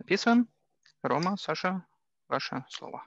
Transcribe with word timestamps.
Записываем. 0.00 0.48
Рома, 1.02 1.36
Саша, 1.36 1.84
ваше 2.26 2.64
слово. 2.70 3.04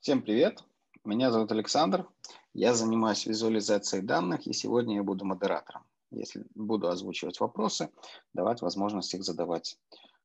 Всем 0.00 0.22
привет. 0.22 0.64
Меня 1.04 1.30
зовут 1.30 1.52
Александр. 1.52 2.08
Я 2.54 2.72
занимаюсь 2.72 3.26
визуализацией 3.26 4.02
данных, 4.02 4.46
и 4.46 4.54
сегодня 4.54 4.96
я 4.96 5.02
буду 5.02 5.26
модератором. 5.26 5.84
Если 6.10 6.46
буду 6.54 6.88
озвучивать 6.88 7.40
вопросы, 7.40 7.90
давать 8.32 8.62
возможность 8.62 9.12
их 9.12 9.22
задавать 9.22 9.76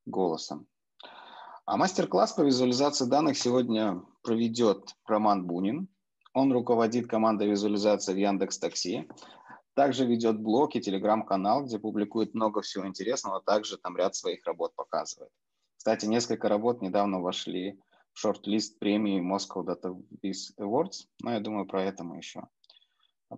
голосом. 0.05 0.67
А 1.65 1.75
мастер-класс 1.75 2.31
по 2.31 2.41
визуализации 2.41 3.07
данных 3.07 3.37
сегодня 3.37 4.03
проведет 4.23 4.95
Роман 5.05 5.45
Бунин. 5.45 5.89
Он 6.33 6.53
руководит 6.53 7.07
командой 7.07 7.49
визуализации 7.49 8.13
в 8.13 8.17
Яндекс 8.17 8.57
Такси. 8.57 9.05
Также 9.75 10.05
ведет 10.05 10.39
блог 10.39 10.73
и 10.75 10.81
телеграм-канал, 10.81 11.65
где 11.65 11.77
публикует 11.77 12.33
много 12.33 12.61
всего 12.61 12.87
интересного, 12.87 13.37
а 13.37 13.41
также 13.41 13.77
там 13.77 13.97
ряд 13.97 14.15
своих 14.15 14.45
работ 14.45 14.73
показывает. 14.73 15.31
Кстати, 15.75 16.05
несколько 16.05 16.47
работ 16.47 16.81
недавно 16.81 17.19
вошли 17.19 17.77
в 18.13 18.19
шорт-лист 18.19 18.79
премии 18.79 19.21
Moscow 19.21 19.65
Data 19.65 19.93
Biz 20.23 20.57
Awards, 20.57 21.07
но 21.21 21.33
я 21.33 21.41
думаю, 21.41 21.65
про 21.65 21.83
это 21.83 22.05
мы 22.05 22.17
еще. 22.17 22.47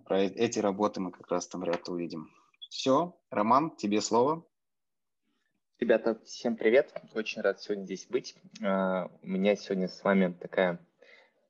Про 0.04 0.20
эти 0.20 0.60
работы 0.60 1.00
мы 1.00 1.10
как 1.10 1.28
раз 1.28 1.48
там 1.48 1.64
ряд 1.64 1.88
увидим. 1.88 2.30
Все, 2.70 3.18
Роман, 3.30 3.74
тебе 3.74 4.00
слово. 4.00 4.46
Ребята, 5.80 6.20
всем 6.24 6.56
привет. 6.56 6.94
Очень 7.14 7.42
рад 7.42 7.60
сегодня 7.60 7.84
здесь 7.84 8.06
быть. 8.06 8.36
А, 8.62 9.10
у 9.22 9.26
меня 9.26 9.56
сегодня 9.56 9.88
с 9.88 10.04
вами 10.04 10.32
такая 10.32 10.78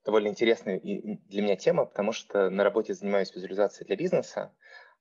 довольно 0.04 0.28
интересная 0.28 0.80
для 0.80 1.42
меня 1.42 1.56
тема, 1.56 1.84
потому 1.84 2.12
что 2.12 2.48
на 2.48 2.64
работе 2.64 2.94
занимаюсь 2.94 3.34
визуализацией 3.34 3.86
для 3.86 3.96
бизнеса, 3.96 4.54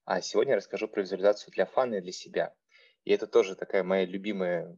а 0.08 0.22
сегодня 0.22 0.52
я 0.52 0.58
расскажу 0.58 0.88
про 0.88 1.02
визуализацию 1.02 1.52
для 1.52 1.66
фана 1.66 1.96
и 1.96 2.02
для 2.02 2.14
себя. 2.14 2.56
И 3.04 3.12
это 3.12 3.28
тоже 3.28 3.56
такая 3.56 3.84
моя 3.84 4.06
любимая 4.06 4.78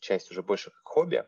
часть 0.00 0.32
уже 0.32 0.42
больше 0.42 0.72
как 0.72 0.82
хобби. 0.82 1.24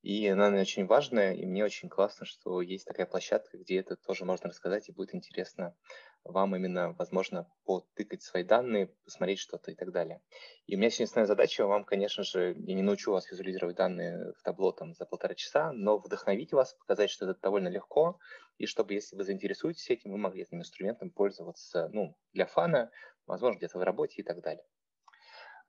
И 0.00 0.26
она 0.26 0.48
очень 0.58 0.86
важная, 0.86 1.34
и 1.34 1.44
мне 1.44 1.64
очень 1.64 1.90
классно, 1.90 2.24
что 2.24 2.62
есть 2.62 2.86
такая 2.86 3.04
площадка, 3.04 3.58
где 3.58 3.78
это 3.80 3.96
тоже 3.96 4.24
можно 4.24 4.48
рассказать, 4.48 4.88
и 4.88 4.92
будет 4.92 5.14
интересно 5.14 5.76
вам 6.24 6.56
именно, 6.56 6.92
возможно, 6.92 7.46
потыкать 7.64 8.22
свои 8.22 8.42
данные, 8.42 8.86
посмотреть 9.04 9.40
что-то 9.40 9.70
и 9.70 9.74
так 9.74 9.92
далее. 9.92 10.22
И 10.66 10.74
у 10.74 10.78
меня 10.78 10.88
сегодня 10.88 11.10
основная 11.10 11.26
задача 11.26 11.66
вам, 11.66 11.84
конечно 11.84 12.22
же, 12.22 12.54
я 12.56 12.74
не 12.74 12.82
научу 12.82 13.12
вас 13.12 13.30
визуализировать 13.30 13.76
данные 13.76 14.32
в 14.38 14.42
табло 14.42 14.72
там 14.72 14.94
за 14.94 15.04
полтора 15.04 15.34
часа, 15.34 15.72
но 15.72 15.98
вдохновить 15.98 16.52
вас, 16.52 16.72
показать, 16.72 17.10
что 17.10 17.28
это 17.28 17.38
довольно 17.38 17.68
легко, 17.68 18.18
и 18.58 18.66
чтобы, 18.66 18.94
если 18.94 19.16
вы 19.16 19.24
заинтересуетесь 19.24 19.88
этим, 19.88 20.12
вы 20.12 20.18
могли 20.18 20.42
этим 20.42 20.58
инструментом 20.58 21.10
пользоваться, 21.10 21.88
ну, 21.92 22.16
для 22.32 22.46
фана, 22.46 22.90
возможно, 23.26 23.58
где-то 23.58 23.78
в 23.78 23.82
работе 23.82 24.16
и 24.20 24.22
так 24.22 24.40
далее. 24.40 24.64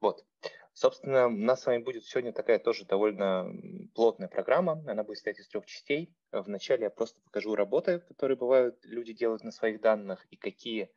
Вот. 0.01 0.25
Собственно, 0.73 1.27
у 1.27 1.31
нас 1.31 1.61
с 1.61 1.65
вами 1.65 1.83
будет 1.83 2.05
сегодня 2.05 2.31
такая 2.31 2.57
тоже 2.57 2.85
довольно 2.85 3.51
плотная 3.93 4.29
программа. 4.29 4.81
Она 4.87 5.03
будет 5.03 5.17
состоять 5.17 5.39
из 5.39 5.47
трех 5.49 5.65
частей. 5.65 6.15
Вначале 6.31 6.83
я 6.83 6.89
просто 6.89 7.19
покажу 7.21 7.55
работы, 7.55 7.99
которые 7.99 8.37
бывают, 8.37 8.79
люди 8.83 9.11
делают 9.13 9.43
на 9.43 9.51
своих 9.51 9.81
данных 9.81 10.25
и 10.29 10.37
какие 10.37 10.89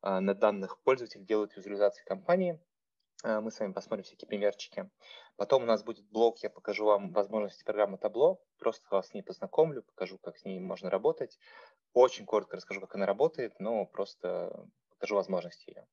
а, 0.00 0.20
на 0.20 0.34
данных 0.34 0.80
пользователи 0.82 1.22
делают 1.22 1.54
визуализации 1.54 2.02
компании. 2.04 2.58
А, 3.24 3.40
мы 3.42 3.50
с 3.50 3.60
вами 3.60 3.72
посмотрим 3.72 4.04
всякие 4.04 4.26
примерчики. 4.26 4.90
Потом 5.36 5.64
у 5.64 5.66
нас 5.66 5.82
будет 5.82 6.08
блог, 6.10 6.38
я 6.38 6.50
покажу 6.50 6.86
вам 6.86 7.12
возможности 7.12 7.64
программы 7.64 7.98
Табло, 7.98 8.40
просто 8.58 8.86
вас 8.90 9.08
с 9.08 9.14
ней 9.14 9.22
познакомлю, 9.22 9.82
покажу, 9.82 10.18
как 10.18 10.38
с 10.38 10.44
ней 10.44 10.58
можно 10.60 10.90
работать. 10.90 11.38
Очень 11.92 12.26
коротко 12.26 12.56
расскажу, 12.56 12.80
как 12.80 12.94
она 12.94 13.06
работает, 13.06 13.58
но 13.58 13.86
просто 13.86 14.66
покажу 14.90 15.16
возможности 15.16 15.70
ее. 15.70 15.86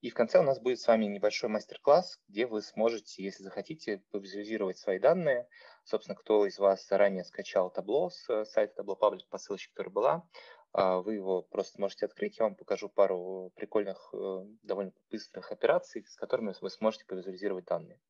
И 0.00 0.10
в 0.10 0.14
конце 0.14 0.38
у 0.38 0.42
нас 0.42 0.60
будет 0.60 0.80
с 0.80 0.86
вами 0.86 1.06
небольшой 1.06 1.48
мастер-класс, 1.50 2.20
где 2.28 2.46
вы 2.46 2.62
сможете, 2.62 3.22
если 3.22 3.42
захотите, 3.42 4.02
визуализировать 4.12 4.78
свои 4.78 4.98
данные. 4.98 5.48
Собственно, 5.84 6.14
кто 6.14 6.46
из 6.46 6.58
вас 6.58 6.86
заранее 6.86 7.24
скачал 7.24 7.70
табло 7.70 8.10
с 8.10 8.28
э, 8.28 8.44
сайта 8.44 8.76
Табло 8.76 8.96
Паблик 8.96 9.28
по 9.28 9.38
ссылочке, 9.38 9.70
которая 9.72 9.92
была, 9.92 10.28
а, 10.72 11.00
вы 11.00 11.14
его 11.14 11.42
просто 11.42 11.80
можете 11.80 12.06
открыть. 12.06 12.38
Я 12.38 12.44
вам 12.44 12.56
покажу 12.56 12.88
пару 12.88 13.52
прикольных, 13.54 14.10
э, 14.12 14.44
довольно 14.62 14.92
быстрых 15.10 15.52
операций, 15.52 16.04
с 16.04 16.16
которыми 16.16 16.54
вы 16.60 16.70
сможете 16.70 17.06
повизуализировать 17.06 17.64
данные. 17.64 18.00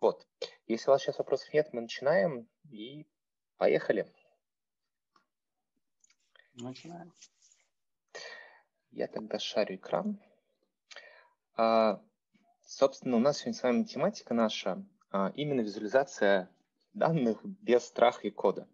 Вот. 0.00 0.26
Если 0.66 0.88
у 0.88 0.92
вас 0.92 1.02
сейчас 1.02 1.18
вопросов 1.18 1.52
нет, 1.52 1.72
мы 1.72 1.80
начинаем 1.80 2.48
и 2.70 3.06
поехали. 3.56 4.06
Начинаем. 6.54 7.12
Я 8.90 9.08
тогда 9.08 9.38
шарю 9.38 9.76
экран. 9.76 10.20
А, 11.56 12.00
собственно, 12.64 13.16
у 13.16 13.20
нас 13.20 13.38
сегодня 13.38 13.58
с 13.58 13.62
вами 13.62 13.82
тематика 13.84 14.34
наша 14.34 14.84
а, 15.10 15.32
именно 15.34 15.60
визуализация 15.60 16.50
данных 16.94 17.44
без 17.44 17.84
страха 17.84 18.26
и 18.26 18.30
кода. 18.30 18.68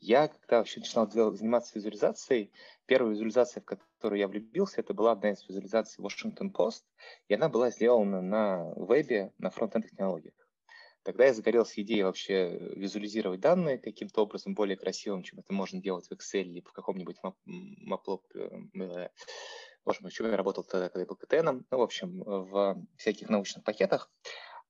Я, 0.00 0.28
когда 0.28 0.58
вообще 0.58 0.80
начинал 0.80 1.06
делать, 1.06 1.38
заниматься 1.38 1.72
визуализацией, 1.74 2.52
первая 2.86 3.12
визуализация, 3.12 3.60
в 3.60 3.64
которую 3.64 4.18
я 4.18 4.28
влюбился, 4.28 4.80
это 4.80 4.92
была 4.92 5.12
одна 5.12 5.30
из 5.30 5.46
визуализаций 5.48 6.04
Washington 6.04 6.52
Post, 6.52 6.84
и 7.28 7.34
она 7.34 7.48
была 7.48 7.70
сделана 7.70 8.20
на 8.20 8.72
вебе, 8.76 9.32
на 9.38 9.50
фронт-энд 9.50 9.88
технологиях. 9.88 10.34
Тогда 11.04 11.26
я 11.26 11.34
загорелся 11.34 11.82
идеей 11.82 12.02
вообще 12.02 12.58
визуализировать 12.74 13.40
данные 13.40 13.78
каким-то 13.78 14.22
образом 14.22 14.54
более 14.54 14.76
красивым, 14.76 15.22
чем 15.22 15.38
это 15.38 15.52
можно 15.52 15.80
делать 15.80 16.08
в 16.08 16.12
Excel 16.12 16.44
или 16.44 16.60
в 16.60 16.72
каком-нибудь 16.72 17.18
Maplop. 17.46 18.22
Э, 18.34 19.08
боже 19.84 19.98
мой, 20.00 20.10
чем 20.10 20.26
я 20.26 20.36
работал 20.36 20.64
тогда, 20.64 20.88
когда 20.88 21.00
я 21.00 21.06
был 21.06 21.16
КТНом, 21.16 21.66
ну, 21.70 21.78
в 21.78 21.82
общем, 21.82 22.22
в 22.24 22.86
всяких 22.96 23.28
научных 23.28 23.64
пакетах. 23.64 24.10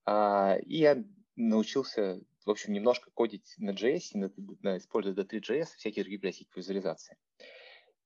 А, 0.04 0.56
и 0.56 0.78
я 0.78 1.04
научился, 1.36 2.20
в 2.44 2.50
общем, 2.50 2.72
немножко 2.72 3.10
кодить 3.12 3.54
на 3.58 3.70
JS, 3.70 4.78
используя 4.78 5.14
D3.js, 5.14 5.66
всякие 5.76 6.02
другие 6.02 6.18
библиотеки 6.18 6.50
визуализации. 6.56 7.16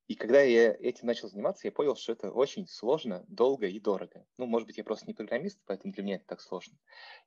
И 0.08 0.14
когда 0.14 0.40
я 0.40 0.72
этим 0.72 1.06
начал 1.06 1.28
заниматься, 1.28 1.68
я 1.68 1.72
понял, 1.72 1.94
что 1.94 2.12
это 2.12 2.30
очень 2.30 2.66
сложно, 2.66 3.24
долго 3.28 3.66
и 3.66 3.78
дорого. 3.78 4.26
Ну, 4.38 4.46
может 4.46 4.66
быть, 4.66 4.78
я 4.78 4.84
просто 4.84 5.06
не 5.06 5.14
программист, 5.14 5.60
поэтому 5.66 5.92
для 5.92 6.02
меня 6.02 6.16
это 6.16 6.26
так 6.26 6.40
сложно. 6.40 6.76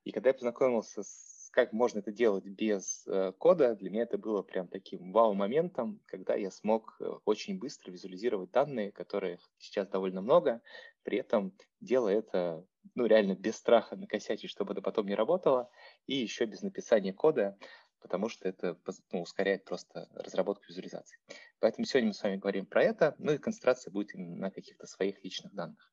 И 0.04 0.12
когда 0.12 0.32
я 0.32 0.34
познакомился 0.34 1.04
с 1.04 1.42
как 1.52 1.74
можно 1.74 2.00
это 2.00 2.12
делать 2.12 2.46
без 2.46 3.06
э, 3.08 3.34
кода, 3.38 3.76
для 3.76 3.90
меня 3.90 4.04
это 4.04 4.18
было 4.18 4.42
прям 4.42 4.68
таким 4.68 5.12
вау-моментом, 5.12 6.00
когда 6.06 6.34
я 6.36 6.50
смог 6.50 6.96
э, 7.00 7.06
очень 7.26 7.60
быстро 7.60 7.92
визуализировать 7.92 8.52
данные, 8.52 8.92
которых 8.92 9.42
сейчас 9.58 9.88
довольно 9.90 10.22
много, 10.22 10.62
при 11.04 11.18
этом 11.18 11.54
делая 11.82 12.20
это 12.20 12.66
ну, 12.96 13.06
реально 13.06 13.36
без 13.36 13.58
страха 13.58 13.96
накосячить, 13.96 14.50
чтобы 14.50 14.74
это 14.74 14.82
потом 14.82 15.08
не 15.08 15.16
работало, 15.16 15.70
и 16.08 16.16
еще 16.16 16.46
без 16.46 16.62
написания 16.62 17.14
кода, 17.14 17.58
потому 18.02 18.30
что 18.30 18.48
это 18.48 18.78
ну, 19.12 19.22
ускоряет 19.22 19.64
просто 19.64 20.10
разработку 20.14 20.66
визуализации. 20.68 21.18
Поэтому 21.60 21.86
сегодня 21.86 22.10
мы 22.10 22.14
с 22.14 22.24
вами 22.24 22.38
говорим 22.38 22.66
про 22.66 22.84
это, 22.84 23.16
ну 23.18 23.32
и 23.32 23.38
концентрация 23.38 23.92
будет 23.92 24.14
именно 24.16 24.36
на 24.36 24.52
каких-то 24.52 24.88
своих 24.88 25.24
личных 25.24 25.54
данных. 25.54 25.92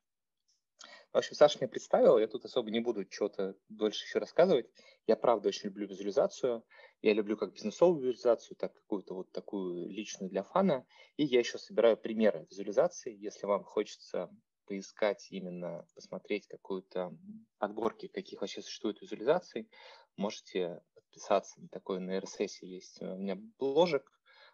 В 1.13 1.17
общем, 1.17 1.35
Саша 1.35 1.59
меня 1.59 1.69
представил, 1.69 2.19
я 2.19 2.29
тут 2.29 2.45
особо 2.45 2.71
не 2.71 2.81
буду 2.81 3.05
чего-то 3.07 3.57
дольше 3.71 4.05
еще 4.05 4.19
рассказывать. 4.19 4.71
Я 5.07 5.17
правда 5.17 5.49
очень 5.49 5.69
люблю 5.69 5.87
визуализацию. 5.87 6.65
Я 7.01 7.15
люблю 7.15 7.39
как 7.39 7.55
бизнесовую 7.55 8.01
визуализацию, 8.01 8.57
так 8.59 8.75
какую-то 8.75 9.15
вот 9.15 9.33
такую 9.33 9.89
личную 9.89 10.29
для 10.29 10.43
фана. 10.43 10.87
И 11.17 11.25
я 11.25 11.39
еще 11.39 11.57
собираю 11.57 11.97
примеры 11.97 12.47
визуализации. 12.51 13.17
Если 13.17 13.47
вам 13.47 13.65
хочется 13.65 14.29
поискать 14.67 15.27
именно, 15.31 15.87
посмотреть 15.95 16.47
какую-то 16.47 17.17
подборки, 17.57 18.09
каких 18.09 18.43
вообще 18.43 18.61
существует 18.61 19.01
визуализаций, 19.01 19.71
можете 20.17 20.83
подписаться 21.19 21.61
такой, 21.73 21.99
на 22.01 22.19
RSS 22.19 22.59
есть 22.63 23.03
у 23.03 23.17
меня 23.17 23.37
бложек, 23.59 24.11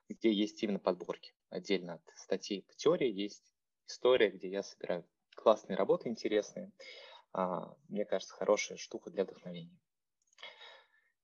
где 0.09 0.33
есть 0.33 0.63
именно 0.63 0.79
подборки. 0.79 1.35
Отдельно 1.51 1.95
от 1.95 2.03
статей 2.17 2.63
по 2.63 2.75
теории 2.75 3.11
есть 3.11 3.53
история, 3.87 4.31
где 4.31 4.49
я 4.49 4.63
собираю 4.63 5.05
классные 5.37 5.77
работы, 5.77 6.09
интересные. 6.09 6.73
А, 7.33 7.77
мне 7.89 8.05
кажется, 8.07 8.35
хорошая 8.35 8.79
штука 8.79 9.11
для 9.11 9.25
вдохновения. 9.25 9.79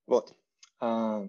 Вот. 0.05 0.35
А, 0.79 1.27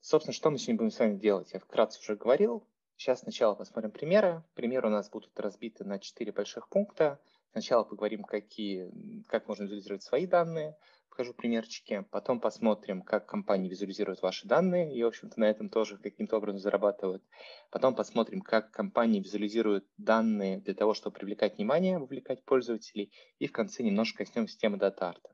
собственно, 0.00 0.34
что 0.34 0.50
мы 0.50 0.58
сегодня 0.58 0.78
будем 0.78 0.90
с 0.90 0.98
вами 0.98 1.16
делать? 1.16 1.52
Я 1.52 1.60
вкратце 1.60 2.00
уже 2.00 2.16
говорил. 2.16 2.66
Сейчас 2.96 3.20
сначала 3.20 3.54
посмотрим 3.54 3.90
примеры. 3.90 4.42
Примеры 4.54 4.88
у 4.88 4.90
нас 4.90 5.08
будут 5.08 5.38
разбиты 5.40 5.84
на 5.84 5.98
четыре 5.98 6.32
больших 6.32 6.68
пункта. 6.68 7.20
Сначала 7.52 7.84
поговорим, 7.84 8.22
какие, 8.22 9.22
как 9.28 9.48
можно 9.48 9.62
визуализировать 9.62 10.02
свои 10.02 10.26
данные, 10.26 10.76
покажу 11.14 11.32
примерчики. 11.32 12.04
Потом 12.10 12.40
посмотрим, 12.40 13.00
как 13.00 13.26
компании 13.26 13.68
визуализируют 13.70 14.20
ваши 14.20 14.48
данные 14.48 14.92
и, 14.92 15.02
в 15.04 15.06
общем-то, 15.06 15.38
на 15.38 15.44
этом 15.44 15.68
тоже 15.68 15.96
каким-то 15.96 16.38
образом 16.38 16.58
зарабатывают. 16.58 17.22
Потом 17.70 17.94
посмотрим, 17.94 18.40
как 18.40 18.72
компании 18.72 19.20
визуализируют 19.20 19.86
данные 19.96 20.58
для 20.58 20.74
того, 20.74 20.92
чтобы 20.92 21.14
привлекать 21.14 21.56
внимание, 21.56 21.98
вовлекать 21.98 22.44
пользователей. 22.44 23.12
И 23.38 23.46
в 23.46 23.52
конце 23.52 23.84
немножко 23.84 24.24
коснемся 24.24 24.58
темы 24.58 24.76
дата-арта. 24.76 25.30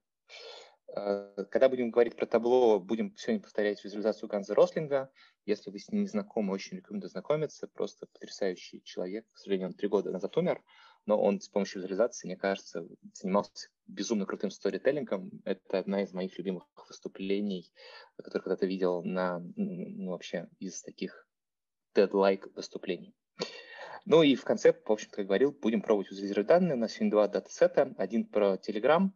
Э, 0.95 1.45
когда 1.51 1.71
будем 1.71 1.91
говорить 1.91 2.15
про 2.15 2.27
табло, 2.27 2.79
будем 2.79 3.17
сегодня 3.17 3.43
повторять 3.43 3.83
визуализацию 3.83 4.29
Ганза 4.29 4.55
Рослинга. 4.55 5.11
Если 5.47 5.71
вы 5.71 5.79
с 5.79 5.89
ним 5.89 6.03
не 6.03 6.09
знакомы, 6.09 6.53
очень 6.53 6.77
рекомендую 6.77 7.09
знакомиться. 7.09 7.69
Просто 7.69 8.07
потрясающий 8.13 8.83
человек. 8.85 9.25
К 9.33 9.39
сожалению, 9.39 9.69
он 9.69 9.75
три 9.75 9.89
года 9.89 10.11
назад 10.11 10.37
умер. 10.37 10.63
Но 11.07 11.21
он 11.21 11.41
с 11.41 11.49
помощью 11.49 11.81
визуализации, 11.81 12.29
мне 12.29 12.37
кажется, 12.37 12.87
занимался 13.15 13.69
безумно 13.87 14.27
крутым 14.27 14.51
сторителлингом. 14.51 15.31
Это 15.45 15.79
одна 15.79 16.03
из 16.03 16.13
моих 16.13 16.37
любимых 16.39 16.65
выступлений, 16.89 17.73
которые 18.17 18.43
когда-то 18.43 18.67
видел 18.67 19.03
на, 19.03 19.41
ну, 19.57 20.11
вообще 20.11 20.49
из 20.59 20.83
таких 20.83 21.27
TED-like 21.95 22.53
выступлений. 22.55 23.15
Ну 24.07 24.23
и 24.23 24.35
в 24.35 24.45
конце, 24.45 24.73
в 24.73 24.91
общем-то, 24.91 25.17
как 25.17 25.27
говорил, 25.27 25.53
будем 25.53 25.83
пробовать 25.83 26.11
визуализировать 26.11 26.49
данные. 26.49 26.75
У 26.75 26.79
нас 26.79 26.93
сегодня 26.93 27.11
два 27.11 27.29
датасета. 27.29 27.95
Один 27.99 28.25
про 28.25 28.55
Telegram. 28.55 29.11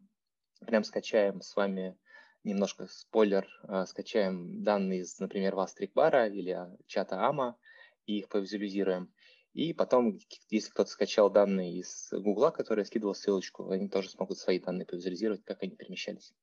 Прям 0.60 0.84
скачаем 0.84 1.40
с 1.40 1.56
вами 1.56 1.96
немножко 2.42 2.86
спойлер, 2.88 3.46
э, 3.68 3.86
скачаем 3.86 4.62
данные 4.62 5.00
из, 5.00 5.18
например, 5.18 5.54
Вастрикбара 5.54 6.28
или 6.28 6.58
чата 6.86 7.26
Ама 7.26 7.58
и 8.06 8.18
их 8.18 8.28
повизуализируем. 8.28 9.13
И 9.54 9.72
потом, 9.72 10.18
если 10.50 10.70
кто-то 10.70 10.90
скачал 10.90 11.30
данные 11.30 11.78
из 11.78 12.08
Гугла, 12.10 12.50
который 12.50 12.84
скидывал 12.84 13.14
ссылочку, 13.14 13.70
они 13.70 13.88
тоже 13.88 14.10
смогут 14.10 14.36
свои 14.36 14.58
данные 14.58 14.84
повизуализировать, 14.84 15.44
как 15.44 15.62
они 15.62 15.76
перемещались. 15.76 16.34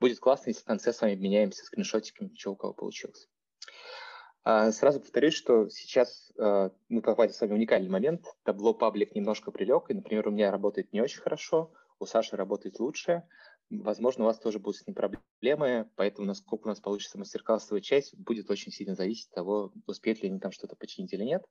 Будет 0.00 0.18
классно, 0.18 0.50
если 0.50 0.62
в 0.62 0.66
конце 0.66 0.92
с 0.92 1.00
вами 1.00 1.14
обменяемся 1.14 1.64
скриншотиками, 1.64 2.34
что 2.36 2.52
у 2.52 2.56
кого 2.56 2.74
получилось. 2.74 3.28
А, 4.42 4.72
сразу 4.72 5.00
повторюсь, 5.00 5.34
что 5.34 5.68
сейчас 5.68 6.32
э, 6.38 6.70
мы 6.88 7.02
попали 7.02 7.30
с 7.30 7.40
вами 7.40 7.54
уникальный 7.54 7.88
момент. 7.88 8.26
Табло 8.42 8.74
паблик 8.74 9.14
немножко 9.14 9.52
прилег, 9.52 9.88
и, 9.90 9.94
например, 9.94 10.26
у 10.26 10.32
меня 10.32 10.50
работает 10.50 10.92
не 10.92 11.00
очень 11.00 11.20
хорошо, 11.20 11.72
у 12.00 12.06
Саши 12.06 12.36
работает 12.36 12.80
лучше. 12.80 13.22
Возможно, 13.68 14.22
у 14.22 14.26
вас 14.26 14.38
тоже 14.38 14.60
будут 14.60 14.76
с 14.76 14.86
ним 14.86 14.94
проблемы, 14.94 15.90
поэтому 15.96 16.28
насколько 16.28 16.66
у 16.66 16.68
нас 16.68 16.78
получится 16.78 17.18
мастер-классовая 17.18 17.80
часть, 17.80 18.16
будет 18.16 18.48
очень 18.48 18.70
сильно 18.70 18.94
зависеть 18.94 19.28
от 19.30 19.34
того, 19.34 19.72
успеют 19.86 20.22
ли 20.22 20.28
они 20.28 20.38
там 20.38 20.52
что-то 20.52 20.76
починить 20.76 21.12
или 21.12 21.24
нет. 21.24 21.44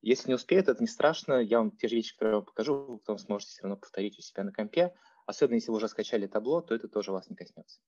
Если 0.00 0.28
не 0.28 0.34
успеют, 0.34 0.68
это 0.68 0.80
не 0.80 0.86
страшно, 0.86 1.34
я 1.34 1.58
вам 1.58 1.72
те 1.72 1.88
же 1.88 1.96
вещи, 1.96 2.14
которые 2.14 2.34
я 2.34 2.36
вам 2.36 2.46
покажу, 2.46 2.74
вы 2.74 2.98
потом 2.98 3.18
сможете 3.18 3.50
все 3.50 3.62
равно 3.62 3.76
повторить 3.78 4.16
у 4.16 4.22
себя 4.22 4.44
на 4.44 4.52
компе. 4.52 4.94
Особенно 5.26 5.56
если 5.56 5.72
вы 5.72 5.78
уже 5.78 5.88
скачали 5.88 6.28
табло, 6.28 6.60
то 6.60 6.72
это 6.72 6.86
тоже 6.86 7.10
вас 7.10 7.28
не 7.28 7.34
коснется. 7.34 7.80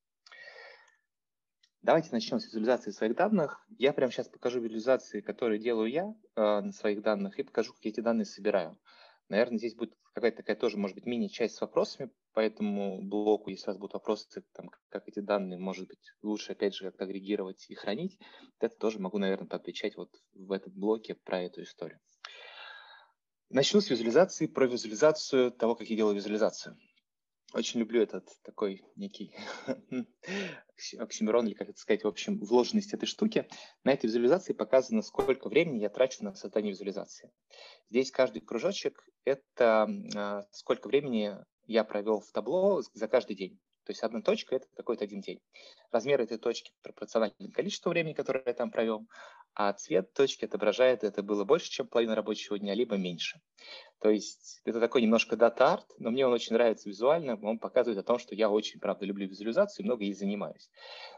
Давайте 1.83 2.09
начнем 2.11 2.41
с 2.41 2.47
визуализации 2.47 2.91
своих 2.91 3.15
данных. 3.15 3.65
Я 3.79 3.93
прямо 3.93 4.11
сейчас 4.11 4.29
покажу 4.29 4.61
визуализации, 4.61 5.21
которые 5.21 5.61
делаю 5.61 5.89
я 5.89 6.13
э, 6.35 6.61
на 6.61 6.73
своих 6.73 7.03
данных, 7.03 7.39
и 7.39 7.45
покажу, 7.45 7.73
как 7.73 7.85
я 7.85 7.91
эти 7.93 8.01
данные 8.01 8.25
собираю. 8.25 8.77
Наверное, 9.29 9.59
здесь 9.59 9.77
будет 9.77 9.95
какая-то 10.15 10.39
такая 10.39 10.57
тоже, 10.57 10.79
может 10.79 10.97
быть, 10.97 11.07
мини-часть 11.07 11.55
с 11.55 11.61
вопросами 11.61 12.11
по 12.39 12.41
этому 12.41 13.03
блоку. 13.03 13.51
Если 13.51 13.65
у 13.65 13.71
вас 13.73 13.79
будут 13.79 13.95
вопросы, 13.95 14.45
там, 14.53 14.71
как 14.91 15.09
эти 15.09 15.19
данные, 15.19 15.59
может 15.59 15.89
быть, 15.89 16.13
лучше, 16.23 16.53
опять 16.53 16.73
же, 16.73 16.85
как-то 16.85 17.03
агрегировать 17.03 17.69
и 17.69 17.75
хранить, 17.75 18.17
это 18.61 18.77
тоже 18.77 19.01
могу, 19.01 19.19
наверное, 19.19 19.49
поотвечать 19.49 19.97
вот 19.97 20.15
в 20.35 20.53
этом 20.53 20.73
блоке 20.73 21.17
про 21.17 21.43
эту 21.43 21.65
историю. 21.65 21.99
Начну 23.51 23.81
с 23.81 23.91
визуализации, 23.91 24.47
про 24.47 24.69
визуализацию 24.69 25.51
того, 25.51 25.75
как 25.75 25.91
я 25.91 25.97
делаю 25.97 26.15
визуализацию. 26.15 26.79
Очень 27.55 27.81
люблю 27.81 28.01
этот 28.01 28.29
такой 28.45 28.85
некий 28.95 29.35
оксимирон, 30.97 31.49
или 31.49 31.55
как 31.55 31.71
это 31.71 31.81
сказать, 31.81 32.05
в 32.05 32.07
общем, 32.07 32.39
вложенность 32.39 32.95
этой 32.95 33.07
штуки. 33.07 33.49
На 33.83 33.93
этой 33.93 34.07
визуализации 34.07 34.53
показано, 34.53 35.03
сколько 35.03 35.49
времени 35.49 35.81
я 35.81 35.89
трачу 35.89 36.23
на 36.23 36.37
создание 36.37 36.71
визуализации. 36.71 37.33
Здесь 37.91 38.13
каждый 38.13 38.43
кружочек– 38.43 39.05
это 39.25 39.89
а, 40.15 40.47
сколько 40.53 40.87
времени 40.87 41.37
я 41.69 41.85
провел 41.85 42.21
в 42.21 42.33
табло 42.33 42.83
за 42.95 43.07
каждый 43.07 43.37
день. 43.37 43.61
То 43.85 43.93
есть 43.93 44.03
одна 44.03 44.21
точка– 44.21 44.57
это 44.57 44.67
какой-то 44.77 45.05
один 45.05 45.21
день. 45.21 45.41
Размер 45.91 46.21
этой 46.21 46.37
точки 46.37 46.73
пропорционален 46.83 47.51
количеству 47.53 47.89
времени, 47.89 48.13
которое 48.13 48.43
я 48.45 48.53
там 48.53 48.71
провел, 48.71 49.07
а 49.55 49.73
цвет 49.73 50.13
точки 50.13 50.45
отображает, 50.45 51.05
это 51.05 51.23
было 51.23 51.45
больше, 51.45 51.71
чем 51.71 51.89
половина 51.89 52.15
рабочего 52.15 52.59
дня, 52.59 52.75
либо 52.75 52.97
меньше. 52.97 53.41
То 54.01 54.11
есть 54.11 54.61
это 54.65 54.79
такой 54.79 55.01
немножко 55.01 55.37
data 55.37 55.62
art, 55.62 55.87
но 55.99 56.11
мне 56.11 56.27
он 56.27 56.35
очень 56.35 56.53
нравится 56.53 56.89
визуально, 56.89 57.39
он 57.43 57.59
показывает 57.59 57.99
о 57.99 58.07
том, 58.07 58.19
что 58.19 58.35
я 58.35 58.51
очень, 58.51 58.79
правда, 58.79 59.07
люблю 59.07 59.27
визуализацию 59.27 59.85
и 59.85 59.87
много 59.87 60.05
ей 60.05 60.13
занимаюсь. 60.13 60.71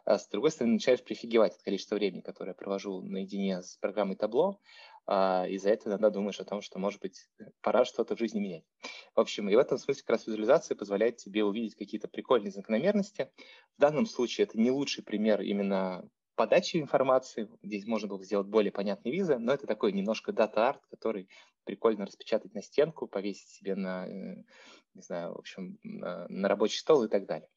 А 0.05 0.19
с 0.19 0.29
другой 0.29 0.53
стороны, 0.53 0.75
начинаешь 0.75 1.03
прифигевать 1.03 1.57
от 1.57 1.63
количества 1.63 1.97
времени, 1.97 2.21
которое 2.21 2.51
я 2.51 2.55
провожу 2.55 3.03
наедине 3.03 3.63
с 3.63 3.77
программой 3.79 4.15
Tableau, 4.15 4.61
а, 5.07 5.47
и 5.49 5.59
за 5.59 5.71
это 5.71 5.89
иногда 5.89 6.11
думаешь 6.11 6.41
о 6.41 6.45
том, 6.45 6.63
что, 6.63 6.79
может 6.79 7.01
быть, 7.01 7.29
пора 7.61 7.85
что-то 7.85 8.17
в 8.17 8.19
жизни 8.19 8.41
менять. 8.41 8.65
В 9.15 9.21
общем, 9.21 9.49
и 9.49 9.55
в 9.55 9.59
этом 9.59 9.79
смысле 9.79 10.03
как 10.03 10.11
раз 10.11 10.27
визуализация 10.27 10.77
позволяет 10.77 11.17
тебе 11.17 11.45
увидеть 11.45 11.77
какие-то 11.77 12.09
прикольные 12.09 12.53
закономерности. 12.53 13.31
В 13.77 13.81
данном 13.81 14.07
случае 14.07 14.47
это 14.47 14.59
не 14.59 14.71
лучший 14.71 15.05
пример 15.05 15.41
именно 15.41 16.09
подачи 16.37 16.79
информации. 16.79 17.51
Здесь 17.63 17.87
можно 17.87 18.09
было 18.09 18.23
сделать 18.25 18.47
более 18.47 18.73
понятные 18.73 19.13
визы, 19.13 19.39
но 19.39 19.53
это 19.53 19.67
такой 19.67 19.93
немножко 19.93 20.33
data 20.33 20.57
art, 20.57 20.81
который 20.87 21.29
прикольно 21.65 22.07
распечатать 22.07 22.55
на 22.55 22.63
стенку, 22.63 23.07
повесить 23.07 23.49
себе 23.51 23.75
на, 23.75 24.07
э, 24.07 24.45
не 24.95 25.03
знаю, 25.03 25.35
в 25.35 25.39
общем, 25.39 25.79
на, 25.83 26.27
на 26.29 26.49
рабочий 26.49 26.79
стол 26.79 27.05
и 27.05 27.09
так 27.09 27.27
далее. 27.27 27.49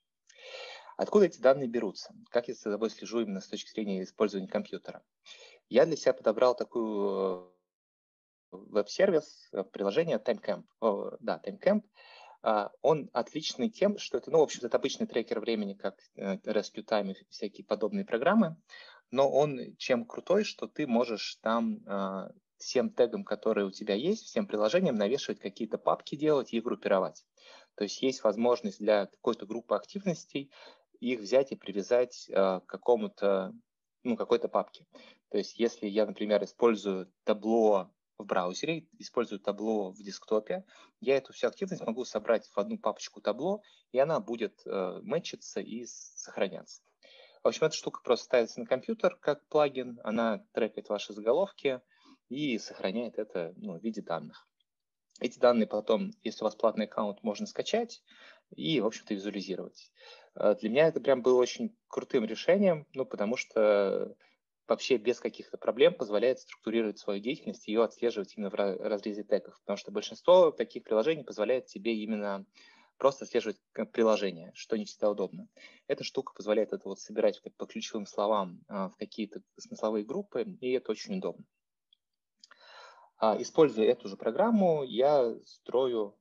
Откуда 0.97 1.25
эти 1.25 1.39
данные 1.39 1.67
берутся? 1.67 2.13
Как 2.29 2.47
я 2.47 2.53
за 2.53 2.59
собой 2.59 2.89
слежу 2.89 3.21
именно 3.21 3.39
с 3.39 3.47
точки 3.47 3.71
зрения 3.71 4.03
использования 4.03 4.47
компьютера? 4.47 5.01
Я 5.69 5.85
для 5.85 5.95
себя 5.95 6.13
подобрал 6.13 6.55
такую 6.55 7.51
э, 8.51 8.57
веб-сервис, 8.57 9.49
э, 9.51 9.63
приложение 9.63 10.17
TimeCamp. 10.17 10.65
О, 10.81 11.11
да, 11.19 11.41
TimeCamp. 11.43 11.83
А, 12.41 12.71
он 12.81 13.09
отличный 13.13 13.69
тем, 13.69 13.97
что 13.97 14.17
это, 14.17 14.29
ну, 14.29 14.39
в 14.39 14.43
общем-то, 14.43 14.67
это 14.67 14.77
обычный 14.77 15.07
трекер 15.07 15.39
времени, 15.39 15.73
как 15.73 15.99
э, 16.15 16.35
Rescue 16.37 16.85
Time 16.85 17.13
и 17.13 17.25
всякие 17.29 17.65
подобные 17.65 18.05
программы, 18.05 18.57
но 19.11 19.29
он 19.29 19.75
чем 19.77 20.05
крутой, 20.05 20.43
что 20.43 20.67
ты 20.67 20.85
можешь 20.85 21.37
там 21.41 21.79
а, 21.85 22.31
всем 22.57 22.89
тегам, 22.89 23.23
которые 23.23 23.65
у 23.65 23.71
тебя 23.71 23.93
есть, 23.93 24.25
всем 24.25 24.47
приложениям 24.47 24.95
навешивать 24.95 25.39
какие-то 25.39 25.77
папки 25.77 26.15
делать 26.15 26.53
и 26.53 26.61
группировать. 26.61 27.25
То 27.75 27.83
есть 27.83 28.01
есть 28.01 28.23
возможность 28.23 28.79
для 28.79 29.05
какой-то 29.05 29.45
группы 29.45 29.75
активностей 29.75 30.51
их 30.99 31.19
взять 31.19 31.51
и 31.51 31.55
привязать 31.55 32.27
к 32.29 32.63
какому-то 32.65 33.53
ну, 34.03 34.17
какой-то 34.17 34.47
папки. 34.47 34.85
То 35.33 35.39
есть 35.39 35.57
если 35.57 35.87
я, 35.87 36.05
например, 36.05 36.43
использую 36.43 37.11
табло 37.23 37.91
в 38.19 38.23
браузере, 38.23 38.87
использую 38.99 39.39
табло 39.39 39.89
в 39.89 39.97
десктопе, 39.97 40.63
я 41.01 41.17
эту 41.17 41.33
всю 41.33 41.47
активность 41.47 41.81
могу 41.81 42.05
собрать 42.05 42.47
в 42.47 42.55
одну 42.59 42.77
папочку 42.77 43.19
табло, 43.19 43.63
и 43.91 43.97
она 43.97 44.19
будет 44.19 44.61
э, 44.67 44.99
мэчиться 45.01 45.59
и 45.59 45.87
сохраняться. 45.87 46.83
В 47.41 47.47
общем, 47.47 47.65
эта 47.65 47.75
штука 47.75 48.01
просто 48.03 48.25
ставится 48.25 48.59
на 48.59 48.67
компьютер 48.67 49.17
как 49.19 49.43
плагин, 49.47 49.99
она 50.03 50.45
трекает 50.51 50.89
ваши 50.89 51.13
заголовки 51.13 51.81
и 52.29 52.59
сохраняет 52.59 53.17
это 53.17 53.55
ну, 53.57 53.79
в 53.79 53.83
виде 53.83 54.03
данных. 54.03 54.47
Эти 55.19 55.39
данные 55.39 55.65
потом, 55.65 56.11
если 56.21 56.43
у 56.43 56.45
вас 56.45 56.55
платный 56.55 56.85
аккаунт, 56.85 57.23
можно 57.23 57.47
скачать 57.47 58.03
и, 58.55 58.79
в 58.81 58.85
общем-то, 58.85 59.15
визуализировать. 59.15 59.91
Э, 60.35 60.53
для 60.61 60.69
меня 60.69 60.87
это 60.89 61.01
прям 61.01 61.23
было 61.23 61.41
очень 61.41 61.75
крутым 61.87 62.23
решением, 62.25 62.85
ну, 62.93 63.03
потому 63.03 63.35
что 63.35 64.15
вообще 64.67 64.97
без 64.97 65.19
каких-то 65.19 65.57
проблем 65.57 65.93
позволяет 65.93 66.39
структурировать 66.39 66.99
свою 66.99 67.19
деятельность 67.19 67.67
и 67.67 67.71
ее 67.71 67.83
отслеживать 67.83 68.35
именно 68.35 68.49
в 68.49 68.53
разрезе 68.53 69.23
тегов, 69.23 69.59
потому 69.61 69.77
что 69.77 69.91
большинство 69.91 70.51
таких 70.51 70.83
приложений 70.83 71.23
позволяет 71.23 71.65
тебе 71.65 71.95
именно 71.95 72.45
просто 72.97 73.25
отслеживать 73.25 73.57
приложение, 73.91 74.51
что 74.55 74.77
не 74.77 74.85
всегда 74.85 75.11
удобно. 75.11 75.47
Эта 75.87 76.03
штука 76.03 76.33
позволяет 76.33 76.73
это 76.73 76.87
вот 76.87 76.99
собирать 76.99 77.41
по 77.57 77.65
ключевым 77.65 78.05
словам 78.05 78.61
а, 78.67 78.89
в 78.89 78.95
какие-то 78.97 79.41
смысловые 79.57 80.05
группы, 80.05 80.43
и 80.61 80.71
это 80.71 80.91
очень 80.91 81.17
удобно. 81.17 81.43
А, 83.17 83.41
используя 83.41 83.87
эту 83.87 84.07
же 84.07 84.15
программу, 84.15 84.83
я 84.83 85.35
строю, 85.45 86.17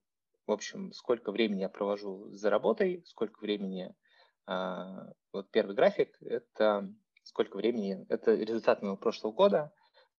в 0.46 0.52
общем, 0.52 0.92
сколько 0.92 1.30
времени 1.30 1.60
я 1.60 1.68
провожу 1.68 2.30
за 2.30 2.50
работой, 2.50 3.02
сколько 3.06 3.40
времени... 3.40 3.94
А, 4.46 5.12
вот 5.32 5.50
первый 5.50 5.76
график– 5.76 6.16
это 6.20 6.92
сколько 7.32 7.56
времени, 7.56 8.04
это 8.10 8.34
результат 8.34 8.82
моего 8.82 8.96
прошлого 8.96 9.32
года, 9.32 9.72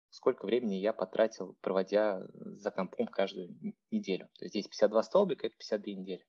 сколько 0.09 0.47
времени 0.47 0.77
я 0.77 0.95
потратил, 0.95 1.57
проводя 1.61 2.23
за 2.33 2.71
компом 2.71 3.07
каждую 3.07 3.55
неделю. 3.91 4.29
То 4.39 4.47
есть 4.47 4.55
здесь 4.55 4.69
52 4.69 5.03
столбика, 5.03 5.47
это 5.47 5.57
52 5.57 5.95
недели. 5.95 6.27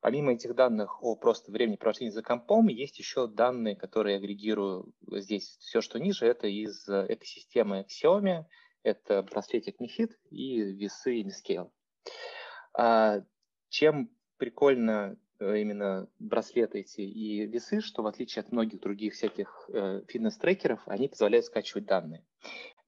Помимо 0.00 0.32
этих 0.32 0.56
данных 0.56 1.00
о 1.04 1.14
просто 1.14 1.52
времени 1.52 1.76
провождения 1.76 2.10
за 2.10 2.22
компом, 2.22 2.66
есть 2.66 2.98
еще 2.98 3.28
данные, 3.28 3.76
которые 3.76 4.14
я 4.14 4.18
агрегирую 4.18 4.92
здесь. 5.06 5.56
Все, 5.60 5.80
что 5.80 6.00
ниже, 6.00 6.26
это 6.26 6.48
из 6.48 6.88
экосистемы 6.88 7.86
Xiaomi, 7.88 8.44
это 8.82 9.22
браслетик 9.22 9.80
Mi 9.80 10.10
и 10.30 10.60
весы 10.60 11.22
Mi 11.22 11.30
Scale. 11.30 11.70
А, 12.76 13.20
чем 13.68 14.10
прикольно 14.38 15.16
Э, 15.16 15.21
именно 15.42 16.08
браслеты 16.18 16.80
эти 16.80 17.00
и 17.00 17.46
весы, 17.46 17.80
что 17.80 18.02
в 18.02 18.06
отличие 18.06 18.40
от 18.40 18.52
многих 18.52 18.80
других 18.80 19.14
всяких 19.14 19.68
э, 19.72 20.02
фитнес-трекеров, 20.08 20.80
они 20.86 21.08
позволяют 21.08 21.46
скачивать 21.46 21.86
данные. 21.86 22.24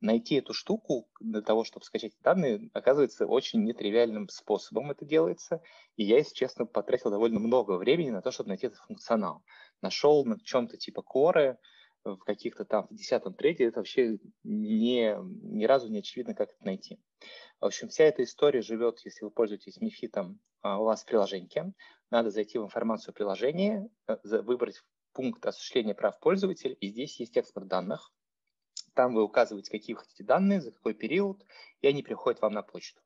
Найти 0.01 0.37
эту 0.37 0.53
штуку 0.53 1.09
для 1.21 1.41
того, 1.41 1.65
чтобы 1.65 1.85
скачать 1.85 2.13
данные, 2.23 2.71
оказывается 2.75 3.27
очень 3.27 3.65
нетривиальным 3.65 4.29
способом 4.29 4.91
это 4.91 5.05
делается. 5.05 5.63
И 5.97 6.05
я, 6.05 6.19
если 6.19 6.35
честно, 6.35 6.67
потратил 6.67 7.11
довольно 7.11 7.41
много 7.41 7.73
времени 7.79 8.11
на 8.11 8.21
то, 8.21 8.31
чтобы 8.31 8.49
найти 8.49 8.67
этот 8.67 8.81
функционал. 8.81 9.43
Нашел 9.81 10.25
на 10.25 10.39
чем-то 10.39 10.77
типа 10.77 11.03
коры, 11.03 11.59
в 12.05 12.19
каких-то 12.19 12.65
там 12.65 12.87
в 12.89 12.95
десятом 12.95 13.35
трейде, 13.35 13.65
это 13.65 13.81
вообще 13.81 14.19
не, 14.43 15.17
ни 15.43 15.65
разу 15.65 15.89
не 15.89 15.99
очевидно, 15.99 16.35
как 16.35 16.51
это 16.53 16.65
найти. 16.65 17.01
В 17.61 17.67
общем, 17.67 17.89
вся 17.89 18.05
эта 18.05 18.23
история 18.23 18.61
живет, 18.61 19.01
если 19.05 19.25
вы 19.25 19.31
пользуетесь 19.31 19.81
Мифитом, 19.81 20.39
а, 20.63 20.79
у 20.81 20.85
вас 20.85 21.03
в 21.03 21.07
приложении. 21.07 21.75
Надо 22.11 22.31
зайти 22.31 22.59
в 22.59 22.65
информацию 22.65 23.13
о 23.13 23.15
приложении, 23.15 23.91
э, 24.07 24.17
выбрать 24.43 24.83
пункт 25.13 25.45
осуществления 25.47 25.95
прав 25.95 26.19
пользователя, 26.21 26.75
и 26.75 26.89
здесь 26.89 27.19
есть 27.21 27.37
экспорт 27.37 27.69
данных. 27.69 28.13
Там 28.95 29.15
вы 29.15 29.23
указываете, 29.23 29.71
какие 29.71 29.95
вы 29.95 30.01
хотите 30.01 30.25
данные, 30.25 30.61
за 30.61 30.73
какой 30.73 30.95
период, 30.95 31.45
и 31.81 31.87
они 31.87 32.03
приходят 32.03 32.41
вам 32.41 32.53
на 32.53 32.63
почту. 32.63 33.01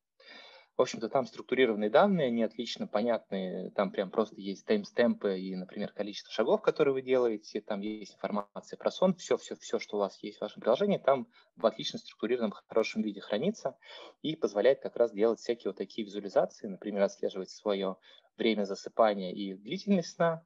В 0.78 0.82
общем-то, 0.82 1.08
там 1.10 1.26
структурированные 1.26 1.90
данные, 1.90 2.28
они 2.28 2.42
отлично 2.44 2.86
понятны, 2.86 3.70
там 3.74 3.90
прям 3.90 4.10
просто 4.10 4.40
есть 4.40 4.64
таймстемпы 4.64 5.38
и, 5.38 5.54
например, 5.56 5.92
количество 5.92 6.32
шагов, 6.32 6.62
которые 6.62 6.94
вы 6.94 7.02
делаете, 7.02 7.60
там 7.60 7.80
есть 7.80 8.14
информация 8.14 8.76
про 8.78 8.90
сон, 8.92 9.14
все-все-все, 9.16 9.80
что 9.80 9.96
у 9.96 10.00
вас 10.00 10.22
есть 10.22 10.38
в 10.38 10.40
вашем 10.40 10.62
приложении, 10.62 10.98
там 10.98 11.26
в 11.56 11.66
отлично 11.66 11.98
структурированном, 11.98 12.52
хорошем 12.68 13.02
виде 13.02 13.20
хранится 13.20 13.76
и 14.22 14.36
позволяет 14.36 14.80
как 14.80 14.94
раз 14.96 15.12
делать 15.12 15.40
всякие 15.40 15.70
вот 15.70 15.76
такие 15.76 16.06
визуализации, 16.06 16.68
например, 16.68 17.02
отслеживать 17.02 17.50
свое 17.50 17.96
время 18.36 18.62
засыпания 18.64 19.32
и 19.34 19.54
длительность 19.54 20.14
сна, 20.14 20.44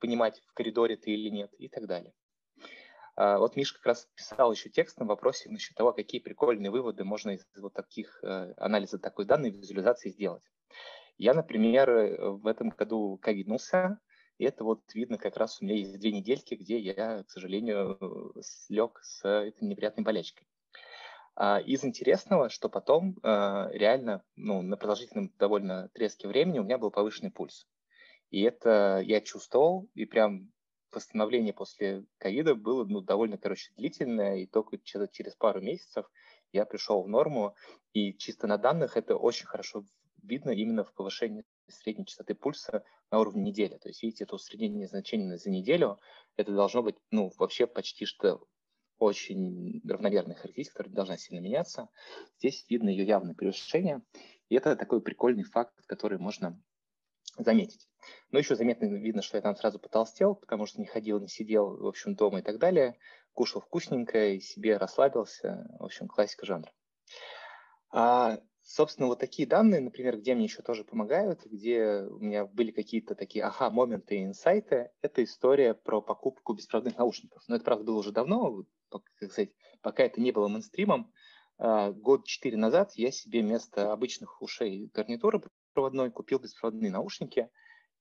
понимать, 0.00 0.42
в 0.46 0.54
коридоре 0.54 0.96
ты 0.96 1.12
или 1.12 1.30
нет 1.30 1.52
и 1.58 1.68
так 1.68 1.86
далее. 1.86 2.14
А, 3.20 3.38
вот 3.38 3.56
Миша 3.56 3.74
как 3.74 3.86
раз 3.86 4.08
писал 4.14 4.52
еще 4.52 4.70
текст 4.70 4.96
на 5.00 5.04
вопросе 5.04 5.50
насчет 5.50 5.74
того, 5.74 5.92
какие 5.92 6.20
прикольные 6.20 6.70
выводы 6.70 7.02
можно 7.02 7.30
из 7.30 7.44
вот 7.56 7.74
таких 7.74 8.22
э, 8.22 8.54
анализа 8.56 9.00
такой 9.00 9.24
данной 9.24 9.50
визуализации 9.50 10.10
сделать. 10.10 10.44
Я, 11.16 11.34
например, 11.34 11.90
в 12.20 12.46
этом 12.46 12.68
году 12.68 13.18
ковиднулся, 13.20 13.98
и 14.38 14.44
это 14.44 14.62
вот 14.62 14.82
видно 14.94 15.18
как 15.18 15.36
раз 15.36 15.60
у 15.60 15.64
меня 15.64 15.74
есть 15.74 15.98
две 15.98 16.12
недельки, 16.12 16.54
где 16.54 16.78
я, 16.78 17.24
к 17.24 17.30
сожалению, 17.30 18.34
слег 18.40 19.00
с 19.02 19.28
этой 19.28 19.64
неприятной 19.64 20.04
болячкой. 20.04 20.46
А 21.34 21.58
из 21.58 21.84
интересного, 21.84 22.48
что 22.50 22.68
потом 22.68 23.18
э, 23.24 23.68
реально 23.72 24.22
ну, 24.36 24.62
на 24.62 24.76
продолжительном 24.76 25.32
довольно 25.40 25.86
отрезке 25.86 26.28
времени 26.28 26.60
у 26.60 26.64
меня 26.64 26.78
был 26.78 26.92
повышенный 26.92 27.32
пульс. 27.32 27.66
И 28.30 28.42
это 28.42 29.02
я 29.04 29.20
чувствовал, 29.20 29.90
и 29.94 30.04
прям 30.04 30.52
восстановление 30.92 31.52
после 31.52 32.04
ковида 32.18 32.54
было 32.54 32.84
ну, 32.84 33.00
довольно, 33.00 33.38
короче, 33.38 33.72
длительное, 33.76 34.36
и 34.36 34.46
только 34.46 34.78
через 34.78 35.34
пару 35.36 35.60
месяцев 35.60 36.06
я 36.52 36.64
пришел 36.64 37.02
в 37.02 37.08
норму, 37.08 37.54
и 37.92 38.16
чисто 38.16 38.46
на 38.46 38.58
данных 38.58 38.96
это 38.96 39.16
очень 39.16 39.46
хорошо 39.46 39.84
видно 40.22 40.50
именно 40.50 40.84
в 40.84 40.92
повышении 40.92 41.44
средней 41.68 42.06
частоты 42.06 42.34
пульса 42.34 42.84
на 43.10 43.20
уровне 43.20 43.42
недели. 43.42 43.76
То 43.76 43.88
есть, 43.88 44.02
видите, 44.02 44.24
это 44.24 44.34
усреднение 44.34 44.86
значения 44.86 45.36
за 45.36 45.50
неделю, 45.50 45.98
это 46.36 46.52
должно 46.52 46.82
быть, 46.82 46.96
ну, 47.10 47.32
вообще 47.38 47.66
почти 47.66 48.04
что 48.04 48.46
очень 48.98 49.80
равномерная 49.88 50.34
характеристика, 50.34 50.78
которая 50.78 50.94
должна 50.94 51.16
сильно 51.16 51.40
меняться. 51.40 51.88
Здесь 52.38 52.66
видно 52.68 52.88
ее 52.88 53.06
явное 53.06 53.34
превышение, 53.34 54.02
и 54.48 54.56
это 54.56 54.76
такой 54.76 55.00
прикольный 55.00 55.44
факт, 55.44 55.74
который 55.86 56.18
можно 56.18 56.60
заметить. 57.44 57.88
Но 58.30 58.38
еще 58.38 58.54
заметно 58.56 58.86
видно, 58.86 59.22
что 59.22 59.36
я 59.36 59.42
там 59.42 59.56
сразу 59.56 59.78
потолстел, 59.78 60.34
потому 60.34 60.66
что 60.66 60.80
не 60.80 60.86
ходил, 60.86 61.20
не 61.20 61.28
сидел, 61.28 61.76
в 61.76 61.86
общем, 61.86 62.14
дома 62.14 62.40
и 62.40 62.42
так 62.42 62.58
далее. 62.58 62.98
Кушал 63.32 63.60
вкусненько 63.60 64.30
и 64.30 64.40
себе 64.40 64.76
расслабился. 64.76 65.66
В 65.78 65.84
общем, 65.84 66.08
классика 66.08 66.46
жанра. 66.46 66.72
А, 67.90 68.38
собственно, 68.62 69.08
вот 69.08 69.18
такие 69.18 69.48
данные, 69.48 69.80
например, 69.80 70.18
где 70.18 70.34
мне 70.34 70.44
еще 70.44 70.62
тоже 70.62 70.84
помогают, 70.84 71.44
где 71.44 72.02
у 72.02 72.18
меня 72.18 72.44
были 72.44 72.70
какие-то 72.70 73.14
такие 73.14 73.44
ага-моменты 73.44 74.16
и 74.16 74.24
инсайты, 74.24 74.90
это 75.00 75.24
история 75.24 75.74
про 75.74 76.00
покупку 76.00 76.52
беспроводных 76.52 76.98
наушников. 76.98 77.42
Но 77.48 77.56
это, 77.56 77.64
правда, 77.64 77.84
было 77.84 77.98
уже 77.98 78.12
давно, 78.12 78.64
как 78.90 79.02
сказать, 79.16 79.50
пока 79.80 80.04
это 80.04 80.20
не 80.20 80.32
было 80.32 80.48
мейнстримом. 80.48 81.12
А, 81.58 81.92
год 81.92 82.26
четыре 82.26 82.56
назад 82.56 82.92
я 82.94 83.10
себе 83.10 83.40
вместо 83.40 83.92
обычных 83.92 84.40
ушей 84.42 84.90
гарнитуры 84.94 85.42
беспроводной, 85.78 86.10
купил 86.10 86.38
беспроводные 86.38 86.90
наушники 86.90 87.48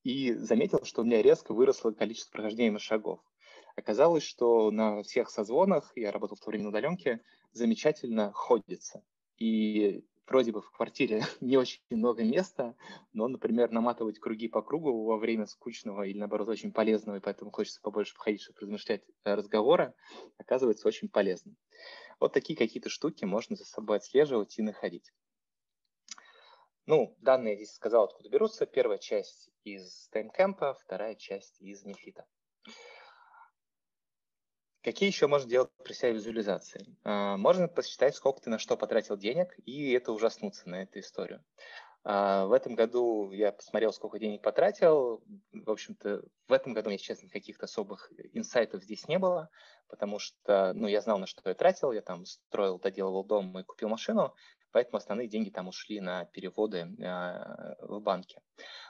и 0.03 0.34
заметил, 0.34 0.84
что 0.84 1.01
у 1.01 1.05
меня 1.05 1.22
резко 1.22 1.53
выросло 1.53 1.91
количество 1.91 2.31
прохождения 2.31 2.77
шагов. 2.79 3.19
Оказалось, 3.75 4.24
что 4.24 4.72
на 4.72 5.03
всех 5.03 5.29
созвонах, 5.29 5.91
я 5.96 6.12
работал 6.12 6.38
в 6.38 6.39
то 6.39 6.50
время 6.50 6.63
на 6.63 6.69
удаленке, 6.69 7.22
замечательно 7.51 8.31
ходится. 8.31 9.03
И 9.38 10.03
вроде 10.25 10.51
бы 10.51 10.62
в 10.62 10.72
квартире 10.72 11.22
не 11.41 11.57
очень 11.57 11.81
много 11.91 12.24
места, 12.24 12.75
но, 13.13 13.27
например, 13.27 13.69
наматывать 13.69 14.19
круги 14.19 14.48
по 14.48 14.63
кругу 14.63 15.05
во 15.05 15.17
время 15.17 15.46
скучного 15.46 16.03
или, 16.03 16.17
наоборот, 16.17 16.50
очень 16.50 16.72
полезного, 16.72 17.17
и 17.17 17.22
поэтому 17.22 17.51
хочется 17.51 17.81
побольше 17.81 18.15
походить, 18.15 18.41
чтобы 18.41 18.62
размышлять 18.62 19.03
э, 19.24 19.36
разговора, 19.36 19.93
оказывается 20.39 20.88
очень 20.88 21.10
полезным. 21.10 21.55
Вот 22.19 22.34
такие 22.34 22.57
какие-то 22.57 22.89
штуки 22.89 23.25
можно 23.25 23.55
за 23.55 23.65
собой 23.65 23.98
отслеживать 23.98 24.57
и 24.57 24.63
находить. 24.63 25.13
Ну, 26.88 27.17
данные 27.20 27.58
здесь 27.58 27.74
сказал, 27.74 28.06
откуда 28.06 28.29
берутся. 28.29 28.65
Первая 28.65 28.98
часть 28.98 29.50
из 29.65 30.08
таймкэмпа, 30.08 30.74
вторая 30.74 31.15
часть 31.15 31.62
из 31.62 31.84
мифита. 31.84 32.25
Какие 34.84 35.10
еще 35.10 35.27
можно 35.27 35.50
делать 35.50 35.70
при 35.84 35.91
себя 35.91 36.12
визуализации? 36.12 36.86
А, 37.03 37.36
можно 37.36 37.67
посчитать, 37.67 38.15
сколько 38.15 38.39
ты 38.39 38.50
на 38.50 38.58
что 38.58 38.77
потратил 38.77 39.17
денег, 39.17 39.53
и 39.65 39.91
это 39.91 40.13
ужаснуться 40.13 40.70
на 40.70 40.84
эту 40.84 41.00
историю. 41.00 41.44
А, 42.06 42.46
в 42.46 42.53
этом 42.53 42.74
году 42.74 43.32
я 43.34 43.51
посмотрел, 43.51 43.91
сколько 43.91 44.17
денег 44.17 44.41
потратил. 44.41 45.22
В 45.51 45.70
общем-то, 45.70 46.24
в 46.48 46.53
этом 46.53 46.74
году, 46.74 46.89
если 46.89 47.03
честно, 47.03 47.27
каких-то 47.27 47.65
особых 47.65 48.10
инсайтов 48.32 48.82
здесь 48.82 49.10
не 49.10 49.20
было, 49.20 49.50
потому 49.89 50.20
что 50.20 50.72
ну, 50.74 50.88
я 50.88 51.01
знал, 51.01 51.17
на 51.17 51.27
что 51.27 51.41
я 51.50 51.53
тратил. 51.53 51.91
Я 51.91 52.01
там 52.01 52.25
строил, 52.25 52.79
доделывал 52.79 53.25
дом 53.25 53.60
и 53.60 53.63
купил 53.63 53.89
машину 53.89 54.34
поэтому 54.77 54.98
основные 54.98 55.27
деньги 55.27 55.50
там 55.50 55.67
ушли 55.67 56.00
на 56.00 56.25
переводы 56.25 56.96
э, 57.00 57.75
в 57.79 58.00
банке. 58.00 58.43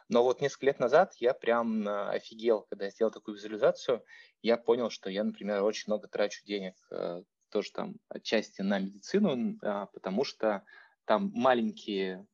Но 0.09 0.21
вот 0.21 0.41
несколько 0.41 0.65
лет 0.65 0.79
назад 0.79 1.13
я 1.15 1.33
прям 1.33 1.87
э, 1.87 2.09
офигел, 2.09 2.63
когда 2.63 2.85
я 2.85 2.91
сделал 2.91 3.09
такую 3.09 3.35
визуализацию, 3.35 4.03
я 4.41 4.57
понял, 4.57 4.89
что 4.89 5.09
я, 5.09 5.23
например, 5.23 5.63
очень 5.63 5.85
много 5.87 6.09
трачу 6.09 6.43
денег 6.45 6.75
э, 6.91 7.23
тоже 7.49 7.71
там 7.71 7.95
отчасти 8.09 8.61
на 8.61 8.79
медицину, 8.79 9.57
потому 9.93 10.25
что 10.25 10.65
там 11.05 11.31
маленькие 11.33 12.27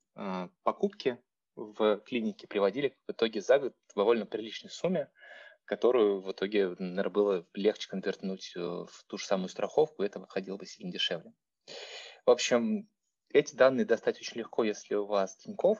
покупки 0.63 1.19
в 1.55 1.97
клинике 1.97 2.47
приводили 2.47 2.97
в 3.07 3.11
итоге 3.11 3.39
за 3.39 3.59
год 3.59 3.75
к 3.85 3.95
довольно 3.95 4.25
приличной 4.25 4.71
сумме, 4.71 5.11
которую 5.65 6.21
в 6.21 6.31
итоге, 6.31 6.69
наверное, 6.79 7.09
было 7.11 7.47
легче 7.53 7.87
конвертнуть 7.87 8.53
в 8.55 9.03
ту 9.05 9.19
же 9.19 9.25
самую 9.27 9.49
страховку, 9.49 10.01
и 10.01 10.07
это 10.07 10.19
выходило 10.19 10.57
бы 10.57 10.65
сильно 10.65 10.91
дешевле. 10.91 11.31
В 12.25 12.31
общем, 12.31 12.89
эти 13.33 13.55
данные 13.55 13.85
достать 13.85 14.19
очень 14.19 14.39
легко, 14.39 14.63
если 14.63 14.95
у 14.95 15.05
вас 15.05 15.35
Тинькофф. 15.37 15.79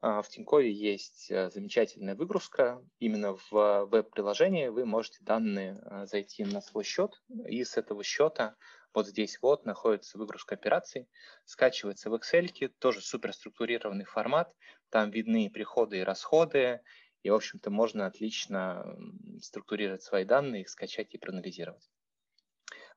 А, 0.00 0.20
в 0.20 0.28
Тинькове 0.28 0.70
есть 0.70 1.30
э, 1.30 1.48
замечательная 1.50 2.14
выгрузка. 2.14 2.84
Именно 2.98 3.36
в 3.50 3.86
веб-приложении 3.86 4.68
вы 4.68 4.84
можете 4.84 5.18
данные 5.22 5.80
зайти 6.04 6.44
на 6.44 6.60
свой 6.60 6.84
счет, 6.84 7.22
и 7.48 7.64
с 7.64 7.78
этого 7.78 8.04
счета 8.04 8.56
вот 8.92 9.08
здесь 9.08 9.38
вот 9.42 9.64
находится 9.64 10.18
выгрузка 10.18 10.54
операций, 10.54 11.08
скачивается 11.44 12.10
в 12.10 12.14
Excel, 12.14 12.68
тоже 12.78 13.00
суперструктурированный 13.00 14.04
формат, 14.04 14.54
там 14.90 15.10
видны 15.10 15.50
приходы 15.50 15.98
и 15.98 16.04
расходы, 16.04 16.80
и, 17.22 17.30
в 17.30 17.34
общем-то, 17.34 17.70
можно 17.70 18.06
отлично 18.06 18.84
структурировать 19.40 20.02
свои 20.02 20.24
данные, 20.24 20.62
их 20.62 20.68
скачать 20.68 21.14
и 21.14 21.18
проанализировать. 21.18 21.90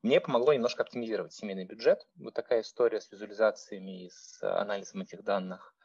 Мне 0.07 0.21
помогло 0.21 0.53
немножко 0.53 0.83
оптимизировать 0.83 1.33
семейный 1.33 1.65
бюджет. 1.65 2.07
Вот 2.15 2.33
такая 2.33 2.61
история 2.61 3.01
с 3.01 3.11
визуализациями 3.11 4.05
и 4.05 4.09
с 4.09 4.41
анализом 4.41 5.01
этих 5.01 5.21
данных. 5.21 5.75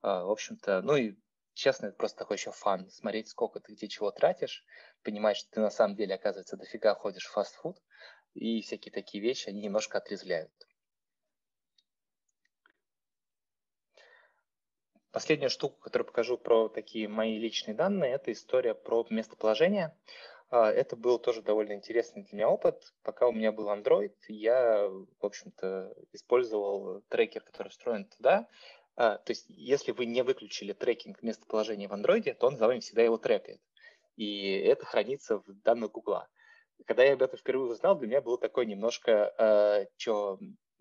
А, 0.00 0.22
в 0.22 0.30
общем-то, 0.30 0.80
ну 0.82 0.94
и 0.94 1.16
честно, 1.54 1.86
это 1.86 1.96
просто 1.96 2.18
такой 2.18 2.36
еще 2.36 2.52
фан. 2.52 2.88
Смотреть, 2.88 3.30
сколько 3.30 3.58
ты 3.58 3.72
где 3.72 3.88
чего 3.88 4.12
тратишь, 4.12 4.64
понимать, 5.02 5.38
что 5.38 5.50
ты 5.50 5.60
на 5.60 5.70
самом 5.70 5.96
деле, 5.96 6.14
оказывается, 6.14 6.56
дофига 6.56 6.94
ходишь 6.94 7.26
в 7.26 7.32
фастфуд, 7.32 7.76
и 8.34 8.62
всякие 8.62 8.92
такие 8.92 9.20
вещи, 9.20 9.48
они 9.48 9.62
немножко 9.62 9.98
отрезвляют. 9.98 10.52
Последняя 15.10 15.48
штука, 15.48 15.80
которую 15.80 16.06
покажу 16.06 16.38
про 16.38 16.68
такие 16.68 17.08
мои 17.08 17.38
личные 17.38 17.74
данные, 17.74 18.12
это 18.12 18.30
история 18.30 18.76
про 18.76 19.04
местоположение. 19.10 19.98
А, 20.54 20.70
это 20.70 20.94
был 20.94 21.18
тоже 21.18 21.42
довольно 21.42 21.72
интересный 21.72 22.22
для 22.22 22.36
меня 22.36 22.48
опыт. 22.48 22.94
Пока 23.02 23.26
у 23.26 23.32
меня 23.32 23.50
был 23.50 23.70
Android, 23.70 24.14
я, 24.28 24.86
в 24.86 25.26
общем-то, 25.26 25.92
использовал 26.12 27.02
трекер, 27.08 27.42
который 27.42 27.70
встроен 27.70 28.04
туда. 28.04 28.46
А, 28.94 29.18
то 29.18 29.32
есть, 29.32 29.46
если 29.48 29.90
вы 29.90 30.06
не 30.06 30.22
выключили 30.22 30.72
трекинг 30.72 31.24
местоположения 31.24 31.88
в 31.88 31.92
Android, 31.92 32.32
то 32.34 32.46
он 32.46 32.56
за 32.56 32.68
вами 32.68 32.78
всегда 32.78 33.02
его 33.02 33.18
трекает. 33.18 33.60
И 34.14 34.52
это 34.52 34.86
хранится 34.86 35.38
в 35.38 35.44
данных 35.64 35.90
Гугла. 35.90 36.28
Когда 36.86 37.02
я 37.02 37.14
об 37.14 37.22
этом 37.22 37.36
впервые 37.36 37.72
узнал, 37.72 37.96
для 37.96 38.06
меня 38.06 38.20
было 38.20 38.38
такое 38.38 38.64
немножко, 38.64 39.34
э, 39.36 39.86
что 39.96 40.38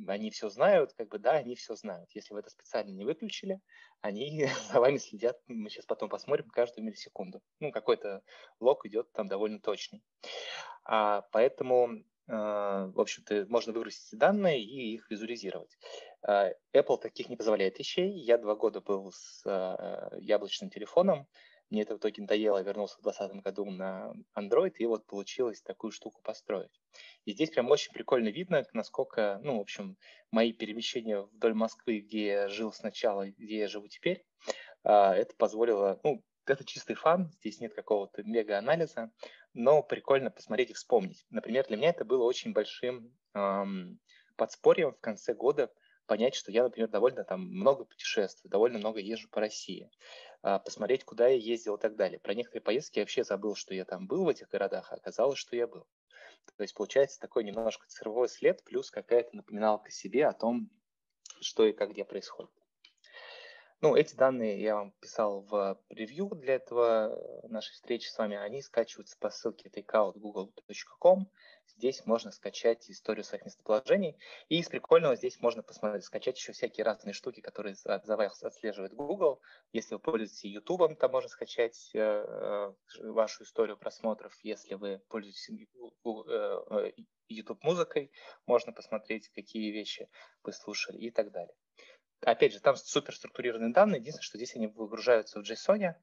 они 0.07 0.31
все 0.31 0.49
знают, 0.49 0.93
как 0.93 1.09
бы 1.09 1.19
да, 1.19 1.31
они 1.31 1.55
все 1.55 1.75
знают. 1.75 2.09
Если 2.13 2.33
вы 2.33 2.39
это 2.41 2.49
специально 2.49 2.91
не 2.91 3.05
выключили, 3.05 3.59
они 4.01 4.45
за 4.71 4.79
вами 4.79 4.97
следят, 4.97 5.37
мы 5.47 5.69
сейчас 5.69 5.85
потом 5.85 6.09
посмотрим, 6.09 6.49
каждую 6.49 6.85
миллисекунду. 6.85 7.41
Ну, 7.59 7.71
какой-то 7.71 8.21
лог 8.59 8.85
идет 8.85 9.11
там 9.13 9.27
довольно 9.27 9.59
точный. 9.59 10.03
А, 10.85 11.21
поэтому, 11.31 12.03
а, 12.27 12.87
в 12.87 12.99
общем-то, 12.99 13.45
можно 13.49 13.73
выгрузить 13.73 14.17
данные 14.17 14.61
и 14.61 14.95
их 14.95 15.09
визуализировать. 15.09 15.77
А, 16.21 16.51
Apple 16.75 16.97
таких 16.97 17.29
не 17.29 17.37
позволяет 17.37 17.79
вещей. 17.79 18.11
Я 18.11 18.37
два 18.37 18.55
года 18.55 18.81
был 18.81 19.11
с 19.11 19.43
а, 19.45 20.15
яблочным 20.19 20.69
телефоном, 20.69 21.27
мне 21.69 21.81
это 21.81 21.95
в 21.95 21.97
итоге 21.97 22.21
надоело, 22.21 22.57
я 22.57 22.63
вернулся 22.63 22.97
в 22.99 23.03
2020 23.03 23.43
году 23.43 23.65
на 23.65 24.13
Android, 24.37 24.73
и 24.77 24.85
вот 24.85 25.05
получилось 25.05 25.61
такую 25.61 25.91
штуку 25.91 26.21
построить. 26.21 26.81
И 27.25 27.33
здесь 27.33 27.49
прям 27.49 27.69
очень 27.71 27.91
прикольно 27.93 28.29
видно, 28.29 28.63
насколько, 28.73 29.39
ну, 29.43 29.57
в 29.57 29.61
общем, 29.61 29.97
мои 30.31 30.53
перемещения 30.53 31.21
вдоль 31.21 31.53
Москвы, 31.53 31.99
где 31.99 32.25
я 32.25 32.47
жил 32.47 32.71
сначала, 32.71 33.29
где 33.29 33.59
я 33.59 33.67
живу 33.67 33.87
теперь, 33.87 34.25
а, 34.83 35.15
это 35.15 35.35
позволило, 35.35 35.99
ну, 36.03 36.23
это 36.45 36.65
чистый 36.65 36.95
фан, 36.95 37.31
здесь 37.39 37.59
нет 37.59 37.73
какого-то 37.73 38.23
мега-анализа, 38.23 39.11
но 39.53 39.81
прикольно 39.81 40.29
посмотреть 40.29 40.71
и 40.71 40.73
вспомнить. 40.73 41.25
Например, 41.29 41.65
для 41.67 41.77
меня 41.77 41.89
это 41.89 42.05
было 42.05 42.23
очень 42.23 42.53
большим 42.53 43.15
эм, 43.33 43.99
подспорьем 44.35 44.93
в 44.93 44.99
конце 44.99 45.33
года 45.33 45.71
понять, 46.05 46.35
что 46.35 46.51
я, 46.51 46.63
например, 46.63 46.89
довольно 46.89 47.23
там 47.23 47.41
много 47.41 47.85
путешествую, 47.85 48.51
довольно 48.51 48.77
много 48.77 48.99
езжу 48.99 49.29
по 49.29 49.39
России. 49.39 49.89
А, 50.43 50.59
посмотреть, 50.59 51.05
куда 51.05 51.27
я 51.29 51.37
ездил 51.37 51.75
и 51.75 51.79
так 51.79 51.95
далее. 51.95 52.19
Про 52.19 52.33
некоторые 52.33 52.61
поездки 52.61 52.99
я 52.99 53.03
вообще 53.03 53.23
забыл, 53.23 53.55
что 53.55 53.73
я 53.73 53.85
там 53.85 54.07
был 54.07 54.25
в 54.25 54.27
этих 54.27 54.49
городах, 54.49 54.91
а 54.91 54.95
оказалось, 54.95 55.39
что 55.39 55.55
я 55.55 55.67
был. 55.67 55.87
То 56.57 56.63
есть 56.63 56.75
получается 56.75 57.17
такой 57.17 57.45
немножко 57.45 57.87
цифровой 57.87 58.27
след 58.27 58.61
плюс 58.65 58.91
какая-то 58.91 59.37
напоминалка 59.37 59.89
себе 59.89 60.27
о 60.27 60.33
том, 60.33 60.69
что 61.39 61.65
и 61.65 61.71
как 61.71 61.91
где 61.91 62.03
происходит. 62.03 62.51
Ну, 63.79 63.95
эти 63.95 64.15
данные 64.15 64.61
я 64.61 64.75
вам 64.75 64.91
писал 64.99 65.41
в 65.41 65.79
превью 65.87 66.29
для 66.35 66.55
этого 66.55 67.13
э, 67.43 67.47
нашей 67.47 67.71
встречи 67.73 68.07
с 68.07 68.17
вами. 68.17 68.35
Они 68.35 68.61
скачиваются 68.61 69.17
по 69.17 69.29
ссылке 69.29 69.69
takeout.google.com. 69.69 71.29
Здесь 71.67 72.05
можно 72.05 72.31
скачать 72.31 72.89
историю 72.89 73.23
своих 73.23 73.45
местоположений. 73.45 74.17
И 74.47 74.59
из 74.59 74.69
прикольного 74.69 75.15
здесь 75.15 75.39
можно 75.39 75.63
посмотреть, 75.63 76.05
скачать 76.05 76.37
еще 76.37 76.53
всякие 76.53 76.85
разные 76.85 77.13
штуки, 77.13 77.41
которые 77.41 77.75
за 77.75 78.15
вас 78.15 78.43
отслеживает 78.43 78.93
Google. 78.93 79.41
Если 79.71 79.95
вы 79.95 79.99
пользуетесь 79.99 80.43
YouTube, 80.45 80.97
то 80.97 81.09
можно 81.09 81.29
скачать 81.29 81.91
э, 81.93 81.99
э, 81.99 82.73
вашу 82.99 83.43
историю 83.43 83.77
просмотров. 83.77 84.37
Если 84.43 84.75
вы 84.75 85.01
пользуетесь 85.09 85.49
YouTube 87.27 87.63
музыкой, 87.63 88.11
можно 88.45 88.71
посмотреть, 88.71 89.29
какие 89.29 89.71
вещи 89.71 90.09
вы 90.43 90.53
слушали 90.53 90.97
и 90.97 91.11
так 91.11 91.31
далее. 91.31 91.55
Опять 92.21 92.53
же, 92.53 92.59
там 92.61 92.75
супер 92.75 93.15
структурированные 93.15 93.73
данные. 93.73 93.99
Единственное, 93.99 94.23
что 94.23 94.37
здесь 94.37 94.55
они 94.55 94.67
выгружаются 94.67 95.39
в 95.39 95.43
JSON. 95.43 95.95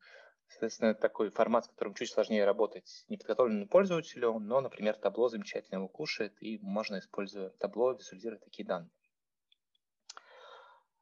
Соответственно, 0.51 0.95
такой 0.95 1.31
формат, 1.31 1.65
с 1.65 1.69
которым 1.69 1.95
чуть 1.95 2.11
сложнее 2.11 2.45
работать 2.45 3.05
неподготовленному 3.09 3.69
пользователю, 3.69 4.39
но, 4.41 4.61
например, 4.61 4.97
табло 4.97 5.29
замечательно 5.29 5.77
его 5.77 5.89
кушает, 5.89 6.35
и 6.41 6.59
можно, 6.59 6.99
используя 6.99 7.51
табло, 7.51 7.93
визуализировать 7.93 8.43
такие 8.43 8.67
данные. 8.67 8.91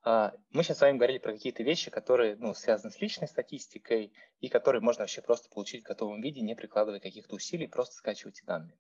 А, 0.05 0.35
мы 0.51 0.63
сейчас 0.63 0.79
с 0.79 0.81
вами 0.83 0.97
говорили 0.97 1.19
про 1.19 1.33
какие-то 1.33 1.63
вещи, 1.63 1.91
которые 1.91 2.37
ну, 2.37 2.53
связаны 2.53 2.93
с 2.93 3.01
личной 3.01 3.27
статистикой 3.27 4.13
и 4.41 4.49
которые 4.49 4.83
можно 4.83 5.03
вообще 5.03 5.23
просто 5.23 5.49
получить 5.49 5.83
в 5.83 5.89
готовом 5.89 6.21
виде, 6.21 6.43
не 6.43 6.55
прикладывая 6.55 7.01
каких-то 7.01 7.35
усилий, 7.35 7.67
просто 7.67 7.97
скачивайте 7.97 8.45
данные. 8.45 8.79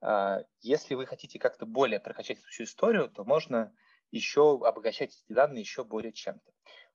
А, 0.00 0.42
если 0.60 0.94
вы 0.94 1.04
хотите 1.04 1.38
как-то 1.38 1.66
более 1.66 2.00
прокачать 2.00 2.42
всю 2.44 2.64
историю, 2.64 3.10
то 3.10 3.24
можно 3.24 3.74
еще 4.10 4.58
обогащать 4.64 5.10
эти 5.10 5.32
данные 5.32 5.60
еще 5.60 5.84
более 5.84 6.12
чем-то. 6.12 6.50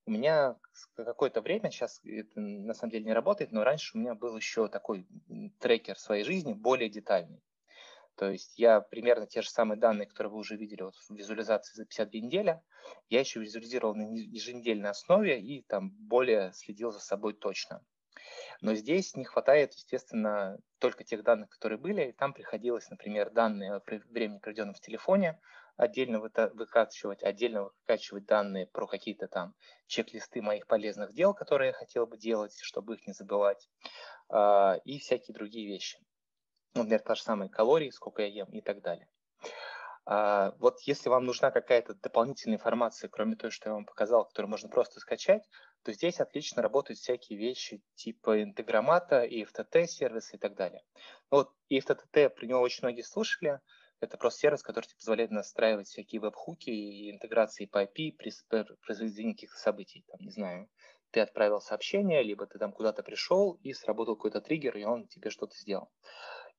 У 0.07 0.11
меня 0.11 0.55
какое-то 0.95 1.41
время, 1.41 1.69
сейчас 1.69 1.99
это 2.05 2.39
на 2.39 2.73
самом 2.73 2.91
деле 2.91 3.03
не 3.03 3.13
работает, 3.13 3.51
но 3.51 3.65
раньше 3.65 3.97
у 3.97 3.99
меня 3.99 4.15
был 4.15 4.37
еще 4.37 4.69
такой 4.69 5.05
трекер 5.59 5.99
своей 5.99 6.23
жизни, 6.23 6.53
более 6.53 6.89
детальный. 6.89 7.43
То 8.15 8.31
есть 8.31 8.57
я 8.57 8.79
примерно 8.79 9.27
те 9.27 9.41
же 9.41 9.49
самые 9.49 9.77
данные, 9.77 10.07
которые 10.07 10.31
вы 10.31 10.39
уже 10.39 10.55
видели 10.55 10.81
вот 10.81 10.95
в 10.95 11.13
визуализации 11.13 11.75
за 11.75 11.85
52 11.85 12.21
недели, 12.21 12.61
я 13.09 13.19
еще 13.19 13.41
визуализировал 13.41 13.95
на 13.95 14.03
еженедельной 14.15 14.91
основе 14.91 15.41
и 15.41 15.61
там 15.63 15.91
более 15.91 16.53
следил 16.53 16.91
за 16.91 16.99
собой 16.99 17.33
точно. 17.33 17.83
Но 18.61 18.75
здесь 18.75 19.13
не 19.15 19.25
хватает, 19.25 19.73
естественно, 19.73 20.57
только 20.79 21.03
тех 21.03 21.21
данных, 21.23 21.49
которые 21.49 21.77
были. 21.77 22.11
Там 22.17 22.33
приходилось, 22.33 22.89
например, 22.89 23.29
данные 23.29 23.73
о 23.73 23.81
времени, 24.09 24.39
проведенном 24.39 24.73
в 24.73 24.79
телефоне, 24.79 25.39
отдельно 25.77 26.19
выкачивать, 26.19 27.23
отдельно 27.23 27.63
выкачивать 27.63 28.25
данные 28.25 28.67
про 28.67 28.87
какие-то 28.87 29.27
там 29.27 29.53
чек-листы 29.85 30.41
моих 30.41 30.67
полезных 30.67 31.13
дел, 31.13 31.33
которые 31.33 31.67
я 31.67 31.73
хотел 31.73 32.05
бы 32.07 32.17
делать, 32.17 32.57
чтобы 32.61 32.95
их 32.95 33.07
не 33.07 33.13
забывать, 33.13 33.69
а, 34.29 34.77
и 34.83 34.99
всякие 34.99 35.33
другие 35.35 35.67
вещи. 35.67 35.99
Например, 36.73 36.99
та 36.99 37.15
же 37.15 37.21
самая 37.21 37.49
калории, 37.49 37.89
сколько 37.91 38.21
я 38.23 38.27
ем 38.27 38.49
и 38.49 38.61
так 38.61 38.81
далее. 38.81 39.07
А, 40.05 40.53
вот 40.59 40.79
если 40.81 41.09
вам 41.09 41.25
нужна 41.25 41.51
какая-то 41.51 41.93
дополнительная 41.95 42.57
информация, 42.57 43.09
кроме 43.09 43.35
той, 43.35 43.51
что 43.51 43.69
я 43.69 43.73
вам 43.73 43.85
показал, 43.85 44.25
которую 44.25 44.49
можно 44.49 44.69
просто 44.69 44.99
скачать, 44.99 45.43
то 45.83 45.91
здесь 45.91 46.19
отлично 46.19 46.61
работают 46.61 46.99
всякие 46.99 47.37
вещи 47.37 47.81
типа 47.95 48.41
интеграмата, 48.41 49.23
и 49.23 49.43
FTT 49.43 49.85
сервисы 49.85 50.37
и 50.37 50.39
так 50.39 50.55
далее. 50.55 50.81
Ну 51.29 51.39
вот 51.39 51.51
и 51.67 51.79
FTT 51.79 52.29
про 52.29 52.45
него 52.45 52.61
очень 52.61 52.83
многие 52.83 53.03
слушали, 53.03 53.59
это 53.99 54.17
просто 54.17 54.41
сервис, 54.41 54.63
который 54.63 54.85
тебе 54.85 54.97
позволяет 54.97 55.31
настраивать 55.31 55.87
всякие 55.87 56.21
веб-хуки 56.21 56.69
и 56.69 57.11
интеграции 57.11 57.65
по 57.65 57.83
IP 57.83 58.13
при 58.17 58.31
произведении 58.85 59.33
каких-то 59.33 59.57
событий. 59.57 60.05
Там, 60.07 60.19
не 60.21 60.31
знаю, 60.31 60.69
ты 61.11 61.19
отправил 61.21 61.61
сообщение, 61.61 62.21
либо 62.23 62.45
ты 62.45 62.59
там 62.59 62.71
куда-то 62.71 63.03
пришел 63.03 63.59
и 63.63 63.73
сработал 63.73 64.15
какой-то 64.15 64.41
триггер, 64.41 64.77
и 64.77 64.83
он 64.83 65.07
тебе 65.07 65.29
что-то 65.29 65.55
сделал. 65.57 65.89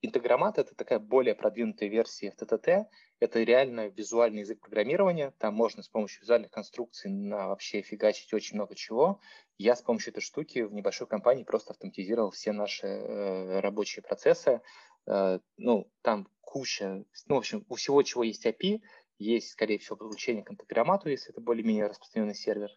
Интеграмат— 0.01 0.59
это 0.61 0.77
такая 0.77 1.01
более 1.01 1.35
продвинутая 1.35 1.89
версия 1.89 2.33
FTTT. 2.39 2.85
Это 3.19 3.43
реально 3.43 3.89
визуальный 3.89 4.41
язык 4.41 4.61
программирования. 4.61 5.35
Там 5.39 5.55
можно 5.55 5.83
с 5.83 5.89
помощью 5.89 6.23
визуальных 6.23 6.53
конструкций 6.53 7.11
на 7.11 7.49
вообще 7.49 7.83
фигачить 7.83 8.33
очень 8.33 8.57
много 8.57 8.77
чего. 8.77 9.21
Я 9.57 9.75
с 9.75 9.83
помощью 9.83 10.13
этой 10.13 10.21
штуки 10.21 10.61
в 10.61 10.73
небольшой 10.73 11.09
компании 11.09 11.43
просто 11.43 11.73
автоматизировал 11.73 12.31
все 12.31 12.53
наши 12.53 12.87
э, 12.87 13.59
рабочие 13.59 14.05
процессы. 14.05 14.61
Э, 15.09 15.39
ну, 15.57 15.91
там 16.03 16.29
куча, 16.43 17.05
ну, 17.27 17.35
в 17.35 17.39
общем, 17.39 17.65
у 17.69 17.75
всего, 17.75 18.03
чего 18.03 18.23
есть 18.23 18.47
API, 18.47 18.81
есть, 19.19 19.51
скорее 19.51 19.79
всего, 19.79 19.97
подключение 19.97 20.45
к 20.45 20.51
интеграмату, 20.51 21.09
если 21.09 21.33
это 21.33 21.41
более-менее 21.41 21.87
распространенный 21.87 22.35
сервер, 22.35 22.71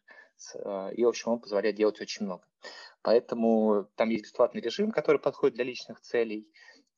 э, 0.56 0.94
и, 0.96 1.04
в 1.04 1.08
общем, 1.08 1.32
он 1.32 1.40
позволяет 1.40 1.76
делать 1.76 2.00
очень 2.02 2.26
много. 2.26 2.46
Поэтому 3.02 3.90
там 3.96 4.10
есть 4.10 4.24
бесплатный 4.24 4.62
режим, 4.62 4.92
который 4.92 5.20
подходит 5.20 5.56
для 5.56 5.66
личных 5.66 6.02
целей. 6.02 6.48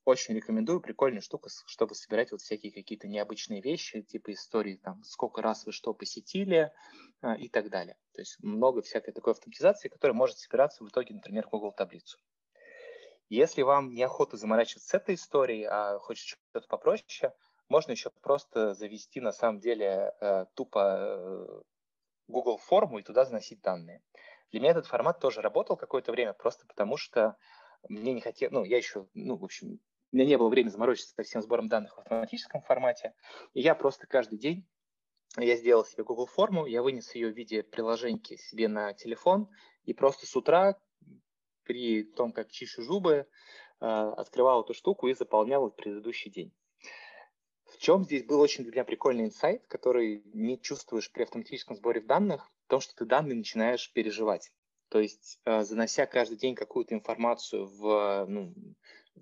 Очень 0.04 0.34
рекомендую, 0.34 0.80
прикольная 0.80 1.22
штука, 1.22 1.48
чтобы 1.66 1.94
собирать 1.94 2.30
вот 2.30 2.42
всякие 2.42 2.72
какие-то 2.72 3.08
необычные 3.08 3.62
вещи, 3.62 4.02
типа 4.02 4.32
истории, 4.32 4.76
там, 4.76 5.02
сколько 5.02 5.40
раз 5.40 5.64
вы 5.64 5.72
что 5.72 5.94
посетили 5.94 6.70
э, 7.22 7.36
и 7.38 7.48
так 7.48 7.70
далее. 7.70 7.96
То 8.12 8.20
есть 8.20 8.36
много 8.42 8.82
всякой 8.82 9.12
такой 9.12 9.32
автоматизации, 9.32 9.88
которая 9.88 10.14
может 10.14 10.38
собираться 10.38 10.84
в 10.84 10.88
итоге, 10.88 11.14
например, 11.14 11.46
в 11.46 11.50
Google 11.50 11.72
таблицу. 11.72 12.18
Если 13.28 13.62
вам 13.62 13.90
неохота 13.90 14.36
заморачиваться 14.36 14.88
с 14.88 14.94
этой 14.94 15.14
историей, 15.14 15.64
а 15.64 15.98
хочется 15.98 16.36
что-то 16.52 16.68
попроще, 16.68 17.34
можно 17.68 17.92
еще 17.92 18.10
просто 18.20 18.74
завести 18.74 19.20
на 19.20 19.32
самом 19.32 19.60
деле 19.60 20.14
э, 20.20 20.46
тупо 20.54 20.96
э, 20.98 21.62
Google 22.28 22.58
форму 22.58 22.98
и 22.98 23.02
туда 23.02 23.24
заносить 23.24 23.62
данные. 23.62 24.02
Для 24.50 24.60
меня 24.60 24.70
этот 24.70 24.86
формат 24.86 25.20
тоже 25.20 25.40
работал 25.40 25.76
какое-то 25.76 26.12
время, 26.12 26.34
просто 26.34 26.66
потому 26.66 26.96
что 26.96 27.36
мне 27.88 28.12
не 28.12 28.20
хотелось, 28.20 28.52
ну, 28.52 28.64
я 28.64 28.76
еще, 28.76 29.08
ну, 29.14 29.36
в 29.36 29.44
общем, 29.44 29.80
у 30.12 30.16
меня 30.16 30.26
не 30.26 30.38
было 30.38 30.48
времени 30.48 30.70
заморочиться 30.70 31.14
со 31.14 31.22
всем 31.22 31.42
сбором 31.42 31.68
данных 31.68 31.96
в 31.96 32.00
автоматическом 32.00 32.62
формате, 32.62 33.14
и 33.52 33.60
я 33.60 33.74
просто 33.74 34.06
каждый 34.06 34.38
день 34.38 34.68
я 35.36 35.56
сделал 35.56 35.84
себе 35.84 36.04
Google 36.04 36.26
форму, 36.26 36.66
я 36.66 36.82
вынес 36.82 37.14
ее 37.14 37.32
в 37.32 37.36
виде 37.36 37.62
приложеньки 37.62 38.36
себе 38.36 38.68
на 38.68 38.92
телефон, 38.94 39.48
и 39.84 39.92
просто 39.92 40.26
с 40.26 40.36
утра 40.36 40.78
при 41.64 42.04
том, 42.04 42.32
как 42.32 42.50
чищу 42.50 42.82
зубы, 42.82 43.26
а, 43.80 44.12
открывал 44.12 44.62
эту 44.62 44.74
штуку 44.74 45.08
и 45.08 45.14
заполнял 45.14 45.70
предыдущий 45.70 46.30
день. 46.30 46.52
В 47.66 47.78
чем 47.78 48.04
здесь 48.04 48.24
был 48.24 48.40
очень 48.40 48.64
для 48.64 48.72
меня 48.72 48.84
прикольный 48.84 49.24
инсайт, 49.24 49.66
который 49.66 50.22
не 50.32 50.60
чувствуешь 50.60 51.10
при 51.10 51.24
автоматическом 51.24 51.76
сборе 51.76 52.00
данных, 52.00 52.50
в 52.66 52.70
том, 52.70 52.80
что 52.80 52.94
ты 52.94 53.04
данные 53.04 53.36
начинаешь 53.36 53.92
переживать. 53.92 54.52
То 54.88 55.00
есть, 55.00 55.40
а, 55.44 55.64
занося 55.64 56.06
каждый 56.06 56.36
день 56.36 56.54
какую-то 56.54 56.94
информацию 56.94 57.66
в 57.66 58.26
ну, 58.28 58.54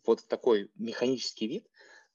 вот 0.05 0.27
такой 0.27 0.71
механический 0.77 1.47
вид, 1.47 1.67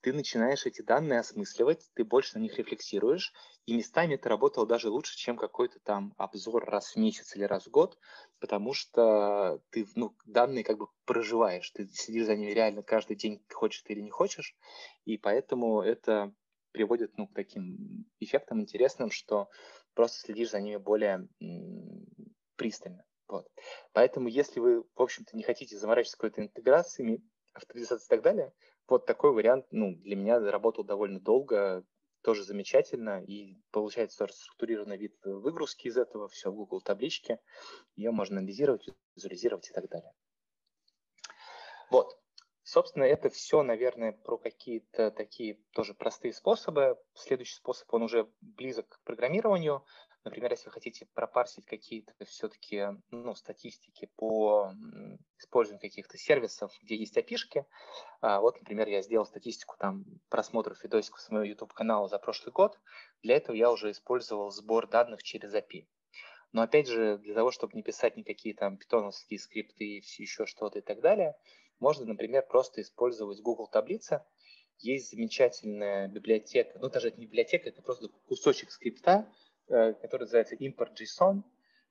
ты 0.01 0.13
начинаешь 0.13 0.65
эти 0.65 0.81
данные 0.81 1.19
осмысливать, 1.19 1.89
ты 1.93 2.03
больше 2.03 2.37
на 2.37 2.41
них 2.41 2.57
рефлексируешь, 2.57 3.33
и 3.65 3.75
местами 3.75 4.15
это 4.15 4.29
работало 4.29 4.65
даже 4.65 4.89
лучше, 4.89 5.17
чем 5.17 5.37
какой-то 5.37 5.79
там 5.79 6.13
обзор 6.17 6.65
раз 6.65 6.93
в 6.93 6.95
месяц 6.97 7.35
или 7.35 7.43
раз 7.43 7.65
в 7.65 7.71
год, 7.71 7.97
потому 8.39 8.73
что 8.73 9.61
ты 9.71 9.87
ну, 9.95 10.15
данные 10.25 10.63
как 10.63 10.77
бы 10.77 10.87
проживаешь, 11.05 11.69
ты 11.71 11.87
сидишь 11.87 12.25
за 12.25 12.35
ними 12.35 12.51
реально 12.51 12.83
каждый 12.83 13.15
день, 13.15 13.43
хочешь 13.51 13.81
ты 13.81 13.93
или 13.93 14.01
не 14.01 14.11
хочешь, 14.11 14.55
и 15.05 15.17
поэтому 15.17 15.81
это 15.81 16.33
приводит 16.71 17.17
ну, 17.17 17.27
к 17.27 17.33
таким 17.33 18.05
эффектам 18.19 18.61
интересным, 18.61 19.09
что 19.09 19.49
просто 19.93 20.19
следишь 20.19 20.51
за 20.51 20.61
ними 20.61 20.77
более 20.77 21.27
пристально. 22.55 23.03
Вот. 23.27 23.47
Поэтому, 23.93 24.27
если 24.29 24.59
вы, 24.59 24.83
в 24.83 25.01
общем-то, 25.01 25.35
не 25.35 25.43
хотите 25.43 25.77
заморачиваться 25.77 26.17
какой-то 26.17 26.41
интеграциями, 26.41 27.21
авторизацией 27.53 28.05
и 28.05 28.09
так 28.09 28.21
далее, 28.21 28.53
вот 28.87 29.05
такой 29.05 29.31
вариант, 29.31 29.65
ну, 29.71 29.95
для 29.95 30.15
меня 30.15 30.39
работал 30.39 30.83
довольно 30.83 31.19
долго, 31.19 31.85
тоже 32.21 32.43
замечательно, 32.43 33.23
и 33.23 33.57
получается 33.71 34.19
тоже 34.19 34.33
структурированный 34.33 34.97
вид 34.97 35.15
выгрузки 35.23 35.87
из 35.87 35.97
этого, 35.97 36.27
все 36.27 36.51
в 36.51 36.55
Google 36.55 36.81
табличке, 36.81 37.39
ее 37.95 38.11
можно 38.11 38.39
анализировать, 38.39 38.87
визуализировать 39.15 39.69
и 39.69 39.73
так 39.73 39.87
далее. 39.89 40.11
Вот, 41.89 42.19
собственно, 42.63 43.03
это 43.03 43.29
все, 43.29 43.63
наверное, 43.63 44.11
про 44.11 44.37
какие-то 44.37 45.11
такие 45.11 45.61
тоже 45.71 45.93
простые 45.93 46.33
способы. 46.33 46.97
Следующий 47.13 47.55
способ, 47.55 47.93
он 47.93 48.03
уже 48.03 48.29
близок 48.41 48.89
к 48.89 49.03
программированию, 49.03 49.85
Например, 50.27 50.51
если 50.51 50.65
вы 50.65 50.73
хотите 50.73 51.05
пропарсить 51.13 51.65
какие-то 51.65 52.13
все-таки 52.25 52.87
ну, 53.11 53.33
статистики 53.33 54.09
по 54.17 54.73
использованию 55.39 55.79
каких-то 55.79 56.17
сервисов, 56.17 56.73
где 56.83 56.97
есть 56.97 57.17
опишки, 57.17 57.65
а, 58.19 58.41
вот, 58.41 58.59
например, 58.59 58.89
я 58.89 59.01
сделал 59.01 59.25
статистику 59.25 59.77
там 59.79 60.03
просмотров 60.27 60.83
видосиков 60.83 61.21
с 61.21 61.29
моего 61.29 61.45
YouTube-канала 61.45 62.09
за 62.09 62.19
прошлый 62.19 62.51
год. 62.51 62.77
Для 63.23 63.37
этого 63.37 63.55
я 63.55 63.71
уже 63.71 63.89
использовал 63.91 64.51
сбор 64.51 64.89
данных 64.89 65.23
через 65.23 65.55
API. 65.55 65.87
Но 66.51 66.61
опять 66.61 66.89
же, 66.89 67.19
для 67.19 67.33
того, 67.33 67.51
чтобы 67.51 67.71
не 67.75 67.81
писать 67.81 68.17
никакие 68.17 68.53
там 68.53 68.75
питоновские 68.75 69.39
скрипты, 69.39 69.85
еще 70.17 70.45
что-то 70.45 70.79
и 70.79 70.81
так 70.81 70.99
далее, 70.99 71.37
можно, 71.79 72.05
например, 72.05 72.45
просто 72.45 72.81
использовать 72.81 73.39
Google 73.39 73.67
таблицы. 73.67 74.25
Есть 74.79 75.11
замечательная 75.11 76.09
библиотека, 76.09 76.77
ну 76.79 76.89
даже 76.89 77.07
это 77.07 77.17
не 77.17 77.27
библиотека, 77.27 77.69
это 77.69 77.81
просто 77.81 78.09
кусочек 78.27 78.71
скрипта, 78.71 79.25
который 79.67 80.21
называется 80.21 80.55
import.json. 80.55 81.43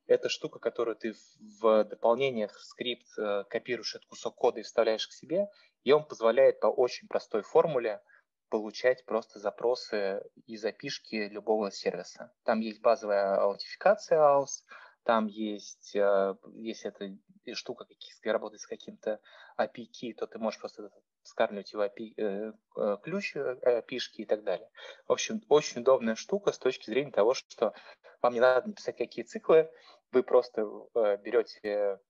Это 0.06 0.28
штука, 0.28 0.58
которую 0.58 0.96
ты 0.96 1.14
в 1.60 1.84
дополнениях 1.84 2.52
в 2.54 2.64
скрипт 2.64 3.06
э, 3.18 3.44
копируешь 3.50 3.96
этот 3.96 4.06
кусок 4.06 4.36
кода 4.36 4.60
и 4.60 4.62
вставляешь 4.62 5.08
к 5.08 5.12
себе, 5.12 5.48
и 5.82 5.90
он 5.90 6.04
позволяет 6.04 6.60
по 6.60 6.68
очень 6.68 7.08
простой 7.08 7.42
формуле 7.42 8.00
получать 8.48 9.04
просто 9.04 9.40
запросы 9.40 10.22
и 10.46 10.56
запишки 10.56 11.28
любого 11.28 11.72
сервиса. 11.72 12.32
Там 12.44 12.60
есть 12.60 12.80
базовая 12.80 13.36
аутентификация 13.40 14.18
AUS, 14.18 14.62
там 15.02 15.26
есть, 15.26 15.94
э, 15.96 16.34
если 16.54 16.90
это 16.90 17.54
штука 17.54 17.86
работает 18.24 18.60
с 18.60 18.66
каким-то 18.66 19.20
API, 19.58 20.14
то 20.16 20.26
ты 20.26 20.38
можешь 20.38 20.60
просто 20.60 20.90
скармливать 21.26 21.72
его 21.72 21.84
API, 21.84 22.14
э, 22.16 22.52
э, 22.76 22.96
ключ 23.02 23.36
API 23.36 23.98
и 24.16 24.24
так 24.24 24.44
далее. 24.44 24.68
В 25.06 25.12
общем, 25.12 25.42
очень 25.48 25.82
удобная 25.82 26.14
штука 26.14 26.52
с 26.52 26.58
точки 26.58 26.90
зрения 26.90 27.10
того, 27.10 27.34
что 27.34 27.74
вам 28.22 28.34
не 28.34 28.40
надо 28.40 28.68
написать 28.68 28.96
какие 28.96 29.24
циклы, 29.24 29.70
вы 30.12 30.22
просто 30.22 30.62
берете, 30.94 32.00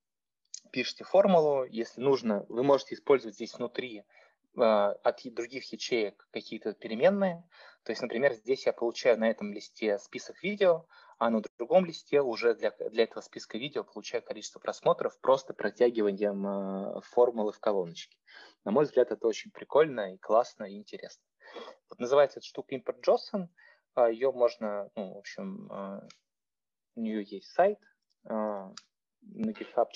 пишете 0.70 1.04
формулу, 1.04 1.64
если 1.64 2.00
нужно, 2.00 2.44
вы 2.48 2.62
можете 2.62 2.94
использовать 2.94 3.34
здесь 3.34 3.54
внутри 3.54 4.04
от 4.54 5.20
других 5.24 5.70
ячеек 5.72 6.28
какие-то 6.30 6.72
переменные. 6.72 7.44
То 7.84 7.92
есть, 7.92 8.02
например, 8.02 8.32
здесь 8.34 8.66
я 8.66 8.72
получаю 8.72 9.18
на 9.18 9.30
этом 9.30 9.52
листе 9.52 9.98
список 9.98 10.42
видео, 10.42 10.86
а 11.18 11.30
на 11.30 11.40
другом 11.58 11.86
листе 11.86 12.20
уже 12.20 12.54
для, 12.54 12.72
для 12.90 13.04
этого 13.04 13.20
списка 13.20 13.58
видео 13.58 13.84
получаю 13.84 14.22
количество 14.22 14.58
просмотров 14.58 15.18
просто 15.20 15.54
протягиванием 15.54 16.46
э, 16.46 17.00
формулы 17.02 17.52
в 17.52 17.60
колоночке. 17.60 18.18
На 18.66 18.72
мой 18.72 18.84
взгляд, 18.84 19.12
это 19.12 19.28
очень 19.28 19.52
прикольно 19.52 20.12
и 20.12 20.18
классно 20.18 20.64
и 20.64 20.74
интересно. 20.74 21.22
Вот 21.88 22.00
называется 22.00 22.40
эта 22.40 22.48
штука 22.48 22.74
Import 22.74 23.00
JSON. 23.00 23.46
А, 23.94 24.10
Ее 24.10 24.32
можно, 24.32 24.90
ну, 24.96 25.14
в 25.14 25.18
общем, 25.18 25.70
э, 25.70 26.08
у 26.96 27.00
нее 27.00 27.22
есть 27.22 27.52
сайт 27.52 27.78
э, 28.24 28.28
на 28.28 28.74
GitHub, 29.22 29.86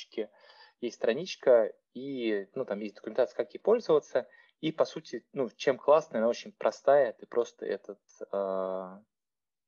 есть 0.80 0.96
страничка, 0.96 1.72
и 1.94 2.48
ну, 2.54 2.64
там 2.64 2.78
есть 2.78 2.94
документация, 2.94 3.37
как 3.37 3.52
ей 3.52 3.59
пользоваться. 3.59 4.28
И, 4.61 4.70
по 4.70 4.85
сути, 4.85 5.26
ну, 5.33 5.50
чем 5.50 5.76
классная, 5.76 6.20
она 6.20 6.28
очень 6.28 6.52
простая. 6.52 7.12
Ты 7.14 7.26
просто 7.26 7.66
этот 7.66 8.00
э, 8.30 8.98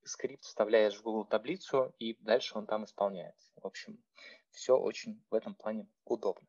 скрипт 0.05 0.45
вставляешь 0.45 0.95
в 0.97 1.03
Google 1.03 1.25
таблицу, 1.25 1.93
и 1.99 2.15
дальше 2.23 2.57
он 2.57 2.69
там 2.69 2.85
исполняется. 2.85 3.51
В 3.57 3.67
общем, 3.67 4.01
все 4.53 4.79
очень 4.79 5.25
в 5.29 5.35
этом 5.35 5.57
плане 5.57 5.88
удобно. 6.05 6.47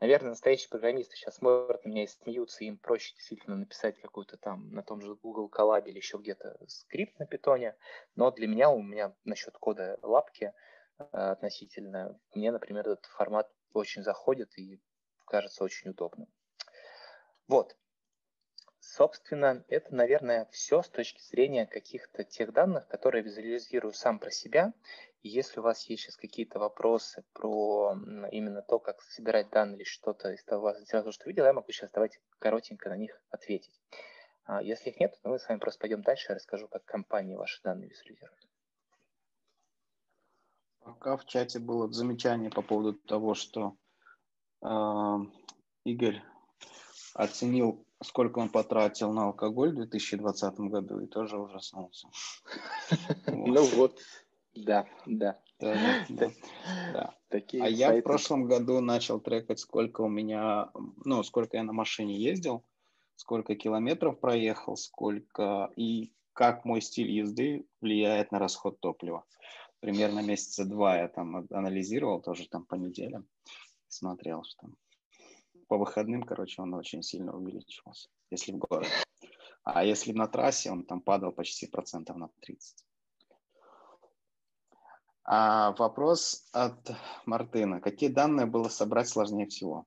Наверное, 0.00 0.30
настоящие 0.30 0.70
программисты 0.70 1.14
сейчас 1.14 1.36
смотрят 1.36 1.84
на 1.84 1.90
меня 1.90 2.04
и 2.04 2.06
смеются, 2.06 2.64
им 2.64 2.78
проще 2.78 3.14
действительно 3.14 3.56
написать 3.56 4.00
какую-то 4.00 4.38
там 4.38 4.70
на 4.72 4.82
том 4.82 5.02
же 5.02 5.14
Google 5.14 5.50
Colab 5.54 5.84
или 5.86 5.98
еще 5.98 6.16
где-то 6.16 6.58
скрипт 6.68 7.18
на 7.18 7.26
питоне, 7.26 7.76
но 8.16 8.30
для 8.30 8.48
меня, 8.48 8.70
у 8.70 8.80
меня 8.80 9.14
насчет 9.24 9.58
кода 9.58 9.98
лапки 10.00 10.54
э, 10.98 11.04
относительно, 11.04 12.18
мне, 12.34 12.50
например, 12.50 12.88
этот 12.88 13.04
формат 13.06 13.52
очень 13.74 14.02
заходит 14.02 14.58
и 14.58 14.80
кажется 15.26 15.64
очень 15.64 15.90
удобным. 15.90 16.28
Вот, 17.46 17.76
Собственно, 18.82 19.62
это, 19.68 19.94
наверное, 19.94 20.48
все 20.52 20.82
с 20.82 20.88
точки 20.88 21.20
зрения 21.20 21.66
каких-то 21.66 22.24
тех 22.24 22.52
данных, 22.54 22.88
которые 22.88 23.22
визуализирую 23.22 23.92
сам 23.92 24.18
про 24.18 24.30
себя. 24.30 24.72
И 25.22 25.28
если 25.28 25.60
у 25.60 25.62
вас 25.62 25.84
есть 25.84 26.02
сейчас 26.02 26.16
какие-то 26.16 26.58
вопросы 26.58 27.24
про 27.32 27.94
именно 28.30 28.62
то, 28.62 28.78
как 28.78 29.02
собирать 29.02 29.50
данные 29.50 29.76
или 29.76 29.84
что-то 29.84 30.32
из 30.32 30.42
того, 30.44 30.70
из 30.70 30.88
того, 30.88 31.12
что 31.12 31.28
видел, 31.28 31.44
я 31.44 31.52
могу 31.52 31.70
сейчас 31.72 31.90
давайте 31.92 32.20
коротенько 32.38 32.88
на 32.88 32.96
них 32.96 33.20
ответить. 33.30 33.80
А 34.44 34.62
если 34.62 34.90
их 34.90 34.98
нет, 34.98 35.18
то 35.22 35.28
мы 35.28 35.38
с 35.38 35.48
вами 35.48 35.58
просто 35.58 35.80
пойдем 35.80 36.02
дальше, 36.02 36.26
я 36.30 36.36
расскажу, 36.36 36.68
как 36.68 36.84
компании 36.84 37.36
ваши 37.36 37.62
данные 37.62 37.90
визуализируют. 37.90 38.48
Пока 40.80 41.16
в 41.16 41.26
чате 41.26 41.58
было 41.58 41.92
замечание 41.92 42.50
по 42.50 42.62
поводу 42.62 42.94
того, 42.94 43.34
что 43.34 43.76
э, 44.62 45.16
Игорь 45.84 46.22
оценил 47.14 47.84
сколько 48.02 48.38
он 48.38 48.48
потратил 48.48 49.12
на 49.12 49.26
алкоголь 49.26 49.72
в 49.72 49.76
2020 49.76 50.60
году 50.60 51.00
и 51.00 51.06
тоже 51.06 51.38
ужаснулся. 51.38 52.08
Ну 53.26 53.64
вот, 53.76 53.98
да, 55.06 55.38
да. 56.92 57.14
А 57.60 57.68
я 57.68 57.92
в 57.92 58.02
прошлом 58.02 58.46
году 58.46 58.80
начал 58.80 59.20
трекать, 59.20 59.60
сколько 59.60 60.00
у 60.00 60.08
меня, 60.08 60.70
ну, 61.04 61.22
сколько 61.22 61.56
я 61.56 61.62
на 61.62 61.72
машине 61.72 62.16
ездил, 62.16 62.64
сколько 63.14 63.54
километров 63.54 64.18
проехал, 64.18 64.76
сколько 64.76 65.70
и 65.76 66.12
как 66.32 66.64
мой 66.64 66.80
стиль 66.80 67.10
езды 67.10 67.66
влияет 67.80 68.32
на 68.32 68.38
расход 68.38 68.80
топлива. 68.80 69.24
Примерно 69.80 70.20
месяца 70.20 70.64
два 70.64 70.96
я 70.96 71.08
там 71.08 71.46
анализировал, 71.50 72.20
тоже 72.20 72.48
там 72.48 72.64
по 72.64 72.74
неделям, 72.74 73.28
смотрел, 73.88 74.42
что 74.44 74.62
там 74.62 74.76
по 75.68 75.78
выходным, 75.78 76.24
короче, 76.24 76.62
он 76.62 76.74
очень 76.74 77.02
сильно 77.02 77.32
увеличивался, 77.36 78.08
если 78.30 78.52
в 78.52 78.58
городе. 78.58 78.90
А 79.62 79.84
если 79.84 80.12
на 80.12 80.26
трассе, 80.26 80.70
он 80.70 80.84
там 80.84 81.00
падал 81.00 81.30
почти 81.30 81.68
процентов 81.68 82.16
на 82.16 82.28
30. 82.40 82.84
А 85.32 85.70
вопрос 85.78 86.44
от 86.52 86.90
Мартына. 87.24 87.80
Какие 87.80 88.10
данные 88.10 88.46
было 88.46 88.68
собрать 88.68 89.08
сложнее 89.08 89.46
всего? 89.46 89.86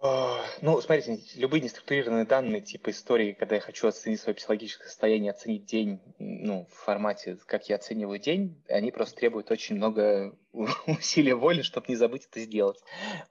Ну, 0.00 0.80
смотрите, 0.80 1.18
любые 1.34 1.60
неструктурированные 1.60 2.26
данные, 2.26 2.60
типа 2.60 2.90
истории, 2.90 3.32
когда 3.32 3.56
я 3.56 3.60
хочу 3.60 3.88
оценить 3.88 4.20
свое 4.20 4.36
психологическое 4.36 4.86
состояние, 4.86 5.32
оценить 5.32 5.64
день, 5.64 6.00
ну, 6.20 6.68
в 6.70 6.74
формате, 6.74 7.36
как 7.46 7.68
я 7.68 7.74
оцениваю 7.74 8.20
день, 8.20 8.62
они 8.68 8.92
просто 8.92 9.16
требуют 9.16 9.50
очень 9.50 9.74
много 9.74 10.36
усилия 10.86 11.34
воли, 11.34 11.62
чтобы 11.62 11.86
не 11.88 11.96
забыть 11.96 12.28
это 12.30 12.38
сделать. 12.38 12.78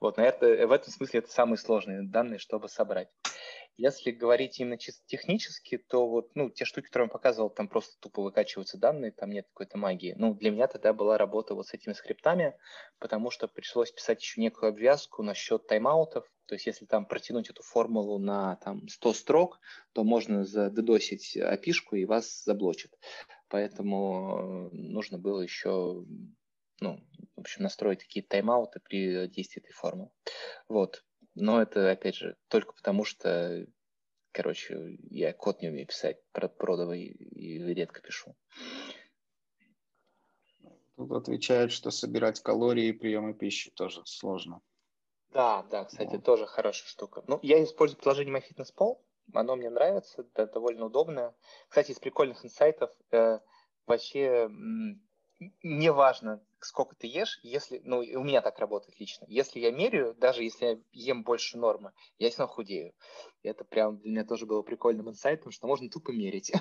Вот, 0.00 0.18
наверное, 0.18 0.66
в 0.66 0.72
этом 0.72 0.92
смысле 0.92 1.20
это 1.20 1.30
самые 1.30 1.56
сложные 1.56 2.02
данные, 2.02 2.38
чтобы 2.38 2.68
собрать. 2.68 3.08
Если 3.76 4.12
говорить 4.12 4.60
именно 4.60 4.78
чисто 4.78 5.02
технически, 5.06 5.78
то 5.78 6.08
вот, 6.08 6.30
ну, 6.34 6.48
те 6.48 6.64
штуки, 6.64 6.86
которые 6.86 7.06
я 7.06 7.12
показывал, 7.12 7.50
там 7.50 7.68
просто 7.68 7.98
тупо 7.98 8.22
выкачиваются 8.22 8.78
данные, 8.78 9.10
там 9.10 9.30
нет 9.30 9.46
какой-то 9.48 9.78
магии. 9.78 10.14
Ну, 10.16 10.34
для 10.34 10.50
меня 10.52 10.68
тогда 10.68 10.92
была 10.92 11.18
работа 11.18 11.54
вот 11.54 11.66
с 11.66 11.74
этими 11.74 11.92
скриптами, 11.92 12.56
потому 12.98 13.30
что 13.30 13.48
пришлось 13.48 13.90
писать 13.90 14.22
еще 14.22 14.40
некую 14.40 14.70
обвязку 14.70 15.22
насчет 15.22 15.66
тайм-аутов. 15.66 16.24
То 16.46 16.54
есть, 16.54 16.66
если 16.66 16.86
там 16.86 17.06
протянуть 17.06 17.50
эту 17.50 17.62
формулу 17.62 18.18
на 18.18 18.56
там 18.56 18.86
100 18.88 19.12
строк, 19.14 19.60
то 19.92 20.04
можно 20.04 20.44
задедосить 20.44 21.36
опишку 21.36 21.96
и 21.96 22.04
вас 22.04 22.44
заблочит. 22.44 22.96
Поэтому 23.48 24.68
нужно 24.72 25.18
было 25.18 25.40
еще 25.40 26.04
ну, 26.80 27.00
в 27.36 27.40
общем, 27.40 27.62
настроить 27.62 28.02
какие-то 28.02 28.30
тайм-ауты 28.30 28.80
при 28.80 29.28
действии 29.28 29.62
этой 29.62 29.72
формулы. 29.72 30.10
Вот. 30.68 31.04
Но 31.34 31.60
это, 31.60 31.90
опять 31.90 32.14
же, 32.14 32.36
только 32.48 32.72
потому, 32.72 33.04
что, 33.04 33.66
короче, 34.32 34.98
я 35.10 35.32
код 35.32 35.62
не 35.62 35.68
умею 35.68 35.86
писать 35.86 36.18
про 36.32 36.48
продовый 36.48 37.02
и 37.04 37.58
редко 37.74 38.00
пишу. 38.00 38.36
Тут 40.96 41.10
отвечают, 41.10 41.72
что 41.72 41.90
собирать 41.90 42.40
калории 42.40 42.86
и 42.86 42.92
приемы 42.92 43.34
пищи 43.34 43.70
тоже 43.70 44.02
сложно. 44.04 44.60
Да, 45.32 45.64
да, 45.64 45.84
кстати, 45.84 46.14
вот. 46.14 46.24
тоже 46.24 46.46
хорошая 46.46 46.86
штука. 46.86 47.24
Ну, 47.26 47.40
я 47.42 47.62
использую 47.64 47.98
приложение 47.98 48.36
MyFitnessPal, 48.36 49.00
оно 49.32 49.56
мне 49.56 49.70
нравится, 49.70 50.24
да, 50.36 50.46
довольно 50.46 50.86
удобное. 50.86 51.34
Кстати, 51.68 51.90
из 51.90 51.98
прикольных 51.98 52.44
инсайтов 52.44 52.92
э, 53.10 53.40
вообще 53.86 54.48
не 55.62 55.90
важно, 55.90 56.40
сколько 56.64 56.94
ты 56.96 57.06
ешь, 57.06 57.38
если, 57.42 57.80
ну, 57.84 57.98
у 57.98 58.24
меня 58.24 58.40
так 58.40 58.58
работает 58.58 58.98
лично. 58.98 59.24
Если 59.28 59.60
я 59.60 59.70
меряю, 59.70 60.14
даже 60.14 60.42
если 60.42 60.66
я 60.66 60.78
ем 60.92 61.22
больше 61.24 61.58
нормы, 61.58 61.92
я 62.18 62.30
все 62.30 62.40
равно 62.40 62.54
худею. 62.54 62.94
И 63.42 63.48
это 63.48 63.64
прям 63.64 63.98
для 63.98 64.10
меня 64.10 64.24
тоже 64.24 64.46
было 64.46 64.62
прикольным 64.62 65.08
инсайтом, 65.10 65.52
что 65.52 65.66
можно 65.66 65.88
тупо 65.88 66.10
мерить. 66.10 66.52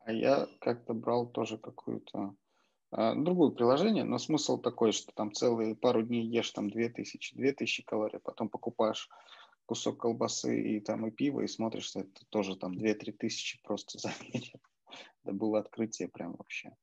А 0.00 0.12
я 0.12 0.46
как-то 0.60 0.92
брал 0.92 1.26
тоже 1.26 1.56
какую-то 1.56 2.34
а, 2.90 3.14
другое 3.14 3.50
приложение, 3.50 4.04
но 4.04 4.18
смысл 4.18 4.58
такой, 4.58 4.92
что 4.92 5.12
там 5.12 5.32
целые 5.32 5.74
пару 5.74 6.02
дней 6.02 6.26
ешь 6.26 6.50
там 6.50 6.70
2000, 6.70 7.36
2000 7.36 7.84
калорий, 7.84 8.18
потом 8.18 8.48
покупаешь 8.48 9.08
кусок 9.66 9.98
колбасы 9.98 10.60
и 10.60 10.80
там 10.80 11.06
и 11.06 11.10
пиво, 11.10 11.42
и 11.42 11.46
смотришь, 11.46 11.84
что 11.84 12.00
это 12.00 12.24
тоже 12.30 12.56
там 12.56 12.76
2-3 12.76 13.12
тысячи 13.12 13.62
просто 13.62 13.98
за 13.98 14.12
вечер. 14.32 14.60
Это 15.22 15.32
было 15.32 15.60
открытие 15.60 16.08
прям 16.08 16.34
вообще. 16.36 16.74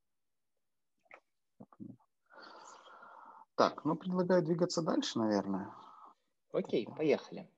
Так, 3.58 3.84
ну 3.86 3.96
предлагаю 3.96 4.44
двигаться 4.44 4.82
дальше, 4.82 5.18
наверное. 5.18 5.74
Окей, 6.52 6.88
поехали. 6.96 7.50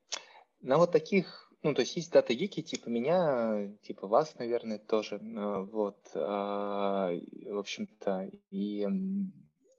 На 0.61 0.77
вот 0.77 0.91
таких 0.91 1.49
ну, 1.61 1.73
то 1.73 1.81
есть 1.81 1.97
есть 1.97 2.11
дата-гики 2.13 2.61
типа 2.61 2.87
меня, 2.87 3.69
типа 3.81 4.07
вас, 4.07 4.33
наверное, 4.35 4.79
тоже. 4.79 5.17
Э, 5.17 5.61
вот, 5.63 5.99
а, 6.15 7.11
в 7.11 7.57
общем-то, 7.57 8.29
и 8.49 8.87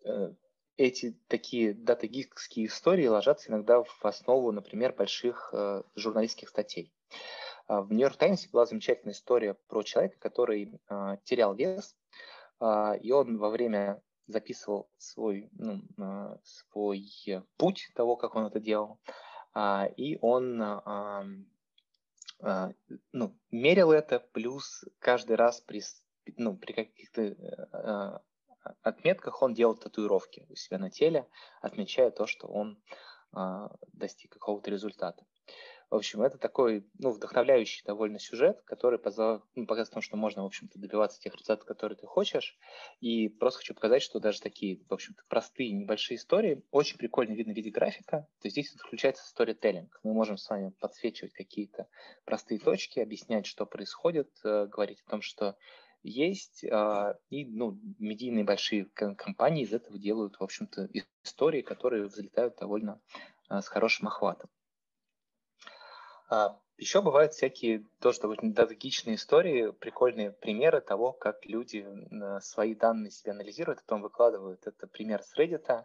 э, 0.05 0.35
эти 0.77 1.19
такие 1.29 1.73
дата-гикские 1.73 2.67
истории 2.67 3.07
ложатся 3.07 3.51
иногда 3.51 3.83
в 3.83 4.05
основу, 4.05 4.53
например, 4.53 4.93
больших 4.93 5.51
э, 5.55 5.83
журналистских 5.97 6.51
статей. 6.51 6.93
А, 7.67 7.81
в 7.81 7.91
Нью-Йорк 7.93 8.17
Таймсе 8.17 8.51
была 8.53 8.67
замечательная 8.67 9.15
история 9.15 9.55
про 9.69 9.83
человека, 9.83 10.19
который 10.19 10.79
терял 11.25 11.55
вес, 11.55 11.97
и 12.63 13.11
он 13.11 13.39
во 13.39 13.49
время 13.49 14.03
записывал 14.31 14.91
свой, 14.99 15.51
ну, 15.53 15.83
свой 16.45 17.05
путь 17.57 17.91
того, 17.95 18.17
как 18.17 18.35
он 18.37 18.47
это 18.47 18.61
делал, 18.61 18.99
и 19.97 20.19
он 20.21 20.63
а, 22.43 22.73
ну, 23.13 23.37
мерил 23.51 23.93
это, 23.93 24.21
плюс 24.21 24.85
каждый 24.99 25.37
раз 25.37 25.61
при, 25.61 25.83
ну, 26.37 26.57
при 26.57 26.73
каких-то 26.73 27.37
а, 27.73 28.23
отметках 28.83 29.43
он 29.43 29.55
делал 29.55 29.77
татуировки 29.77 30.47
у 30.49 30.55
себя 30.55 30.79
на 30.79 30.91
теле, 30.91 31.29
отмечая 31.61 32.11
то, 32.11 32.27
что 32.27 32.47
он 32.47 32.83
а, 33.33 33.71
достиг 33.93 34.33
какого-то 34.33 34.71
результата. 34.71 35.25
В 35.91 35.97
общем, 35.97 36.23
это 36.23 36.39
такой 36.39 36.87
ну, 36.99 37.11
вдохновляющий 37.11 37.83
довольно 37.85 38.21
сюжет, 38.21 38.63
который 38.65 38.99
позвал, 38.99 39.43
ну, 39.57 39.67
показывает 39.67 39.95
том, 39.95 40.03
что 40.03 40.17
можно, 40.17 40.45
в 40.45 40.47
общем-то, 40.47 40.79
добиваться 40.79 41.21
тех 41.21 41.35
результатов, 41.35 41.67
которые 41.67 41.99
ты 41.99 42.07
хочешь. 42.07 42.57
И 43.01 43.29
просто 43.29 43.59
хочу 43.59 43.75
показать, 43.75 44.03
что 44.03 44.21
даже 44.21 44.41
такие, 44.41 44.81
в 44.89 44.95
общем-то, 44.95 45.21
простые, 45.29 45.73
небольшие 45.73 46.17
истории 46.17 46.63
очень 46.71 46.97
прикольно 46.97 47.33
видно 47.33 47.53
в 47.53 47.57
виде 47.57 47.71
графика. 47.71 48.29
То 48.41 48.47
есть 48.47 48.55
здесь 48.55 48.73
включается 48.73 49.25
storytelling. 49.35 49.89
Мы 50.05 50.15
можем 50.15 50.37
с 50.37 50.49
вами 50.49 50.73
подсвечивать 50.79 51.33
какие-то 51.33 51.89
простые 52.25 52.61
точки, 52.61 53.01
объяснять, 53.01 53.47
что 53.47 53.67
происходит, 53.67 54.31
э, 54.45 54.67
говорить 54.67 55.03
о 55.07 55.11
том, 55.11 55.23
что 55.23 55.57
есть, 56.05 56.65
а, 56.71 57.17
и 57.29 57.45
ну, 57.45 57.79
медийные 57.99 58.45
большие 58.45 58.87
компании 58.87 59.65
из 59.65 59.73
этого 59.73 59.99
делают, 59.99 60.37
в 60.39 60.43
общем-то, 60.43 60.89
истории, 61.25 61.63
которые 61.63 62.05
взлетают 62.05 62.57
довольно 62.59 63.01
а, 63.49 63.61
с 63.61 63.69
хорошим 63.69 64.07
охватом. 64.07 64.49
А, 66.31 66.57
Еще 66.77 67.03
бывают 67.03 67.33
всякие 67.35 67.85
тоже 68.01 68.21
довольно 68.21 68.55
датагичные 68.55 69.17
истории, 69.17 69.73
прикольные 69.73 70.31
примеры 70.31 70.81
того, 70.81 71.13
как 71.13 71.45
люди 71.45 71.85
свои 72.41 72.75
данные 72.75 73.11
себе 73.11 73.33
анализируют, 73.33 73.81
а 73.81 73.83
потом 73.83 74.03
выкладывают. 74.03 74.65
Это 74.67 74.87
пример 74.87 75.23
с 75.23 75.37
Reddit. 75.37 75.85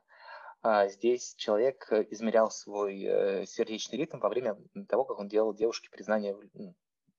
А, 0.61 0.87
здесь 0.87 1.33
человек 1.35 1.91
измерял 2.11 2.51
свой 2.51 3.03
э, 3.03 3.45
сердечный 3.45 3.97
ритм 3.97 4.19
во 4.19 4.29
время 4.29 4.57
того, 4.87 5.03
как 5.03 5.19
он 5.19 5.27
делал 5.27 5.53
девушке 5.53 5.89
признание, 5.91 6.37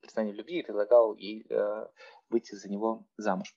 признание 0.01 0.33
в 0.33 0.37
любви 0.37 0.61
и 0.61 0.63
предлагал 0.63 1.15
ей 1.15 1.47
э, 1.51 1.87
выйти 2.29 2.55
за 2.55 2.69
него 2.69 3.07
замуж. 3.17 3.57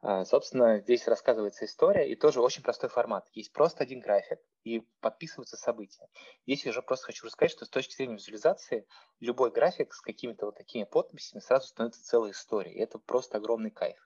А, 0.00 0.24
собственно, 0.24 0.78
здесь 0.80 1.06
рассказывается 1.08 1.64
история, 1.64 2.10
и 2.10 2.16
тоже 2.16 2.40
очень 2.40 2.62
простой 2.62 2.88
формат. 2.88 3.26
Есть 3.32 3.52
просто 3.52 3.82
один 3.82 4.00
график, 4.00 4.38
и 4.64 4.80
подписываются 5.00 5.56
события. 5.56 6.08
Здесь 6.46 6.64
я 6.64 6.70
уже 6.70 6.82
просто 6.82 7.06
хочу 7.06 7.26
рассказать, 7.26 7.52
что 7.52 7.64
с 7.64 7.70
точки 7.70 7.94
зрения 7.94 8.14
визуализации 8.14 8.86
любой 9.20 9.50
график 9.50 9.94
с 9.94 10.00
какими-то 10.00 10.46
вот 10.46 10.56
такими 10.56 10.84
подписями 10.84 11.40
сразу 11.40 11.68
становится 11.68 12.04
целой 12.04 12.32
историей. 12.32 12.78
Это 12.78 12.98
просто 12.98 13.38
огромный 13.38 13.70
кайф. 13.70 13.98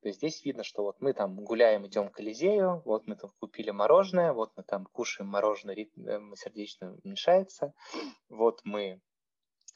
То 0.00 0.08
есть 0.08 0.18
здесь 0.18 0.44
видно, 0.44 0.64
что 0.64 0.82
вот 0.82 1.00
мы 1.00 1.12
там 1.12 1.36
гуляем, 1.36 1.86
идем 1.86 2.08
к 2.08 2.16
Колизею, 2.16 2.82
вот 2.84 3.06
мы 3.06 3.14
там 3.14 3.30
купили 3.38 3.70
мороженое, 3.70 4.32
вот 4.32 4.52
мы 4.56 4.64
там 4.64 4.86
кушаем 4.86 5.30
мороженое, 5.30 5.76
ритм 5.76 6.08
э, 6.08 6.36
сердечно 6.36 6.98
уменьшается, 7.04 7.72
вот 8.28 8.60
мы 8.64 9.00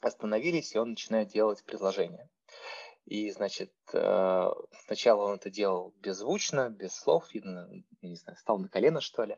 остановились, 0.01 0.75
и 0.75 0.79
он 0.79 0.91
начинает 0.91 1.29
делать 1.29 1.63
предложение. 1.63 2.29
И, 3.07 3.31
значит, 3.31 3.71
э, 3.93 4.49
сначала 4.85 5.23
он 5.23 5.35
это 5.35 5.49
делал 5.49 5.93
беззвучно, 6.01 6.69
без 6.69 6.93
слов, 6.93 7.33
видно, 7.33 7.69
не 8.01 8.17
знаю, 8.17 8.37
стал 8.37 8.59
на 8.59 8.67
колено, 8.67 8.99
что 8.99 9.23
ли. 9.23 9.37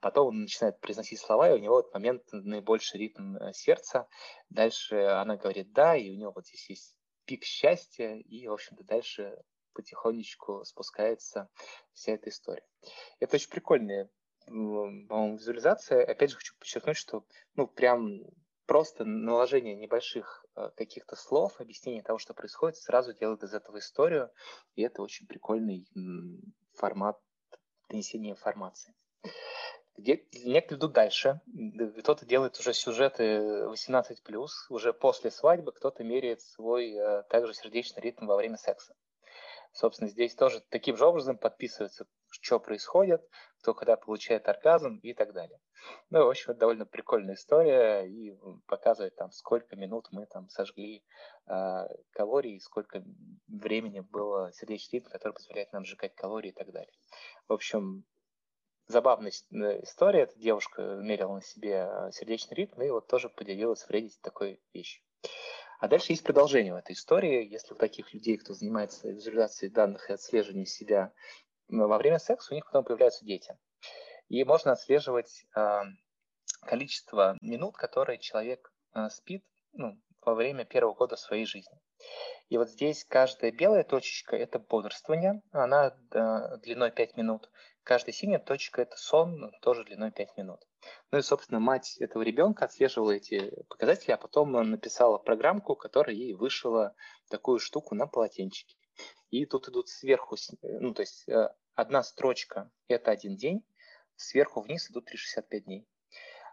Потом 0.00 0.28
он 0.28 0.40
начинает 0.40 0.80
произносить 0.80 1.20
слова, 1.20 1.50
и 1.50 1.52
у 1.52 1.58
него 1.58 1.76
в 1.76 1.78
этот 1.80 1.92
момент 1.92 2.22
наибольший 2.32 2.98
ритм 2.98 3.36
э, 3.36 3.52
сердца. 3.52 4.08
Дальше 4.48 4.96
она 4.96 5.36
говорит 5.36 5.70
«да», 5.72 5.96
и 5.96 6.10
у 6.10 6.14
него 6.14 6.32
вот 6.34 6.46
здесь 6.46 6.70
есть 6.70 6.96
пик 7.26 7.44
счастья, 7.44 8.14
и, 8.14 8.48
в 8.48 8.54
общем-то, 8.54 8.84
дальше 8.84 9.36
потихонечку 9.74 10.64
спускается 10.64 11.50
вся 11.92 12.12
эта 12.12 12.30
история. 12.30 12.66
Это 13.18 13.36
очень 13.36 13.50
прикольная, 13.50 14.08
по-моему, 14.46 15.36
визуализация. 15.36 16.06
Опять 16.06 16.30
же, 16.30 16.36
хочу 16.36 16.54
подчеркнуть, 16.58 16.96
что, 16.96 17.26
ну, 17.54 17.66
прям 17.66 18.22
просто 18.70 19.04
наложение 19.04 19.74
небольших 19.74 20.46
э, 20.54 20.70
каких-то 20.76 21.16
слов, 21.16 21.60
объяснение 21.60 22.04
того, 22.04 22.20
что 22.20 22.34
происходит, 22.34 22.76
сразу 22.76 23.12
делает 23.12 23.42
из 23.42 23.52
этого 23.52 23.80
историю, 23.80 24.30
и 24.76 24.82
это 24.82 25.02
очень 25.02 25.26
прикольный 25.26 25.88
формат 26.74 27.18
донесения 27.88 28.30
информации. 28.30 28.94
Где, 29.96 30.24
некоторые 30.44 30.78
идут 30.78 30.92
дальше, 30.92 31.40
кто-то 31.98 32.24
делает 32.24 32.60
уже 32.60 32.72
сюжеты 32.72 33.64
18+, 33.64 34.46
уже 34.68 34.92
после 34.92 35.32
свадьбы 35.32 35.72
кто-то 35.72 36.04
меряет 36.04 36.40
свой 36.40 36.92
э, 36.92 37.24
также 37.24 37.54
сердечный 37.54 38.02
ритм 38.02 38.26
во 38.26 38.36
время 38.36 38.56
секса. 38.56 38.94
Собственно, 39.72 40.08
здесь 40.08 40.36
тоже 40.36 40.62
таким 40.68 40.96
же 40.96 41.06
образом 41.06 41.38
подписывается, 41.38 42.06
что 42.30 42.60
происходит, 42.60 43.22
кто 43.58 43.74
когда 43.74 43.96
получает 43.96 44.48
оргазм 44.48 44.98
и 45.02 45.14
так 45.14 45.32
далее. 45.32 45.60
Ну, 46.10 46.24
в 46.24 46.28
общем, 46.28 46.50
это 46.50 46.60
довольно 46.60 46.86
прикольная 46.86 47.34
история 47.34 48.02
и 48.06 48.36
показывает 48.66 49.16
там, 49.16 49.30
сколько 49.32 49.76
минут 49.76 50.08
мы 50.10 50.26
там 50.26 50.48
сожгли 50.48 51.04
э, 51.46 51.86
калорий, 52.12 52.60
сколько 52.60 53.02
времени 53.48 54.00
было 54.00 54.52
сердечный 54.52 54.98
ритм, 54.98 55.10
который 55.10 55.32
позволяет 55.32 55.72
нам 55.72 55.84
сжигать 55.84 56.14
калории 56.14 56.50
и 56.50 56.54
так 56.54 56.70
далее. 56.72 56.92
В 57.48 57.52
общем, 57.52 58.04
забавная 58.90 59.30
э, 59.30 59.82
история. 59.82 60.22
Эта 60.22 60.38
девушка 60.38 60.82
мерила 60.82 61.36
на 61.36 61.42
себе 61.42 61.88
э, 61.88 62.12
сердечный 62.12 62.56
ритм 62.56 62.82
и 62.82 62.90
вот 62.90 63.06
тоже 63.06 63.28
поделилась 63.28 63.82
в 63.82 63.90
Reddit 63.90 64.18
такой 64.22 64.60
вещью. 64.72 65.02
А 65.78 65.88
дальше 65.88 66.12
есть 66.12 66.24
продолжение 66.24 66.74
в 66.74 66.76
этой 66.76 66.92
истории. 66.92 67.46
Если 67.46 67.72
у 67.72 67.76
таких 67.76 68.12
людей, 68.12 68.36
кто 68.36 68.52
занимается 68.52 69.08
визуализацией 69.08 69.72
данных 69.72 70.10
и 70.10 70.12
отслеживанием 70.12 70.66
себя 70.66 71.12
во 71.70 71.98
время 71.98 72.18
секса, 72.18 72.52
у 72.52 72.54
них 72.54 72.64
потом 72.66 72.84
появляются 72.84 73.24
дети. 73.24 73.56
И 74.28 74.44
можно 74.44 74.72
отслеживать 74.72 75.44
э, 75.56 75.82
количество 76.62 77.36
минут, 77.40 77.76
которые 77.76 78.18
человек 78.18 78.72
э, 78.94 79.08
спит 79.10 79.44
ну, 79.72 79.98
во 80.20 80.34
время 80.34 80.64
первого 80.64 80.94
года 80.94 81.16
своей 81.16 81.46
жизни. 81.46 81.78
И 82.48 82.58
вот 82.58 82.70
здесь 82.70 83.04
каждая 83.04 83.52
белая 83.52 83.84
точечка– 83.84 84.36
это 84.38 84.58
бодрствование, 84.58 85.42
она 85.52 85.96
э, 86.12 86.56
длиной 86.58 86.90
5 86.90 87.16
минут. 87.16 87.50
Каждая 87.82 88.12
синяя 88.12 88.38
точка– 88.38 88.82
это 88.82 88.96
сон, 88.96 89.50
тоже 89.62 89.84
длиной 89.84 90.10
5 90.10 90.36
минут. 90.36 90.60
Ну 91.10 91.18
и, 91.18 91.22
собственно, 91.22 91.60
мать 91.60 91.96
этого 91.98 92.22
ребенка 92.22 92.64
отслеживала 92.64 93.12
эти 93.12 93.52
показатели, 93.68 94.12
а 94.12 94.16
потом 94.16 94.52
написала 94.52 95.18
программку, 95.18 95.76
которая 95.76 96.16
ей 96.16 96.34
вышила 96.34 96.94
такую 97.28 97.58
штуку 97.58 97.94
на 97.94 98.06
полотенчике. 98.06 98.76
И 99.30 99.46
тут 99.46 99.68
идут 99.68 99.88
сверху, 99.88 100.36
ну 100.62 100.92
то 100.92 101.02
есть 101.02 101.28
одна 101.74 102.02
строчка– 102.02 102.70
это 102.88 103.10
один 103.10 103.36
день, 103.36 103.64
сверху 104.16 104.60
вниз 104.60 104.90
идут 104.90 105.06
365 105.06 105.64
дней. 105.64 105.86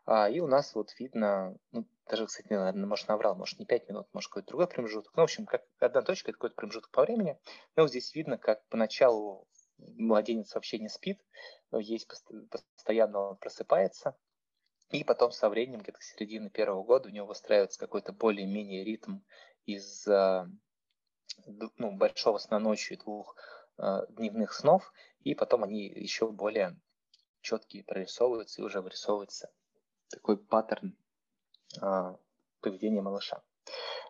А, 0.05 0.29
и 0.29 0.39
у 0.39 0.47
нас 0.47 0.73
вот 0.73 0.97
видно, 0.99 1.57
ну, 1.71 1.85
даже, 2.09 2.25
кстати, 2.25 2.47
наверное, 2.51 2.87
может, 2.87 3.07
наврал, 3.07 3.35
может, 3.35 3.59
не 3.59 3.65
5 3.65 3.89
минут, 3.89 4.07
может, 4.13 4.29
какой-то 4.29 4.47
другой 4.47 4.67
промежуток. 4.67 5.13
Ну, 5.15 5.21
в 5.21 5.25
общем, 5.25 5.45
как 5.45 5.63
одна 5.79 6.01
точка– 6.01 6.29
это 6.31 6.37
какой-то 6.37 6.55
промежуток 6.55 6.91
по 6.91 7.01
времени. 7.01 7.37
Но 7.75 7.83
вот 7.83 7.89
здесь 7.89 8.15
видно, 8.15 8.37
как 8.37 8.65
поначалу 8.67 9.47
младенец 9.77 10.55
вообще 10.55 10.79
не 10.79 10.89
спит, 10.89 11.19
есть 11.71 12.07
постоянно 12.49 13.19
он 13.19 13.37
просыпается, 13.37 14.15
и 14.89 15.03
потом 15.03 15.31
со 15.31 15.49
временем, 15.49 15.81
где-то 15.81 15.99
к 15.99 16.03
середине 16.03 16.49
первого 16.49 16.83
года, 16.83 17.09
у 17.09 17.11
него 17.11 17.27
выстраивается 17.27 17.79
какой-то 17.79 18.13
более-менее 18.13 18.85
ритм 18.85 19.19
из 19.65 20.07
а, 20.07 20.47
ну, 21.45 21.91
большого 21.91 22.37
сна 22.37 22.59
ночью 22.59 22.97
и 22.97 22.99
двух 22.99 23.35
дневных 23.77 24.53
снов, 24.53 24.91
и 25.21 25.35
потом 25.35 25.63
они 25.63 25.87
еще 25.87 26.29
более 26.29 26.79
четкие 27.41 27.83
прорисовываются 27.83 28.61
и 28.61 28.65
уже 28.65 28.81
вырисовывается 28.81 29.51
такой 30.09 30.37
паттерн 30.37 30.97
поведения 32.61 33.01
малыша. 33.01 33.43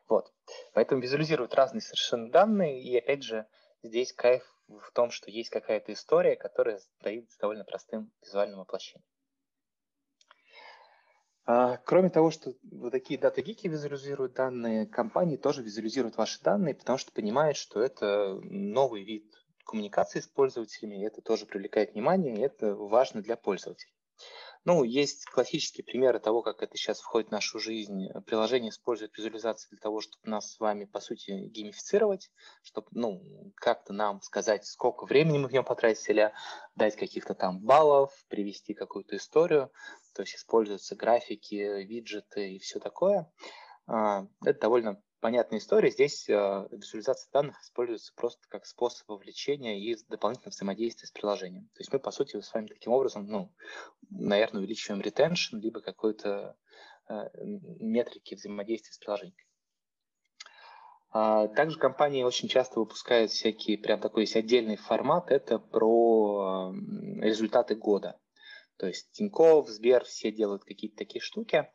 Вот. 0.07 0.31
Поэтому 0.73 1.01
визуализируют 1.01 1.55
разные 1.55 1.81
совершенно 1.81 2.31
данные, 2.31 2.81
и 2.81 2.97
опять 2.97 3.23
же, 3.23 3.47
здесь 3.83 4.13
кайф 4.13 4.43
в 4.67 4.91
том, 4.91 5.11
что 5.11 5.29
есть 5.31 5.49
какая-то 5.49 5.93
история, 5.93 6.35
которая 6.35 6.79
стоит 6.79 7.29
с 7.31 7.37
довольно 7.37 7.63
простым 7.63 8.11
визуальным 8.21 8.59
воплощением. 8.59 9.05
А, 11.45 11.77
кроме 11.77 12.09
того, 12.09 12.29
что 12.29 12.53
вот 12.71 12.91
такие 12.91 13.19
дата-гики 13.19 13.67
визуализируют 13.67 14.33
данные, 14.33 14.85
компании 14.85 15.37
тоже 15.37 15.63
визуализируют 15.63 16.17
ваши 16.17 16.41
данные, 16.41 16.75
потому 16.75 16.97
что 16.97 17.13
понимают, 17.13 17.55
что 17.57 17.81
это 17.81 18.37
новый 18.43 19.03
вид 19.03 19.33
коммуникации 19.67 20.19
с 20.19 20.27
пользователями, 20.27 21.05
это 21.05 21.21
тоже 21.21 21.45
привлекает 21.45 21.93
внимание, 21.93 22.35
и 22.35 22.41
это 22.41 22.73
важно 22.75 23.21
для 23.21 23.35
пользователей. 23.37 23.93
Ну, 24.65 24.83
есть 24.83 25.25
классические 25.25 25.85
примеры 25.85 26.19
того, 26.19 26.41
как 26.41 26.61
это 26.61 26.75
сейчас 26.75 26.99
входит 26.99 27.29
в 27.29 27.31
нашу 27.31 27.57
жизнь. 27.57 28.07
Приложение 28.25 28.69
использует 28.69 29.17
визуализацию 29.17 29.69
для 29.71 29.79
того, 29.79 30.01
чтобы 30.01 30.19
нас 30.25 30.51
с 30.51 30.59
вами, 30.59 30.83
по 30.83 30.99
сути, 30.99 31.31
геймифицировать, 31.31 32.29
чтобы, 32.63 32.87
ну, 32.91 33.53
как-то 33.55 33.93
нам 33.93 34.21
сказать, 34.21 34.65
сколько 34.65 35.05
времени 35.05 35.37
мы 35.37 35.47
в 35.47 35.53
нем 35.53 35.63
потратили, 35.63 36.33
дать 36.75 36.97
каких-то 36.97 37.33
там 37.33 37.61
баллов, 37.61 38.11
привести 38.27 38.73
какую-то 38.73 39.15
историю. 39.15 39.71
То 40.13 40.23
есть 40.23 40.35
используются 40.35 40.97
графики, 40.97 41.83
виджеты 41.85 42.55
и 42.55 42.59
все 42.59 42.79
такое. 42.79 43.31
А, 43.85 44.27
это 44.43 44.59
довольно 44.59 45.01
понятная 45.19 45.59
история. 45.59 45.91
Здесь 45.91 46.27
э, 46.29 46.67
визуализация 46.71 47.31
данных 47.31 47.61
используется 47.61 48.13
просто 48.15 48.47
как 48.49 48.65
способ 48.65 49.07
вовлечения 49.09 49.79
и 49.79 49.95
дополнительного 50.07 50.51
взаимодействия 50.51 51.07
с 51.07 51.11
приложением. 51.11 51.69
То 51.73 51.79
есть 51.79 51.91
мы, 51.91 51.99
по 51.99 52.11
сути, 52.11 52.39
с 52.39 52.53
вами 52.53 52.67
таким 52.67 52.93
образом, 52.93 53.25
ну, 53.27 53.53
наверное, 54.09 54.61
увеличиваем 54.61 55.01
retention, 55.01 55.59
либо 55.59 55.81
какой-то 55.81 56.55
э, 57.09 57.29
метрики 57.33 58.35
взаимодействия 58.35 58.93
с 58.93 58.97
приложением. 58.97 59.37
А, 61.09 61.47
также 61.47 61.79
компании 61.79 62.23
очень 62.23 62.47
часто 62.49 62.79
выпускают 62.79 63.31
всякие, 63.31 63.77
прям 63.77 63.99
такой 63.99 64.23
есть 64.23 64.35
отдельный 64.35 64.75
формат, 64.75 65.31
это 65.31 65.57
про 65.57 66.73
результаты 67.21 67.75
года. 67.75 68.19
То 68.77 68.87
есть 68.87 69.11
Тинькофф, 69.11 69.67
Сбер, 69.67 70.03
все 70.05 70.31
делают 70.31 70.63
какие-то 70.63 70.97
такие 70.97 71.21
штуки. 71.21 71.67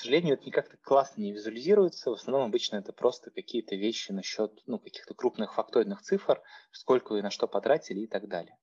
Сожалению, 0.00 0.34
это 0.34 0.46
никак 0.46 0.66
так 0.70 0.80
классно 0.80 1.20
не 1.20 1.30
визуализируется. 1.30 2.08
В 2.08 2.14
основном 2.14 2.48
обычно 2.48 2.76
это 2.76 2.90
просто 2.90 3.30
какие-то 3.30 3.76
вещи 3.76 4.12
насчет 4.12 4.50
ну, 4.66 4.78
каких-то 4.78 5.12
крупных 5.12 5.52
фактоидных 5.52 6.00
цифр, 6.00 6.42
сколько 6.72 7.12
вы 7.12 7.20
на 7.20 7.30
что 7.30 7.46
потратили 7.46 8.00
и 8.00 8.06
так 8.06 8.26
далее. 8.26 8.56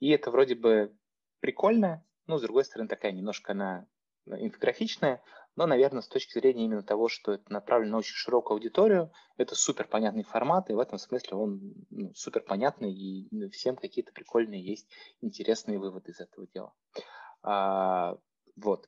И 0.00 0.10
это 0.10 0.30
вроде 0.30 0.54
бы 0.54 0.94
прикольно, 1.40 2.04
но, 2.26 2.36
с 2.36 2.42
другой 2.42 2.66
стороны, 2.66 2.86
такая 2.86 3.12
немножко 3.12 3.52
она 3.52 3.86
инфографичная, 4.26 5.22
но, 5.56 5.66
наверное, 5.66 6.02
с 6.02 6.08
точки 6.08 6.34
зрения 6.38 6.66
именно 6.66 6.82
того, 6.82 7.08
что 7.08 7.32
это 7.32 7.50
направлено 7.50 7.92
на 7.92 7.98
очень 7.98 8.16
широкую 8.16 8.56
аудиторию, 8.56 9.10
это 9.38 9.54
супер 9.54 9.88
понятный 9.88 10.24
формат, 10.24 10.68
и 10.68 10.74
в 10.74 10.80
этом 10.80 10.98
смысле 10.98 11.38
он 11.38 11.74
ну, 11.88 12.12
супер 12.14 12.42
понятный, 12.42 12.92
и 12.92 13.48
всем 13.52 13.76
какие-то 13.76 14.12
прикольные 14.12 14.62
есть 14.62 14.86
интересные 15.22 15.78
выводы 15.78 16.10
из 16.10 16.20
этого 16.20 16.46
дела. 16.46 16.74
А, 17.42 18.18
вот. 18.56 18.86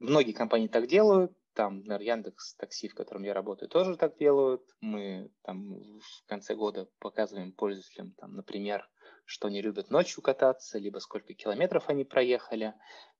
Многие 0.00 0.32
компании 0.32 0.66
так 0.66 0.86
делают, 0.86 1.32
там, 1.54 1.78
например, 1.78 2.00
Яндекс 2.00 2.54
Такси, 2.54 2.88
в 2.88 2.94
котором 2.94 3.22
я 3.22 3.34
работаю, 3.34 3.68
тоже 3.68 3.96
так 3.96 4.16
делают. 4.16 4.62
Мы 4.80 5.30
там 5.42 5.74
в 5.74 6.26
конце 6.26 6.54
года 6.54 6.88
показываем 6.98 7.52
пользователям, 7.52 8.14
там, 8.16 8.34
например, 8.34 8.88
что 9.26 9.48
они 9.48 9.60
любят 9.60 9.90
ночью 9.90 10.22
кататься, 10.22 10.78
либо 10.78 10.98
сколько 10.98 11.34
километров 11.34 11.88
они 11.88 12.04
проехали, 12.04 12.74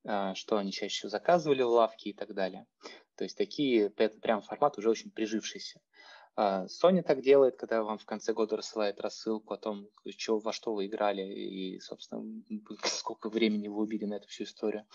а, 0.04 0.34
что 0.34 0.56
они 0.56 0.72
чаще 0.72 0.94
всего 0.94 1.10
заказывали 1.10 1.62
в 1.62 1.68
лавке 1.68 2.10
и 2.10 2.12
так 2.14 2.34
далее. 2.34 2.66
То 3.16 3.24
есть 3.24 3.36
такие, 3.36 3.92
это 3.96 4.18
прям 4.18 4.40
формат 4.40 4.78
уже 4.78 4.88
очень 4.88 5.10
прижившийся. 5.10 5.80
А, 6.42 6.64
Sony 6.68 7.02
так 7.02 7.20
делает, 7.20 7.58
когда 7.58 7.82
вам 7.82 7.98
в 7.98 8.06
конце 8.06 8.32
года 8.32 8.56
рассылает 8.56 8.98
рассылку 8.98 9.52
о 9.52 9.58
том, 9.58 9.90
что, 10.08 10.38
во 10.38 10.54
что 10.54 10.72
вы 10.72 10.86
играли 10.86 11.20
и, 11.20 11.78
собственно, 11.80 12.24
сколько 12.84 13.28
времени 13.28 13.68
вы 13.68 13.82
убили 13.82 14.06
на 14.06 14.14
эту 14.14 14.26
всю 14.28 14.44
историю. 14.44 14.86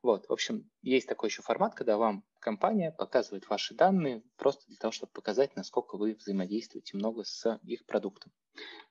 Вот, 0.00 0.28
в 0.28 0.32
общем, 0.32 0.70
есть 0.80 1.08
такой 1.08 1.28
еще 1.28 1.42
формат, 1.42 1.74
когда 1.74 1.96
вам 1.96 2.22
компания 2.38 2.92
показывает 2.92 3.48
ваши 3.50 3.74
данные 3.74 4.22
просто 4.36 4.64
для 4.68 4.76
того, 4.76 4.92
чтобы 4.92 5.10
показать, 5.10 5.56
насколько 5.56 5.96
вы 5.96 6.14
взаимодействуете 6.14 6.96
много 6.96 7.24
с 7.24 7.58
их 7.64 7.84
продуктом. 7.84 8.30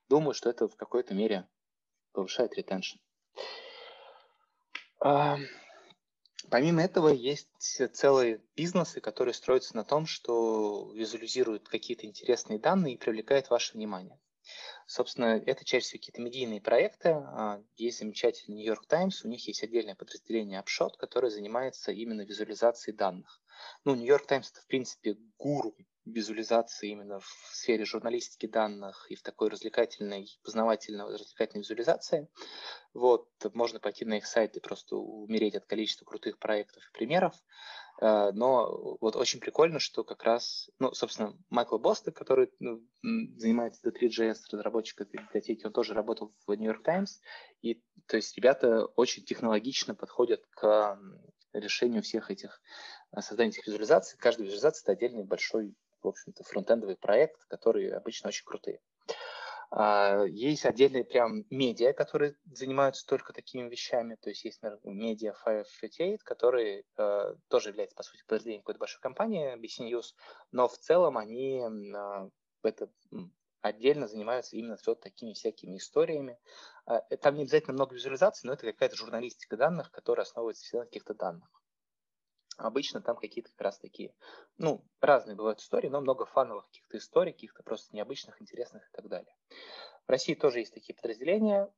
Думаю, 0.09 0.33
что 0.33 0.49
это 0.49 0.67
в 0.67 0.75
какой-то 0.75 1.13
мере 1.13 1.47
повышает 2.11 2.55
ретеншн. 2.55 2.97
Помимо 6.51 6.83
этого 6.83 7.07
есть 7.07 7.81
целые 7.93 8.41
бизнесы, 8.57 8.99
которые 8.99 9.33
строятся 9.33 9.73
на 9.73 9.85
том, 9.85 10.05
что 10.05 10.91
визуализируют 10.93 11.69
какие-то 11.69 12.05
интересные 12.05 12.59
данные 12.59 12.95
и 12.95 12.97
привлекают 12.97 13.49
ваше 13.49 13.77
внимание. 13.77 14.19
Собственно, 14.85 15.41
это 15.45 15.63
чаще 15.63 15.85
всего 15.85 15.99
какие-то 15.99 16.21
медийные 16.21 16.59
проекты. 16.59 17.11
А, 17.11 17.63
есть 17.77 17.99
замечательный 17.99 18.65
York 18.65 18.85
Times, 18.85 19.23
у 19.23 19.29
них 19.29 19.47
есть 19.47 19.63
отдельное 19.63 19.95
подразделение 19.95 20.61
Upshot, 20.61 20.97
которое 20.99 21.29
занимается 21.29 21.93
именно 21.93 22.23
визуализацией 22.23 22.97
данных. 22.97 23.41
Ну, 23.85 23.95
York 23.95 24.27
Times 24.27 24.51
это, 24.51 24.59
в 24.59 24.67
принципе, 24.67 25.15
гуру 25.37 25.73
визуализации 26.05 26.89
именно 26.89 27.19
в 27.19 27.27
сфере 27.51 27.85
журналистики 27.85 28.45
данных 28.45 29.05
и 29.09 29.15
в 29.15 29.21
такой 29.21 29.49
развлекательной, 29.49 30.27
познавательной 30.43 31.05
развлекательной 31.05 31.61
визуализации. 31.61 32.27
Вот, 32.93 33.29
можно 33.53 33.79
пойти 33.79 34.03
на 34.05 34.17
их 34.17 34.25
сайт 34.25 34.57
и 34.57 34.59
просто 34.59 34.95
умереть 34.95 35.55
от 35.55 35.65
количества 35.65 36.05
крутых 36.05 36.39
проектов 36.39 36.83
и 36.83 36.97
примеров. 36.97 37.33
Э, 38.01 38.31
но 38.33 38.97
вот 38.99 39.15
очень 39.15 39.39
прикольно, 39.39 39.79
что 39.79 40.03
как 40.03 40.23
раз, 40.23 40.69
ну, 40.79 40.93
собственно, 40.93 41.37
Майкл 41.49 41.77
Босток, 41.77 42.15
который 42.15 42.51
ну, 42.59 42.81
занимается 43.37 43.87
D3.js 43.87 44.37
разработчиком 44.51 45.07
библиотеки, 45.07 45.65
он 45.65 45.71
тоже 45.71 45.93
работал 45.93 46.33
в 46.45 46.53
New 46.53 46.65
York 46.65 46.83
Times. 46.83 47.21
И 47.61 47.81
то 48.07 48.17
есть 48.17 48.35
ребята 48.35 48.85
очень 48.95 49.23
технологично 49.23 49.95
подходят 49.95 50.43
к 50.49 50.99
решению 51.53 52.01
всех 52.01 52.31
этих 52.31 52.61
э, 53.11 53.21
создания 53.21 53.51
этих 53.51 53.67
визуализаций. 53.67 54.17
Каждая 54.19 54.45
визуализация– 54.45 54.83
это 54.83 54.91
отдельный 54.93 55.23
большой 55.23 55.75
в 56.03 56.09
общем-то, 56.09 56.43
фронтендовый 56.43 56.95
проект, 56.95 57.45
которые 57.45 57.93
обычно 57.93 58.29
очень 58.29 58.45
крутые. 58.45 58.79
А, 59.73 60.25
есть 60.25 60.65
отдельные 60.65 61.05
прям 61.05 61.45
медиа, 61.49 61.93
которые 61.93 62.35
занимаются 62.51 63.05
только 63.05 63.31
такими 63.31 63.69
вещами. 63.69 64.17
То 64.21 64.29
есть 64.29 64.43
есть, 64.43 64.61
например, 64.61 64.97
медиа 64.97 65.31
558, 65.31 66.17
который 66.25 66.85
э, 66.97 67.35
тоже 67.47 67.69
является, 67.69 67.95
по 67.95 68.03
сути, 68.03 68.21
подразделением 68.27 68.63
какой-то 68.63 68.79
большой 68.79 69.01
компании, 69.01 69.55
BC 69.55 69.89
News, 69.89 70.13
но 70.51 70.67
в 70.67 70.77
целом 70.77 71.17
они 71.17 71.61
э, 71.61 72.29
это 72.63 72.89
отдельно 73.61 74.09
занимаются 74.09 74.57
именно 74.57 74.77
вот 74.85 74.99
такими 74.99 75.31
всякими 75.31 75.77
историями. 75.77 76.37
Э, 76.85 76.99
там 77.21 77.35
не 77.35 77.43
обязательно 77.43 77.73
много 77.73 77.95
визуализаций, 77.95 78.47
но 78.47 78.53
это 78.53 78.65
какая-то 78.65 78.97
журналистика 78.97 79.55
данных, 79.55 79.89
которая 79.91 80.25
основывается 80.25 80.65
всегда 80.65 80.79
на 80.79 80.85
каких-то 80.87 81.13
данных. 81.13 81.60
Обычно 82.57 83.01
там 83.01 83.15
какие-то 83.15 83.49
как 83.51 83.61
раз 83.61 83.79
такие, 83.79 84.13
ну, 84.57 84.83
разные 84.99 85.35
бывают 85.35 85.59
истории, 85.59 85.87
но 85.87 86.01
много 86.01 86.25
фановых 86.25 86.67
каких-то 86.67 86.97
историй, 86.97 87.33
каких-то 87.33 87.63
просто 87.63 87.95
необычных, 87.95 88.41
интересных 88.41 88.87
и 88.87 88.91
так 88.91 89.07
далее. 89.07 89.35
В 90.05 90.09
России 90.09 90.35
тоже 90.35 90.59
есть 90.59 90.73
такие 90.73 90.95
подразделения, 90.95 91.73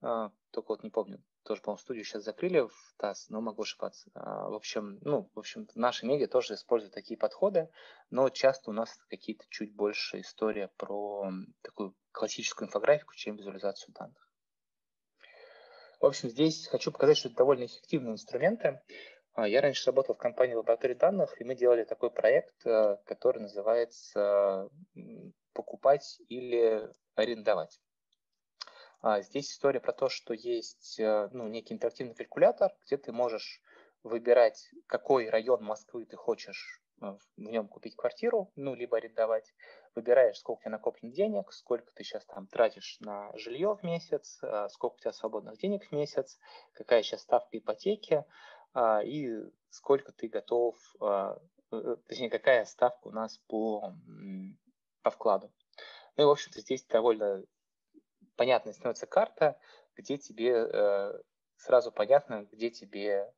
а, 0.00 0.32
только 0.50 0.70
вот 0.70 0.82
не 0.82 0.90
помню, 0.90 1.22
тоже, 1.44 1.60
по-моему, 1.60 1.78
студию 1.78 2.04
сейчас 2.04 2.24
закрыли 2.24 2.60
в 2.60 2.94
ТАСС, 2.96 3.28
но 3.28 3.40
могу 3.40 3.62
ошибаться. 3.62 4.10
А, 4.14 4.48
в 4.48 4.54
общем, 4.54 4.98
ну, 5.02 5.30
в 5.34 5.38
общем, 5.38 5.68
наши 5.74 6.06
медиа 6.06 6.26
тоже 6.26 6.54
используют 6.54 6.94
такие 6.94 7.16
подходы, 7.16 7.68
но 8.10 8.28
часто 8.28 8.70
у 8.70 8.72
нас 8.72 8.96
какие-то 9.08 9.44
чуть 9.48 9.74
больше 9.74 10.20
история 10.20 10.68
про 10.76 11.30
такую 11.62 11.94
классическую 12.12 12.68
инфографику, 12.68 13.14
чем 13.14 13.36
визуализацию 13.36 13.94
данных. 13.94 14.28
В 16.00 16.06
общем, 16.06 16.30
здесь 16.30 16.66
хочу 16.66 16.90
показать, 16.90 17.16
что 17.16 17.28
это 17.28 17.38
довольно 17.38 17.66
эффективные 17.66 18.14
инструменты. 18.14 18.82
А, 19.34 19.48
я 19.48 19.62
раньше 19.62 19.86
работал 19.86 20.14
в 20.14 20.18
компании 20.18 20.54
лаборатории 20.54 20.94
данных, 20.94 21.40
и 21.40 21.44
мы 21.44 21.54
делали 21.54 21.84
такой 21.84 22.10
проект, 22.10 22.66
э, 22.66 22.98
который 23.06 23.40
называется 23.40 24.68
«Покупать 25.54 26.20
или 26.28 26.90
арендовать». 27.14 27.80
А, 29.00 29.22
здесь 29.22 29.50
история 29.50 29.80
про 29.80 29.92
то, 29.92 30.10
что 30.10 30.34
есть 30.34 31.00
э, 31.00 31.28
ну, 31.32 31.48
некий 31.48 31.72
интерактивный 31.72 32.14
калькулятор, 32.14 32.72
где 32.84 32.98
ты 32.98 33.12
можешь 33.12 33.62
выбирать, 34.02 34.68
какой 34.86 35.30
район 35.30 35.64
Москвы 35.64 36.04
ты 36.04 36.16
хочешь 36.16 36.82
э, 37.00 37.16
в 37.36 37.40
нем 37.40 37.68
купить 37.68 37.96
квартиру, 37.96 38.52
ну, 38.54 38.74
либо 38.74 38.98
арендовать. 38.98 39.54
Выбираешь, 39.94 40.38
сколько 40.38 40.58
у 40.58 40.62
тебя 40.62 40.72
накоплено 40.72 41.12
денег, 41.12 41.52
сколько 41.52 41.90
ты 41.94 42.04
сейчас 42.04 42.24
там 42.26 42.46
тратишь 42.48 42.98
на 43.00 43.34
жилье 43.36 43.76
в 43.76 43.82
месяц, 43.82 44.40
сколько 44.68 44.94
у 44.94 44.98
тебя 44.98 45.12
свободных 45.12 45.58
денег 45.58 45.86
в 45.86 45.92
месяц, 45.92 46.38
какая 46.72 47.02
сейчас 47.02 47.22
ставка 47.22 47.58
ипотеки, 47.58 48.24
и 48.74 49.30
сколько 49.70 50.12
ты 50.12 50.28
готов, 50.28 50.76
а, 51.00 51.38
э, 51.70 51.76
э, 51.76 51.96
точнее, 52.06 52.30
какая 52.30 52.64
ставка 52.64 53.08
у 53.08 53.10
нас 53.10 53.38
по, 53.48 53.94
по 55.02 55.10
вкладу. 55.10 55.52
Ну 56.16 56.24
и, 56.24 56.26
в 56.26 56.30
общем-то, 56.30 56.60
здесь 56.60 56.84
довольно 56.84 57.42
понятной 58.36 58.74
становится 58.74 59.06
карта, 59.06 59.58
где 59.96 60.18
тебе 60.18 61.22
сразу 61.56 61.92
понятно, 61.92 62.46
где 62.50 62.70
тебе, 62.70 63.32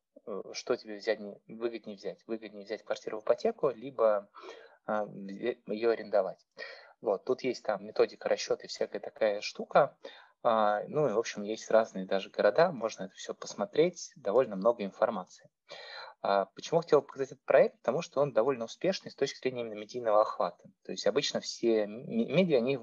что 0.52 0.76
тебе 0.76 0.96
взять, 0.96 1.20
выгоднее 1.46 1.96
взять. 1.96 2.26
Выгоднее 2.26 2.64
взять 2.64 2.82
квартиру 2.82 3.20
в 3.20 3.24
ипотеку, 3.24 3.70
либо 3.70 4.28
ее 4.88 5.90
арендовать. 5.90 6.44
Вот, 7.00 7.24
тут 7.24 7.42
есть 7.42 7.62
там 7.62 7.84
методика 7.84 8.28
расчета 8.28 8.64
и 8.64 8.66
всякая 8.66 8.98
такая 8.98 9.40
штука. 9.40 9.96
А, 10.44 10.82
ну 10.88 11.08
и, 11.08 11.12
в 11.12 11.18
общем, 11.18 11.42
есть 11.42 11.70
разные 11.70 12.04
даже 12.04 12.28
города, 12.28 12.70
можно 12.70 13.04
это 13.04 13.14
все 13.14 13.34
посмотреть, 13.34 14.12
довольно 14.14 14.56
много 14.56 14.84
информации. 14.84 15.48
А, 16.20 16.44
почему 16.54 16.82
хотел 16.82 17.00
показать 17.00 17.32
этот 17.32 17.44
проект? 17.44 17.78
Потому 17.78 18.02
что 18.02 18.20
он 18.20 18.34
довольно 18.34 18.66
успешный 18.66 19.10
с 19.10 19.14
точки 19.14 19.38
зрения 19.38 19.62
именно 19.62 19.78
медийного 19.78 20.20
охвата. 20.20 20.68
То 20.84 20.92
есть 20.92 21.06
обычно 21.06 21.40
все 21.40 21.86
медиа, 21.86 22.58
они 22.58 22.78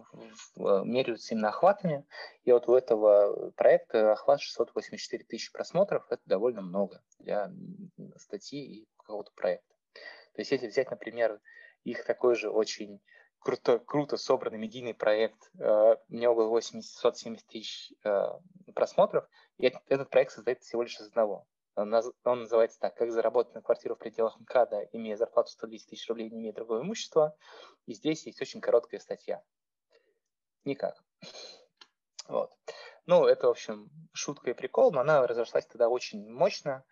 меряются 0.58 1.36
именно 1.36 1.50
охватами, 1.50 2.04
и 2.46 2.52
вот 2.52 2.68
у 2.68 2.74
этого 2.74 3.52
проекта 3.52 4.12
охват 4.12 4.42
684 4.42 5.24
тысячи 5.26 5.52
просмотров, 5.52 6.08
это 6.10 6.22
довольно 6.26 6.64
много 6.64 7.04
для 7.20 7.52
статьи 8.18 8.60
и 8.60 8.88
какого-то 8.98 9.32
проекта. 9.36 9.76
То 10.34 10.42
есть 10.42 10.52
если 10.52 10.68
взять, 10.68 10.90
например, 10.90 11.40
их 11.84 12.06
такой 12.06 12.36
же 12.36 12.50
очень 12.50 13.02
круто, 13.42 13.80
круто 13.80 14.18
собранный 14.18 14.58
медийный 14.58 14.94
проект, 14.94 15.52
э, 15.60 15.96
у 16.10 16.14
него 16.14 16.36
было 16.36 16.48
870 16.48 17.46
тысяч 17.48 17.94
э, 18.04 18.28
просмотров, 18.74 19.28
и 19.58 19.74
этот 19.88 20.10
проект 20.10 20.32
создает 20.32 20.62
всего 20.62 20.84
лишь 20.84 21.00
из 21.00 21.08
одного. 21.08 21.46
Он 21.76 21.90
называется 21.90 22.80
так, 22.80 22.96
как 22.96 23.12
заработать 23.12 23.56
на 23.56 23.62
квартиру 23.62 23.96
в 23.96 24.00
пределах 24.00 24.40
МКАДа, 24.40 24.90
имея 24.92 25.16
зарплату 25.16 25.52
110 25.52 25.90
тысяч 25.90 26.08
рублей, 26.10 26.30
не 26.30 26.40
имея 26.40 26.54
другого 26.54 26.82
имущества. 26.82 27.36
И 27.86 27.94
здесь 27.94 28.26
есть 28.26 28.42
очень 28.42 28.60
короткая 28.60 29.00
статья. 29.00 29.42
Никак. 30.66 31.02
Вот. 32.28 32.52
Ну, 33.06 33.26
это, 33.26 33.48
в 33.48 33.52
общем, 33.52 33.90
шутка 34.14 34.52
и 34.52 34.54
прикол, 34.54 34.92
но 34.92 35.00
она 35.00 35.26
разошлась 35.26 35.66
тогда 35.66 35.90
очень 35.90 36.30
мощно. 36.30 36.84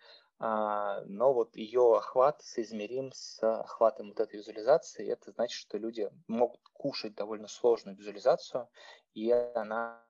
А, 0.42 1.02
но 1.06 1.34
вот 1.34 1.56
ее 1.58 1.98
охват 1.98 2.42
соизмерим 2.42 3.12
с 3.12 3.44
охватом 3.44 4.10
вот 4.10 4.22
этой 4.22 4.38
визуализации. 4.38 5.10
Это 5.10 5.32
значит, 5.32 5.60
что 5.60 5.78
люди 5.78 6.10
могут 6.28 6.62
кушать 6.72 7.14
довольно 7.14 7.50
сложную 7.50 7.98
визуализацию, 7.98 8.70
и 9.14 9.32
она 9.32 10.02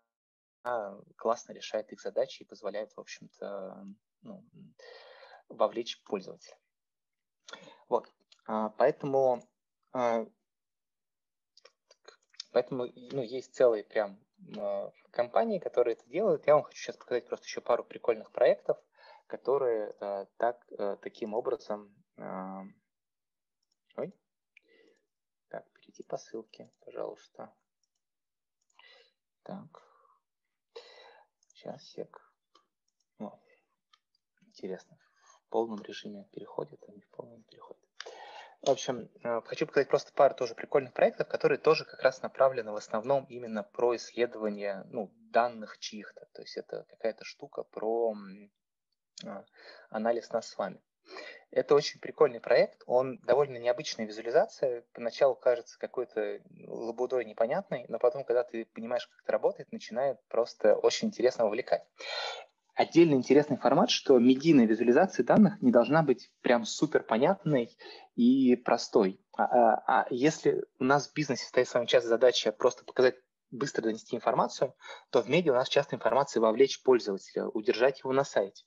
классно 1.15 1.53
решает 1.53 1.91
их 1.91 2.01
задачи 2.01 2.43
и 2.43 2.45
позволяет, 2.45 2.91
в 2.91 2.99
общем-то, 2.99 3.85
ну, 4.21 4.45
вовлечь 5.47 6.03
пользователя. 6.03 6.57
Вот, 7.87 8.11
а, 8.45 8.69
поэтому, 8.69 9.41
а, 9.93 10.27
поэтому 12.51 12.85
ну, 13.11 13.23
есть 13.23 13.55
целые 13.55 13.83
прям 13.83 14.19
компании, 15.11 15.59
которые 15.59 15.95
это 15.95 16.07
делают. 16.07 16.45
Я 16.45 16.53
вам 16.53 16.63
хочу 16.63 16.77
сейчас 16.77 16.97
показать 16.97 17.25
просто 17.27 17.45
еще 17.45 17.61
пару 17.61 17.83
прикольных 17.83 18.31
проектов 18.31 18.77
которые 19.29 19.95
э, 20.01 20.25
так, 20.37 20.65
э, 20.71 20.97
таким 21.01 21.33
образом... 21.33 21.95
Э, 22.17 22.63
ой. 23.95 24.13
Так, 25.49 25.69
перейти 25.71 26.03
по 26.03 26.17
ссылке, 26.17 26.71
пожалуйста. 26.79 27.53
Так. 29.43 29.83
Сейчас, 31.47 31.83
сек. 31.83 32.33
О, 33.19 33.39
интересно. 34.41 34.97
В 35.21 35.49
полном 35.49 35.81
режиме 35.83 36.27
переходит, 36.31 36.83
а 36.87 36.91
не 36.91 37.01
в 37.01 37.09
полном 37.09 37.43
переходит. 37.43 37.83
В 38.61 38.69
общем, 38.69 39.09
хочу 39.45 39.65
показать 39.65 39.87
просто 39.87 40.11
пару 40.11 40.35
тоже 40.35 40.53
прикольных 40.53 40.93
проектов, 40.93 41.29
которые 41.29 41.59
тоже 41.59 41.85
как 41.85 42.01
раз 42.01 42.21
направлены 42.21 42.71
в 42.71 42.75
основном 42.75 43.25
именно 43.29 43.63
про 43.63 43.95
исследование 43.95 44.83
ну, 44.89 45.13
данных 45.31 45.77
чьих-то. 45.79 46.27
То 46.33 46.41
есть 46.41 46.57
это 46.57 46.85
какая-то 46.89 47.23
штука 47.23 47.63
про 47.63 48.13
а, 48.13 48.15
анализ 49.89 50.31
нас 50.31 50.47
с 50.49 50.57
вами. 50.57 50.79
Это 51.51 51.73
очень 51.73 51.99
прикольный 51.99 52.39
проект, 52.39 52.83
он 52.85 53.17
довольно 53.23 53.57
необычная 53.57 54.05
визуализация, 54.05 54.83
поначалу 54.93 55.35
кажется 55.35 55.79
какой-то 55.79 56.41
лабудой 56.67 57.25
непонятной, 57.25 57.85
но 57.87 57.97
потом, 57.97 58.23
когда 58.23 58.43
ты 58.43 58.65
понимаешь, 58.65 59.07
как 59.07 59.23
это 59.23 59.31
работает, 59.31 59.71
начинает 59.71 60.19
просто 60.27 60.75
очень 60.75 61.07
интересно 61.07 61.47
увлекать. 61.47 61.83
Отдельно 62.75 63.15
интересный 63.15 63.57
формат, 63.57 63.89
что 63.89 64.19
медийная 64.19 64.65
визуализация 64.65 65.25
данных 65.25 65.61
не 65.61 65.71
должна 65.71 66.03
быть 66.03 66.31
прям 66.41 66.65
супер 66.65 67.03
понятной 67.03 67.75
и 68.15 68.55
простой. 68.55 69.19
А, 69.35 69.43
а, 69.43 69.83
а 69.87 70.07
если 70.11 70.63
у 70.77 70.83
нас 70.83 71.09
в 71.09 71.13
бизнесе 71.13 71.45
стоит 71.45 71.67
с 71.67 71.73
вами 71.73 71.87
часто 71.87 72.07
задача 72.07 72.51
просто 72.51 72.85
показать 72.85 73.15
быстро 73.51 73.83
донести 73.83 74.15
информацию, 74.15 74.75
то 75.09 75.21
в 75.21 75.29
медиа 75.29 75.53
у 75.53 75.55
нас 75.55 75.69
часто 75.69 75.95
информация 75.95 76.41
вовлечь 76.41 76.81
пользователя, 76.83 77.47
удержать 77.47 77.99
его 77.99 78.13
на 78.13 78.23
сайте. 78.23 78.65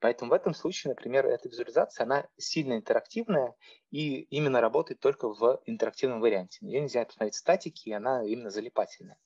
Поэтому 0.00 0.30
в 0.30 0.34
этом 0.34 0.54
случае, 0.54 0.90
например, 0.90 1.26
эта 1.26 1.48
визуализация, 1.48 2.04
она 2.04 2.28
сильно 2.36 2.74
интерактивная 2.74 3.54
и 3.90 4.22
именно 4.22 4.60
работает 4.60 5.00
только 5.00 5.28
в 5.28 5.60
интерактивном 5.66 6.20
варианте. 6.20 6.58
Ее 6.66 6.80
нельзя 6.80 7.04
посмотреть 7.04 7.34
в 7.34 7.38
статике, 7.38 7.90
и 7.90 7.92
она 7.92 8.24
именно 8.24 8.50
залипательная. 8.50 9.18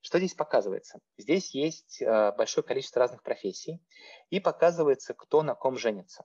Что 0.00 0.18
здесь 0.18 0.34
показывается? 0.34 1.00
Здесь 1.16 1.54
есть 1.54 2.00
э, 2.00 2.32
большое 2.36 2.64
количество 2.64 3.00
разных 3.00 3.22
профессий, 3.22 3.82
и 4.30 4.40
показывается, 4.40 5.14
кто 5.14 5.42
на 5.42 5.54
ком 5.54 5.76
женится. 5.76 6.24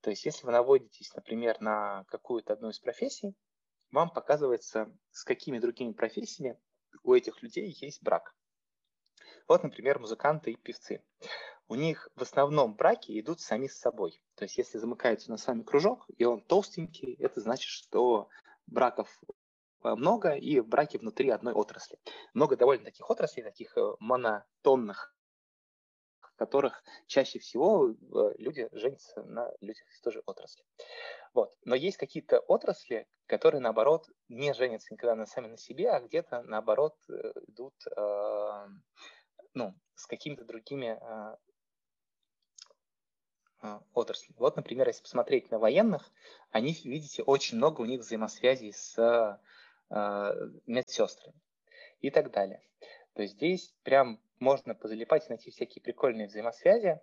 То 0.00 0.10
есть, 0.10 0.24
если 0.24 0.44
вы 0.44 0.52
наводитесь, 0.52 1.14
например, 1.14 1.60
на 1.60 2.04
какую-то 2.08 2.54
одну 2.54 2.70
из 2.70 2.80
профессий, 2.80 3.34
вам 3.92 4.10
показывается, 4.10 4.90
с 5.10 5.22
какими 5.22 5.58
другими 5.58 5.92
профессиями 5.92 6.58
у 7.02 7.14
этих 7.14 7.42
людей 7.42 7.76
есть 7.80 8.02
брак. 8.02 8.34
Вот, 9.48 9.62
например, 9.62 9.98
музыканты 9.98 10.52
и 10.52 10.56
певцы. 10.56 11.02
У 11.68 11.74
них 11.74 12.08
в 12.16 12.22
основном 12.22 12.74
браки 12.74 13.18
идут 13.18 13.40
сами 13.40 13.66
с 13.66 13.78
собой. 13.78 14.22
То 14.34 14.44
есть, 14.44 14.58
если 14.58 14.78
замыкается 14.78 15.30
на 15.30 15.36
сами 15.36 15.62
кружок, 15.62 16.06
и 16.16 16.24
он 16.24 16.42
толстенький, 16.42 17.14
это 17.14 17.40
значит, 17.40 17.68
что 17.68 18.28
браков 18.66 19.08
э, 19.82 19.94
много, 19.94 20.34
и 20.34 20.60
браки 20.60 20.96
внутри 20.96 21.30
одной 21.30 21.54
отрасли. 21.54 21.98
Много 22.34 22.56
довольно 22.56 22.84
таких 22.84 23.08
отраслей, 23.10 23.44
таких 23.44 23.76
э, 23.76 23.94
монотонных, 24.00 25.14
которых 26.42 26.82
чаще 27.06 27.38
всего 27.38 27.90
э, 27.90 28.34
люди 28.38 28.68
женятся 28.72 29.22
на 29.22 29.48
людях 29.60 29.88
из 29.92 30.00
той 30.00 30.12
же 30.12 30.22
отрасли. 30.26 30.64
Вот. 31.34 31.56
Но 31.64 31.76
есть 31.76 31.96
какие-то 31.96 32.40
отрасли, 32.40 33.06
которые, 33.26 33.60
наоборот, 33.60 34.08
не 34.28 34.52
женятся 34.54 34.92
никогда 34.92 35.14
на 35.14 35.26
сами 35.26 35.46
на 35.46 35.56
себе, 35.56 35.90
а 35.90 36.00
где-то, 36.00 36.42
наоборот, 36.42 36.96
э, 37.08 37.32
идут 37.46 37.74
э, 37.96 38.68
ну, 39.54 39.74
с 39.94 40.06
какими-то 40.06 40.44
другими 40.44 40.98
э, 41.00 41.36
э, 43.62 43.80
отрасли. 43.94 44.34
Вот, 44.36 44.56
например, 44.56 44.88
если 44.88 45.02
посмотреть 45.02 45.48
на 45.52 45.60
военных, 45.60 46.10
они, 46.50 46.72
видите, 46.84 47.22
очень 47.22 47.56
много 47.56 47.82
у 47.82 47.84
них 47.86 48.00
взаимосвязей 48.00 48.72
с 48.72 48.98
э, 48.98 49.38
медсестрами 50.66 51.40
и 52.00 52.10
так 52.10 52.32
далее. 52.32 52.60
То 53.14 53.26
здесь 53.26 53.74
прям 53.82 54.20
можно 54.38 54.74
позалипать 54.74 55.26
и 55.26 55.28
найти 55.28 55.50
всякие 55.50 55.82
прикольные 55.82 56.26
взаимосвязи. 56.26 57.00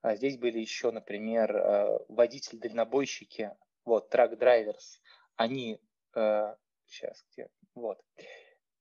А 0.00 0.14
здесь 0.14 0.38
были 0.38 0.58
еще, 0.58 0.90
например, 0.90 1.54
э, 1.56 1.98
водитель-дальнобойщики 2.08 3.56
вот, 3.84 4.14
Truck 4.14 4.38
Drivers, 4.38 5.00
они, 5.36 5.80
э, 6.14 6.56
сейчас, 6.86 7.24
где, 7.32 7.50
вот, 7.74 8.00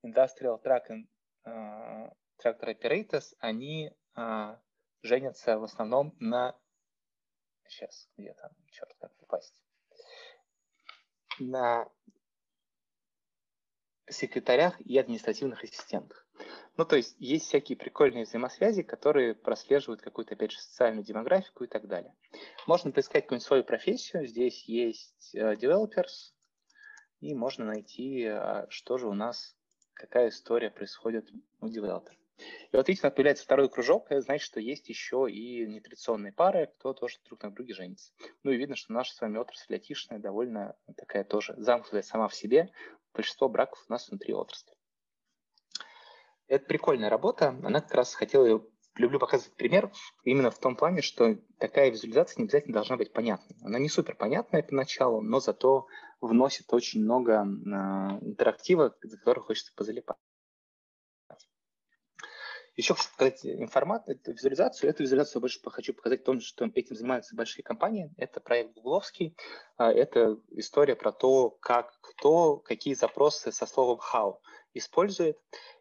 Industrial 0.05 0.61
Truck, 0.61 0.89
and, 0.89 1.07
э, 1.45 2.11
Tractor 2.43 2.77
Operators, 2.77 3.33
они 3.39 3.91
женятся 5.01 5.57
в 5.57 5.63
основном 5.63 6.15
на, 6.19 6.55
сейчас, 7.67 8.09
где 8.17 8.33
там, 8.33 8.51
черт, 8.69 8.93
как 8.99 9.15
попасть, 9.17 9.63
на 11.39 11.89
секретарях 14.09 14.79
и 14.81 14.97
административных 14.97 15.63
ассистентах. 15.63 16.26
Ну, 16.77 16.85
то 16.85 16.95
есть 16.95 17.15
есть 17.19 17.45
всякие 17.45 17.77
прикольные 17.77 18.25
взаимосвязи, 18.25 18.83
которые 18.83 19.33
прослеживают 19.33 20.01
какую-то, 20.01 20.35
опять 20.35 20.51
же, 20.51 20.59
социальную 20.59 21.03
демографику 21.03 21.63
и 21.63 21.67
так 21.67 21.87
далее. 21.87 22.13
Можно 22.67 22.91
поискать 22.91 23.23
какую-нибудь 23.23 23.47
свою 23.47 23.63
профессию. 23.63 24.27
Здесь 24.27 24.63
есть 24.65 25.35
developers, 25.35 26.33
и 27.19 27.33
можно 27.33 27.65
найти, 27.65 28.25
uh, 28.25 28.67
что 28.69 28.97
же 28.97 29.07
у 29.07 29.13
нас, 29.13 29.55
какая 29.93 30.29
история 30.29 30.69
происходит 30.69 31.29
у 31.59 31.67
девелопера. 31.67 32.15
И 32.71 32.75
вот 32.77 32.87
видите, 32.87 33.09
появляется 33.09 33.43
второй 33.43 33.67
кружок, 33.67 34.05
это 34.11 34.21
значит, 34.21 34.45
что 34.45 34.59
есть 34.59 34.89
еще 34.89 35.25
и 35.27 35.65
нетрадиционные 35.65 36.31
пары, 36.31 36.67
кто 36.77 36.93
тоже 36.93 37.17
друг 37.25 37.41
на 37.41 37.51
друге 37.51 37.73
женится. 37.73 38.13
Ну 38.43 38.51
и 38.51 38.57
видно, 38.57 38.75
что 38.75 38.93
наша 38.93 39.15
с 39.15 39.21
вами 39.21 39.39
отрасль 39.39 39.73
айтишная 39.73 40.19
довольно 40.19 40.75
такая 40.95 41.23
тоже 41.23 41.55
замкнутая 41.57 42.03
сама 42.03 42.27
в 42.27 42.35
себе. 42.35 42.69
Большинство 43.13 43.49
браков 43.49 43.83
у 43.89 43.91
нас 43.91 44.07
внутри 44.07 44.35
отрасли. 44.35 44.76
Это 46.47 46.65
прикольная 46.65 47.09
работа. 47.09 47.49
Она 47.63 47.81
как 47.81 47.93
раз 47.93 48.13
хотела, 48.13 48.63
люблю 48.95 49.19
показывать 49.19 49.55
пример 49.55 49.91
именно 50.23 50.49
в 50.49 50.59
том 50.59 50.75
плане, 50.75 51.01
что 51.01 51.35
такая 51.59 51.91
визуализация 51.91 52.39
не 52.39 52.45
обязательно 52.45 52.73
должна 52.73 52.97
быть 52.97 53.11
понятной. 53.11 53.57
Она 53.61 53.79
не 53.79 53.89
супер 53.89 54.15
понятная 54.15 54.63
поначалу, 54.63 55.21
но 55.21 55.39
зато 55.39 55.87
вносит 56.21 56.73
очень 56.73 57.03
много 57.03 57.43
э, 57.43 58.25
интерактива, 58.25 58.95
за 59.01 59.17
который 59.17 59.41
хочется 59.41 59.73
позалипать. 59.75 60.17
Еще 62.77 62.93
хочу 62.93 63.09
показать 63.11 63.43
информацию, 63.43 64.17
эту 64.17 64.33
визуализацию. 64.33 64.91
Эту 64.91 65.01
визуализацию 65.01 65.41
больше 65.41 65.59
хочу 65.65 65.95
показать 65.95 66.23
том, 66.23 66.39
что 66.39 66.65
этим 66.65 66.95
занимаются 66.95 67.35
большие 67.35 67.63
компании. 67.63 68.13
Это 68.17 68.39
проект 68.39 68.75
гугловский. 68.75 69.35
А, 69.77 69.91
это 69.91 70.39
история 70.51 70.95
про 70.95 71.11
то, 71.11 71.49
как 71.49 71.91
кто, 72.01 72.57
какие 72.57 72.93
запросы 72.93 73.51
со 73.51 73.65
словом 73.65 73.99
how 74.13 74.35
использует. 74.77 75.37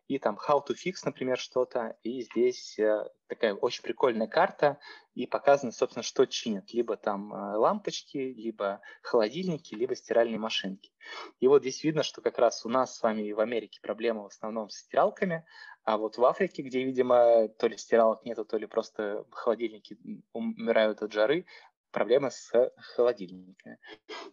И 0.09 0.19
там 0.21 0.39
how 0.39 0.65
to 0.65 0.75
fix, 0.75 0.99
например, 1.05 1.37
что-то, 1.37 1.97
и 2.05 2.23
здесь 2.23 2.79
э, 2.79 3.09
такая 3.27 3.55
очень 3.55 3.83
прикольная 3.83 4.29
карта, 4.29 4.79
и 5.15 5.27
показано, 5.27 5.73
собственно, 5.73 6.05
что 6.05 6.27
чинят, 6.27 6.73
либо 6.73 6.97
там 6.97 7.35
э, 7.35 7.57
лампочки, 7.57 8.19
либо 8.19 8.81
холодильники, 9.03 9.75
либо 9.75 9.97
стиральные 9.97 10.39
машинки. 10.39 10.93
И 11.41 11.49
вот 11.49 11.63
здесь 11.63 11.83
видно, 11.83 12.05
что 12.05 12.23
как 12.23 12.39
раз 12.39 12.65
у 12.65 12.69
нас 12.69 12.97
с 12.97 13.03
вами 13.03 13.33
в 13.33 13.41
Америке 13.41 13.81
проблема 13.83 14.23
в 14.23 14.27
основном 14.27 14.71
с 14.71 14.77
стиралками, 14.77 15.45
а 15.83 15.99
вот 15.99 16.19
в 16.19 16.25
Африке, 16.25 16.63
где, 16.63 16.85
видимо, 16.85 17.49
то 17.49 17.67
ли 17.67 17.77
стиралок 17.77 18.25
нету, 18.25 18.45
то 18.45 18.59
ли 18.59 18.67
просто 18.67 19.25
холодильники 19.33 19.99
умирают 20.33 21.03
от 21.03 21.13
жары, 21.13 21.47
проблемы 21.91 22.31
с 22.31 22.53
холодильниками. 22.95 23.79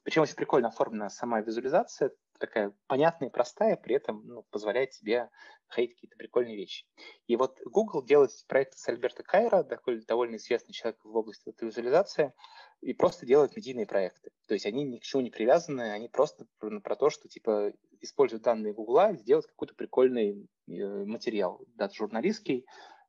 Причем 0.04 0.24
очень 0.24 0.36
прикольно 0.36 0.68
оформлена 0.68 1.10
сама 1.10 1.42
визуализация, 1.42 2.12
такая 2.40 2.74
понятная 2.88 3.30
простая, 3.30 3.76
при 3.76 3.96
этом 3.96 4.26
ну, 4.26 4.44
позволяет 4.50 4.92
тебе 4.92 5.30
находить 5.68 5.96
какие-то 5.96 6.18
прикольные 6.18 6.56
вещи. 6.56 6.86
И 7.28 7.36
вот 7.36 7.60
Google 7.66 8.04
делает 8.04 8.32
проект 8.48 8.78
с 8.78 8.88
Альберта 8.88 9.24
Кайра, 9.24 9.64
довольно 10.08 10.36
известный 10.36 10.74
человек 10.74 11.00
в 11.04 11.16
области 11.16 11.54
визуализации, 11.60 12.34
и 12.82 12.94
просто 12.94 13.26
делают 13.26 13.56
медийные 13.56 13.86
проекты. 13.86 14.32
То 14.48 14.54
есть 14.54 14.66
они 14.66 14.84
ни 14.84 15.00
к 15.00 15.04
чему 15.04 15.22
не 15.22 15.32
привязаны, 15.32 15.92
они 15.92 16.10
просто 16.10 16.46
про, 16.60 16.80
про 16.80 16.96
то, 16.96 17.10
что 17.10 17.28
типа 17.30 17.72
используют 18.02 18.44
данные 18.44 18.74
Гугла, 18.74 19.14
сделать 19.14 19.48
какой-то 19.48 19.74
прикольный 19.76 20.50
э, 20.68 21.06
материал, 21.06 21.66
даже 21.76 21.96
журналистский, 21.96 22.66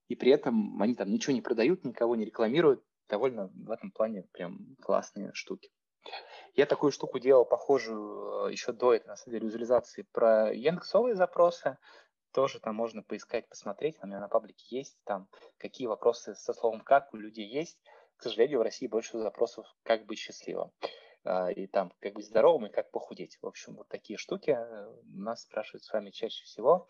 и 0.08 0.14
при 0.14 0.30
этом 0.30 0.80
они 0.80 0.94
там 0.94 1.10
ничего 1.10 1.34
не 1.34 1.42
продают, 1.42 1.84
никого 1.84 2.14
не 2.14 2.24
рекламируют, 2.24 2.84
довольно 3.08 3.50
в 3.54 3.70
этом 3.70 3.90
плане 3.90 4.24
прям 4.32 4.76
классные 4.80 5.32
штуки. 5.34 5.70
Я 6.54 6.66
такую 6.66 6.92
штуку 6.92 7.18
делал 7.18 7.44
похожую 7.44 8.46
э, 8.46 8.52
еще 8.52 8.72
до 8.72 8.94
этой, 8.94 9.08
на 9.08 9.16
самом 9.16 9.32
деле, 9.32 9.46
визуализации 9.46 10.02
про 10.12 10.54
яндексовые 10.54 11.16
запросы. 11.16 11.78
Тоже 12.32 12.60
там 12.60 12.76
можно 12.76 13.02
поискать, 13.02 13.48
посмотреть. 13.48 13.96
У 14.02 14.06
меня 14.06 14.20
на 14.20 14.28
паблике 14.28 14.64
есть 14.68 14.96
там, 15.04 15.28
какие 15.58 15.88
вопросы 15.88 16.36
со 16.36 16.52
словом 16.52 16.80
«как» 16.80 17.12
у 17.12 17.16
людей 17.16 17.48
есть. 17.48 17.78
К 18.16 18.22
сожалению, 18.22 18.60
в 18.60 18.62
России 18.62 18.86
больше 18.86 19.18
запросов 19.18 19.66
«как 19.82 20.06
быть 20.06 20.18
счастливым». 20.18 20.70
А, 21.24 21.50
и 21.50 21.66
там 21.66 21.92
«как 21.98 22.14
быть 22.14 22.26
здоровым» 22.26 22.66
и 22.66 22.72
«как 22.72 22.92
похудеть». 22.92 23.36
В 23.42 23.46
общем, 23.46 23.74
вот 23.74 23.88
такие 23.88 24.16
штуки 24.16 24.50
э, 24.50 24.94
нас 25.06 25.42
спрашивают 25.42 25.82
с 25.82 25.92
вами 25.92 26.10
чаще 26.10 26.44
всего. 26.44 26.86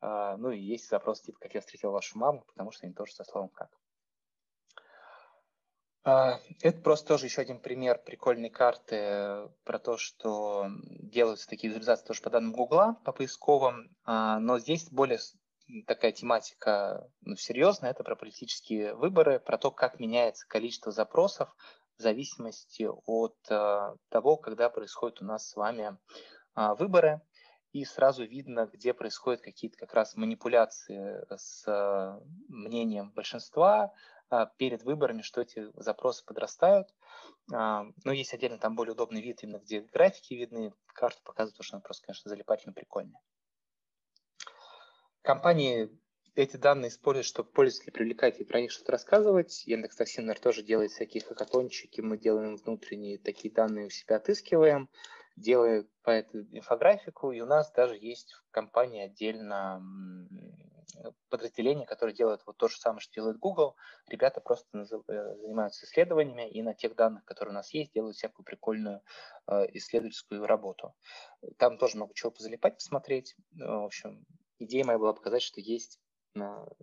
Ну 0.00 0.52
и 0.52 0.60
есть 0.60 0.88
запрос 0.88 1.22
типа 1.22 1.40
«как 1.40 1.54
я 1.54 1.60
встретил 1.60 1.90
вашу 1.90 2.16
маму», 2.18 2.44
потому 2.46 2.70
что 2.70 2.86
они 2.86 2.94
тоже 2.94 3.14
со 3.14 3.24
словом 3.24 3.48
«как». 3.48 3.70
А, 6.08 6.40
это 6.62 6.80
просто 6.80 7.08
тоже 7.08 7.26
еще 7.26 7.42
один 7.42 7.60
пример 7.60 7.98
прикольной 8.02 8.48
карты 8.48 8.96
э, 8.96 9.48
про 9.64 9.78
то, 9.78 9.98
что 9.98 10.68
делаются 10.86 11.46
такие 11.46 11.68
визуализации 11.68 12.06
тоже 12.06 12.22
по 12.22 12.30
данным 12.30 12.52
Гугла, 12.52 12.96
по 13.04 13.12
поисковым, 13.12 13.94
а, 14.04 14.38
но 14.38 14.58
здесь 14.58 14.88
более 14.90 15.18
такая 15.86 16.12
тематика 16.12 17.10
ну, 17.20 17.36
серьезная, 17.36 17.90
это 17.90 18.04
про 18.04 18.16
политические 18.16 18.94
выборы, 18.94 19.38
про 19.38 19.58
то, 19.58 19.70
как 19.70 20.00
меняется 20.00 20.48
количество 20.48 20.92
запросов 20.92 21.54
в 21.98 22.00
зависимости 22.00 22.88
от 23.04 23.36
э, 23.50 23.94
того, 24.08 24.38
когда 24.38 24.70
происходят 24.70 25.20
у 25.20 25.26
нас 25.26 25.50
с 25.50 25.56
вами 25.56 25.98
а, 26.54 26.74
выборы, 26.74 27.20
и 27.72 27.84
сразу 27.84 28.24
видно, 28.24 28.66
где 28.72 28.94
происходят 28.94 29.42
какие-то 29.42 29.76
как 29.76 29.92
раз 29.92 30.16
манипуляции 30.16 31.22
с 31.36 31.64
э, 31.66 32.20
мнением 32.48 33.10
большинства, 33.10 33.92
перед 34.58 34.82
выборами, 34.82 35.22
что 35.22 35.40
эти 35.40 35.70
запросы 35.74 36.24
подрастают. 36.24 36.88
А, 37.52 37.86
но 38.04 38.12
есть 38.12 38.34
отдельно 38.34 38.58
там 38.58 38.74
более 38.74 38.92
удобный 38.92 39.22
вид, 39.22 39.42
именно 39.42 39.58
где 39.58 39.80
графики 39.80 40.34
видны, 40.34 40.72
карту 40.86 41.20
показывают, 41.24 41.54
потому 41.54 41.64
что 41.64 41.76
она 41.76 41.82
просто, 41.82 42.06
конечно, 42.06 42.28
залипательно 42.28 42.72
прикольная. 42.72 43.20
Компании 45.22 45.90
эти 46.34 46.56
данные 46.56 46.90
используют, 46.90 47.26
чтобы 47.26 47.50
пользователей 47.50 47.92
привлекать 47.92 48.38
и 48.38 48.44
про 48.44 48.60
них 48.60 48.70
что-то 48.70 48.92
рассказывать. 48.92 49.66
Яндекс 49.66 49.96
Такси, 49.96 50.22
тоже 50.34 50.62
делает 50.62 50.92
всякие 50.92 51.22
хакатончики, 51.22 52.00
мы 52.00 52.16
делаем 52.16 52.56
внутренние 52.56 53.18
такие 53.18 53.52
данные 53.52 53.86
у 53.86 53.90
себя 53.90 54.16
отыскиваем, 54.16 54.88
делаем 55.38 55.88
по 56.02 56.10
эту 56.10 56.42
инфографику, 56.54 57.32
и 57.32 57.40
у 57.40 57.46
нас 57.46 57.72
даже 57.72 57.96
есть 57.96 58.32
в 58.32 58.50
компании 58.50 59.02
отдельно 59.02 59.82
подразделения, 61.28 61.86
которые 61.86 62.14
делают 62.14 62.42
вот 62.46 62.56
то 62.56 62.68
же 62.68 62.76
самое, 62.78 63.00
что 63.00 63.14
делает 63.14 63.38
Google. 63.38 63.76
Ребята 64.08 64.40
просто 64.40 64.66
э, 64.78 64.84
занимаются 64.84 65.86
исследованиями 65.86 66.50
и 66.50 66.62
на 66.62 66.74
тех 66.74 66.94
данных, 66.96 67.24
которые 67.24 67.52
у 67.52 67.54
нас 67.54 67.72
есть, 67.72 67.92
делают 67.92 68.16
всякую 68.16 68.44
прикольную 68.44 69.02
э, 69.46 69.66
исследовательскую 69.74 70.46
работу. 70.46 70.94
Там 71.56 71.78
тоже 71.78 71.96
много 71.96 72.14
чего 72.14 72.30
позалипать, 72.30 72.74
посмотреть. 72.74 73.36
В 73.52 73.84
общем, 73.84 74.24
идея 74.58 74.84
моя 74.84 74.98
была 74.98 75.12
показать, 75.12 75.42
что 75.42 75.60
есть 75.60 75.98
э, 76.34 76.40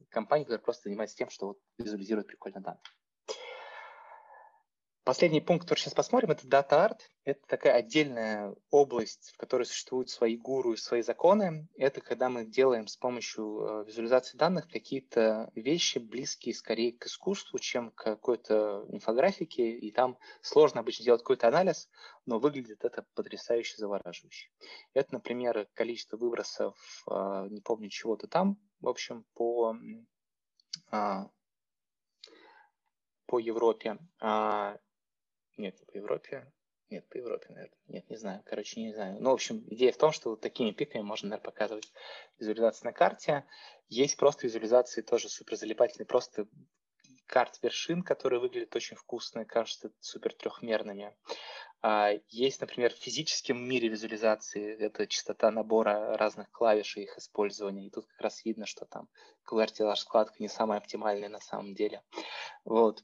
компании, 0.09 0.43
которые 0.43 0.63
просто 0.63 0.83
занимаются 0.83 1.17
тем, 1.17 1.29
что 1.29 1.47
вот 1.47 1.57
визуализируют 1.77 2.27
прикольно 2.27 2.61
данные. 2.61 2.81
Последний 5.05 5.39
пункт, 5.39 5.65
который 5.65 5.77
сейчас 5.77 5.93
посмотрим, 5.93 6.31
это 6.31 6.47
Art. 6.47 6.97
Это 7.25 7.39
такая 7.45 7.73
отдельная 7.75 8.55
область, 8.71 9.33
в 9.35 9.37
которой 9.37 9.67
существуют 9.67 10.09
свои 10.09 10.35
гуру 10.35 10.73
и 10.73 10.77
свои 10.77 11.03
законы. 11.03 11.67
Это 11.77 12.01
когда 12.01 12.27
мы 12.27 12.43
делаем 12.43 12.87
с 12.87 12.97
помощью 12.97 13.59
э, 13.61 13.85
визуализации 13.85 14.35
данных 14.35 14.67
какие-то 14.67 15.51
вещи, 15.53 15.99
близкие 15.99 16.55
скорее 16.55 16.91
к 16.91 17.05
искусству, 17.05 17.59
чем 17.59 17.91
к 17.91 18.03
какой-то 18.03 18.87
инфографике. 18.89 19.77
И 19.77 19.91
там 19.91 20.17
сложно 20.41 20.79
обычно 20.79 21.05
делать 21.05 21.21
какой-то 21.21 21.49
анализ, 21.49 21.87
но 22.25 22.39
выглядит 22.39 22.83
это 22.83 23.05
потрясающе 23.13 23.77
завораживающе. 23.77 24.49
Это, 24.95 25.13
например, 25.13 25.67
количество 25.75 26.17
выбросов, 26.17 26.75
э, 27.11 27.47
не 27.51 27.61
помню 27.61 27.89
чего-то 27.89 28.27
там, 28.27 28.57
в 28.79 28.89
общем, 28.89 29.23
по 29.35 29.77
а, 30.89 31.29
по 33.27 33.39
Европе. 33.39 33.97
А, 35.57 35.61
нет, 35.61 35.79
не 35.79 35.85
по 35.85 35.97
Европе. 35.97 36.51
Нет, 36.89 37.07
по 37.09 37.17
Европе, 37.17 37.47
наверное. 37.49 37.77
Нет, 37.87 38.09
не 38.09 38.15
знаю. 38.15 38.43
Короче, 38.45 38.79
не 38.79 38.93
знаю. 38.93 39.17
Ну, 39.19 39.31
в 39.31 39.33
общем, 39.33 39.65
идея 39.69 39.91
в 39.91 39.97
том, 39.97 40.11
что 40.11 40.31
вот 40.31 40.41
такими 40.41 40.71
пиками 40.71 41.01
можно, 41.01 41.29
наверное, 41.29 41.45
показывать 41.45 41.91
визуализацию 42.37 42.85
на 42.85 42.93
карте. 42.93 43.45
Есть 43.89 44.17
просто 44.17 44.45
визуализации 44.45 45.01
тоже 45.01 45.29
супер 45.29 45.55
залипательные, 45.55 46.05
просто 46.05 46.47
карт 47.25 47.57
вершин, 47.63 48.03
которые 48.03 48.39
выглядят 48.39 48.75
очень 48.75 48.95
вкусно, 48.95 49.45
кажутся 49.45 49.91
супер 49.99 50.33
трехмерными. 50.33 51.15
А, 51.81 52.11
есть, 52.29 52.61
например, 52.61 52.93
в 52.93 52.97
физическом 52.97 53.57
мире 53.57 53.89
визуализации, 53.89 54.77
это 54.77 55.07
частота 55.07 55.51
набора 55.51 56.17
разных 56.17 56.51
клавиш 56.51 56.97
и 56.97 57.03
их 57.03 57.17
использования. 57.17 57.87
И 57.87 57.89
тут 57.89 58.05
как 58.07 58.21
раз 58.21 58.45
видно, 58.45 58.65
что 58.65 58.85
там 58.85 59.09
QWERTY 59.47 59.95
складка 59.95 60.35
не 60.39 60.47
самая 60.47 60.79
оптимальная 60.79 61.29
на 61.29 61.39
самом 61.39 61.73
деле. 61.73 62.03
Вот. 62.63 63.03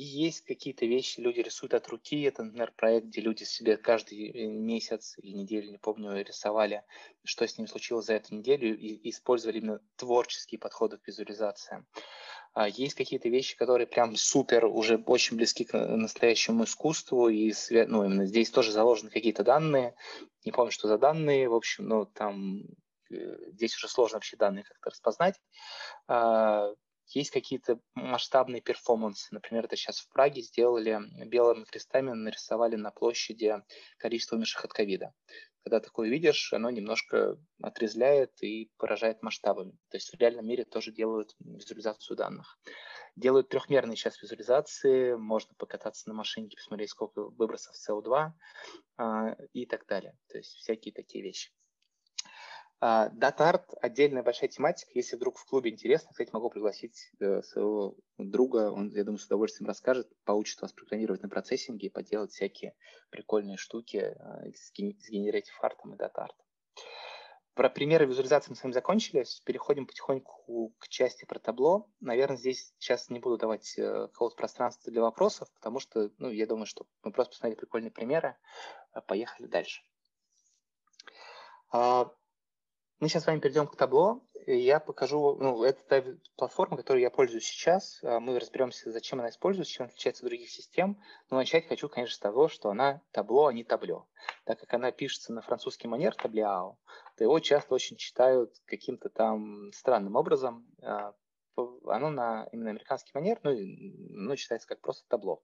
А, 0.00 0.02
и 0.02 0.02
есть 0.02 0.44
какие-то 0.46 0.86
вещи, 0.86 1.20
люди 1.20 1.40
рисуют 1.40 1.74
от 1.74 1.88
руки. 1.88 2.22
Это, 2.22 2.42
например, 2.42 2.72
проект, 2.76 3.06
где 3.06 3.20
люди 3.20 3.44
себе 3.44 3.76
каждый 3.76 4.30
э, 4.30 4.46
месяц 4.46 5.16
или 5.18 5.36
неделю, 5.36 5.70
не 5.70 5.78
помню, 5.78 6.22
рисовали, 6.22 6.82
что 7.24 7.46
с 7.46 7.58
ним 7.58 7.66
случилось 7.66 8.06
за 8.06 8.14
эту 8.14 8.34
неделю, 8.34 8.76
и 8.78 9.10
использовали 9.10 9.58
именно 9.58 9.80
творческие 9.96 10.58
подходы 10.58 10.96
к 10.96 11.06
визуализациям. 11.06 11.86
А 12.52 12.68
есть 12.68 12.94
какие-то 12.94 13.28
вещи, 13.28 13.56
которые 13.56 13.86
прям 13.86 14.16
супер, 14.16 14.64
уже 14.64 14.96
очень 15.06 15.36
близки 15.36 15.64
к 15.64 15.78
настоящему 15.78 16.64
искусству, 16.64 17.28
и 17.28 17.52
ну, 17.70 18.04
именно 18.04 18.26
здесь 18.26 18.50
тоже 18.50 18.72
заложены 18.72 19.10
какие-то 19.10 19.44
данные. 19.44 19.94
Не 20.44 20.52
помню, 20.52 20.72
что 20.72 20.88
за 20.88 20.98
данные, 20.98 21.48
в 21.48 21.54
общем, 21.54 21.86
ну, 21.86 22.06
там 22.06 22.62
э, 23.10 23.52
здесь 23.52 23.76
уже 23.76 23.88
сложно 23.88 24.16
вообще 24.16 24.36
данные 24.36 24.64
как-то 24.64 24.90
распознать. 24.90 25.40
Есть 27.10 27.30
какие-то 27.30 27.80
масштабные 27.94 28.62
перформансы. 28.62 29.28
Например, 29.32 29.64
это 29.64 29.76
сейчас 29.76 30.00
в 30.00 30.08
Праге 30.10 30.42
сделали 30.42 31.00
белыми 31.26 31.64
крестами, 31.64 32.12
нарисовали 32.12 32.76
на 32.76 32.90
площади 32.92 33.56
количество 33.98 34.36
умерших 34.36 34.64
от 34.64 34.72
ковида. 34.72 35.12
Когда 35.64 35.80
такое 35.80 36.08
видишь, 36.08 36.52
оно 36.52 36.70
немножко 36.70 37.36
отрезляет 37.60 38.42
и 38.42 38.70
поражает 38.78 39.22
масштабами. 39.22 39.72
То 39.90 39.96
есть 39.96 40.10
в 40.10 40.18
реальном 40.18 40.46
мире 40.46 40.64
тоже 40.64 40.92
делают 40.92 41.34
визуализацию 41.40 42.16
данных. 42.16 42.58
Делают 43.16 43.48
трехмерные 43.48 43.96
сейчас 43.96 44.22
визуализации, 44.22 45.14
можно 45.14 45.54
покататься 45.56 46.08
на 46.08 46.14
машинке, 46.14 46.56
посмотреть, 46.56 46.90
сколько 46.90 47.24
выбросов 47.24 47.74
СО2 47.76 48.30
а, 48.96 49.36
и 49.52 49.66
так 49.66 49.84
далее. 49.86 50.16
То 50.28 50.38
есть 50.38 50.54
всякие 50.54 50.94
такие 50.94 51.22
вещи. 51.22 51.50
Датарт– 52.80 53.74
отдельная 53.82 54.22
большая 54.22 54.48
тематика. 54.48 54.90
Если 54.94 55.16
вдруг 55.16 55.36
в 55.36 55.44
клубе 55.44 55.70
интересно, 55.70 56.08
кстати, 56.12 56.30
могу 56.32 56.48
пригласить 56.48 57.10
э, 57.20 57.42
своего 57.42 57.94
друга. 58.16 58.70
Он, 58.72 58.88
я 58.88 59.04
думаю, 59.04 59.18
с 59.18 59.26
удовольствием 59.26 59.68
расскажет, 59.68 60.10
поучит 60.24 60.62
вас 60.62 60.72
программировать 60.72 61.22
на 61.22 61.28
процессинге 61.28 61.88
и 61.88 61.90
поделать 61.90 62.32
всякие 62.32 62.74
прикольные 63.10 63.58
штуки 63.58 63.98
э, 63.98 64.52
с 64.54 64.72
генератив 64.72 65.62
артом 65.62 65.92
и 65.92 65.98
датартом. 65.98 66.42
про 67.52 67.68
примеры 67.68 68.06
визуализации 68.06 68.52
мы 68.52 68.56
с 68.56 68.62
вами 68.62 68.72
закончили. 68.72 69.26
Переходим 69.44 69.86
потихоньку 69.86 70.74
к 70.78 70.88
части 70.88 71.26
про 71.26 71.38
табло. 71.38 71.86
Наверное, 72.00 72.38
здесь 72.38 72.72
сейчас 72.78 73.10
не 73.10 73.20
буду 73.20 73.36
давать 73.36 73.74
э, 73.76 74.08
какого-то 74.08 74.36
пространства 74.36 74.90
для 74.90 75.02
вопросов, 75.02 75.52
потому 75.52 75.80
что, 75.80 76.10
ну, 76.16 76.30
я 76.30 76.46
думаю, 76.46 76.64
что 76.64 76.86
мы 77.02 77.12
просто 77.12 77.32
посмотрели 77.32 77.58
прикольные 77.58 77.90
примеры. 77.90 78.38
Поехали 79.06 79.48
дальше. 79.48 79.82
Мы 83.00 83.08
сейчас 83.08 83.22
с 83.22 83.26
вами 83.26 83.40
перейдем 83.40 83.66
к 83.66 83.76
табло. 83.76 84.20
Я 84.46 84.78
покажу, 84.78 85.34
ну, 85.36 85.62
это 85.64 85.82
та 85.84 86.04
платформа, 86.36 86.76
которой 86.76 87.00
я 87.00 87.10
пользуюсь 87.10 87.46
сейчас. 87.46 87.98
А, 88.02 88.20
мы 88.20 88.38
разберемся, 88.38 88.92
зачем 88.92 89.20
она 89.20 89.30
используется, 89.30 89.72
чем 89.72 89.86
отличается 89.86 90.22
от 90.22 90.28
других 90.28 90.50
систем. 90.50 91.00
Но 91.30 91.38
начать 91.38 91.66
хочу, 91.66 91.88
конечно, 91.88 92.14
с 92.14 92.18
того, 92.18 92.48
что 92.48 92.68
она 92.68 93.00
табло, 93.10 93.46
а 93.46 93.54
не 93.54 93.64
табло. 93.64 94.06
Так 94.44 94.60
как 94.60 94.74
она 94.74 94.92
пишется 94.92 95.32
на 95.32 95.40
французский 95.40 95.88
манер, 95.88 96.14
таблиао, 96.14 96.76
то 97.16 97.24
его 97.24 97.38
часто 97.40 97.74
очень 97.74 97.96
читают 97.96 98.52
каким-то 98.66 99.08
там 99.08 99.72
странным 99.72 100.16
образом. 100.16 100.66
А, 100.82 101.14
оно 101.86 102.10
на 102.10 102.48
именно 102.52 102.68
американский 102.68 103.12
манер, 103.14 103.40
ну, 103.42 103.52
ну 103.56 104.36
читается 104.36 104.68
как 104.68 104.82
просто 104.82 105.08
табло. 105.08 105.42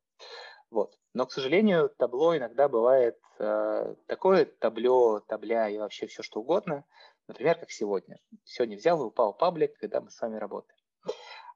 Вот. 0.68 0.98
Но, 1.14 1.24
к 1.24 1.32
сожалению, 1.32 1.88
табло 1.96 2.36
иногда 2.36 2.68
бывает 2.68 3.18
э, 3.38 3.94
такое 4.08 4.44
табло, 4.44 5.20
табля 5.20 5.70
и 5.70 5.78
вообще 5.78 6.06
все 6.06 6.22
что 6.22 6.40
угодно– 6.40 6.84
Например, 7.28 7.58
как 7.58 7.70
сегодня. 7.70 8.18
Сегодня 8.44 8.76
взял 8.76 9.02
и 9.02 9.06
упал 9.06 9.34
паблик, 9.34 9.76
когда 9.78 10.00
мы 10.00 10.10
с 10.10 10.20
вами 10.20 10.36
работаем. 10.36 10.78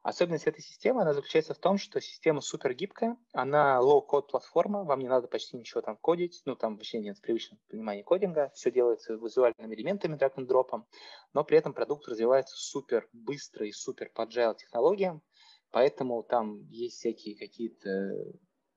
Особенность 0.03 0.47
этой 0.47 0.61
системы, 0.61 1.03
она 1.03 1.13
заключается 1.13 1.53
в 1.53 1.59
том, 1.59 1.77
что 1.77 2.01
система 2.01 2.41
супер 2.41 2.73
гибкая, 2.73 3.17
она 3.33 3.79
low-code 3.79 4.29
платформа, 4.29 4.83
вам 4.83 4.99
не 4.99 5.07
надо 5.07 5.27
почти 5.27 5.55
ничего 5.55 5.81
там 5.81 5.95
кодить, 5.95 6.41
ну 6.45 6.55
там 6.55 6.75
вообще 6.75 6.99
нет 6.99 7.21
привычного 7.21 7.61
понимания 7.69 8.03
кодинга, 8.03 8.51
все 8.55 8.71
делается 8.71 9.13
визуальными 9.13 9.75
элементами, 9.75 10.17
drag 10.17 10.33
and 10.37 10.45
дропом, 10.47 10.87
но 11.33 11.43
при 11.43 11.59
этом 11.59 11.73
продукт 11.73 12.07
развивается 12.07 12.57
супер 12.57 13.07
быстро 13.13 13.67
и 13.67 13.71
супер 13.71 14.09
по 14.09 14.23
agile 14.23 14.55
технологиям, 14.55 15.21
поэтому 15.69 16.23
там 16.23 16.67
есть 16.69 16.97
всякие 16.97 17.37
какие-то 17.37 18.15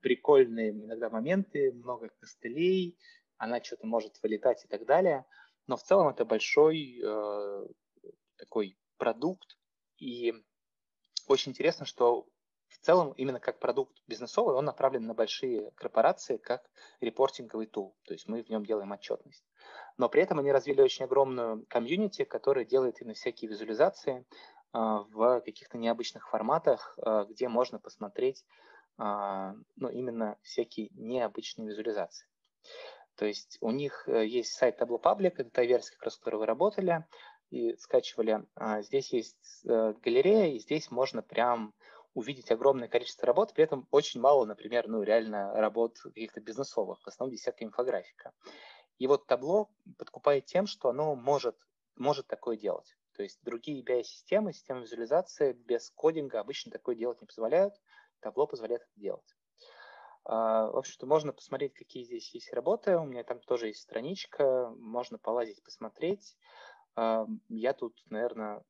прикольные 0.01 0.69
иногда 0.69 1.09
моменты, 1.09 1.71
много 1.71 2.09
костылей, 2.19 2.99
она 3.37 3.63
что-то 3.63 3.87
может 3.87 4.21
вылетать 4.21 4.63
и 4.63 4.67
так 4.67 4.85
далее– 4.85 5.25
но 5.67 5.77
в 5.77 5.83
целом 5.83 6.09
это 6.09 6.25
большой 6.25 7.01
э, 7.03 7.67
такой 8.37 8.77
продукт, 8.97 9.57
и 9.97 10.33
очень 11.27 11.51
интересно, 11.51 11.85
что 11.85 12.27
в 12.67 12.77
целом 12.85 13.13
именно 13.13 13.39
как 13.39 13.59
продукт 13.59 13.97
бизнесовый 14.07 14.55
он 14.55 14.65
направлен 14.65 15.05
на 15.05 15.13
большие 15.13 15.71
корпорации 15.71 16.37
как 16.37 16.69
репортинговый 16.99 17.67
тул, 17.67 17.95
то 18.03 18.13
есть 18.13 18.27
мы 18.27 18.43
в 18.43 18.49
нем 18.49 18.65
делаем 18.65 18.91
отчетность. 18.91 19.45
Но 19.97 20.09
при 20.09 20.21
этом 20.21 20.39
они 20.39 20.51
развили 20.51 20.81
очень 20.81 21.05
огромную 21.05 21.65
комьюнити, 21.67 22.25
которая 22.25 22.65
делает 22.65 23.01
именно 23.01 23.13
всякие 23.13 23.49
визуализации 23.49 24.19
э, 24.19 24.23
в 24.73 25.41
каких-то 25.41 25.77
необычных 25.77 26.29
форматах, 26.29 26.97
э, 26.97 27.25
где 27.29 27.47
можно 27.47 27.79
посмотреть 27.79 28.45
э, 28.99 29.53
ну, 29.77 29.89
именно 29.89 30.37
всякие 30.41 30.89
необычные 30.91 31.67
визуализации. 31.67 32.27
То 33.15 33.25
есть 33.25 33.57
у 33.61 33.71
них 33.71 34.07
э, 34.07 34.25
есть 34.25 34.53
сайт 34.53 34.81
Tableau 34.81 35.01
Public, 35.01 35.35
это 35.37 35.49
та 35.49 35.63
версия, 35.63 35.95
как 35.97 36.13
которой 36.13 36.35
вы 36.35 36.45
работали 36.45 37.05
и 37.49 37.75
скачивали. 37.77 38.45
А 38.55 38.81
здесь 38.81 39.13
есть 39.13 39.61
э, 39.65 39.93
галерея, 40.03 40.53
и 40.53 40.59
здесь 40.59 40.91
можно 40.91 41.21
прям 41.21 41.73
увидеть 42.13 42.51
огромное 42.51 42.87
количество 42.87 43.27
работ, 43.27 43.53
при 43.53 43.63
этом 43.65 43.87
очень 43.91 44.21
мало, 44.21 44.45
например, 44.45 44.87
ну, 44.87 45.03
реально 45.03 45.53
работ 45.53 45.99
каких-то 45.99 46.39
бизнесовых, 46.39 47.01
в 47.01 47.07
основном 47.07 47.35
десятка 47.35 47.65
инфографика. 47.65 48.31
И 48.97 49.07
вот 49.07 49.27
табло 49.27 49.69
подкупает 49.97 50.45
тем, 50.45 50.65
что 50.65 50.89
оно 50.89 51.15
может, 51.15 51.57
может 51.95 52.27
такое 52.27 52.55
делать. 52.55 52.95
То 53.15 53.23
есть 53.23 53.39
другие 53.43 53.83
BI-системы, 53.83 54.53
системы 54.53 54.81
визуализации 54.81 55.53
без 55.53 55.89
кодинга 55.91 56.39
обычно 56.39 56.71
такое 56.71 56.95
делать 56.95 57.19
не 57.21 57.27
позволяют. 57.27 57.73
Табло 58.21 58.47
позволяет 58.47 58.83
это 58.83 58.99
делать. 58.99 59.35
А, 60.25 60.71
в 60.71 60.77
общем-то, 60.77 61.05
можно 61.05 61.31
посмотреть, 61.33 61.73
какие 61.73 62.03
здесь 62.03 62.33
есть 62.33 62.51
работы. 62.51 62.97
У 62.97 63.05
меня 63.05 63.23
там 63.23 63.39
тоже 63.41 63.67
есть 63.67 63.81
страничка, 63.81 64.69
можно 64.77 65.19
полазить, 65.19 65.63
посмотреть. 65.63 66.35
А, 66.95 67.27
я 67.49 67.73
тут, 67.73 68.01
наверное, 68.09 68.63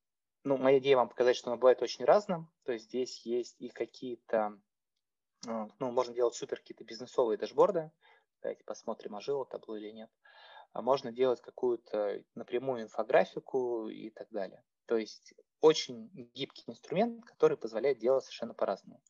ну, 0.43 0.57
моя 0.57 0.79
идея 0.79 0.97
вам 0.97 1.09
показать, 1.09 1.37
что 1.37 1.49
оно 1.49 1.57
бывает 1.57 1.81
очень 1.81 2.03
разным. 2.03 2.51
То 2.63 2.73
есть 2.73 2.85
здесь 2.85 3.25
есть 3.25 3.55
и 3.59 3.69
какие-то, 3.69 4.59
а, 5.47 5.69
ну, 5.79 5.91
можно 5.91 6.13
делать 6.13 6.35
супер 6.35 6.59
какие-то 6.59 6.83
бизнесовые 6.83 7.37
дашборды. 7.37 7.91
Давайте 8.41 8.63
посмотрим, 8.65 9.15
ожило 9.15 9.45
табло 9.45 9.77
или 9.77 9.91
нет. 9.91 10.11
Можно 10.73 11.13
делать 11.13 11.39
какую-то 11.39 12.21
напрямую 12.35 12.83
инфографику 12.83 13.87
и 13.87 14.09
так 14.09 14.27
далее. 14.29 14.61
То 14.87 14.97
есть 14.97 15.33
очень 15.61 16.09
гибкий 16.33 16.65
инструмент, 16.67 17.23
который 17.23 17.55
позволяет 17.55 17.97
делать 17.97 18.25
совершенно 18.25 18.53
по-разному. 18.53 19.01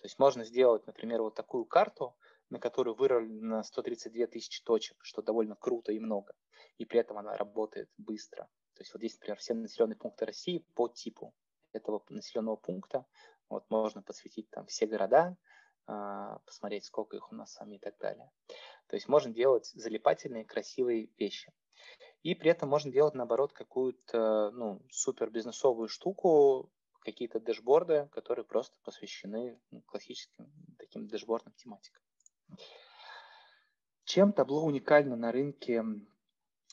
То 0.00 0.06
есть 0.06 0.18
можно 0.18 0.44
сделать, 0.44 0.86
например, 0.86 1.20
вот 1.20 1.34
такую 1.34 1.66
карту, 1.66 2.16
на 2.48 2.58
которую 2.58 2.94
выровнено 2.96 3.62
132 3.62 4.26
тысячи 4.26 4.62
точек, 4.64 4.96
что 5.02 5.22
довольно 5.22 5.56
круто 5.56 5.92
и 5.92 5.98
много, 5.98 6.32
и 6.78 6.86
при 6.86 7.00
этом 7.00 7.18
она 7.18 7.36
работает 7.36 7.90
быстро. 7.98 8.48
То 8.74 8.82
есть 8.82 8.94
вот 8.94 9.00
здесь, 9.00 9.14
например, 9.14 9.38
все 9.38 9.52
населенные 9.54 9.96
пункты 9.96 10.24
России 10.24 10.64
по 10.74 10.88
типу 10.88 11.34
этого 11.72 12.02
населенного 12.08 12.56
пункта. 12.56 13.04
Вот 13.50 13.68
можно 13.68 14.02
посвятить 14.02 14.48
там 14.50 14.66
все 14.66 14.86
города, 14.86 15.36
а, 15.86 16.38
посмотреть, 16.46 16.86
сколько 16.86 17.16
их 17.16 17.30
у 17.30 17.34
нас 17.34 17.52
сами 17.52 17.76
и 17.76 17.78
так 17.78 17.98
далее. 17.98 18.30
То 18.86 18.96
есть 18.96 19.06
можно 19.06 19.32
делать 19.32 19.66
залипательные, 19.66 20.44
красивые 20.44 21.10
вещи. 21.18 21.52
И 22.22 22.34
при 22.34 22.50
этом 22.50 22.68
можно 22.68 22.90
делать, 22.90 23.14
наоборот, 23.14 23.52
какую-то 23.52 24.50
ну, 24.52 24.80
супер 24.90 25.30
бизнесовую 25.30 25.88
штуку, 25.88 26.70
какие-то 27.10 27.40
дэшборды, 27.40 28.08
которые 28.12 28.44
просто 28.44 28.76
посвящены 28.82 29.60
ну, 29.70 29.82
классическим 29.82 30.50
таким 30.78 31.06
дэшбордным 31.08 31.54
тематикам. 31.54 32.02
Чем 34.04 34.32
табло 34.32 34.64
уникально 34.64 35.16
на 35.16 35.30
рынке 35.30 35.84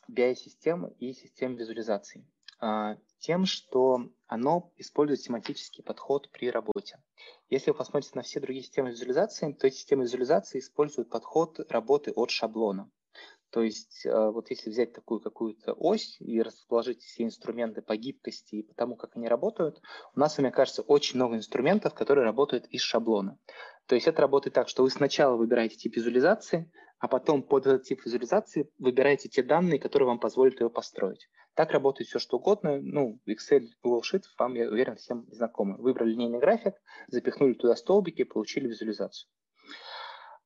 BI-систем 0.09 0.87
и 0.99 1.13
систем 1.13 1.55
визуализации? 1.55 2.25
А, 2.59 2.97
тем, 3.19 3.45
что 3.45 4.09
оно 4.25 4.71
использует 4.77 5.21
тематический 5.21 5.83
подход 5.83 6.29
при 6.31 6.49
работе. 6.49 6.99
Если 7.49 7.71
вы 7.71 7.77
посмотрите 7.77 8.15
на 8.15 8.23
все 8.23 8.39
другие 8.39 8.63
системы 8.63 8.89
визуализации, 8.89 9.53
то 9.53 9.67
эти 9.67 9.75
системы 9.75 10.03
визуализации 10.03 10.59
используют 10.59 11.09
подход 11.09 11.59
работы 11.69 12.11
от 12.11 12.31
шаблона. 12.31 12.89
То 13.57 13.63
есть 13.63 14.05
э, 14.05 14.29
вот 14.29 14.51
если 14.51 14.69
взять 14.69 14.93
такую 14.93 15.19
какую-то 15.19 15.73
ось 15.73 16.17
и 16.19 16.43
расположить 16.43 17.01
все 17.01 17.23
инструменты 17.23 17.81
по 17.81 17.97
гибкости 17.97 18.57
и 18.57 18.61
по 18.61 18.75
тому, 18.75 18.95
как 18.95 19.17
они 19.17 19.27
работают, 19.27 19.81
у 20.15 20.19
нас, 20.19 20.37
мне 20.37 20.51
кажется, 20.51 20.83
очень 20.83 21.15
много 21.15 21.37
инструментов, 21.37 21.95
которые 21.95 22.23
работают 22.23 22.67
из 22.67 22.81
шаблона. 22.81 23.39
То 23.87 23.95
есть 23.95 24.07
это 24.07 24.21
работает 24.21 24.53
так, 24.53 24.69
что 24.69 24.83
вы 24.83 24.91
сначала 24.91 25.35
выбираете 25.35 25.75
тип 25.75 25.95
визуализации, 25.95 26.71
а 26.99 27.07
потом 27.07 27.41
под 27.41 27.65
этот 27.65 27.81
тип 27.85 28.05
визуализации 28.05 28.69
выбираете 28.77 29.27
те 29.27 29.41
данные, 29.41 29.79
которые 29.79 30.05
вам 30.05 30.19
позволят 30.19 30.61
ее 30.61 30.69
построить. 30.69 31.27
Так 31.55 31.71
работает 31.71 32.09
все, 32.09 32.19
что 32.19 32.37
угодно. 32.37 32.79
Ну, 32.79 33.19
Excel, 33.27 33.65
Google 33.81 34.03
Sheet 34.03 34.21
вам, 34.37 34.53
я 34.53 34.69
уверен, 34.69 34.97
всем 34.97 35.25
знакомы. 35.31 35.77
Выбрали 35.77 36.11
линейный 36.11 36.37
график, 36.37 36.75
запихнули 37.07 37.53
туда 37.53 37.75
столбики, 37.75 38.23
получили 38.23 38.67
визуализацию. 38.67 39.31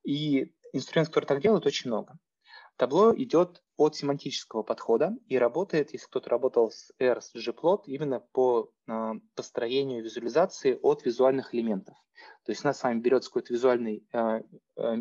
И 0.02 0.54
инструментов, 0.72 1.12
которые 1.12 1.28
так 1.28 1.42
делают, 1.42 1.66
очень 1.66 1.90
много. 1.90 2.18
Табло 2.82 3.14
идет 3.16 3.62
от 3.76 3.94
семантического 3.94 4.64
подхода 4.64 5.16
и 5.28 5.38
работает, 5.38 5.92
если 5.92 6.04
кто-то 6.04 6.28
работал 6.28 6.72
с 6.72 6.90
R, 6.98 7.22
с 7.22 7.32
gplot, 7.32 7.82
именно 7.86 8.18
по 8.18 8.72
э, 8.88 9.12
построению 9.36 10.02
визуализации 10.02 10.76
от 10.82 11.04
визуальных 11.04 11.54
элементов. 11.54 11.94
То 12.44 12.50
есть 12.50 12.64
у 12.64 12.66
нас 12.66 12.80
с 12.80 12.82
вами 12.82 12.98
берется 12.98 13.30
какой-то 13.30 13.52
визуальный, 13.52 14.04
э, 14.12 14.42
э, 14.78 14.96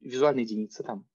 визуальная 0.00 0.42
единица, 0.42 0.82
там 0.82 1.06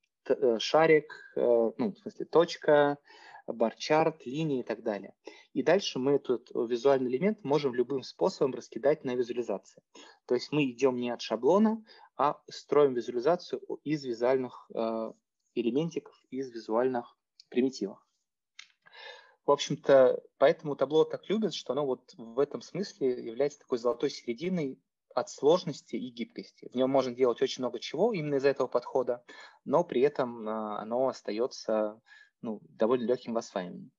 шарик, 0.57 1.13
ну, 1.35 1.91
в 1.91 1.97
смысле 1.99 2.25
точка, 2.25 2.97
бар-чарт, 3.45 4.25
линии 4.25 4.61
и 4.61 4.63
так 4.63 4.81
далее. 4.81 5.13
И 5.53 5.61
дальше 5.61 5.99
мы 5.99 6.13
этот 6.13 6.49
визуальный 6.49 7.11
элемент 7.11 7.43
можем 7.43 7.75
любым 7.75 8.01
способом 8.01 8.55
раскидать 8.55 9.03
на 9.03 9.13
визуализации. 9.13 9.83
То 10.25 10.33
есть 10.33 10.51
мы 10.51 10.71
идем 10.71 10.95
не 10.95 11.11
от 11.11 11.21
шаблона, 11.21 11.83
а 12.17 12.41
строим 12.49 12.95
визуализацию 12.95 13.61
из 13.83 14.03
визуальных 14.03 14.71
э, 14.73 15.11
элементиков 15.61 16.15
из 16.29 16.51
визуальных 16.51 17.17
примитивов. 17.49 17.99
В 19.45 19.51
общем-то, 19.51 20.21
поэтому 20.37 20.75
табло 20.75 21.05
так 21.05 21.27
любят, 21.27 21.55
что 21.55 21.73
оно 21.73 21.85
вот 21.85 22.13
в 22.17 22.39
этом 22.39 22.61
смысле 22.61 23.25
является 23.25 23.59
такой 23.59 23.79
золотой 23.79 24.11
серединой 24.11 24.79
от 25.15 25.29
сложности 25.29 25.95
и 25.95 26.09
гибкости. 26.11 26.69
В 26.71 26.75
нем 26.75 26.89
можно 26.91 27.13
делать 27.13 27.41
очень 27.41 27.63
много 27.63 27.79
чего 27.79 28.13
именно 28.13 28.35
из 28.35 28.45
этого 28.45 28.67
подхода, 28.67 29.23
но 29.65 29.83
при 29.83 30.01
этом 30.01 30.47
а, 30.47 30.79
оно 30.79 31.07
остается 31.07 31.99
ну, 32.41 32.61
довольно 32.69 33.05
легким 33.05 33.33
в 33.33 33.37
осваивании. 33.37 33.91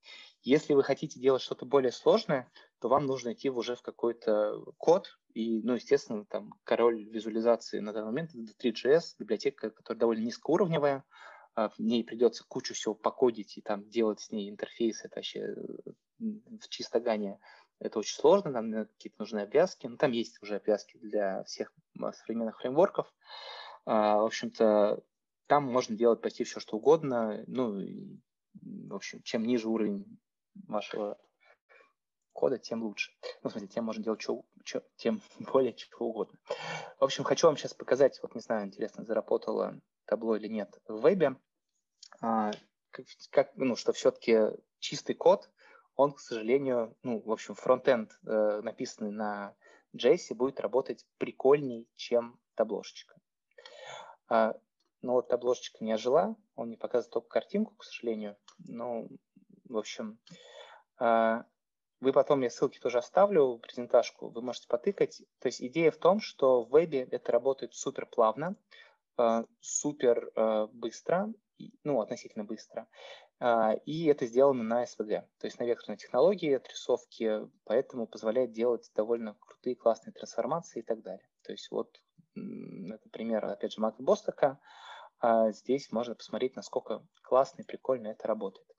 Если 0.43 0.73
вы 0.73 0.83
хотите 0.83 1.21
делать 1.21 1.43
что-то 1.43 1.67
более 1.67 1.93
сложное, 1.93 2.51
то 2.81 2.89
вам 2.89 3.07
нужно 3.07 3.35
идти 3.35 3.51
уже 3.51 3.77
в 3.77 3.83
какой-то 3.83 4.65
код, 4.79 5.19
и, 5.35 5.63
ну, 5.63 5.75
естественно, 5.75 6.25
там 6.25 6.55
король 6.65 7.05
визуализации 7.05 7.81
на 7.81 7.93
данный 7.93 8.07
момент 8.07 8.31
это 8.35 8.69
3GS, 8.69 9.17
библиотека, 9.19 9.71
которая 9.71 10.01
довольно 10.01 10.25
низкоуровневая, 10.25 11.05
в 11.57 11.79
ней 11.79 12.05
придется 12.05 12.45
кучу 12.47 12.75
всего 12.75 12.95
покодить 12.95 13.59
и 13.59 13.63
там 13.63 13.89
делать 13.89 14.21
с 14.21 14.31
ней 14.31 14.51
интерфейс, 14.51 15.05
это 15.05 15.17
вообще 15.17 15.55
в 16.19 16.69
чистогане 16.69 17.41
это 17.81 17.99
очень 17.99 18.15
сложно, 18.17 18.51
нам 18.51 18.87
какие-то 18.87 19.17
нужны 19.19 19.41
обвязки. 19.41 19.87
Но 19.87 19.97
там 19.97 20.13
есть 20.13 20.41
уже 20.43 20.57
обвязки 20.57 20.99
для 20.99 21.43
всех 21.45 21.73
современных 22.13 22.59
фреймворков. 22.59 23.13
В 23.87 24.25
общем-то, 24.25 25.03
там 25.47 25.65
можно 25.65 25.97
делать 25.97 26.21
почти 26.21 26.45
все, 26.45 26.61
что 26.61 26.77
угодно. 26.77 27.43
Ну, 27.47 27.83
в 28.63 28.95
общем, 28.95 29.23
чем 29.23 29.45
ниже 29.45 29.69
уровень 29.69 30.05
вашего 30.69 31.19
кода, 32.33 32.59
тем 32.59 32.83
лучше. 32.83 33.13
Ну, 33.43 33.51
смотрите, 33.51 33.75
тем 33.75 33.85
можно 33.85 34.05
делать 34.05 34.21
что, 34.21 34.45
что, 34.65 34.85
тем 34.97 35.23
более 35.53 35.73
чего 35.73 36.09
угодно. 36.09 36.39
В 36.99 37.05
общем, 37.05 37.25
хочу 37.25 37.47
вам 37.47 37.57
сейчас 37.57 37.75
показать, 37.75 38.19
вот 38.23 38.35
не 38.35 38.41
знаю, 38.41 38.67
интересно, 38.67 39.05
заработало 39.05 39.81
табло 40.11 40.37
или 40.37 40.49
нет 40.49 40.77
в 40.89 41.01
вебе, 41.01 41.37
а, 42.21 42.51
как, 43.31 43.53
ну, 43.55 43.77
что 43.77 43.93
все-таки 43.93 44.41
чистый 44.81 45.15
код, 45.15 45.49
он, 45.95 46.13
к 46.13 46.21
сожалению, 46.21 46.97
ну, 47.05 47.21
в 47.21 47.31
общем, 47.31 47.55
фронтенд, 47.55 48.11
э, 48.27 48.61
написанный 48.63 49.13
на 49.13 49.55
JS, 49.97 50.35
будет 50.35 50.61
работать 50.61 51.07
прикольней, 51.19 51.89
чем 51.95 52.41
таблошечка. 52.57 53.15
А, 54.29 54.55
но 55.03 55.13
вот 55.13 55.29
таблошечка 55.29 55.85
не 55.85 55.93
ожила, 55.93 56.37
он 56.57 56.71
не 56.71 56.77
показывает 56.77 57.13
только 57.13 57.29
картинку, 57.29 57.75
к 57.77 57.85
сожалению. 57.85 58.37
Ну, 58.67 59.09
в 59.69 59.79
общем, 59.79 60.19
а, 60.99 61.45
вы 62.01 62.13
потом, 62.13 62.41
я 62.41 62.51
ссылки 62.51 62.81
тоже 62.81 62.99
оставлю, 62.99 63.59
презентажку, 63.59 64.29
вы 64.29 64.43
можете 64.43 64.67
потыкать. 64.67 65.23
То 65.39 65.47
есть 65.47 65.63
идея 65.63 65.93
в 65.93 65.99
том, 65.99 66.21
что 66.21 66.65
в 66.65 66.71
вебе 66.71 67.03
это 67.03 67.31
работает 67.31 67.75
супер 67.75 68.07
плавно, 68.07 68.57
супер 69.61 70.31
а, 70.35 70.67
быстро, 70.69 71.33
ну, 71.85 72.01
относительно 72.01 72.45
быстро, 72.45 72.89
и 73.87 74.07
это 74.07 74.27
сделано 74.27 74.63
на 74.63 74.85
SVG, 74.85 75.23
то 75.39 75.47
есть 75.47 75.59
на 75.59 75.65
векторной 75.65 75.97
технологии 75.97 76.53
отрисовки, 76.53 77.49
поэтому 77.65 78.07
позволяет 78.07 78.53
делать 78.53 78.91
довольно 78.95 79.35
крутые, 79.41 79.77
классные 79.77 80.13
трансформации 80.13 80.81
и 80.81 80.83
так 80.83 81.03
далее. 81.03 81.27
То 81.43 81.53
есть 81.53 81.71
вот 81.71 82.03
это 82.35 83.09
пример, 83.11 83.47
опять 83.47 83.73
же, 83.73 83.81
Майка 83.81 84.03
Бостока. 84.03 84.59
Здесь 85.53 85.91
можно 85.91 86.15
посмотреть, 86.15 86.55
насколько 86.55 87.03
классно 87.23 87.63
и 87.63 87.67
прикольно 87.67 88.09
это 88.09 88.29
работает 88.29 88.71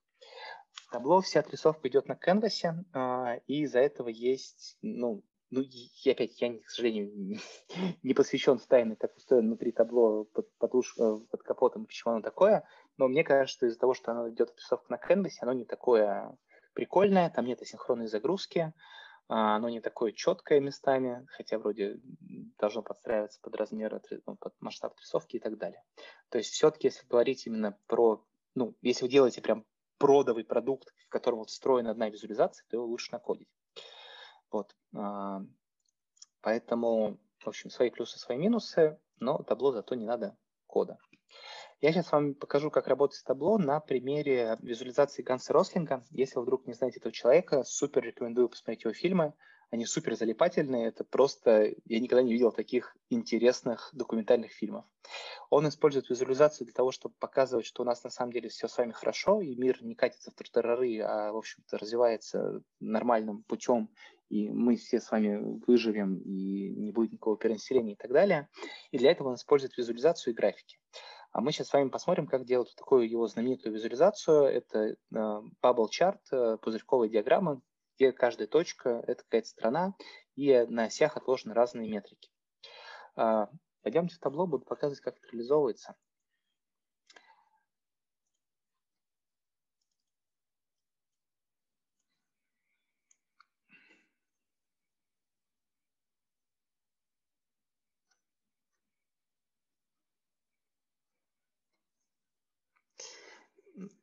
Tableau 0.92 1.22
вся 1.22 1.40
отрисовка 1.40 1.88
идет 1.88 2.08
на 2.08 2.16
canvas'е, 2.16 2.76
а, 2.94 3.38
и 3.48 3.64
из-за 3.64 3.80
этого 3.80 4.10
есть, 4.10 4.78
ну, 4.82 5.24
ну, 5.52 5.62
и 5.62 6.10
опять, 6.10 6.42
я, 6.42 6.58
к 6.58 6.70
сожалению, 6.70 7.38
не 8.04 8.14
посвящен 8.14 8.58
в 8.58 8.66
тайны, 8.66 8.96
как 8.96 9.16
устроено 9.18 9.50
внутри 9.50 9.72
Tableau 9.72 10.24
под, 10.24 10.52
под, 10.58 10.76
уж, 10.76 10.96
э, 10.98 11.20
под 11.30 11.44
капотом, 11.44 11.86
почему 11.86 12.14
оно 12.14 12.22
такое, 12.22 12.66
но 12.98 13.08
мне 13.08 13.24
кажется, 13.24 13.54
что 13.54 13.66
из-за 13.68 13.80
того, 13.80 13.94
что 13.94 14.12
оно 14.12 14.30
идет 14.30 14.52
отрисовка 14.52 14.86
на 14.90 14.98
canvas'е, 14.98 15.40
оно 15.42 15.54
не 15.54 15.66
такое 15.66 16.38
прикольное, 16.74 17.30
там 17.30 17.46
нет 17.46 17.62
асинхронной 17.62 18.08
загрузки, 18.08 18.74
а, 19.28 19.58
оно 19.58 19.70
не 19.70 19.82
такое 19.82 20.14
четкое 20.14 20.60
местами, 20.60 21.26
хотя 21.32 21.60
вроде 21.60 22.00
должно 22.58 22.82
подстраиваться 22.82 23.40
под 23.42 23.56
размер, 23.56 24.02
ну, 24.26 24.36
под 24.36 24.54
масштаб 24.62 24.94
отрисовки 24.94 25.36
и 25.36 25.40
так 25.40 25.58
далее. 25.58 25.84
То 26.30 26.38
есть 26.38 26.52
все-таки, 26.52 26.88
если 26.88 27.06
говорить 27.08 27.46
именно 27.46 27.78
про, 27.88 28.26
ну, 28.56 28.76
если 28.82 29.04
вы 29.04 29.10
делаете 29.10 29.42
прям 29.42 29.66
продовый 29.98 30.44
продукт, 30.44 30.94
в 31.06 31.10
котором 31.10 31.40
вот 31.40 31.50
встроена 31.50 31.92
одна 31.92 32.10
визуализация, 32.10 32.66
то 32.70 32.78
его 32.78 32.86
лучше 32.86 33.12
накодить. 33.12 33.50
Вот. 34.52 34.76
А, 34.96 35.42
поэтому, 36.42 37.20
в 37.40 37.48
общем, 37.48 37.70
свои 37.70 37.90
плюсы, 37.90 38.20
свои 38.20 38.38
минусы, 38.38 39.00
но 39.20 39.42
табло 39.44 39.72
зато 39.72 39.96
не 39.96 40.06
надо 40.06 40.38
кода. 40.68 40.98
Я 41.80 41.92
сейчас 41.92 42.12
вам 42.12 42.36
покажу, 42.36 42.70
как 42.70 42.88
работать 42.88 43.18
с 43.18 43.24
табло 43.24 43.58
на 43.58 43.80
примере 43.80 44.58
визуализации 44.62 45.24
Ганса 45.24 45.54
Рослинга. 45.54 46.06
Если 46.12 46.36
вы 46.36 46.44
вдруг 46.44 46.68
не 46.68 46.74
знаете 46.74 47.00
этого 47.00 47.14
человека, 47.14 47.64
супер 47.64 48.04
рекомендую 48.04 48.50
посмотреть 48.50 48.84
его 48.84 48.94
фильмы. 48.94 49.34
Они 49.72 49.86
супер 49.86 50.16
залипательные. 50.16 50.88
Это 50.88 51.06
просто... 51.06 51.74
Я 51.86 52.00
никогда 52.02 52.22
не 52.22 52.34
видел 52.34 52.52
таких 52.52 52.96
интересных 53.10 53.90
документальных 53.94 54.52
фильмов. 54.52 54.86
Он 55.50 55.68
использует 55.68 56.10
визуализацию 56.10 56.66
для 56.66 56.74
того, 56.74 56.92
чтобы 56.92 57.16
показывать, 57.20 57.66
что 57.66 57.84
у 57.84 57.86
нас 57.86 58.04
на 58.04 58.10
самом 58.10 58.34
деле 58.34 58.50
все 58.50 58.68
с 58.68 58.78
вами 58.78 58.92
хорошо, 58.92 59.40
и 59.40 59.56
мир 59.56 59.82
не 59.82 59.96
катится 59.96 60.30
в 60.30 60.34
тартарары, 60.34 61.00
а, 61.00 61.32
в 61.32 61.38
общем-то, 61.38 61.78
развивается 61.78 62.62
нормальным 62.82 63.44
путем, 63.44 63.90
и 64.30 64.50
мы 64.50 64.76
все 64.76 65.00
с 65.00 65.10
вами 65.10 65.62
выживем, 65.66 66.18
и 66.18 66.70
не 66.70 66.92
будет 66.92 67.14
никакого 67.14 67.38
перенаселения 67.38 67.94
и 67.94 67.98
так 67.98 68.12
далее. 68.12 68.50
И 68.92 68.98
для 68.98 69.12
этого 69.12 69.30
он 69.30 69.36
использует 69.36 69.78
визуализацию 69.78 70.34
и 70.34 70.38
графики. 70.38 70.80
А 71.32 71.40
мы 71.40 71.54
сейчас 71.54 71.68
с 71.68 71.74
вами 71.74 71.88
посмотрим, 71.88 72.28
как 72.28 72.46
делать 72.46 72.74
такую 72.76 73.10
его 73.10 73.26
знаменитую 73.28 73.74
визуализацию. 73.74 74.44
Это 74.44 74.80
э, 74.80 74.96
bubble 75.64 75.88
chart, 75.90 76.20
э, 76.32 76.58
пузырьковая 76.62 77.08
диаграмма, 77.08 77.62
где 78.02 78.12
каждая 78.12 78.48
точка– 78.48 79.04
это 79.08 79.24
какая-то 79.24 79.48
страна, 79.48 79.94
и 80.36 80.66
на 80.68 80.86
осях 80.86 81.18
отложены 81.18 81.54
разные 81.54 81.88
метрики. 81.88 82.32
А, 83.16 83.48
пойдемте 83.84 84.16
в 84.16 84.20
табло, 84.20 84.48
буду 84.48 84.66
показывать, 84.66 85.02
как 85.02 85.18
это 85.18 85.28
реализовывается. 85.28 85.96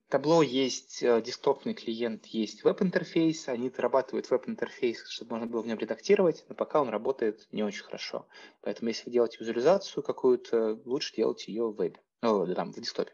Табло 0.09 0.40
есть 0.40 1.02
э, 1.02 1.20
десктопный 1.20 1.74
клиент, 1.74 2.24
есть 2.26 2.64
веб-интерфейс. 2.64 3.46
Они 3.48 3.68
дорабатывают 3.68 4.30
веб-интерфейс, 4.30 5.06
чтобы 5.06 5.32
можно 5.32 5.46
было 5.46 5.61
в 5.61 5.66
нем 5.66 5.78
редактировать, 5.78 6.46
но 6.48 6.54
пока 6.54 6.80
он 6.80 6.88
работает 6.88 7.46
не 7.52 7.62
очень 7.62 7.84
хорошо. 7.84 8.26
Поэтому 8.62 8.88
если 8.88 9.04
вы 9.04 9.12
делаете 9.12 9.36
визуализацию 9.40 10.02
какую-то, 10.02 10.80
лучше 10.86 11.14
делать 11.14 11.46
ее 11.46 11.64
в 11.64 11.76
вебе, 11.76 12.00
ну, 12.22 12.46
там, 12.54 12.72
в 12.72 12.80
десктопе. 12.80 13.12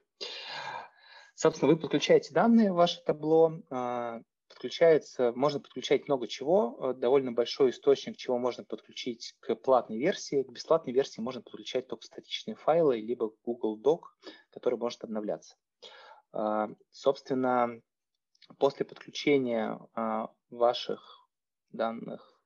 Собственно, 1.35 1.73
вы 1.73 1.81
подключаете 1.81 2.33
данные 2.33 2.73
в 2.73 2.77
ваше 2.77 3.03
табло, 3.03 3.61
а, 3.71 4.21
подключается, 4.49 5.33
можно 5.35 5.59
подключать 5.59 6.07
много 6.07 6.29
чего, 6.29 6.79
э, 6.79 6.95
довольно 6.95 7.33
большой 7.33 7.71
источник, 7.71 8.17
чего 8.17 8.39
можно 8.39 8.63
подключить 8.63 9.35
к 9.41 9.57
платной 9.57 9.99
версии. 9.99 10.45
К 10.45 10.53
бесплатной 10.53 10.93
версии 10.93 11.21
можно 11.21 11.43
подключать 11.43 11.89
только 11.89 12.05
статичные 12.05 12.55
файлы, 12.55 13.01
либо 13.01 13.33
Google 13.45 13.81
Doc, 13.81 14.03
который 14.51 14.79
может 14.79 15.03
обновляться. 15.03 15.57
А, 16.35 16.69
собственно, 16.91 17.81
после 18.59 18.85
подключения 18.85 19.79
а, 19.95 20.31
ваших 20.51 21.29
данных 21.71 22.41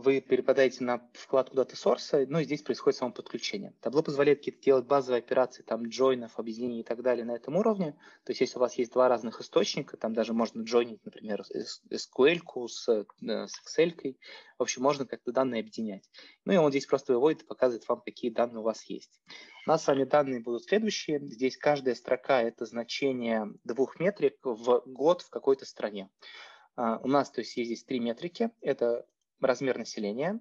вы 0.00 0.20
перепадаете 0.20 0.84
на 0.84 1.08
вкладку 1.14 1.56
Data 1.56 1.74
Source, 1.74 2.26
ну 2.28 2.40
и 2.40 2.44
здесь 2.44 2.62
происходит 2.62 2.98
само 2.98 3.12
подключение. 3.12 3.74
Табло 3.80 4.02
позволяет 4.02 4.42
делать 4.60 4.86
базовые 4.86 5.18
операции, 5.18 5.62
там 5.62 5.86
джойнов, 5.86 6.38
объединений 6.38 6.80
и 6.80 6.84
так 6.84 7.02
далее 7.02 7.24
на 7.24 7.32
этом 7.32 7.56
уровне. 7.56 7.92
То 8.24 8.32
есть 8.32 8.40
если 8.40 8.56
у 8.56 8.60
вас 8.60 8.74
есть 8.74 8.92
два 8.92 9.08
разных 9.08 9.40
источника, 9.40 9.96
там 9.96 10.12
даже 10.14 10.32
можно 10.32 10.62
джойнить, 10.62 11.04
например, 11.04 11.42
SQL 11.90 12.68
с, 12.68 12.88
э, 12.88 13.04
с 13.20 13.78
Excel. 13.78 14.16
В 14.58 14.62
общем, 14.62 14.82
можно 14.82 15.06
как-то 15.06 15.32
данные 15.32 15.60
объединять. 15.60 16.10
Ну 16.44 16.52
и 16.52 16.56
он 16.56 16.70
здесь 16.70 16.86
просто 16.86 17.12
выводит 17.12 17.42
и 17.42 17.46
показывает 17.46 17.86
вам, 17.88 18.00
какие 18.00 18.30
данные 18.30 18.60
у 18.60 18.64
вас 18.64 18.84
есть. 18.84 19.20
У 19.66 19.70
нас 19.70 19.84
с 19.84 19.86
вами 19.86 20.04
данные 20.04 20.40
будут 20.40 20.64
следующие. 20.64 21.20
Здесь 21.20 21.56
каждая 21.56 21.94
строка– 21.94 22.42
это 22.42 22.64
значение 22.64 23.52
двух 23.64 24.00
метрик 24.00 24.36
в 24.42 24.82
год 24.86 25.22
в 25.22 25.30
какой-то 25.30 25.66
стране. 25.66 26.10
Uh, 26.76 26.98
у 27.02 27.08
нас, 27.08 27.30
то 27.30 27.40
есть, 27.40 27.56
есть 27.56 27.68
здесь 27.68 27.84
три 27.84 28.00
метрики. 28.00 28.50
Это 28.62 29.06
размер 29.40 29.78
населения. 29.78 30.40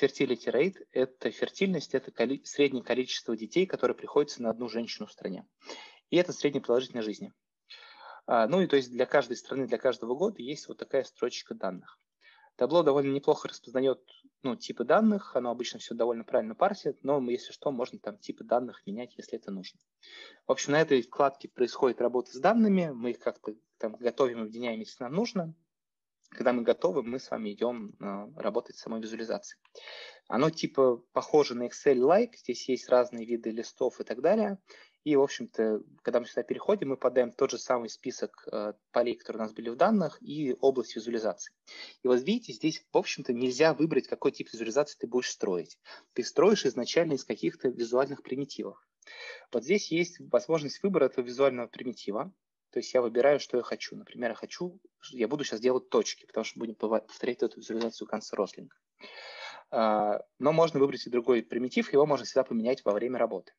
Fertility 0.00 0.46
rate– 0.46 0.86
это 0.92 1.30
фертильность, 1.30 1.94
это 1.94 2.10
коли 2.10 2.42
среднее 2.44 2.82
количество 2.82 3.36
детей, 3.36 3.66
которые 3.66 3.96
приходится 3.96 4.42
на 4.42 4.50
одну 4.50 4.68
женщину 4.68 5.06
в 5.06 5.12
стране. 5.12 5.46
И 6.10 6.16
это 6.16 6.32
средняя 6.32 6.62
продолжительность 6.62 7.06
жизни. 7.06 7.32
А, 8.26 8.46
ну 8.46 8.60
и 8.60 8.66
то 8.66 8.76
есть 8.76 8.90
для 8.90 9.06
каждой 9.06 9.36
страны, 9.36 9.66
для 9.66 9.78
каждого 9.78 10.14
года 10.14 10.40
есть 10.40 10.68
вот 10.68 10.78
такая 10.78 11.04
строчка 11.04 11.54
данных. 11.54 11.98
Табло 12.56 12.82
довольно 12.82 13.12
неплохо 13.12 13.48
распознает 13.48 14.00
ну, 14.42 14.56
типы 14.56 14.84
данных, 14.84 15.34
оно 15.36 15.50
обычно 15.50 15.78
все 15.78 15.94
довольно 15.94 16.22
правильно 16.22 16.54
парсит, 16.54 17.02
но 17.02 17.20
если 17.30 17.52
что, 17.52 17.70
можно 17.70 17.98
там 17.98 18.18
типы 18.18 18.44
данных 18.44 18.82
менять, 18.86 19.16
если 19.16 19.38
это 19.38 19.50
нужно. 19.50 19.80
В 20.46 20.52
общем, 20.52 20.72
на 20.72 20.80
этой 20.80 21.00
вкладке 21.02 21.48
происходит 21.48 22.00
работа 22.00 22.32
с 22.32 22.40
данными, 22.40 22.90
мы 22.92 23.10
их 23.10 23.20
как-то 23.20 23.54
там 23.78 23.94
готовим 23.94 24.42
объединяем, 24.42 24.80
если 24.80 25.02
нам 25.02 25.14
нужно. 25.14 25.54
Когда 26.32 26.52
мы 26.52 26.62
готовы, 26.62 27.02
мы 27.02 27.18
с 27.18 27.30
вами 27.30 27.52
идем 27.52 27.94
а, 28.00 28.28
работать 28.36 28.76
с 28.76 28.80
самой 28.80 29.00
визуализацией. 29.00 29.60
Оно 30.28 30.50
типа 30.50 31.02
похоже 31.12 31.54
на 31.54 31.68
Excel-like, 31.68 32.36
здесь 32.36 32.68
есть 32.68 32.88
разные 32.88 33.26
виды 33.26 33.50
листов 33.50 34.00
и 34.00 34.04
так 34.04 34.22
далее. 34.22 34.58
И, 35.04 35.16
в 35.16 35.20
общем-то, 35.20 35.82
когда 36.02 36.20
мы 36.20 36.26
сюда 36.26 36.44
переходим, 36.44 36.90
мы 36.90 36.96
подаем 36.96 37.32
тот 37.32 37.50
же 37.50 37.58
самый 37.58 37.88
список 37.88 38.46
э, 38.50 38.74
полей, 38.92 39.16
которые 39.16 39.40
у 39.40 39.44
нас 39.44 39.52
были 39.52 39.68
в 39.68 39.76
данных, 39.76 40.18
и 40.22 40.54
область 40.60 40.94
визуализации. 40.94 41.52
И 42.04 42.08
вот 42.08 42.20
видите, 42.22 42.52
здесь, 42.52 42.86
в 42.92 42.96
общем-то, 42.96 43.32
нельзя 43.32 43.74
выбрать, 43.74 44.06
какой 44.06 44.30
тип 44.30 44.48
визуализации 44.52 44.96
ты 45.00 45.08
будешь 45.08 45.30
строить. 45.30 45.78
Ты 46.12 46.22
строишь 46.22 46.66
изначально 46.66 47.14
из 47.14 47.24
каких-то 47.24 47.68
визуальных 47.68 48.22
примитивов. 48.22 48.78
Вот 49.52 49.64
здесь 49.64 49.90
есть 49.90 50.20
возможность 50.20 50.80
выбора 50.84 51.06
этого 51.06 51.24
визуального 51.24 51.66
примитива. 51.66 52.32
То 52.72 52.78
есть 52.78 52.92
я 52.94 53.02
выбираю, 53.02 53.38
что 53.38 53.58
я 53.58 53.62
хочу. 53.62 53.96
Например, 53.96 54.30
я 54.30 54.34
хочу, 54.34 54.80
я 55.10 55.28
буду 55.28 55.44
сейчас 55.44 55.60
делать 55.60 55.90
точки, 55.90 56.26
потому 56.26 56.44
что 56.44 56.58
будем 56.58 56.74
повторять 56.74 57.42
эту 57.42 57.60
визуализацию 57.60 58.08
конца 58.08 58.34
рослинга. 58.34 58.76
А, 59.70 60.20
но 60.38 60.52
можно 60.52 60.80
выбрать 60.80 61.06
и 61.06 61.10
другой 61.10 61.42
примитив, 61.42 61.92
его 61.92 62.06
можно 62.06 62.24
всегда 62.24 62.44
поменять 62.44 62.84
во 62.84 62.92
время 62.92 63.18
работы. 63.18 63.52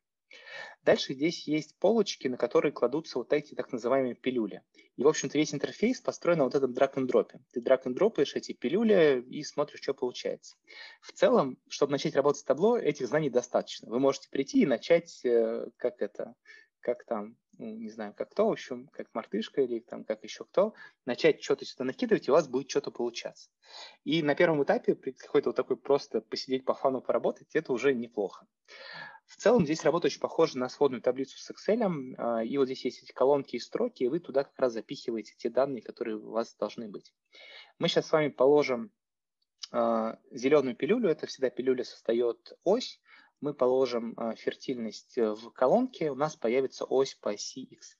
Дальше 0.82 1.14
здесь 1.14 1.46
есть 1.46 1.78
полочки, 1.78 2.28
на 2.28 2.36
которые 2.36 2.72
кладутся 2.72 3.18
вот 3.18 3.32
эти 3.32 3.54
так 3.54 3.72
называемые 3.72 4.14
пилюли. 4.14 4.62
И, 4.96 5.02
в 5.02 5.08
общем-то, 5.08 5.38
весь 5.38 5.54
интерфейс 5.54 6.00
построен 6.00 6.38
на 6.38 6.44
вот 6.44 6.54
этом 6.54 6.72
драг 6.72 6.96
н 6.96 7.06
дропе 7.06 7.40
Ты 7.52 7.60
драг 7.60 7.86
н 7.86 7.94
дропаешь 7.94 8.34
эти 8.34 8.52
пилюли 8.52 9.24
и 9.28 9.42
смотришь, 9.42 9.80
что 9.82 9.94
получается. 9.94 10.56
В 11.00 11.12
целом, 11.12 11.58
чтобы 11.68 11.92
начать 11.92 12.16
работать 12.16 12.40
с 12.40 12.44
табло, 12.44 12.76
этих 12.76 13.08
знаний 13.08 13.30
достаточно. 13.30 13.90
Вы 13.90 13.98
можете 13.98 14.28
прийти 14.28 14.62
и 14.62 14.66
начать, 14.66 15.24
э, 15.24 15.68
как 15.76 16.02
это, 16.02 16.34
как 16.84 17.04
там, 17.04 17.36
ну, 17.58 17.66
не 17.66 17.90
знаю, 17.90 18.14
как 18.14 18.30
кто, 18.30 18.46
в 18.46 18.52
общем, 18.52 18.88
как 18.88 19.08
мартышка 19.14 19.62
или 19.62 19.80
там 19.80 20.04
как 20.04 20.22
еще 20.22 20.44
кто, 20.44 20.74
начать 21.06 21.42
что-то 21.42 21.64
сюда 21.64 21.84
накидывать, 21.84 22.28
и 22.28 22.30
у 22.30 22.34
вас 22.34 22.46
будет 22.46 22.70
что-то 22.70 22.90
получаться. 22.90 23.50
И 24.04 24.22
на 24.22 24.34
первом 24.34 24.62
этапе 24.62 24.94
какой-то 24.94 25.48
вот 25.48 25.56
такой 25.56 25.76
просто 25.76 26.20
посидеть 26.20 26.64
по 26.64 26.74
фану 26.74 27.00
поработать, 27.00 27.56
это 27.56 27.72
уже 27.72 27.94
неплохо. 27.94 28.46
В 29.26 29.36
целом 29.36 29.64
здесь 29.64 29.82
работа 29.82 30.06
очень 30.06 30.20
похожа 30.20 30.58
на 30.58 30.68
сводную 30.68 31.00
таблицу 31.00 31.38
с 31.38 31.50
Excel, 31.50 32.14
а, 32.18 32.44
и 32.44 32.58
вот 32.58 32.66
здесь 32.66 32.84
есть 32.84 33.02
эти 33.02 33.12
колонки 33.12 33.56
и 33.56 33.60
строки, 33.60 34.04
и 34.04 34.08
вы 34.08 34.20
туда 34.20 34.44
как 34.44 34.58
раз 34.58 34.74
запихиваете 34.74 35.34
те 35.38 35.48
данные, 35.48 35.82
которые 35.82 36.18
у 36.18 36.30
вас 36.30 36.54
должны 36.56 36.88
быть. 36.88 37.14
Мы 37.78 37.88
сейчас 37.88 38.06
с 38.06 38.12
вами 38.12 38.28
положим 38.28 38.92
а, 39.72 40.18
зеленую 40.30 40.76
пилюлю, 40.76 41.08
это 41.08 41.26
всегда 41.26 41.48
пилюля 41.48 41.84
создает 41.84 42.52
ось, 42.62 43.00
мы 43.44 43.52
положим 43.52 44.14
а, 44.16 44.34
фертильность 44.34 45.18
э, 45.18 45.34
в 45.34 45.50
колонке, 45.50 46.10
у 46.10 46.14
нас 46.14 46.34
появится 46.34 46.86
ось 46.86 47.14
по 47.14 47.32
оси 47.32 47.60
X. 47.60 47.98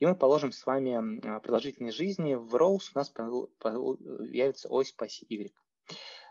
И 0.00 0.04
мы 0.04 0.14
положим 0.14 0.52
с 0.52 0.66
вами 0.66 1.18
продолжительность 1.40 1.96
жизни 1.96 2.34
в 2.34 2.54
rows, 2.54 2.90
у 2.94 2.98
нас 2.98 3.08
появится 3.08 4.68
ось 4.68 4.92
по 4.92 5.06
оси 5.06 5.24
Y. 5.30 5.54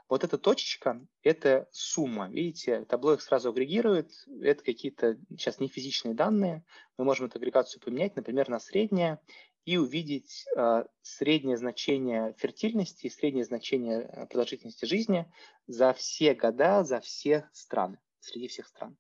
Вот 0.10 0.24
эта 0.24 0.38
точечка– 0.38 1.04
это 1.24 1.68
сумма. 1.72 2.30
Видите, 2.30 2.86
табло 2.86 3.14
их 3.14 3.22
сразу 3.22 3.50
агрегирует. 3.50 4.12
Это 4.42 4.64
какие-то 4.64 5.18
сейчас 5.30 5.60
не 5.60 5.68
физичные 5.68 6.14
данные. 6.14 6.64
Мы 6.98 7.06
можем 7.06 7.28
эту 7.28 7.40
агрегацию 7.40 7.82
поменять, 7.82 8.16
например, 8.16 8.50
на 8.50 8.60
среднее 8.60 9.20
и 9.66 9.78
увидеть 9.78 10.46
э, 10.56 10.84
среднее 11.02 11.58
значение 11.58 12.36
фертильности 12.38 13.08
и 13.08 13.10
среднее 13.10 13.46
значение 13.46 14.28
продолжительности 14.30 14.86
жизни 14.86 15.26
за 15.66 15.94
все 15.94 16.36
года, 16.36 16.84
за 16.84 17.00
все 17.00 17.50
страны 17.54 17.98
среди 18.22 18.48
всех 18.48 18.68
стран. 18.68 18.98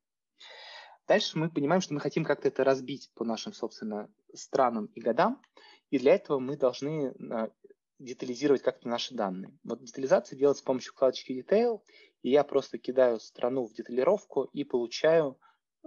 Дальше 1.08 1.38
мы 1.38 1.50
понимаем, 1.50 1.82
что 1.82 1.94
мы 1.94 2.00
хотим 2.00 2.24
как-то 2.24 2.48
это 2.48 2.64
разбить 2.64 3.12
по 3.16 3.24
нашим, 3.24 3.54
собственно, 3.54 4.10
странам 4.34 4.86
и 4.96 5.02
годам, 5.02 5.42
и 5.90 6.00
для 6.00 6.16
этого 6.16 6.40
мы 6.40 6.56
должны 6.56 7.14
а, 7.32 7.52
детализировать 8.00 8.62
как-то 8.62 8.88
наши 8.88 9.14
данные. 9.14 9.58
Вот 9.64 9.84
детализация 9.84 10.38
делается 10.38 10.62
с 10.62 10.66
помощью 10.66 10.94
вкладочки 10.94 11.34
Detail, 11.34 11.82
и 12.24 12.30
я 12.30 12.44
просто 12.44 12.78
кидаю 12.78 13.20
страну 13.20 13.66
в 13.66 13.74
деталировку 13.74 14.46
и 14.54 14.64
получаю, 14.64 15.40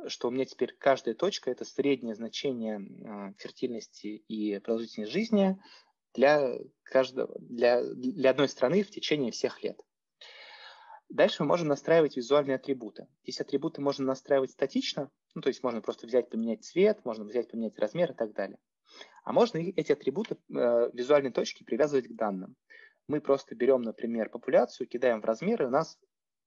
что 0.09 0.29
у 0.29 0.31
меня 0.31 0.45
теперь 0.45 0.75
каждая 0.79 1.15
точка– 1.15 1.51
это 1.53 1.65
среднее 1.65 2.15
значение 2.15 2.81
э, 2.81 3.33
фертильности 3.39 4.07
и 4.29 4.59
продолжительности 4.59 5.13
жизни 5.13 5.59
для, 6.13 6.59
каждого, 6.83 7.35
для, 7.39 7.83
для 7.83 8.31
одной 8.31 8.49
страны 8.49 8.83
в 8.83 8.91
течение 8.91 9.33
всех 9.33 9.63
лет. 9.63 9.81
Дальше 11.09 11.43
мы 11.43 11.49
можем 11.49 11.69
настраивать 11.69 12.17
визуальные 12.17 12.57
атрибуты. 12.57 13.07
Здесь 13.23 13.41
атрибуты 13.41 13.81
можно 13.81 14.05
настраивать 14.05 14.51
статично, 14.51 15.11
ну, 15.35 15.43
то 15.43 15.49
есть 15.49 15.63
можно 15.63 15.81
просто 15.81 16.07
взять, 16.07 16.31
поменять 16.31 16.65
цвет, 16.65 17.05
можно 17.05 17.25
взять, 17.25 17.51
поменять 17.51 17.79
размер 17.79 18.13
и 18.13 18.15
так 18.15 18.33
далее. 18.33 18.59
А 19.25 19.33
можно 19.33 19.59
эти 19.59 19.93
атрибуты 19.93 20.37
э, 20.37 20.91
визуальной 20.93 21.31
точки 21.31 21.65
привязывать 21.65 22.09
к 22.09 22.15
данным. 22.15 22.57
Мы 23.07 23.21
просто 23.21 23.55
берем, 23.55 23.83
например, 23.83 24.31
популяцию, 24.31 24.87
кидаем 24.87 25.21
в 25.21 25.25
размер, 25.25 25.63
и 25.63 25.67
у 25.67 25.71
нас 25.71 25.99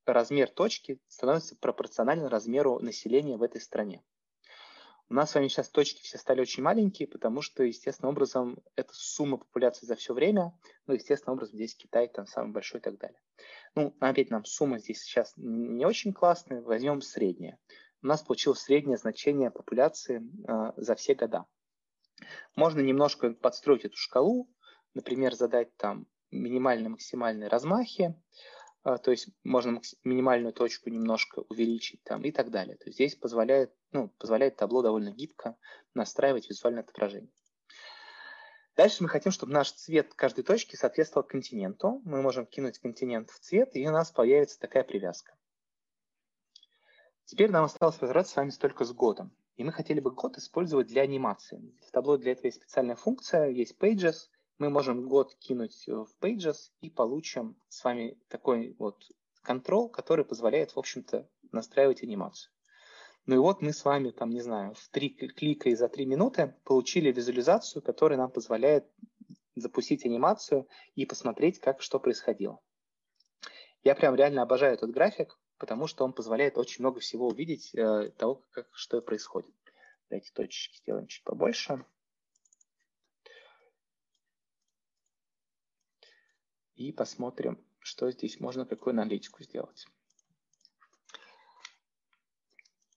размер 0.05 0.49
точки 0.49 0.99
становится 1.07 1.55
пропорционально 1.55 2.29
размеру 2.29 2.79
населения 2.79 3.37
в 3.37 3.43
этой 3.43 3.61
стране. 3.61 4.03
У 5.09 5.13
нас 5.13 5.31
с 5.31 5.35
вами 5.35 5.47
сейчас 5.47 5.69
точки 5.69 6.03
все 6.03 6.17
стали 6.17 6.41
очень 6.41 6.63
маленькие, 6.63 7.07
потому 7.07 7.41
что, 7.41 7.63
естественным 7.63 8.11
образом, 8.11 8.61
это 8.75 8.93
сумма 8.93 9.37
популяции 9.37 9.85
за 9.85 9.95
все 9.95 10.13
время. 10.13 10.53
Ну, 10.85 10.95
естественным 10.95 11.37
образом, 11.37 11.55
здесь 11.55 11.75
Китай 11.75 12.09
там 12.09 12.27
самый 12.27 12.51
большой 12.51 12.81
и 12.81 12.83
так 12.83 12.97
далее. 12.97 13.19
Ну, 13.77 13.95
опять 13.99 14.31
нам 14.31 14.43
сумма 14.43 14.79
здесь 14.79 15.03
сейчас 15.03 15.33
не 15.37 15.85
очень 15.85 16.11
классная. 16.11 16.63
Возьмем 16.63 16.99
среднее. 16.99 17.59
У 18.01 18.07
нас 18.07 18.23
получилось 18.23 18.61
среднее 18.61 18.97
значение 18.97 19.51
популяции 19.51 20.23
э, 20.47 20.71
за 20.77 20.95
все 20.95 21.13
года. 21.13 21.45
Можно 22.55 22.79
немножко 22.79 23.33
подстроить 23.33 23.85
эту 23.85 23.95
шкалу, 23.95 24.49
например, 24.95 25.35
задать 25.35 25.77
там 25.77 26.07
минимальные, 26.31 26.89
максимальные 26.89 27.49
размахи, 27.49 28.19
а, 28.81 28.97
то 28.97 29.11
есть 29.11 29.29
можно 29.43 29.79
минимальную 30.03 30.53
точку 30.53 30.89
немножко 30.89 31.43
увеличить 31.47 32.01
там 32.01 32.23
и 32.23 32.31
так 32.31 32.49
далее. 32.49 32.77
То 32.77 32.85
есть 32.85 32.95
здесь 32.95 33.15
позволяет, 33.15 33.71
ну, 33.91 34.09
позволяет 34.17 34.55
табло 34.55 34.81
довольно 34.81 35.11
гибко 35.11 35.55
настраивать 35.93 36.49
визуальное 36.49 36.81
отображение. 36.81 37.31
Дальше 38.77 39.01
мы 39.01 39.09
хотим, 39.09 39.31
чтобы 39.31 39.53
наш 39.53 39.71
цвет 39.71 40.13
каждой 40.13 40.43
точки 40.43 40.75
соответствовал 40.75 41.25
континенту. 41.25 41.99
Мы 42.05 42.21
можем 42.21 42.45
кинуть 42.45 42.77
континент 42.77 43.31
в 43.31 43.39
цвет, 43.39 43.75
и 43.75 43.87
у 43.87 43.91
нас 43.91 44.11
появится 44.11 44.59
такая 44.59 44.83
привязка. 44.83 45.33
Теперь 47.25 47.49
нам 47.49 47.65
осталось 47.65 47.97
разобраться 47.99 48.33
с 48.33 48.35
вами 48.35 48.51
только 48.51 48.85
с 48.85 48.93
годом. 48.93 49.35
И 49.55 49.63
мы 49.63 49.71
хотели 49.71 49.99
бы 49.99 50.11
год 50.11 50.37
использовать 50.37 50.85
для 50.85 51.01
анимации. 51.01 51.59
В 51.87 51.91
табло 51.91 52.17
для 52.17 52.33
этого 52.33 52.45
есть 52.45 52.61
специальная 52.61 52.95
функция, 52.95 53.47
есть 53.47 53.75
Pages, 53.79 54.29
мы 54.59 54.69
можем 54.69 55.07
год 55.07 55.33
кинуть 55.39 55.87
в 55.87 56.09
Pages 56.21 56.71
и 56.79 56.91
получим 56.91 57.59
с 57.69 57.83
вами 57.83 58.19
такой 58.27 58.75
вот 58.77 59.03
контрол, 59.41 59.89
который 59.89 60.23
позволяет, 60.23 60.75
в 60.75 60.77
общем-то, 60.77 61.27
настраивать 61.51 62.03
анимацию. 62.03 62.51
Ну 63.27 63.35
и 63.35 63.37
вот 63.37 63.61
мы 63.61 63.73
с 63.73 63.85
вами, 63.85 64.09
там, 64.09 64.31
не 64.31 64.41
знаю, 64.41 64.73
в 64.73 64.89
три 64.89 65.09
клика 65.09 65.69
и 65.69 65.75
за 65.75 65.89
три 65.89 66.05
минуты 66.05 66.55
получили 66.63 67.11
визуализацию, 67.11 67.83
которая 67.83 68.17
нам 68.17 68.31
позволяет 68.31 68.85
запустить 69.55 70.05
анимацию 70.05 70.67
и 70.95 71.05
посмотреть, 71.05 71.59
как 71.59 71.81
что 71.81 71.99
происходило. 71.99 72.59
Я 73.83 73.93
прям 73.93 74.15
реально 74.15 74.41
обожаю 74.41 74.73
этот 74.73 74.91
график, 74.91 75.37
потому 75.57 75.87
что 75.87 76.03
он 76.05 76.13
позволяет 76.13 76.57
очень 76.57 76.81
много 76.81 76.99
всего 76.99 77.27
увидеть 77.27 77.75
э, 77.75 78.09
того, 78.17 78.43
как, 78.51 78.67
что 78.71 79.01
происходит. 79.01 79.53
Давайте 80.09 80.31
точечки 80.33 80.77
сделаем 80.77 81.07
чуть 81.07 81.23
побольше. 81.23 81.85
и 86.77 86.91
посмотрим, 86.91 87.59
что 87.79 88.09
здесь 88.11 88.39
можно, 88.39 88.65
какую 88.65 88.91
аналитику 88.91 89.43
сделать. 89.43 89.87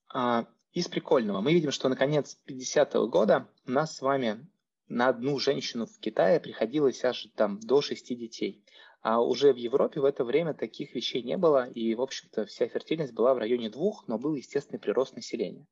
из 0.73 0.87
прикольного. 0.87 1.41
Мы 1.41 1.53
видим, 1.53 1.71
что 1.71 1.89
на 1.89 1.95
конец 1.95 2.37
50-го 2.47 3.07
года 3.07 3.47
у 3.65 3.71
нас 3.71 3.95
с 3.95 4.01
вами 4.01 4.47
на 4.87 5.07
одну 5.07 5.39
женщину 5.39 5.85
в 5.85 5.99
Китае 5.99 6.39
приходилось 6.39 7.03
аж 7.03 7.27
там 7.35 7.59
до 7.59 7.81
6 7.81 8.17
детей. 8.17 8.65
А 9.01 9.19
уже 9.21 9.51
в 9.51 9.57
Европе 9.57 9.99
в 9.99 10.05
это 10.05 10.23
время 10.23 10.53
таких 10.53 10.93
вещей 10.93 11.23
не 11.23 11.35
было, 11.35 11.67
и, 11.67 11.95
в 11.95 12.01
общем-то, 12.01 12.45
вся 12.45 12.67
фертильность 12.67 13.13
была 13.13 13.33
в 13.33 13.39
районе 13.39 13.69
двух, 13.69 14.07
но 14.07 14.19
был 14.19 14.35
естественный 14.35 14.79
прирост 14.79 15.15
населения. 15.15 15.65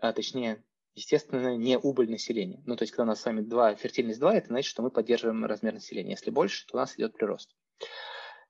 А, 0.00 0.14
точнее, 0.14 0.64
естественно, 0.94 1.56
не 1.56 1.78
убыль 1.78 2.10
населения. 2.10 2.62
Ну, 2.64 2.76
то 2.76 2.84
есть, 2.84 2.92
когда 2.92 3.02
у 3.02 3.06
нас 3.06 3.20
с 3.20 3.24
вами 3.26 3.42
2, 3.42 3.74
фертильность 3.74 4.18
2, 4.18 4.34
это 4.34 4.46
значит, 4.46 4.70
что 4.70 4.82
мы 4.82 4.90
поддерживаем 4.90 5.44
размер 5.44 5.74
населения. 5.74 6.12
Если 6.12 6.30
больше, 6.30 6.66
то 6.66 6.76
у 6.76 6.80
нас 6.80 6.96
идет 6.96 7.14
прирост. 7.14 7.54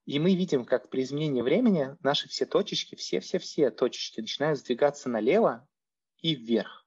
И 0.05 0.18
мы 0.18 0.34
видим, 0.34 0.64
как 0.64 0.90
при 0.90 1.03
изменении 1.03 1.42
времени 1.42 1.96
наши 2.03 2.28
все 2.28 2.44
точечки, 2.44 2.96
все-все-все 2.96 3.70
точечки 3.70 4.20
начинают 4.20 4.59
сдвигаться 4.59 5.09
налево 5.09 5.68
и 6.20 6.34
вверх. 6.34 6.86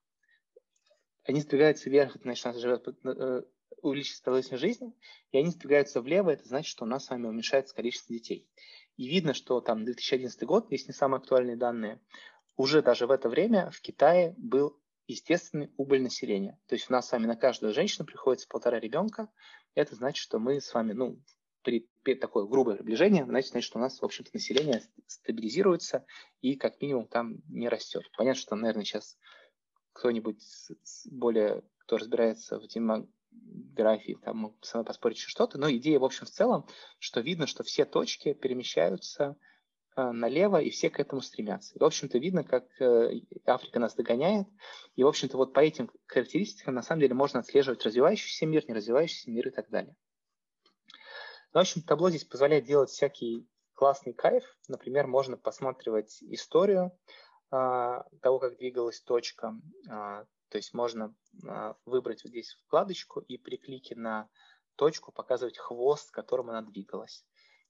Они 1.24 1.42
сдвигаются 1.42 1.90
вверх, 1.90 2.16
это 2.16 2.24
значит, 2.24 2.46
у 2.46 2.50
нас 2.50 2.58
живет, 2.58 2.88
э, 2.88 3.44
увеличится 3.82 4.22
продолжительность 4.24 4.62
жизни, 4.62 4.94
и 5.32 5.38
они 5.38 5.50
сдвигаются 5.50 6.02
влево, 6.02 6.30
это 6.30 6.46
значит, 6.48 6.70
что 6.70 6.84
у 6.84 6.88
нас 6.88 7.06
с 7.06 7.10
вами 7.10 7.28
уменьшается 7.28 7.74
количество 7.74 8.14
детей. 8.14 8.48
И 8.98 9.08
видно, 9.08 9.34
что 9.34 9.62
там 9.62 9.86
2011 9.86 10.44
год, 10.44 10.72
если 10.72 10.88
не 10.88 10.94
самые 10.94 11.20
актуальные 11.20 11.56
данные, 11.56 12.02
уже 12.58 12.82
даже 12.82 13.08
в 13.08 13.12
это 13.12 13.30
время 13.30 13.70
в 13.72 13.82
Китае 13.82 14.34
был 14.38 14.80
естественный 15.08 15.72
убыль 15.78 16.02
населения. 16.02 16.60
То 16.68 16.76
есть 16.76 16.90
у 16.90 16.94
нас 16.94 17.08
с 17.08 17.12
вами 17.12 17.26
на 17.26 17.36
каждую 17.36 17.74
женщину 17.74 18.06
приходится 18.06 18.48
полтора 18.48 18.80
ребенка. 18.80 19.30
Это 19.74 19.96
значит, 19.96 20.22
что 20.22 20.40
мы 20.40 20.62
с 20.62 20.74
вами, 20.74 20.94
ну, 20.94 21.20
при, 21.66 21.90
при 22.04 22.14
такое 22.14 22.46
грубое 22.46 22.76
приближение, 22.76 23.26
значит, 23.26 23.52
значит, 23.52 23.76
у 23.76 23.80
нас, 23.80 24.00
в 24.00 24.06
общем-то, 24.06 24.30
население 24.34 24.84
стабилизируется 25.08 26.06
и 26.42 26.56
как 26.56 26.80
минимум 26.80 27.08
там 27.08 27.42
не 27.50 27.68
растет. 27.68 28.04
Понятно, 28.16 28.40
что, 28.40 28.56
наверное, 28.56 28.86
сейчас 28.86 29.18
кто-нибудь 29.94 30.42
более, 31.12 31.64
кто 31.80 31.98
разбирается 31.98 32.60
в 32.60 32.68
демографии, 32.68 34.18
там 34.24 34.38
мог 34.38 34.64
со 34.64 34.78
мной 34.78 34.86
поспорить 34.86 35.18
еще 35.18 35.28
что-то, 35.28 35.58
но 35.58 35.70
идея, 35.72 36.00
в 36.00 36.06
общем, 36.06 36.28
в 36.28 36.30
целом, 36.30 36.68
что 37.00 37.20
видно, 37.20 37.48
что 37.48 37.64
все 37.64 37.84
точки 37.84 38.34
перемещаются 38.34 39.36
э, 39.96 40.12
налево, 40.12 40.62
и 40.62 40.70
все 40.70 40.92
к 40.92 41.00
этому 41.00 41.22
стремятся. 41.22 41.74
И, 41.76 41.80
в 41.80 41.84
общем-то, 41.84 42.20
видно, 42.20 42.44
как 42.44 42.66
э, 42.80 43.22
Африка 43.46 43.80
нас 43.80 43.96
догоняет, 43.96 44.48
и, 44.96 45.04
в 45.04 45.08
общем-то, 45.08 45.36
вот 45.38 45.54
по 45.54 45.62
этим 45.62 45.90
характеристикам, 46.06 46.76
на 46.76 46.84
самом 46.84 47.02
деле, 47.02 47.16
можно 47.16 47.40
отслеживать 47.40 47.84
развивающийся 47.84 48.46
мир, 48.46 48.64
не 48.68 48.76
развивающийся 48.76 49.32
мир 49.32 49.48
и 49.48 49.52
так 49.52 49.70
далее. 49.72 49.96
Ну, 51.56 51.60
в 51.60 51.62
общем, 51.62 51.84
табло 51.84 52.10
здесь 52.10 52.26
позволяет 52.26 52.66
делать 52.66 52.90
всякий 52.90 53.48
классный 53.76 54.12
кайф. 54.12 54.44
Например, 54.68 55.08
можно 55.08 55.38
посматривать 55.38 56.22
историю 56.24 56.92
а, 57.50 58.04
того, 58.22 58.40
как 58.40 58.58
двигалась 58.58 59.00
точка. 59.00 59.56
А, 59.90 60.26
то 60.50 60.58
есть 60.58 60.74
можно 60.74 61.16
а, 61.48 61.78
выбрать 61.86 62.26
вот 62.26 62.32
здесь 62.32 62.58
вкладочку 62.66 63.22
и 63.22 63.38
при 63.38 63.56
клике 63.56 63.96
на 63.96 64.28
точку 64.76 65.14
показывать 65.14 65.58
хвост, 65.58 66.12
которым 66.12 66.50
она 66.50 66.62
двигалась. 66.62 67.26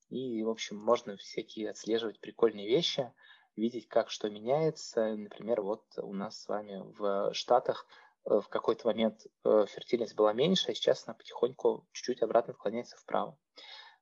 И, 0.09 0.41
в 0.41 0.49
общем, 0.49 0.77
можно 0.77 1.15
всякие 1.17 1.69
отслеживать 1.69 2.19
прикольные 2.19 2.67
вещи, 2.67 3.13
видеть, 3.55 3.87
как 3.87 4.09
что 4.09 4.31
меняется. 4.31 5.15
Например, 5.15 5.61
вот 5.61 5.83
у 5.97 6.11
нас 6.11 6.41
с 6.41 6.47
вами 6.47 6.81
в 6.97 7.35
Штатах 7.35 7.85
э, 7.85 8.04
в 8.25 8.47
какой-то 8.49 8.87
момент 8.87 9.25
э, 9.43 9.65
фертильность 9.67 10.15
была 10.15 10.33
меньше, 10.33 10.71
а 10.71 10.73
сейчас 10.73 11.07
она 11.07 11.13
потихоньку 11.13 11.87
чуть-чуть 11.91 12.23
обратно 12.23 12.53
отклоняется 12.53 12.97
вправо. 12.97 13.37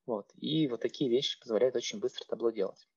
Вот. 0.06 0.32
И 0.36 0.68
вот 0.68 0.82
такие 0.82 1.10
вещи 1.10 1.40
позволяют 1.40 1.76
очень 1.76 2.00
быстро 2.00 2.26
табло 2.26 2.50
делать. 2.50 2.88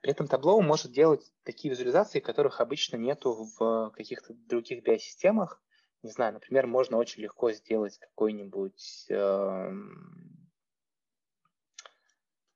При 0.00 0.10
этом 0.10 0.26
табло 0.26 0.60
может 0.60 0.90
делать 0.90 1.32
такие 1.44 1.70
визуализации, 1.70 2.20
которых 2.20 2.60
обычно 2.60 2.96
нету 2.96 3.46
в 3.56 3.90
каких-то 3.94 4.34
других 4.34 4.82
биосистемах. 4.82 5.62
Не 6.02 6.10
знаю, 6.10 6.32
например, 6.34 6.66
можно 6.66 6.96
очень 6.96 7.22
легко 7.22 7.52
сделать 7.52 7.98
какой-нибудь... 7.98 9.06
Э, 9.10 9.70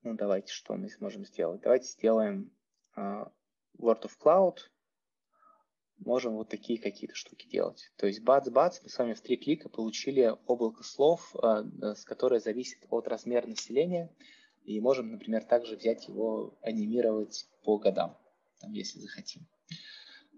ну, 0.02 0.14
давайте, 0.14 0.52
что 0.52 0.74
мы 0.74 0.88
сможем 0.88 1.24
сделать? 1.24 1.60
Давайте 1.60 1.88
сделаем 1.88 2.50
э, 2.96 3.00
Word 3.78 4.02
of 4.02 4.12
Cloud, 4.20 4.56
можем 5.98 6.34
вот 6.34 6.48
такие 6.48 6.80
какие-то 6.80 7.14
штуки 7.14 7.48
делать. 7.48 7.90
То 7.96 8.06
есть 8.06 8.20
бац-бац, 8.22 8.80
мы 8.82 8.88
с 8.88 8.98
вами 8.98 9.14
в 9.14 9.20
три 9.20 9.36
клика 9.36 9.68
получили 9.68 10.34
облако 10.46 10.82
слов, 10.82 11.34
э, 11.36 11.94
с 11.94 12.04
которое 12.04 12.40
зависит 12.40 12.78
от 12.90 13.08
размера 13.08 13.46
населения, 13.46 14.10
и 14.64 14.80
можем, 14.80 15.10
например, 15.12 15.44
также 15.44 15.76
взять 15.76 16.08
его, 16.08 16.58
анимировать 16.60 17.48
по 17.62 17.78
годам, 17.78 18.16
там, 18.60 18.72
если 18.72 18.98
захотим. 18.98 19.46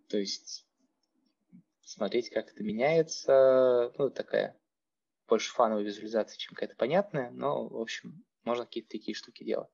То 0.08 0.18
есть 0.18 0.66
смотреть, 1.82 2.30
как 2.30 2.52
это 2.52 2.62
меняется, 2.62 3.92
ну, 3.96 4.10
такая 4.10 4.56
больше 5.26 5.52
фановая 5.52 5.84
визуализация, 5.84 6.38
чем 6.38 6.54
какая-то 6.54 6.76
понятная, 6.76 7.30
но, 7.30 7.66
в 7.66 7.80
общем, 7.80 8.24
можно 8.44 8.64
какие-то 8.64 8.90
такие 8.90 9.14
штуки 9.14 9.44
делать. 9.44 9.68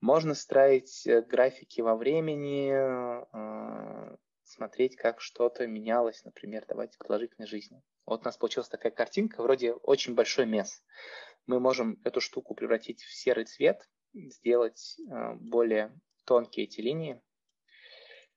Можно 0.00 0.34
строить 0.34 1.06
э, 1.06 1.22
графики 1.22 1.80
во 1.80 1.96
времени, 1.96 2.72
э, 2.72 4.16
смотреть, 4.52 4.96
как 4.96 5.20
что-то 5.20 5.66
менялось, 5.66 6.24
например, 6.24 6.64
давайте 6.68 6.98
продолжительной 6.98 7.48
жизни. 7.48 7.82
Вот 8.06 8.22
у 8.22 8.24
нас 8.24 8.36
получилась 8.36 8.68
такая 8.68 8.92
картинка, 8.92 9.42
вроде 9.42 9.72
очень 9.72 10.14
большой 10.14 10.46
мес. 10.46 10.84
Мы 11.46 11.60
можем 11.60 12.00
эту 12.04 12.20
штуку 12.20 12.54
превратить 12.54 13.02
в 13.02 13.14
серый 13.14 13.44
цвет, 13.44 13.88
сделать 14.12 14.96
э, 14.98 15.34
более 15.34 15.98
тонкие 16.24 16.66
эти 16.66 16.80
линии 16.80 17.20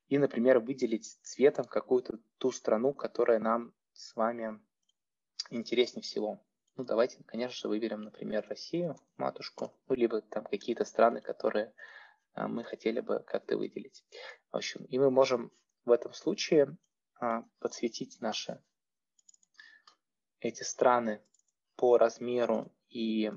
и, 0.08 0.18
например, 0.18 0.60
выделить 0.60 1.18
цветом 1.24 1.66
какую-то 1.66 2.20
ту 2.38 2.52
страну, 2.52 2.94
которая 2.94 3.40
нам 3.40 3.74
с 3.94 4.16
вами 4.16 4.60
интереснее 5.50 6.04
всего. 6.04 6.42
Ну, 6.78 6.84
давайте, 6.84 7.24
конечно 7.26 7.56
же, 7.56 7.68
выберем, 7.68 8.02
например, 8.02 8.46
Россию, 8.50 8.96
матушку, 9.18 9.74
ну, 9.88 9.96
либо 9.96 10.22
там 10.22 10.44
какие-то 10.46 10.86
страны, 10.86 11.22
которые 11.22 11.74
э, 12.36 12.48
мы 12.48 12.64
хотели 12.64 13.00
бы 13.00 13.24
как-то 13.26 13.58
выделить. 13.58 14.06
В 14.52 14.58
общем, 14.58 14.86
и 14.86 15.00
мы 15.00 15.10
можем 15.10 15.52
в 15.86 15.92
этом 15.92 16.14
случае 16.14 16.76
а, 17.20 17.44
подсветить 17.60 18.20
наши 18.22 18.62
эти 20.40 20.64
страны 20.64 21.22
по 21.76 21.98
размеру 21.98 22.72
и 22.90 23.32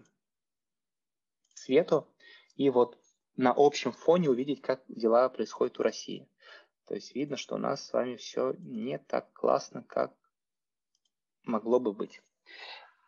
цвету, 1.54 2.08
и 2.56 2.70
вот 2.70 2.98
на 3.36 3.52
общем 3.56 3.92
фоне 3.92 4.30
увидеть, 4.30 4.62
как 4.62 4.82
дела 4.88 5.28
происходят 5.28 5.78
у 5.78 5.82
России. 5.82 6.28
То 6.86 6.94
есть 6.94 7.14
видно, 7.14 7.36
что 7.36 7.54
у 7.54 7.58
нас 7.58 7.86
с 7.86 7.92
вами 7.92 8.16
все 8.16 8.54
не 8.58 8.98
так 8.98 9.32
классно, 9.32 9.82
как 9.82 10.14
могло 11.44 11.78
бы 11.80 11.92
быть. 11.92 12.22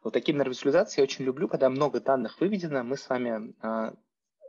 Вот 0.02 0.12
такие 0.12 0.36
визуализации 0.36 1.00
я 1.00 1.04
очень 1.04 1.24
люблю, 1.24 1.48
когда 1.48 1.68
много 1.68 2.00
данных 2.00 2.40
выведено, 2.40 2.82
мы 2.82 2.96
с 2.96 3.08
вами 3.08 3.54
а, 3.60 3.94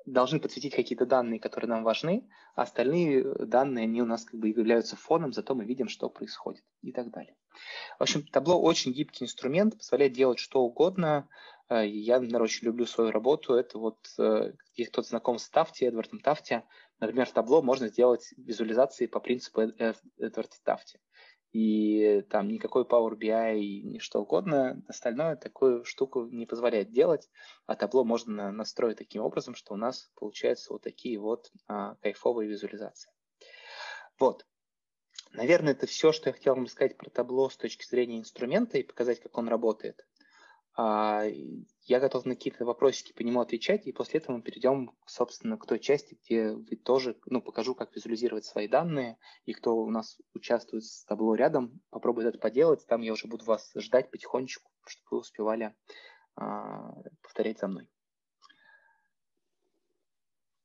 должны 0.06 0.40
подсветить 0.40 0.76
какие-то 0.76 1.06
данные, 1.06 1.40
которые 1.40 1.70
нам 1.70 1.84
важны, 1.84 2.28
а 2.56 2.64
остальные 2.64 3.24
данные, 3.46 3.84
они 3.84 4.02
у 4.02 4.06
нас 4.06 4.26
как 4.26 4.40
бы 4.40 4.50
являются 4.50 4.96
фоном, 4.96 5.34
зато 5.34 5.56
мы 5.56 5.66
видим, 5.66 5.88
что 5.88 6.10
происходит 6.10 6.64
и 6.82 6.92
так 6.92 7.12
далее. 7.12 7.36
В 8.00 8.04
общем, 8.04 8.26
табло 8.26 8.62
очень 8.62 8.94
гибкий 8.94 9.26
инструмент, 9.26 9.78
позволяет 9.78 10.14
делать 10.14 10.40
что 10.40 10.62
угодно. 10.62 11.28
Э, 11.70 11.86
я, 11.86 12.20
например, 12.20 12.42
очень 12.42 12.66
люблю 12.66 12.86
свою 12.86 13.12
работу. 13.12 13.54
Это 13.54 13.78
вот, 13.78 14.00
э, 14.18 14.54
если 14.76 14.92
кто-то 14.92 15.10
знаком 15.10 15.38
с 15.38 15.50
Тафти, 15.50 15.84
Эдвардом 15.84 16.20
Тафти, 16.20 16.64
например, 17.00 17.30
табло 17.30 17.62
можно 17.62 17.88
сделать 17.88 18.34
визуализации 18.38 19.06
по 19.06 19.20
принципу 19.20 19.62
Эдварда 19.62 20.56
Тафти 20.64 21.00
и 21.52 22.22
там 22.30 22.48
никакой 22.48 22.84
Power 22.84 23.18
BI 23.18 23.60
и 23.60 24.00
что 24.00 24.22
угодно, 24.22 24.82
остальное 24.88 25.36
такую 25.36 25.84
штуку 25.84 26.26
не 26.26 26.46
позволяет 26.46 26.92
делать, 26.92 27.30
а 27.66 27.76
табло 27.76 28.04
можно 28.04 28.52
настроить 28.52 28.98
таким 28.98 29.22
образом, 29.22 29.56
что 29.56 29.74
у 29.74 29.78
нас 29.78 30.12
получаются 30.16 30.72
вот 30.72 30.82
такие 30.82 31.20
вот 31.20 31.52
а, 31.68 31.96
кайфовые 31.96 32.50
визуализации. 32.50 33.12
Вот. 34.20 34.46
Наверное, 35.34 35.74
это 35.74 35.88
все, 35.88 36.12
что 36.12 36.30
я 36.30 36.34
хотел 36.34 36.56
вам 36.56 36.68
сказать 36.68 36.98
про 36.98 37.10
табло 37.10 37.50
с 37.50 37.58
точки 37.58 37.86
зрения 37.86 38.20
инструмента 38.20 38.78
и 38.78 38.84
показать, 38.84 39.20
как 39.20 39.38
он 39.38 39.48
работает. 39.48 40.06
А, 40.76 41.24
я 41.84 42.00
готов 42.00 42.26
на 42.26 42.36
какие-то 42.36 42.66
вопросики 42.66 43.14
по 43.14 43.22
нему 43.22 43.42
отвечать, 43.42 43.88
и 43.88 43.92
после 43.92 44.20
этого 44.20 44.38
мы 44.38 44.42
перейдем, 44.42 44.92
собственно, 45.06 45.58
к 45.58 45.66
той 45.66 45.80
части, 45.80 46.18
где 46.24 46.54
вы 46.54 46.76
тоже, 46.78 47.18
ну, 47.26 47.42
покажу, 47.42 47.76
как 47.76 47.94
визуализировать 47.96 48.46
свои 48.46 48.68
данные, 48.68 49.18
и 49.46 49.54
кто 49.54 49.76
у 49.76 49.90
нас 49.90 50.18
участвует 50.34 50.86
с 50.86 51.04
табло 51.06 51.36
рядом, 51.36 51.82
попробует 51.90 52.28
это 52.28 52.40
поделать, 52.40 52.86
там 52.88 53.02
я 53.02 53.12
уже 53.14 53.28
буду 53.28 53.46
вас 53.46 53.72
ждать 53.76 54.12
потихонечку, 54.12 54.72
чтобы 54.86 55.08
вы 55.12 55.18
успевали 55.20 55.76
а, 56.36 56.96
повторять 57.22 57.60
за 57.60 57.68
мной. 57.68 57.90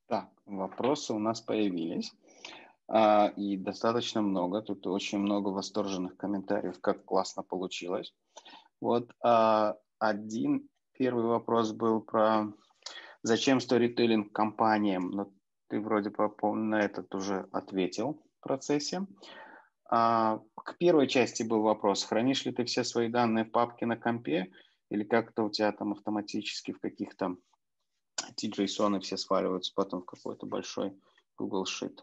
Так, 0.07 0.29
вопросы 0.45 1.13
у 1.13 1.19
нас 1.19 1.41
появились. 1.41 2.13
А, 2.87 3.27
и 3.35 3.57
достаточно 3.57 4.21
много. 4.21 4.61
Тут 4.61 4.87
очень 4.87 5.19
много 5.19 5.49
восторженных 5.49 6.15
комментариев, 6.15 6.79
как 6.79 7.03
классно 7.03 7.43
получилось. 7.43 8.15
Вот 8.79 9.11
а, 9.21 9.75
один 9.99 10.69
первый 10.93 11.25
вопрос 11.25 11.71
был 11.71 12.01
про 12.01 12.51
зачем 13.23 13.59
сторителлинг 13.59 14.31
компаниям. 14.31 15.11
Но 15.11 15.25
ну, 15.25 15.33
ты 15.69 15.79
вроде 15.79 16.09
бы 16.09 16.29
на 16.55 16.81
этот 16.81 17.13
уже 17.13 17.47
ответил 17.51 18.23
в 18.39 18.43
процессе. 18.43 19.05
А, 19.89 20.41
к 20.55 20.77
первой 20.77 21.07
части 21.07 21.43
был 21.43 21.61
вопрос, 21.61 22.03
хранишь 22.03 22.45
ли 22.45 22.51
ты 22.51 22.65
все 22.65 22.83
свои 22.83 23.09
данные 23.09 23.45
в 23.45 23.51
папке 23.51 23.85
на 23.85 23.95
компе 23.95 24.51
или 24.89 25.03
как-то 25.03 25.43
у 25.43 25.49
тебя 25.49 25.71
там 25.71 25.93
автоматически 25.93 26.71
в 26.73 26.79
каких-то 26.79 27.37
TJSON 28.35 28.99
все 28.99 29.17
сваливаются 29.17 29.73
потом 29.75 30.01
в 30.01 30.05
какой-то 30.05 30.45
большой 30.45 30.99
Google 31.37 31.65
Sheet? 31.65 31.99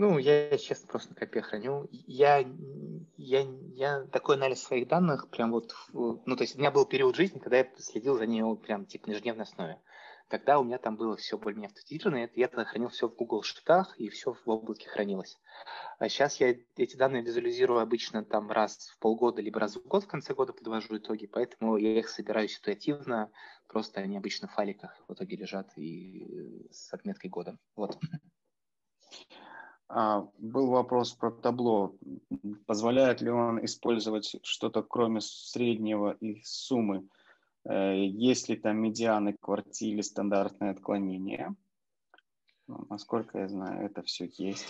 Ну, 0.00 0.16
я, 0.16 0.56
честно, 0.56 0.88
просто 0.88 1.10
на 1.10 1.14
копе 1.14 1.42
храню. 1.42 1.86
Я, 1.90 2.42
я, 3.18 3.46
я 3.74 4.06
такой 4.06 4.36
анализ 4.36 4.62
своих 4.62 4.88
данных 4.88 5.28
прям 5.28 5.50
вот, 5.50 5.74
ну, 5.92 6.36
то 6.36 6.42
есть 6.42 6.56
у 6.56 6.58
меня 6.58 6.70
был 6.70 6.86
период 6.86 7.16
жизни, 7.16 7.38
когда 7.38 7.58
я 7.58 7.68
следил 7.76 8.16
за 8.16 8.24
ней 8.24 8.42
прям 8.56 8.86
типа 8.86 9.08
на 9.08 9.12
ежедневной 9.12 9.42
основе. 9.42 9.78
Тогда 10.28 10.58
у 10.58 10.64
меня 10.64 10.78
там 10.78 10.96
было 10.96 11.18
все 11.18 11.36
более-менее 11.36 11.66
автоматизировано, 11.66 12.30
я 12.34 12.48
тогда 12.48 12.64
хранил 12.64 12.88
все 12.88 13.10
в 13.10 13.14
Google 13.14 13.42
Sheet'ах, 13.42 13.94
и 13.98 14.08
все 14.08 14.32
в 14.32 14.48
облаке 14.48 14.88
хранилось. 14.88 15.36
А 15.98 16.08
сейчас 16.08 16.40
я 16.40 16.56
эти 16.76 16.96
данные 16.96 17.20
визуализирую 17.20 17.80
обычно 17.80 18.24
там 18.24 18.50
раз 18.50 18.78
в 18.78 18.98
полгода, 19.00 19.42
либо 19.42 19.60
раз 19.60 19.76
в 19.76 19.86
год 19.86 20.04
в 20.04 20.08
конце 20.08 20.32
года 20.32 20.54
подвожу 20.54 20.96
итоги, 20.96 21.26
поэтому 21.26 21.76
я 21.76 21.98
их 21.98 22.08
собираю 22.08 22.48
ситуативно, 22.48 23.30
просто 23.68 24.00
они 24.00 24.16
обычно 24.16 24.48
в 24.48 24.52
файликах 24.52 24.96
в 25.08 25.12
итоге 25.12 25.36
лежат 25.36 25.76
и 25.76 26.66
с 26.70 26.90
отметкой 26.94 27.28
года. 27.28 27.58
Вот. 27.76 27.98
А, 29.92 30.28
был 30.38 30.68
вопрос 30.68 31.12
про 31.12 31.32
табло. 31.32 31.96
Позволяет 32.66 33.20
ли 33.20 33.30
он 33.30 33.64
использовать 33.64 34.36
что-то 34.44 34.84
кроме 34.84 35.20
среднего 35.20 36.16
и 36.20 36.40
суммы? 36.44 37.08
Э, 37.64 37.96
есть 37.96 38.48
ли 38.48 38.56
там 38.56 38.78
медианы, 38.78 39.32
квартиры, 39.32 40.04
стандартное 40.04 40.70
отклонение? 40.70 41.56
Ну, 42.68 42.86
насколько 42.88 43.38
я 43.38 43.48
знаю, 43.48 43.84
это 43.84 44.02
все 44.02 44.30
есть. 44.36 44.66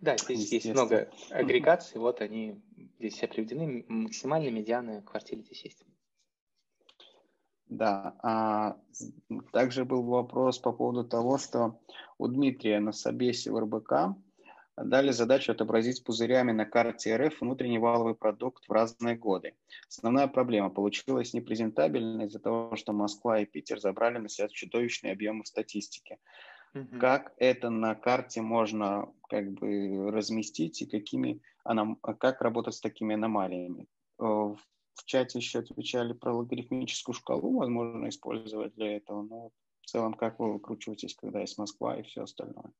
Да, 0.00 0.16
здесь 0.18 0.50
есть 0.50 0.66
много 0.66 1.08
агрегаций, 1.30 2.00
вот 2.00 2.20
они 2.20 2.60
здесь 2.98 3.14
все 3.14 3.28
приведены, 3.28 3.84
максимальные 3.86 4.50
медианы 4.50 5.00
квартиры 5.02 5.42
здесь 5.42 5.64
есть. 5.64 5.84
Да, 7.66 8.14
а 8.22 8.76
также 9.52 9.84
был 9.84 10.02
вопрос 10.02 10.58
по 10.58 10.72
поводу 10.72 11.04
того, 11.04 11.38
что 11.38 11.80
у 12.18 12.28
Дмитрия 12.28 12.78
на 12.78 12.92
собесе 12.92 13.50
в 13.50 13.58
РБК 13.58 14.16
дали 14.76 15.12
задачу 15.12 15.52
отобразить 15.52 16.04
пузырями 16.04 16.52
на 16.52 16.66
карте 16.66 17.16
РФ 17.16 17.40
внутренний 17.40 17.78
валовый 17.78 18.14
продукт 18.14 18.68
в 18.68 18.72
разные 18.72 19.16
годы. 19.16 19.54
Основная 19.88 20.26
проблема 20.26 20.70
получилась 20.70 21.32
непрезентабельно 21.32 22.22
из-за 22.22 22.40
того, 22.40 22.74
что 22.76 22.92
Москва 22.92 23.40
и 23.40 23.46
Питер 23.46 23.80
забрали 23.80 24.18
на 24.18 24.28
себя 24.28 24.48
чудовищные 24.48 25.12
объемы 25.12 25.44
статистики. 25.46 26.18
Угу. 26.74 26.98
Как 26.98 27.32
это 27.38 27.70
на 27.70 27.94
карте 27.94 28.42
можно 28.42 29.08
как 29.28 29.52
бы 29.52 30.10
разместить 30.10 30.82
и 30.82 30.86
какими 30.86 31.40
как 32.02 32.42
работать 32.42 32.74
с 32.74 32.80
такими 32.80 33.14
аномалиями? 33.14 33.86
Э, 34.20 34.54
в 34.94 35.04
чате 35.04 35.38
еще 35.38 35.60
отвечали 35.60 36.12
про 36.12 36.34
логарифмическую 36.34 37.14
шкалу, 37.14 37.58
возможно 37.58 38.08
использовать 38.08 38.74
для 38.74 38.96
этого. 38.96 39.22
Но 39.22 39.50
в 39.82 39.86
целом, 39.86 40.14
как 40.14 40.38
вы 40.38 40.52
выкручиваетесь, 40.52 41.14
когда 41.14 41.40
есть 41.40 41.58
Москва 41.58 41.96
и 41.96 42.02
все 42.02 42.22
остальное? 42.22 42.72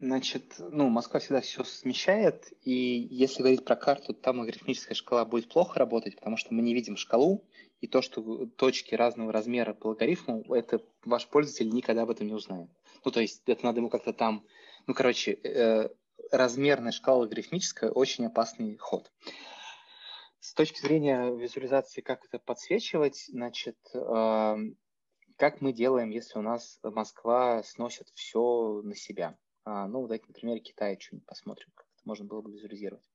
Значит, 0.00 0.54
ну, 0.58 0.88
Москва 0.88 1.20
всегда 1.20 1.42
все 1.42 1.62
смещает, 1.62 2.50
и 2.62 3.06
если 3.10 3.42
говорить 3.42 3.66
про 3.66 3.76
карту, 3.76 4.14
там 4.14 4.38
логарифмическая 4.38 4.94
шкала 4.94 5.26
будет 5.26 5.50
плохо 5.50 5.78
работать, 5.78 6.16
потому 6.16 6.38
что 6.38 6.54
мы 6.54 6.62
не 6.62 6.72
видим 6.72 6.96
шкалу, 6.96 7.44
и 7.82 7.86
то, 7.86 8.00
что 8.00 8.46
точки 8.56 8.94
разного 8.94 9.30
размера 9.30 9.74
по 9.74 9.88
логарифму, 9.88 10.42
это 10.54 10.82
ваш 11.04 11.26
пользователь 11.26 11.68
никогда 11.68 12.02
об 12.02 12.10
этом 12.10 12.26
не 12.26 12.32
узнает. 12.32 12.70
Ну, 13.04 13.10
то 13.10 13.20
есть 13.20 13.42
это 13.46 13.64
надо 13.64 13.80
ему 13.80 13.90
как-то 13.90 14.14
там... 14.14 14.44
Ну, 14.86 14.94
короче, 14.94 15.32
э, 15.32 15.90
размерная 16.30 16.92
шкала 16.92 17.18
логарифмическая– 17.20 17.90
очень 17.92 18.24
опасный 18.24 18.78
ход. 18.78 19.10
С 20.40 20.54
точки 20.54 20.80
зрения 20.80 21.30
визуализации, 21.36 22.00
как 22.00 22.24
это 22.24 22.38
подсвечивать, 22.38 23.26
значит, 23.28 23.76
э, 23.92 24.56
как 25.36 25.60
мы 25.60 25.74
делаем, 25.74 26.08
если 26.08 26.38
у 26.38 26.42
нас 26.42 26.80
Москва 26.82 27.62
сносит 27.62 28.08
все 28.14 28.80
на 28.82 28.94
себя? 28.96 29.38
А, 29.64 29.86
ну, 29.86 30.00
давайте 30.02 30.24
на 30.28 30.32
примере 30.32 30.60
Китая 30.60 30.98
что-нибудь 30.98 31.26
посмотрим, 31.26 31.68
как 31.74 31.86
это 31.94 32.02
можно 32.06 32.24
было 32.24 32.40
бы 32.40 32.52
визуализировать. 32.52 33.06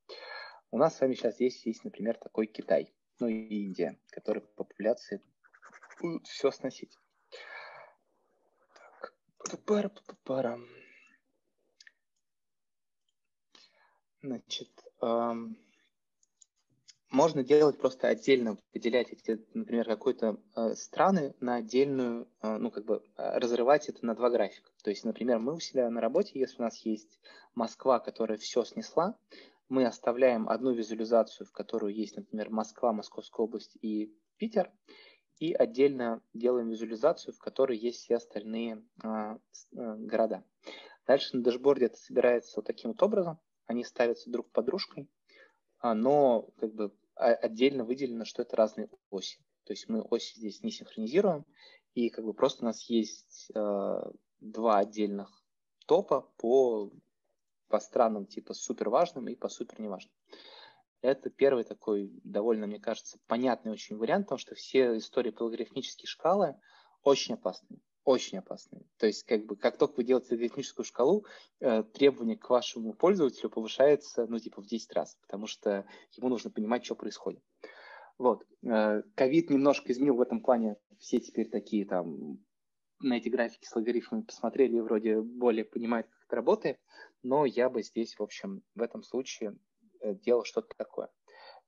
У 0.70 0.78
нас 0.78 0.96
с 0.96 1.02
вами 1.02 1.16
сейчас 1.16 1.34
здесь 1.36 1.66
есть, 1.66 1.84
например, 1.84 2.16
такой 2.20 2.46
Китай, 2.46 2.94
ну 3.20 3.28
и 3.28 3.66
Индия, 3.66 4.00
которые 4.12 4.44
по 4.44 4.64
популяции 4.64 5.20
будут 6.00 6.28
все 6.28 6.52
сносить. 6.52 6.96
-пара. 10.24 10.60
Значит, 14.22 14.70
эм, 15.02 15.65
можно 17.16 17.44
делать 17.44 17.78
просто 17.78 18.10
отдельно, 18.10 18.58
выделять 18.74 19.10
эти, 19.12 19.42
например, 19.54 19.86
какой-то 19.86 20.38
э, 20.56 20.76
страны 20.76 21.34
на 21.40 21.56
отдельную, 21.56 22.28
э, 22.42 22.58
ну, 22.58 22.70
как 22.72 22.84
бы 22.86 23.04
э, 23.16 23.38
разрывать 23.40 23.88
это 23.88 24.06
на 24.06 24.16
два 24.16 24.30
графика. 24.30 24.70
То 24.84 24.90
есть, 24.90 25.06
например, 25.06 25.40
мы 25.40 25.56
у 25.56 25.60
себя 25.60 25.90
на 25.90 26.02
работе, 26.02 26.38
если 26.38 26.60
у 26.60 26.64
нас 26.64 26.78
есть 26.86 27.20
Москва, 27.56 28.00
которая 28.00 28.38
все 28.38 28.66
снесла, 28.66 29.18
мы 29.70 29.86
оставляем 29.86 30.50
одну 30.50 30.74
визуализацию, 30.74 31.48
в 31.48 31.54
которую 31.54 31.96
есть, 31.96 32.18
например, 32.18 32.50
Москва, 32.50 32.92
Московская 32.92 33.44
область 33.44 33.78
и 33.82 34.14
Питер, 34.38 34.70
и 35.40 35.54
отдельно 35.54 36.22
делаем 36.34 36.70
визуализацию, 36.70 37.34
в 37.34 37.40
которой 37.40 37.78
есть 37.78 38.04
все 38.04 38.16
остальные 38.16 38.84
а, 39.04 39.38
а, 39.76 39.96
города. 39.96 40.44
Дальше 41.08 41.36
на 41.38 41.44
дашборде 41.44 41.86
это 41.86 41.98
собирается 41.98 42.54
вот 42.58 42.66
таким 42.66 42.92
вот 42.92 43.02
образом. 43.04 43.40
Они 43.68 43.84
ставятся 43.84 44.30
друг 44.30 44.50
под 44.52 44.66
дружкой, 44.66 45.10
а, 45.80 45.94
но 45.94 46.50
как 46.58 46.74
бы 46.74 46.92
отдельно 47.16 47.84
выделено, 47.84 48.26
что 48.26 48.42
это 48.42 48.56
разные 48.56 48.90
оси. 49.10 49.40
То 49.66 49.74
есть 49.74 49.90
мы 49.90 50.02
оси 50.02 50.38
здесь 50.38 50.62
не 50.64 50.72
синхронизируем, 50.72 51.46
и 51.94 52.10
как 52.10 52.26
бы 52.26 52.34
просто 52.34 52.64
у 52.64 52.66
нас 52.66 52.90
есть 52.90 53.50
э, 53.56 54.02
два 54.40 54.78
отдельных 54.80 55.44
топа 55.88 56.22
по, 56.38 56.92
по 57.68 57.80
странам 57.80 58.26
типа 58.28 58.54
супер 58.54 58.90
важным 58.90 59.28
и 59.28 59.36
по 59.36 59.50
супер 59.50 59.80
неважным. 59.80 60.14
Это 61.02 61.30
первый 61.30 61.64
такой 61.64 62.12
довольно, 62.24 62.68
мне 62.68 62.80
кажется, 62.80 63.20
понятный 63.28 63.72
очень 63.72 63.98
вариант, 63.98 64.26
потому 64.26 64.40
что 64.40 64.56
все 64.56 64.98
истории 64.98 65.30
по 65.32 65.44
логарифмические 65.44 66.08
шкалы 66.08 66.60
очень 67.04 67.36
опасные. 67.36 67.80
Очень 68.06 68.38
опасные. 68.38 68.84
То 68.98 69.08
есть, 69.08 69.24
как 69.24 69.46
бы, 69.46 69.56
как 69.56 69.78
только 69.78 69.96
вы 69.98 70.04
делаете 70.04 70.28
логарифмическую 70.32 70.86
шкалу, 70.86 71.26
э, 71.60 71.84
требование 71.84 72.38
к 72.38 72.50
вашему 72.50 72.94
пользователю 72.94 73.50
повышается, 73.50 74.28
ну, 74.28 74.40
типа, 74.40 74.62
в 74.62 74.68
10 74.68 74.94
раз, 74.94 75.18
потому 75.22 75.48
что 75.48 75.86
ему 76.16 76.30
нужно 76.30 76.52
понимать, 76.52 76.86
что 76.86 76.96
происходит. 76.96 77.44
Вот. 78.18 78.46
Э, 78.64 79.02
ковид 79.16 79.50
немножко 79.50 79.92
изменил 79.92 80.16
в 80.16 80.22
этом 80.22 80.40
плане. 80.40 80.78
Все 81.00 81.20
теперь 81.20 81.50
такие 81.50 81.86
там 81.86 82.40
на 83.02 83.18
эти 83.18 83.28
графики 83.28 83.66
с 83.66 83.76
логарифмами 83.76 84.22
посмотрели 84.22 84.78
и 84.78 84.82
вроде 84.82 85.20
более 85.20 85.66
понимают, 85.66 86.08
как 86.08 86.28
это 86.28 86.36
работает. 86.38 86.80
Но 87.24 87.46
я 87.46 87.70
бы 87.70 87.84
здесь, 87.84 88.16
в 88.18 88.24
общем, 88.24 88.62
в 88.76 88.82
этом 88.82 89.04
случае 89.04 89.58
Э, 90.06 90.14
делал 90.14 90.44
что-то 90.44 90.76
такое. 90.78 91.10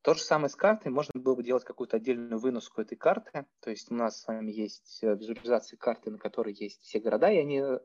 То 0.08 0.14
же 0.14 0.22
самое 0.22 0.48
с 0.48 0.56
картой. 0.56 0.90
Можно 0.90 1.20
было 1.20 1.36
бы 1.36 1.44
делать 1.44 1.66
какую-то 1.66 1.98
отдельную 1.98 2.40
выноску 2.40 2.80
этой 2.80 2.96
карты. 2.96 3.46
То 3.60 3.72
есть 3.72 3.92
у 3.92 3.94
нас 3.94 4.22
с 4.22 4.26
вами 4.26 4.54
есть 4.54 5.00
э, 5.04 5.14
визуализация 5.14 5.76
карты, 5.76 6.12
на 6.12 6.18
которой 6.18 6.54
есть 6.54 6.82
все 6.82 7.02
города, 7.02 7.30
и 7.30 7.38
они 7.38 7.60
э, 7.60 7.80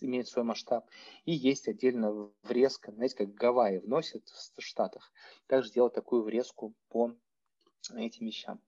имеют 0.00 0.26
свой 0.26 0.42
масштаб. 0.46 0.88
И 1.26 1.32
есть 1.32 1.68
отдельно 1.68 2.30
врезка, 2.44 2.92
знаете, 2.92 3.16
как 3.16 3.34
Гавайи 3.34 3.80
вносят 3.80 4.26
в 4.26 4.62
Штатах. 4.62 5.12
Также 5.48 5.70
делать 5.70 5.92
такую 5.92 6.22
врезку 6.22 6.74
по 6.88 7.12
этим 7.94 8.24
вещам. 8.24 8.58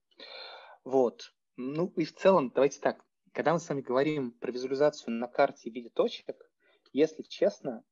Вот. 0.83 1.33
Ну 1.57 1.91
и 1.95 2.05
в 2.05 2.13
целом, 2.13 2.51
давайте 2.53 2.79
так. 2.79 3.03
Когда 3.33 3.53
мы 3.53 3.59
с 3.59 3.67
вами 3.67 3.81
говорим 3.81 4.33
про 4.33 4.51
визуализацию 4.51 5.15
на 5.15 5.27
карте 5.27 5.71
в 5.71 5.73
виде 5.73 5.89
точек, 5.89 6.47
если 6.93 7.23
честно, 7.23 7.83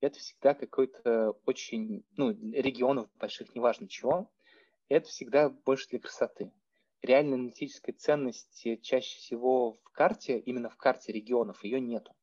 это 0.00 0.18
всегда 0.18 0.52
какой-то 0.52 1.36
очень, 1.46 2.04
ну, 2.16 2.32
регионов 2.32 3.08
больших, 3.20 3.54
неважно 3.54 3.86
чего, 3.86 4.32
это 4.88 5.08
всегда 5.08 5.50
больше 5.50 5.88
для 5.88 5.98
красоты. 5.98 6.52
Реальной 7.02 7.34
аналитической 7.34 7.92
ценности 7.92 8.76
чаще 8.76 9.18
всего 9.18 9.72
в 9.72 9.90
карте, 9.92 10.38
именно 10.38 10.70
в 10.70 10.76
карте 10.76 11.12
регионов, 11.12 11.64
ее 11.64 11.80
нету. 11.80 12.14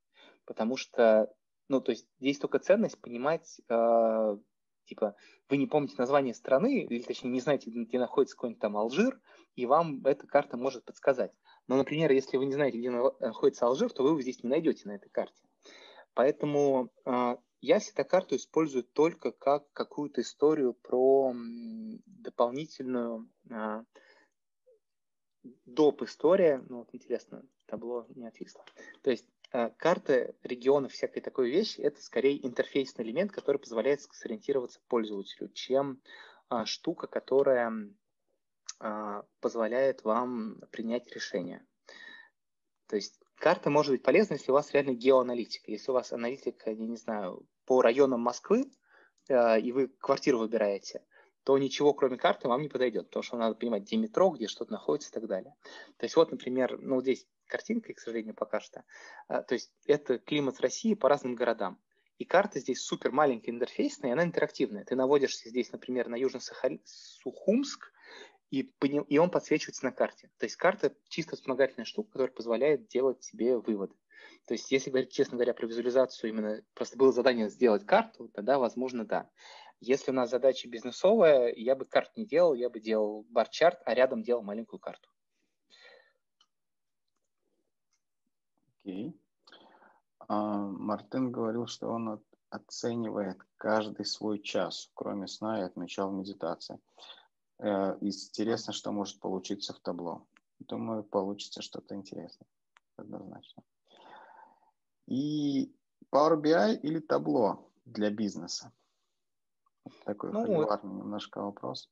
Потому 0.46 0.76
что, 0.76 1.32
ну, 1.68 1.82
то 1.82 1.92
есть 1.92 2.08
здесь 2.20 2.40
только 2.40 2.60
ценность 2.60 3.00
понимать, 3.00 3.62
э, 3.70 4.38
типа, 4.86 5.16
вы 5.50 5.58
не 5.58 5.68
помните 5.68 5.96
название 5.98 6.34
страны, 6.34 6.84
или 6.84 7.04
точнее 7.04 7.30
не 7.30 7.42
знаете, 7.42 7.70
где 7.70 8.00
находится 8.00 8.36
какой-нибудь 8.36 8.62
там 8.62 8.76
Алжир, 8.76 9.20
и 9.56 9.66
вам 9.66 10.04
эта 10.06 10.26
карта 10.26 10.58
может 10.58 10.84
подсказать. 10.84 11.32
Но, 11.68 11.78
например, 11.78 12.12
если 12.12 12.38
вы 12.38 12.46
не 12.46 12.54
знаете, 12.54 12.80
где 12.80 12.90
находится 12.90 13.68
Алжир, 13.68 13.92
то 13.92 14.04
вы 14.04 14.10
его 14.10 14.22
здесь 14.22 14.44
не 14.44 14.50
найдете 14.50 14.88
на 14.88 14.94
этой 14.94 15.10
карте. 15.10 15.44
Поэтому 16.14 16.92
э, 17.06 17.36
я 17.62 17.80
всегда 17.80 18.04
карту 18.04 18.36
использую 18.36 18.84
только 18.84 19.32
как 19.32 19.72
какую-то 19.72 20.22
историю 20.22 20.74
про 20.74 21.34
дополнительную 22.06 23.30
а, 23.50 23.84
доп. 25.66 26.02
история. 26.04 26.64
Ну, 26.70 26.80
вот 26.80 26.90
интересно, 26.94 27.44
табло 27.68 28.06
не 28.16 28.28
отвисло. 28.28 28.66
То 29.04 29.12
есть 29.12 29.28
а, 29.52 29.70
карта 29.70 30.34
регионов, 30.44 30.92
всякой 30.92 31.22
такой 31.22 31.50
вещи, 31.50 31.82
это 31.82 32.02
скорее 32.02 32.46
интерфейсный 32.46 33.06
элемент, 33.06 33.32
который 33.32 33.58
позволяет 33.58 34.02
сориентироваться 34.02 34.80
пользователю, 34.88 35.50
чем 35.50 36.02
а, 36.50 36.66
штука, 36.66 37.08
которая 37.08 37.74
а, 38.80 39.24
позволяет 39.40 40.04
вам 40.04 40.62
принять 40.72 41.14
решение. 41.14 41.66
То 42.88 42.96
есть 42.96 43.20
карта 43.36 43.70
может 43.70 43.92
быть 43.92 44.04
полезна, 44.04 44.34
если 44.34 44.52
у 44.52 44.54
вас 44.56 44.72
реально 44.72 44.94
геоаналитика. 44.94 45.72
Если 45.72 45.92
у 45.92 45.94
вас 45.94 46.12
аналитика, 46.12 46.72
я 46.72 46.76
не 46.76 46.98
знаю, 46.98 47.46
по 47.66 47.82
районам 47.82 48.22
Москвы, 48.22 48.72
э, 49.30 49.60
и 49.60 49.72
вы 49.72 49.88
квартиру 49.88 50.40
выбираете, 50.40 51.04
то 51.44 51.58
ничего, 51.58 51.94
кроме 51.94 52.18
карты, 52.18 52.48
вам 52.48 52.62
не 52.62 52.70
подойдет, 52.70 53.08
потому 53.08 53.24
что 53.24 53.38
надо 53.38 53.56
понимать, 53.56 53.84
где 53.84 53.98
метро, 53.98 54.30
где 54.30 54.48
что-то 54.48 54.72
находится 54.72 55.10
и 55.10 55.14
так 55.14 55.28
далее. 55.28 55.56
То 55.98 56.06
есть 56.06 56.16
вот, 56.16 56.32
например, 56.32 56.78
ну 56.80 57.02
здесь 57.02 57.28
картинка, 57.48 57.94
к 57.94 58.00
сожалению, 58.00 58.36
пока 58.36 58.60
что. 58.60 58.84
Э, 59.30 59.42
то 59.44 59.54
есть 59.54 59.72
это 59.86 60.20
климат 60.20 60.60
России 60.62 60.94
по 60.94 61.10
разным 61.10 61.36
городам. 61.36 61.80
И 62.18 62.26
карта 62.26 62.60
здесь 62.60 62.84
супер 62.84 63.12
маленькая 63.12 63.50
интерфейсная, 63.50 64.12
и 64.12 64.14
она 64.14 64.24
интерактивная. 64.24 64.86
Ты 64.86 64.96
наводишься 64.96 65.50
здесь, 65.50 65.72
например, 65.72 66.08
на 66.08 66.16
Южно-Сухумск, 66.16 67.92
и, 68.52 68.60
и 68.60 69.18
он 69.18 69.32
подсвечивается 69.32 69.86
на 69.86 69.92
карте. 69.92 70.30
То 70.38 70.46
есть 70.46 70.56
карта 70.56 70.94
чисто 71.10 71.36
вспомогательная 71.36 71.86
штука, 71.86 72.12
которая 72.12 72.34
позволяет 72.36 72.88
делать 72.88 73.24
себе 73.24 73.58
выводы. 73.58 73.96
То 74.46 74.54
есть, 74.54 74.72
если 74.72 74.90
говорить, 74.90 75.12
честно 75.12 75.38
говоря, 75.38 75.54
про 75.54 75.68
визуализацию, 75.68 76.30
именно 76.30 76.62
просто 76.74 76.98
было 76.98 77.12
задание 77.12 77.50
сделать 77.50 77.86
карту, 77.86 78.30
тогда, 78.30 78.60
возможно, 78.60 79.06
да. 79.06 79.30
Если 79.80 80.12
у 80.12 80.14
нас 80.14 80.30
задача 80.30 80.70
бизнесовая, 80.70 81.54
я 81.56 81.76
бы 81.76 81.86
карт 81.86 82.16
не 82.16 82.26
делал, 82.26 82.54
я 82.54 82.70
бы 82.70 82.80
делал 82.80 83.24
бар-чарт, 83.30 83.80
а 83.86 83.94
рядом 83.94 84.22
делал 84.22 84.44
маленькую 84.44 84.80
карту. 84.80 85.10
Окей. 88.84 89.10
Okay. 89.10 89.20
А, 90.28 90.58
Мартин 90.58 91.32
говорил, 91.32 91.68
что 91.68 91.90
он 91.90 92.10
от 92.10 92.24
оценивает 92.52 93.42
каждый 93.58 94.06
свой 94.06 94.40
час, 94.40 94.92
кроме 94.94 95.28
сна 95.28 95.60
и 95.60 95.64
отмечал 95.64 96.12
медитации. 96.12 96.80
Э, 97.60 97.98
интересно, 98.02 98.74
что 98.74 98.92
может 98.92 99.20
получиться 99.20 99.74
в 99.74 99.80
табло. 99.80 100.28
Думаю, 100.60 101.04
получится 101.04 101.62
что-то 101.62 101.96
интересное. 101.96 102.48
Однозначно. 102.98 103.64
И 105.12 105.76
Power 106.10 106.42
BI 106.42 106.80
или 106.84 107.00
табло 107.00 107.70
для 107.84 108.10
бизнеса? 108.10 108.72
Такой 110.06 110.32
ну, 110.32 110.46
холиварный 110.46 110.94
немножко 110.94 111.42
вопрос. 111.42 111.90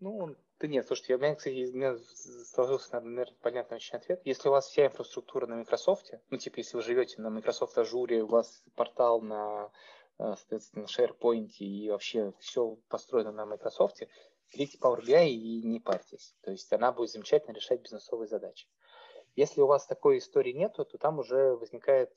Ну, 0.00 0.34
да 0.58 0.66
нет, 0.66 0.84
слушайте, 0.84 1.14
у 1.14 1.18
меня, 1.18 1.36
кстати, 1.36 1.70
у 1.70 1.76
меня 1.76 1.96
сложился, 2.52 2.98
наверное, 2.98 3.36
понятный 3.42 3.76
очень 3.76 3.94
ответ. 3.94 4.20
Если 4.24 4.48
у 4.48 4.50
вас 4.50 4.66
вся 4.66 4.86
инфраструктура 4.86 5.46
на 5.46 5.54
Microsoft, 5.54 6.10
ну, 6.30 6.36
типа, 6.36 6.58
если 6.58 6.76
вы 6.76 6.82
живете 6.82 7.22
на 7.22 7.30
Microsoft 7.30 7.78
Azure, 7.78 8.22
у 8.22 8.26
вас 8.26 8.64
портал 8.74 9.20
на, 9.20 9.70
э, 10.18 10.34
соответственно, 10.36 10.86
SharePoint 10.86 11.50
и 11.60 11.90
вообще 11.90 12.32
все 12.40 12.76
построено 12.88 13.30
на 13.30 13.46
Microsoft, 13.46 14.02
берите 14.52 14.78
Power 14.78 15.00
BI 15.00 15.28
и 15.28 15.62
не 15.62 15.78
парьтесь. 15.78 16.34
То 16.40 16.50
есть 16.50 16.72
она 16.72 16.90
будет 16.90 17.10
замечательно 17.10 17.54
решать 17.54 17.82
бизнесовые 17.82 18.26
задачи. 18.26 18.66
Если 19.38 19.60
у 19.60 19.68
вас 19.68 19.86
такой 19.86 20.18
истории 20.18 20.50
нету, 20.50 20.84
то 20.84 20.98
там 20.98 21.20
уже 21.20 21.54
возникают 21.54 22.10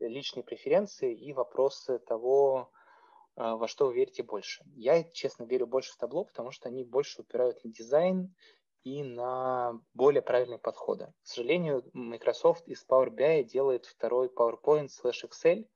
личные 0.00 0.42
преференции 0.42 1.14
и 1.14 1.34
вопросы 1.34 1.98
того, 1.98 2.70
а, 3.36 3.56
во 3.56 3.68
что 3.68 3.88
вы 3.88 3.94
верите 3.96 4.22
больше. 4.22 4.64
Я, 4.74 5.04
честно, 5.04 5.44
верю 5.44 5.66
больше 5.66 5.92
в 5.92 5.98
табло, 5.98 6.24
потому 6.24 6.50
что 6.50 6.70
они 6.70 6.82
больше 6.82 7.20
упирают 7.20 7.62
на 7.62 7.70
дизайн 7.70 8.34
и 8.84 9.02
на 9.02 9.82
более 9.92 10.22
правильные 10.22 10.58
подходы. 10.58 11.12
К 11.22 11.26
сожалению, 11.26 11.84
Microsoft 11.92 12.66
из 12.66 12.86
Power 12.88 13.10
BI 13.10 13.44
делает 13.44 13.84
второй 13.84 14.28
PowerPoint 14.28 14.88
slash 14.88 15.28
Excel, 15.28 15.68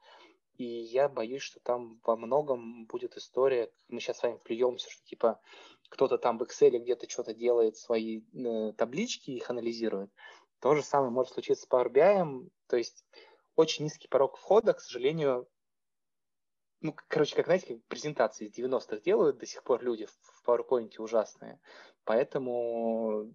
и 0.56 0.64
я 0.64 1.10
боюсь, 1.10 1.42
что 1.42 1.60
там 1.60 2.00
во 2.04 2.16
многом 2.16 2.86
будет 2.86 3.18
история, 3.18 3.70
мы 3.88 4.00
сейчас 4.00 4.20
с 4.20 4.22
вами 4.22 4.40
плюемся, 4.42 4.90
что 4.90 5.04
типа 5.04 5.40
кто-то 5.90 6.16
там 6.16 6.38
в 6.38 6.42
Excel 6.44 6.78
где-то 6.78 7.06
что-то 7.06 7.34
делает, 7.34 7.76
свои 7.76 8.22
э, 8.32 8.72
таблички, 8.72 9.32
их 9.32 9.50
анализирует. 9.50 10.10
То 10.60 10.74
же 10.74 10.82
самое 10.82 11.10
может 11.10 11.32
случиться 11.32 11.64
с 11.64 11.68
Power 11.68 11.90
BI, 11.90 12.48
то 12.68 12.76
есть 12.76 13.04
очень 13.54 13.84
низкий 13.84 14.08
порог 14.08 14.36
входа, 14.36 14.74
к 14.74 14.80
сожалению, 14.80 15.48
ну, 16.80 16.94
короче, 17.08 17.34
как, 17.34 17.46
знаете, 17.46 17.74
как 17.74 17.84
презентации 17.86 18.46
из 18.46 18.58
90-х 18.58 18.98
делают 18.98 19.38
до 19.38 19.46
сих 19.46 19.62
пор 19.62 19.82
люди 19.82 20.06
в 20.06 20.48
PowerPoint 20.48 20.92
ужасные. 20.98 21.58
Поэтому 22.04 23.32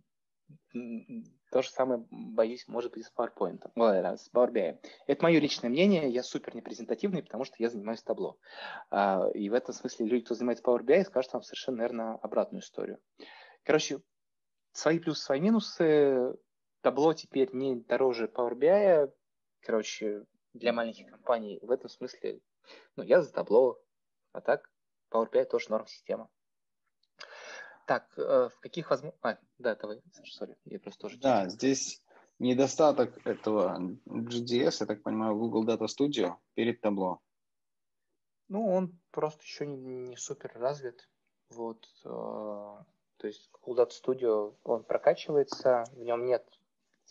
то 1.52 1.61
же 1.61 1.69
самое, 1.69 2.06
боюсь, 2.10 2.68
может 2.68 2.93
быть 2.93 3.06
с 3.06 3.11
PowerPoint, 3.14 3.61
ладно, 3.76 4.18
с 4.18 4.30
Power 4.31 4.52
BI. 4.52 4.80
Это 5.07 5.23
мое 5.23 5.39
личное 5.39 5.69
мнение, 5.69 6.10
я 6.10 6.23
супер 6.23 6.56
непрезентативный, 6.56 7.23
потому 7.23 7.43
что 7.43 7.56
я 7.60 7.69
занимаюсь 7.69 8.03
табло. 8.03 8.38
А, 8.89 9.30
и 9.34 9.49
в 9.49 9.53
этом 9.53 9.73
смысле 9.73 10.06
люди, 10.07 10.26
кто 10.26 10.35
занимается 10.35 10.64
Power 10.64 10.81
BI, 10.81 11.03
скажут 11.03 11.34
вам 11.34 11.43
совершенно, 11.43 11.77
наверное, 11.77 12.14
обратную 12.15 12.61
историю. 12.61 12.99
Короче, 13.64 14.02
свои 14.72 14.99
плюсы, 14.99 15.23
свои 15.23 15.39
минусы. 15.39 16.35
Табло 16.82 17.14
теперь 17.14 17.53
не 17.53 17.76
дороже 17.76 18.26
Power 18.26 18.56
BI. 18.56 19.14
Короче, 19.62 20.26
для 20.53 20.74
маленьких 20.74 21.10
компаний 21.10 21.60
в 21.62 21.72
этом 21.72 21.90
смысле 21.90 22.41
ну, 22.95 23.03
я 23.03 23.22
за 23.22 23.32
табло, 23.32 23.80
а 24.32 24.41
так 24.41 24.70
Power 25.12 25.32
BI 25.32 25.45
тоже 25.45 25.70
норм 25.70 25.88
система. 25.88 26.30
Так, 27.86 28.08
э, 28.18 28.49
в 28.49 28.60
каких 28.60 28.90
возможностях... 28.90 29.20
А, 29.24 29.40
да, 29.58 29.76
давай, 29.76 30.02
Саша, 30.12 30.34
сори, 30.34 30.58
я 30.66 30.80
просто 30.80 31.02
тоже... 31.02 31.18
Да, 31.18 31.49
здесь 31.49 32.02
недостаток 32.40 33.26
этого 33.26 33.80
GDS, 34.06 34.78
я 34.80 34.86
так 34.86 35.03
понимаю, 35.03 35.36
Google 35.36 35.68
Data 35.68 35.88
Studio 35.88 36.36
перед 36.53 36.82
табло. 36.82 37.20
Ну, 38.48 38.68
он 38.68 38.99
просто 39.12 39.44
еще 39.44 39.66
не, 39.66 39.78
не 39.78 40.18
супер 40.18 40.52
развит. 40.56 41.10
Вот, 41.49 41.86
э, 42.06 42.08
то 42.08 43.28
есть 43.28 43.49
Google 43.52 43.84
Data 43.84 43.91
Studio, 43.91 44.56
он 44.64 44.84
прокачивается, 44.84 45.84
в 45.91 45.99
нем 45.99 46.26
нет 46.26 46.45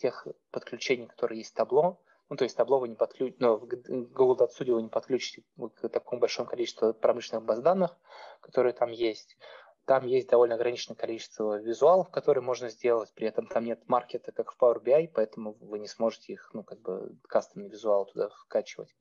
тех 0.01 0.27
подключений, 0.51 1.07
которые 1.07 1.39
есть 1.39 1.51
в 1.51 1.55
табло, 1.55 2.01
ну, 2.31 2.37
то 2.37 2.45
есть 2.45 2.55
табло 2.55 2.79
вы 2.79 2.87
не 2.87 2.95
подключите, 2.95 3.35
но 3.39 3.57
Google 3.57 4.37
Data 4.37 4.73
вы 4.73 4.81
не 4.81 4.87
подключите 4.87 5.43
к 5.75 5.89
такому 5.89 6.21
большому 6.21 6.47
количеству 6.47 6.93
промышленных 6.93 7.43
баз 7.43 7.59
данных, 7.59 7.97
которые 8.39 8.71
там 8.71 8.89
есть. 8.89 9.37
Там 9.83 10.05
есть 10.05 10.29
довольно 10.29 10.55
ограниченное 10.55 10.95
количество 10.95 11.59
визуалов, 11.59 12.09
которые 12.09 12.41
можно 12.41 12.69
сделать, 12.69 13.11
при 13.13 13.27
этом 13.27 13.47
там 13.47 13.65
нет 13.65 13.81
маркета, 13.89 14.31
как 14.31 14.53
в 14.53 14.57
Power 14.57 14.81
BI, 14.81 15.09
поэтому 15.13 15.57
вы 15.59 15.79
не 15.79 15.89
сможете 15.89 16.31
их, 16.31 16.49
ну, 16.53 16.63
как 16.63 16.79
бы, 16.79 17.17
кастомный 17.27 17.67
визуал 17.67 18.05
туда 18.05 18.29
вкачивать. 18.29 18.95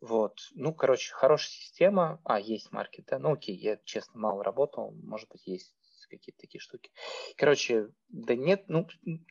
Вот. 0.00 0.38
Ну, 0.54 0.72
короче, 0.72 1.12
хорошая 1.12 1.50
система. 1.50 2.20
А, 2.24 2.40
есть 2.40 2.72
маркет, 2.72 3.04
да? 3.06 3.18
Ну, 3.18 3.32
окей, 3.32 3.54
я, 3.54 3.78
честно, 3.84 4.18
мало 4.18 4.42
работал, 4.42 4.92
может 5.02 5.28
быть, 5.28 5.46
есть 5.46 5.76
какие-то 6.16 6.40
такие 6.40 6.60
штуки. 6.60 6.90
Короче, 7.36 7.88
да 8.08 8.34
нет, 8.34 8.64
ну, 8.68 8.86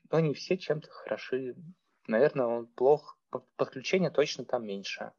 они 0.10 0.34
все 0.34 0.58
чем-то 0.58 0.90
хороши. 0.90 1.56
Наверное, 2.08 2.46
он 2.46 2.68
плох 2.68 3.18
подключение 3.56 4.12
точно 4.12 4.46
там 4.46 4.66
меньше. 4.66 5.14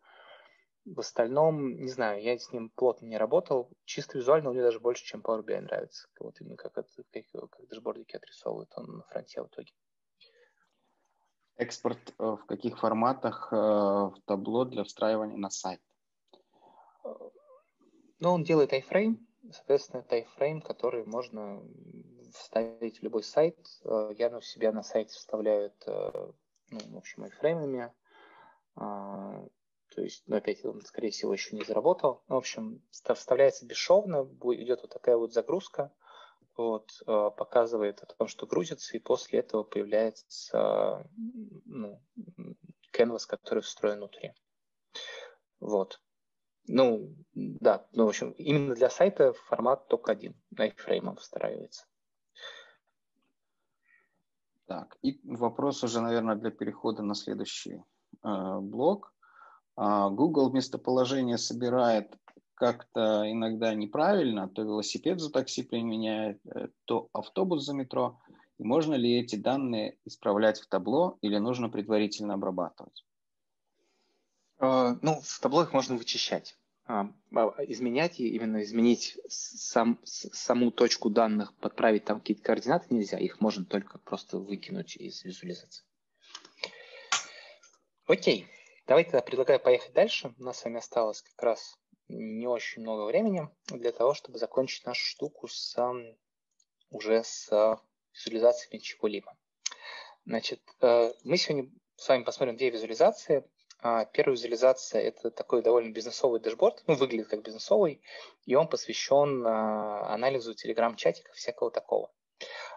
В 0.85 0.99
остальном, 0.99 1.77
не 1.77 1.89
знаю, 1.89 2.23
я 2.23 2.37
с 2.37 2.53
ним 2.53 2.71
плотно 2.71 3.07
не 3.07 3.17
работал. 3.17 3.71
Чисто 3.85 4.19
визуально 4.19 4.51
мне 4.51 4.63
даже 4.63 4.81
больше, 4.81 5.05
чем 5.05 5.21
Power 5.21 5.45
BI 5.45 5.61
нравится. 5.61 6.09
Вот 6.19 6.41
именно 6.41 6.57
как, 6.57 6.77
это, 6.77 6.89
как, 7.13 7.51
как 7.51 7.69
дашбордики 7.69 8.17
отрисовывают 8.17 8.71
он 8.77 8.97
на 8.97 9.03
фронте 9.05 9.43
в 9.43 9.47
итоге. 9.47 9.73
Экспорт 11.57 12.15
э, 12.19 12.25
в 12.25 12.45
каких 12.47 12.79
форматах 12.79 13.53
э, 13.53 13.57
в 13.57 14.17
табло 14.25 14.65
для 14.65 14.83
встраивания 14.83 15.37
на 15.37 15.51
сайт? 15.51 15.81
Ну, 17.05 18.31
он 18.33 18.43
делает 18.43 18.73
iFrame. 18.73 19.19
Соответственно, 19.51 20.05
iFrame, 20.09 20.61
который 20.61 21.05
можно 21.05 21.63
вставить 22.33 23.01
в 23.01 23.03
любой 23.03 23.23
сайт. 23.23 23.59
Э, 23.85 24.11
я 24.17 24.31
на 24.31 24.41
себя 24.41 24.73
на 24.73 24.83
сайте 24.83 25.15
вставляю 25.15 25.67
это, 25.67 26.35
ну, 26.71 26.79
в 26.91 26.97
общем, 26.97 27.25
iFrame. 27.25 27.91
А, 28.77 29.45
то 29.95 30.01
есть, 30.01 30.23
ну, 30.27 30.37
опять, 30.37 30.65
он, 30.65 30.81
скорее 30.83 31.11
всего, 31.11 31.33
еще 31.33 31.57
не 31.57 31.65
заработал. 31.65 32.23
В 32.29 32.35
общем, 32.35 32.83
вставляется 32.91 33.67
бесшовно, 33.67 34.23
идет 34.23 34.83
вот 34.83 34.91
такая 34.91 35.17
вот 35.17 35.33
загрузка, 35.33 35.93
вот, 36.57 36.91
а, 37.07 37.31
показывает 37.31 38.03
о 38.03 38.07
том, 38.07 38.29
что 38.29 38.47
грузится, 38.47 38.97
и 38.97 39.01
после 39.01 39.41
этого 39.41 39.65
появляется 39.65 41.05
ну, 41.67 42.01
canvas, 42.93 43.27
который 43.27 43.63
встроен 43.63 43.99
внутри. 43.99 44.33
Вот. 45.61 46.01
Ну, 46.67 47.15
да, 47.35 47.87
ну, 47.93 48.07
в 48.07 48.09
общем, 48.09 48.31
именно 48.33 48.75
для 48.75 48.91
сайта 48.91 49.33
формат 49.33 49.89
только 49.89 50.13
один, 50.13 50.35
iFrame 50.55 51.17
встраивается. 51.17 51.87
Так, 54.67 54.97
и 55.03 55.21
вопрос 55.25 55.83
уже, 55.83 56.01
наверное, 56.01 56.37
для 56.37 56.51
перехода 56.51 57.03
на 57.03 57.15
следующий 57.15 57.83
Э, 58.23 58.59
блок. 58.61 59.13
А 59.77 60.11
Google 60.11 60.53
местоположение 60.53 61.39
собирает 61.39 62.15
как-то 62.55 63.25
иногда 63.31 63.75
неправильно, 63.75 64.49
то 64.49 64.63
велосипед 64.63 65.21
за 65.21 65.33
такси 65.33 65.63
применяет, 65.63 66.41
э, 66.47 66.69
то 66.85 67.09
автобус 67.13 67.65
за 67.65 67.75
метро. 67.75 68.21
Можно 68.59 68.95
ли 68.95 69.19
эти 69.19 69.37
данные 69.37 69.97
исправлять 70.05 70.61
в 70.61 70.69
табло 70.69 71.19
или 71.23 71.39
нужно 71.39 71.69
предварительно 71.69 72.35
обрабатывать? 72.35 73.05
Э, 74.63 74.95
ну, 75.03 75.21
в 75.21 75.41
табло 75.41 75.65
их 75.65 75.73
можно 75.73 75.97
вычищать. 75.97 76.57
А, 76.87 77.09
изменять 77.69 78.19
и 78.21 78.29
именно 78.29 78.63
изменить 78.63 79.19
сам, 79.29 80.01
саму 80.05 80.71
точку 80.71 81.11
данных, 81.11 81.55
подправить 81.57 82.05
там 82.05 82.21
какие-то 82.21 82.43
координаты 82.43 82.87
нельзя. 82.91 83.19
Их 83.19 83.41
можно 83.41 83.65
только 83.65 83.99
просто 83.99 84.39
выкинуть 84.39 84.97
из 84.97 85.25
визуализации. 85.25 85.85
Окей, 88.07 88.47
давайте 88.87 89.11
тогда 89.13 89.25
предлагаю 89.25 89.61
поехать 89.61 89.93
дальше. 89.93 90.35
У 90.39 90.43
нас 90.43 90.59
с 90.59 90.65
вами 90.65 90.79
осталось 90.79 91.23
как 91.23 91.43
раз 91.43 91.79
не 92.09 92.47
очень 92.47 92.83
много 92.83 93.05
времени 93.05 93.49
для 93.69 93.93
того, 93.93 94.15
чтобы 94.15 94.39
закончить 94.39 94.85
нашу 94.85 95.05
штуку 95.05 95.49
с, 95.49 95.77
уже 96.91 97.23
с 97.25 97.79
визуализациями 98.13 98.81
чего-либо. 98.81 99.37
Значит, 100.25 100.61
э, 100.81 101.13
мы 101.25 101.37
сегодня 101.37 101.71
с 101.97 102.09
вами 102.09 102.25
посмотрим 102.25 102.57
две 102.57 102.71
визуализации. 102.71 103.45
А, 103.85 104.05
первая 104.05 104.37
визуализация– 104.37 105.01
это 105.03 105.33
такой 105.33 105.61
довольно 105.61 105.93
бизнесовый 105.93 106.41
дашборд, 106.41 106.85
ну, 106.87 106.95
выглядит 106.95 107.27
как 107.27 107.43
бизнесовый, 107.43 108.01
и 108.47 108.55
он 108.55 108.69
посвящен 108.69 109.45
а, 109.45 110.15
анализу 110.15 110.55
телеграм-чатиков, 110.55 111.35
всякого 111.35 111.73
такого. 111.73 112.13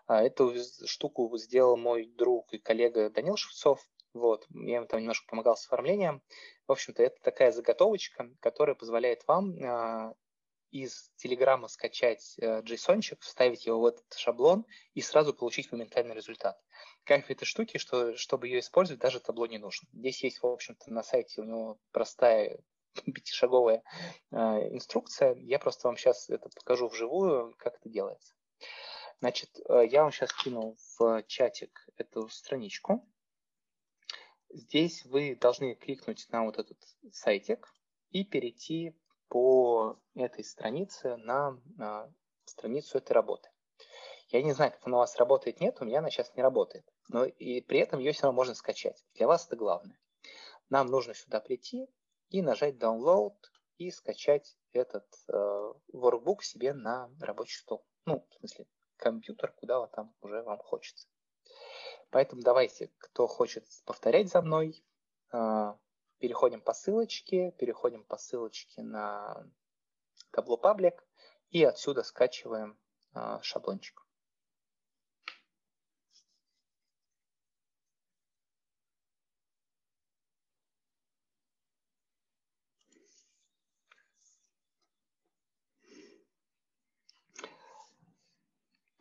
А, 0.08 0.24
эту 0.24 0.56
штуку 0.86 1.32
сделал 1.38 1.78
мой 1.78 2.08
друг 2.08 2.52
и 2.54 2.58
коллега 2.58 3.12
Данил 3.12 3.38
Шевцов. 3.38 3.88
Вот, 4.16 4.48
я 4.50 4.78
ему 4.78 4.88
там 4.88 5.00
немножко 5.00 5.28
помогал 5.30 5.56
с 5.56 5.66
оформлением. 5.66 6.24
В 6.68 6.72
общем-то, 6.72 7.04
это 7.04 7.22
такая 7.22 7.52
заготовочка, 7.52 8.30
которая 8.40 8.76
позволяет 8.76 9.28
вам 9.28 10.16
из 10.72 11.12
Телеграма 11.16 11.68
скачать 11.68 12.36
э, 12.38 12.62
JSON, 12.62 13.02
вставить 13.20 13.66
его 13.66 13.80
в 13.80 13.86
этот 13.86 14.14
шаблон 14.14 14.66
и 14.94 15.02
сразу 15.02 15.34
получить 15.34 15.72
моментальный 15.72 16.16
результат. 16.16 16.60
Кайф 17.04 17.30
этой 17.30 17.46
штуки, 17.46 17.78
что 17.78 18.16
чтобы 18.16 18.48
ее 18.48 18.60
использовать, 18.60 19.02
даже 19.02 19.20
табло 19.20 19.46
не 19.48 19.58
нужно. 19.58 19.88
Здесь 19.94 20.24
есть, 20.24 20.42
в 20.42 20.48
общем-то, 20.48 20.92
на 20.92 21.04
сайте 21.04 21.42
у 21.42 21.46
него 21.46 21.80
простая 21.92 22.60
пятишаговая 23.06 23.84
э, 24.32 24.36
инструкция. 24.36 25.36
Я 25.36 25.60
просто 25.60 25.88
вам 25.88 25.98
сейчас 25.98 26.30
это 26.30 26.50
покажу 26.50 26.88
вживую, 26.88 27.54
как 27.58 27.76
это 27.76 27.90
делается. 27.90 28.34
Значит, 29.20 29.50
э, 29.70 29.88
я 29.88 30.04
вам 30.04 30.12
сейчас 30.12 30.34
кину 30.34 30.76
в 30.98 31.24
чатик 31.28 31.88
эту 31.98 32.28
страничку. 32.30 33.08
Здесь 34.50 35.06
вы 35.06 35.36
должны 35.36 35.76
кликнуть 35.76 36.28
на 36.30 36.44
вот 36.44 36.58
этот 36.58 36.78
сайтик 37.12 37.74
и 38.12 38.24
перейти 38.24 38.96
по 39.30 39.98
этой 40.16 40.44
странице 40.44 41.18
на, 41.18 41.60
на 41.78 42.12
страницу 42.46 42.98
этой 42.98 43.14
работы. 43.14 43.50
Я 44.30 44.42
не 44.42 44.54
знаю, 44.54 44.72
как 44.72 44.86
она 44.88 44.98
у 44.98 45.00
вас 45.00 45.18
работает, 45.18 45.60
нет, 45.60 45.78
у 45.82 45.86
меня 45.86 46.00
она 46.00 46.10
сейчас 46.10 46.34
не 46.36 46.42
работает. 46.42 46.86
Но 47.10 47.26
и 47.26 47.62
при 47.62 47.80
этом 47.80 48.00
ее 48.00 48.12
все 48.12 48.24
равно 48.24 48.38
можно 48.38 48.56
скачать. 48.56 49.06
Для 49.14 49.28
вас 49.28 49.46
это 49.46 49.56
главное. 49.56 50.00
Нам 50.70 50.88
нужно 50.88 51.14
сюда 51.14 51.40
прийти 51.40 51.88
и 52.30 52.42
нажать 52.42 52.76
Download 52.76 53.36
и 53.78 53.92
скачать 53.92 54.58
этот 54.72 55.06
э, 55.28 55.74
workbook 55.94 56.42
себе 56.42 56.74
на 56.74 57.10
рабочий 57.20 57.60
стол. 57.60 57.86
Ну, 58.06 58.26
в 58.30 58.34
смысле, 58.40 58.66
компьютер, 58.98 59.52
куда 59.54 59.80
вот 59.80 59.92
там 59.92 60.14
уже 60.22 60.42
вам 60.42 60.58
хочется. 60.60 61.08
Поэтому 62.10 62.42
давайте, 62.42 62.92
кто 62.98 63.28
хочет 63.28 63.66
повторять 63.86 64.30
за 64.30 64.42
мной, 64.42 64.84
э, 65.34 65.74
переходим 66.20 66.62
по 66.62 66.74
ссылочке, 66.74 67.52
переходим 67.52 68.04
по 68.04 68.18
ссылочке 68.18 68.82
на 68.82 69.46
табло 70.32 70.58
паблик 70.58 71.06
и 71.50 71.64
отсюда 71.64 72.04
скачиваем 72.04 72.78
э, 73.14 73.40
шаблончик. 73.42 74.06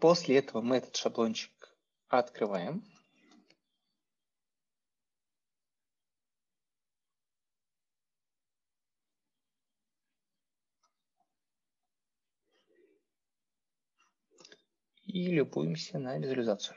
После 0.04 0.36
этого 0.36 0.60
мы 0.60 0.76
этот 0.76 0.96
шаблончик 0.96 1.74
открываем. 2.08 2.84
И 15.14 15.28
любуемся 15.28 16.00
на 16.00 16.18
визуализацию. 16.18 16.76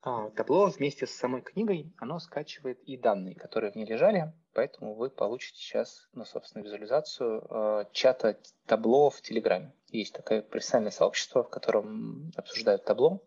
А, 0.00 0.30
табло 0.30 0.66
вместе 0.66 1.08
с 1.08 1.10
самой 1.10 1.42
книгой, 1.42 1.92
оно 1.98 2.20
скачивает 2.20 2.80
и 2.84 2.96
данные, 2.96 3.34
которые 3.34 3.72
в 3.72 3.74
ней 3.74 3.84
лежали, 3.84 4.32
поэтому 4.52 4.94
вы 4.94 5.10
получите 5.10 5.58
сейчас, 5.58 6.08
ну, 6.12 6.24
собственно, 6.24 6.62
визуализацию 6.62 7.48
э, 7.50 7.84
чата 7.90 8.38
табло 8.66 9.10
в 9.10 9.20
Телеграме. 9.20 9.74
Есть 9.88 10.14
такое 10.14 10.40
профессиональное 10.40 10.92
сообщество, 10.92 11.42
в 11.42 11.50
котором 11.50 12.30
обсуждают 12.36 12.84
табло, 12.84 13.26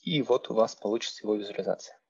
и 0.00 0.20
вот 0.22 0.50
у 0.50 0.54
вас 0.54 0.74
получится 0.74 1.22
его 1.22 1.36
визуализация. 1.36 2.01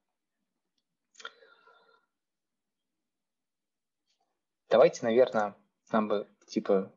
Давайте, 4.73 5.05
наверное, 5.05 5.55
нам 5.93 6.09
бы, 6.09 6.28
типа, 6.49 6.93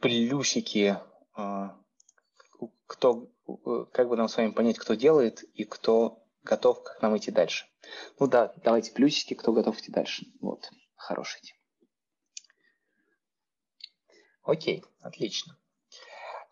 плюсики, 0.00 0.96
э, 1.36 1.68
кто 2.86 3.28
Э, 3.64 3.86
как 3.92 4.08
бы 4.08 4.16
нам 4.16 4.28
с 4.28 4.36
вами 4.36 4.50
понять, 4.50 4.78
кто 4.78 4.94
делает 4.94 5.42
и 5.54 5.64
кто 5.64 6.24
готов, 6.42 6.82
как 6.82 7.02
нам 7.02 7.16
идти 7.16 7.30
дальше. 7.30 7.66
Ну 8.18 8.26
да, 8.26 8.52
давайте 8.64 8.92
плюсики, 8.92 9.34
кто 9.34 9.52
готов 9.52 9.78
идти 9.78 9.90
дальше. 9.90 10.26
Вот, 10.40 10.70
хороший 10.96 11.40
тем. 11.42 11.56
Окей, 14.42 14.84
отлично. 15.00 15.58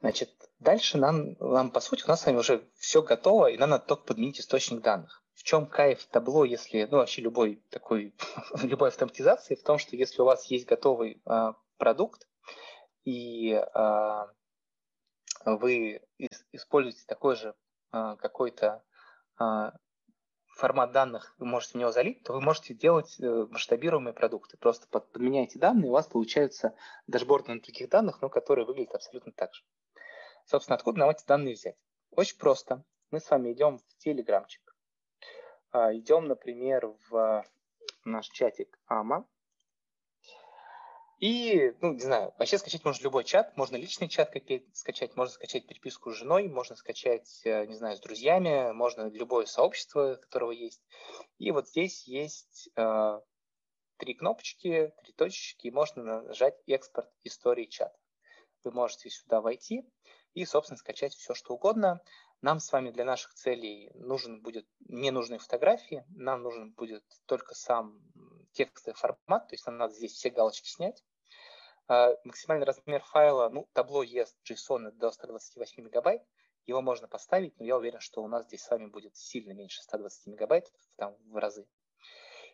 Значит, 0.01 0.31
дальше 0.59 0.97
нам, 0.99 1.33
нам, 1.41 1.71
по 1.71 1.81
сути, 1.81 2.05
у 2.05 2.09
нас 2.09 2.23
с 2.23 2.27
вами 2.27 2.37
уже 2.37 2.69
все 2.77 3.03
готово, 3.03 3.51
и 3.51 3.59
нам 3.59 3.71
надо 3.71 3.85
только 3.85 4.05
подменить 4.05 4.41
источник 4.41 4.81
данных. 4.81 5.20
В 5.41 5.43
чем 5.43 5.67
кайф 5.67 6.05
табло, 6.05 6.45
если, 6.45 6.87
ну, 6.91 6.99
вообще 6.99 7.23
любой 7.23 7.65
такой, 7.71 8.15
любой 8.63 8.89
автоматизации, 8.89 9.55
в 9.55 9.63
том, 9.63 9.79
что 9.79 9.97
если 9.97 10.21
у 10.21 10.27
вас 10.27 10.45
есть 10.51 10.67
готовый 10.67 11.23
э, 11.25 11.53
продукт, 11.79 12.29
и 13.05 13.53
э, 13.53 14.27
вы 15.47 16.03
используете 16.53 17.05
такой 17.07 17.37
же 17.37 17.55
а, 17.91 18.17
какой-то 18.17 18.85
а, 19.39 19.73
формат 20.49 20.93
данных, 20.93 21.35
вы 21.39 21.47
можете 21.47 21.73
в 21.73 21.81
него 21.81 21.91
залить, 21.91 22.23
то 22.25 22.35
вы 22.35 22.43
можете 22.43 22.75
делать 22.75 23.19
э, 23.19 23.47
масштабируемые 23.49 24.13
продукты. 24.13 24.59
Просто 24.59 24.87
подменяете 24.89 25.59
данные, 25.59 25.89
у 25.89 25.95
вас 25.95 26.07
получаются 26.07 26.75
дашборды 27.07 27.55
на 27.55 27.61
таких 27.61 27.89
данных, 27.89 28.21
но 28.21 28.29
которые 28.29 28.67
выглядят 28.67 28.95
абсолютно 28.95 29.33
так 29.33 29.55
же. 29.55 29.63
Собственно, 30.45 30.77
откуда 30.77 30.99
нам 30.99 31.11
эти 31.11 31.25
данные 31.25 31.55
взять? 31.55 31.79
Очень 32.11 32.37
просто. 32.37 32.85
Мы 33.11 33.21
с 33.21 33.31
вами 33.31 33.53
идем 33.53 33.79
в 33.79 33.97
телеграмчик. 33.97 34.70
А, 35.73 35.95
идем, 35.95 36.27
например, 36.27 36.95
в 37.09 37.45
наш 38.05 38.29
чатик 38.29 38.79
АМА. 38.87 39.27
И, 41.21 41.75
ну, 41.83 41.93
не 41.93 42.01
знаю, 42.01 42.33
вообще 42.39 42.57
скачать 42.57 42.83
можно 42.83 43.05
любой 43.05 43.25
чат, 43.25 43.55
можно 43.57 43.77
личный 43.77 44.09
чат 44.09 44.35
скачать, 44.73 45.17
можно 45.17 45.35
скачать 45.35 45.67
переписку 45.67 46.11
с 46.11 46.17
женой, 46.17 46.49
можно 46.49 46.77
скачать, 46.77 47.43
э, 47.45 47.67
не 47.67 47.75
знаю, 47.75 47.97
с 47.97 48.01
друзьями, 48.01 48.73
можно 48.73 49.07
любое 49.11 49.45
сообщество, 49.45 50.15
которого 50.15 50.51
есть. 50.51 50.83
И 51.39 51.51
вот 51.51 51.69
здесь 51.69 52.09
есть 52.09 52.71
э, 52.75 53.21
три 53.99 54.15
кнопочки, 54.15 54.95
три 55.05 55.13
точечки, 55.13 55.67
и 55.67 55.71
можно 55.71 56.23
нажать 56.23 56.59
«Экспорт 56.67 57.11
истории 57.23 57.67
чата». 57.67 57.99
Вы 58.65 58.73
можете 58.73 59.11
сюда 59.11 59.43
войти 59.43 59.85
и, 60.33 60.47
собственно, 60.47 60.79
скачать 60.79 61.13
все, 61.13 61.35
что 61.35 61.53
угодно. 61.53 62.01
Нам 62.43 62.59
с 62.59 62.73
вами 62.73 62.91
для 62.91 63.05
наших 63.05 63.35
целей 63.35 63.91
нужен 63.95 64.41
будет 64.41 64.67
не 64.89 65.11
нужны 65.11 65.39
фотографии, 65.39 66.05
нам 66.09 66.43
нужен 66.43 66.73
будет 66.73 67.05
только 67.27 67.55
сам 67.55 68.01
текстовый 68.53 68.97
формат, 68.97 69.49
то 69.49 69.55
есть 69.55 69.67
нам 69.67 69.77
надо 69.77 69.95
здесь 69.95 70.13
все 70.13 70.31
галочки 70.31 70.69
снять. 70.69 71.05
А, 71.87 72.15
максимальный 72.25 72.65
размер 72.65 73.03
файла, 73.03 73.51
ну, 73.51 73.69
табло 73.75 74.03
ест 74.03 74.37
JSON 74.51 74.91
до 74.93 75.11
128 75.11 75.83
мегабайт, 75.83 76.23
его 76.65 76.81
можно 76.81 77.09
поставить, 77.09 77.59
но 77.59 77.67
я 77.67 77.77
уверен, 77.77 78.01
что 78.01 78.23
у 78.23 78.29
нас 78.29 78.47
здесь 78.47 78.63
с 78.63 78.71
вами 78.71 78.87
будет 78.87 79.17
сильно 79.17 79.53
меньше 79.53 79.83
120 79.83 80.27
мегабайт, 80.29 80.73
там 80.97 81.17
в 81.27 81.37
разы. 81.37 81.67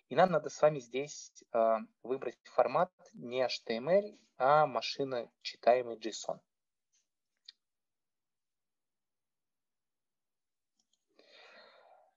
И 0.08 0.16
нам 0.16 0.30
надо 0.30 0.50
с 0.50 0.60
вами 0.62 0.80
здесь 0.80 1.44
э, 1.52 1.76
выбрать 2.02 2.38
формат 2.44 2.92
не 3.12 3.44
HTML, 3.44 4.18
а 4.36 4.66
машина 4.66 5.30
читаемый 5.42 5.96
JSON. 5.96 6.40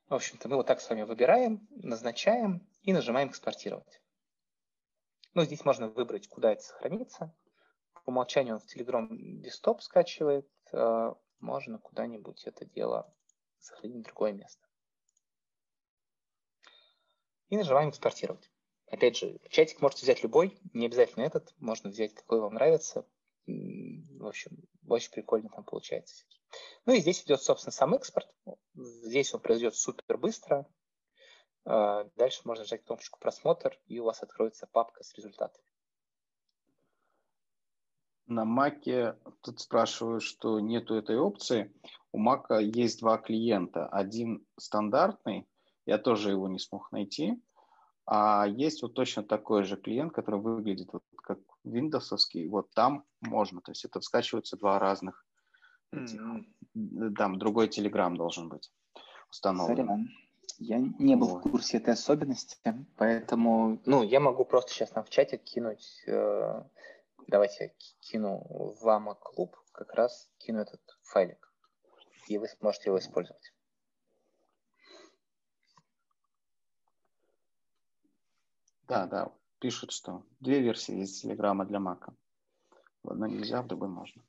В 0.09 0.15
общем-то, 0.15 0.49
мы 0.49 0.55
вот 0.55 0.65
так 0.65 0.81
с 0.81 0.89
вами 0.89 1.03
выбираем, 1.03 1.67
назначаем 1.69 2.67
и 2.81 2.93
нажимаем 2.93 3.29
«Экспортировать». 3.29 4.01
Ну, 5.35 5.43
здесь 5.43 5.63
можно 5.63 5.87
выбрать, 5.87 6.27
куда 6.27 6.51
это 6.51 6.63
сохранится. 6.63 7.31
По 7.93 8.09
умолчанию 8.09 8.55
он 8.55 8.59
в 8.59 8.65
Telegram 8.65 9.07
десктоп 9.11 9.83
скачивает. 9.83 10.49
А, 10.73 11.15
можно 11.39 11.77
куда-нибудь 11.77 12.43
это 12.45 12.65
дело 12.65 13.13
сохранить 13.59 13.99
в 13.99 14.05
другое 14.07 14.33
место. 14.33 14.65
И 17.49 17.57
нажимаем 17.57 17.91
«Экспортировать». 17.91 18.49
Опять 18.87 19.17
же, 19.17 19.39
чатик 19.49 19.79
можете 19.79 20.01
взять 20.01 20.23
любой, 20.23 20.57
не 20.73 20.87
обязательно 20.87 21.23
этот, 21.23 21.53
можно 21.59 21.91
взять 21.91 22.15
какой 22.15 22.39
вам 22.39 22.55
нравится. 22.55 23.05
В 23.45 24.25
общем, 24.25 24.57
очень 24.87 25.11
прикольно 25.11 25.49
там 25.49 25.63
получается. 25.63 26.25
Ну 26.85 26.93
и 26.93 26.99
здесь 26.99 27.23
идет, 27.23 27.41
собственно, 27.41 27.71
сам 27.71 27.93
экспорт. 27.93 28.27
Здесь 28.73 29.33
он 29.33 29.41
произойдет 29.41 29.75
супер 29.75 30.17
быстро, 30.17 30.67
а, 31.65 32.05
дальше 32.15 32.41
можно 32.45 32.63
нажать 32.63 32.83
кнопочку 32.83 33.19
«Просмотр», 33.19 33.77
и 33.87 33.99
у 33.99 34.05
вас 34.05 34.23
откроется 34.23 34.67
папка 34.71 35.03
с 35.03 35.13
результатами. 35.13 35.65
На 38.25 38.45
Маке 38.45 39.17
тут 39.41 39.59
спрашивают, 39.59 40.23
что 40.23 40.59
нету 40.59 40.95
этой 40.95 41.17
опции. 41.17 41.73
У 42.11 42.19
Мака 42.19 42.59
есть 42.59 42.99
два 42.99 43.17
клиента. 43.17 43.87
Один 43.87 44.45
стандартный, 44.57 45.47
я 45.85 45.97
тоже 45.97 46.31
его 46.31 46.47
не 46.47 46.59
смог 46.59 46.91
найти. 46.91 47.41
А 48.05 48.47
есть 48.47 48.81
вот 48.81 48.93
точно 48.93 49.23
такой 49.23 49.63
же 49.63 49.77
клиент, 49.77 50.13
который 50.13 50.39
выглядит 50.39 50.93
вот 50.93 51.03
как 51.17 51.39
Windowsовский. 51.63 52.47
Вот 52.47 52.71
там 52.71 53.03
можно. 53.21 53.61
То 53.61 53.71
есть 53.71 53.85
это 53.85 53.99
скачиваются 54.01 54.57
два 54.57 54.79
разных 54.79 55.25
этих. 55.91 56.11
Типа, 56.73 57.15
там 57.17 57.37
другой 57.37 57.67
Telegram 57.67 58.15
должен 58.15 58.49
быть 58.49 58.71
установлен. 59.29 59.87
Сорян. 59.87 60.09
Я 60.57 60.77
не 60.77 61.15
был 61.15 61.27
вот. 61.27 61.45
в 61.45 61.51
курсе 61.51 61.77
этой 61.77 61.93
особенности, 61.93 62.57
поэтому... 62.97 63.81
Ну, 63.85 64.03
я 64.03 64.19
могу 64.19 64.43
просто 64.43 64.71
сейчас 64.71 64.93
нам 64.93 65.05
в 65.05 65.09
чате 65.09 65.37
кинуть... 65.37 66.03
Э, 66.05 66.63
давайте 67.27 67.73
кину 68.01 68.45
в 68.81 69.15
клуб, 69.21 69.55
как 69.71 69.93
раз 69.93 70.29
кину 70.37 70.59
этот 70.59 70.81
файлик, 71.03 71.53
и 72.27 72.37
вы 72.37 72.47
сможете 72.47 72.89
его 72.89 72.99
использовать. 72.99 73.53
Да, 78.83 79.05
да, 79.05 79.31
пишут, 79.59 79.91
что 79.91 80.23
две 80.39 80.61
версии 80.61 80.95
есть 80.95 81.21
Телеграма 81.21 81.65
для 81.65 81.79
Мака. 81.79 82.13
В 83.03 83.11
одной 83.11 83.31
нельзя, 83.31 83.61
в 83.61 83.67
другой 83.67 83.87
можно. 83.87 84.21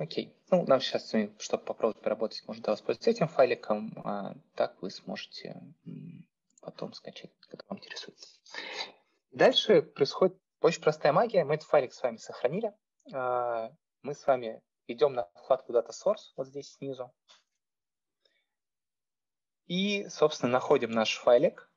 Окей. 0.00 0.34
Ну, 0.50 0.64
нам 0.66 0.80
сейчас, 0.80 1.14
чтобы 1.38 1.62
попробовать 1.62 2.00
поработать, 2.00 2.42
можно 2.48 2.70
воспользоваться 2.70 3.10
этим 3.10 3.28
файликом, 3.28 3.92
а 4.02 4.34
так 4.54 4.80
вы 4.80 4.90
сможете 4.90 5.62
потом 6.62 6.94
скачать, 6.94 7.30
когда 7.40 7.66
вам 7.68 7.80
интересует. 7.80 8.16
Дальше 9.30 9.82
происходит 9.82 10.40
очень 10.62 10.80
простая 10.80 11.12
магия. 11.12 11.44
Мы 11.44 11.56
этот 11.56 11.68
файлик 11.68 11.92
с 11.92 12.02
вами 12.02 12.16
сохранили. 12.16 12.72
А, 13.12 13.74
мы 14.00 14.14
с 14.14 14.26
вами 14.26 14.62
идем 14.86 15.12
на 15.12 15.24
вкладку 15.34 15.74
Data 15.74 15.90
Source, 15.90 16.32
вот 16.34 16.46
здесь 16.46 16.72
снизу. 16.72 17.12
И, 19.66 20.08
собственно, 20.08 20.52
находим 20.52 20.92
наш 20.92 21.18
файлик. 21.18 21.70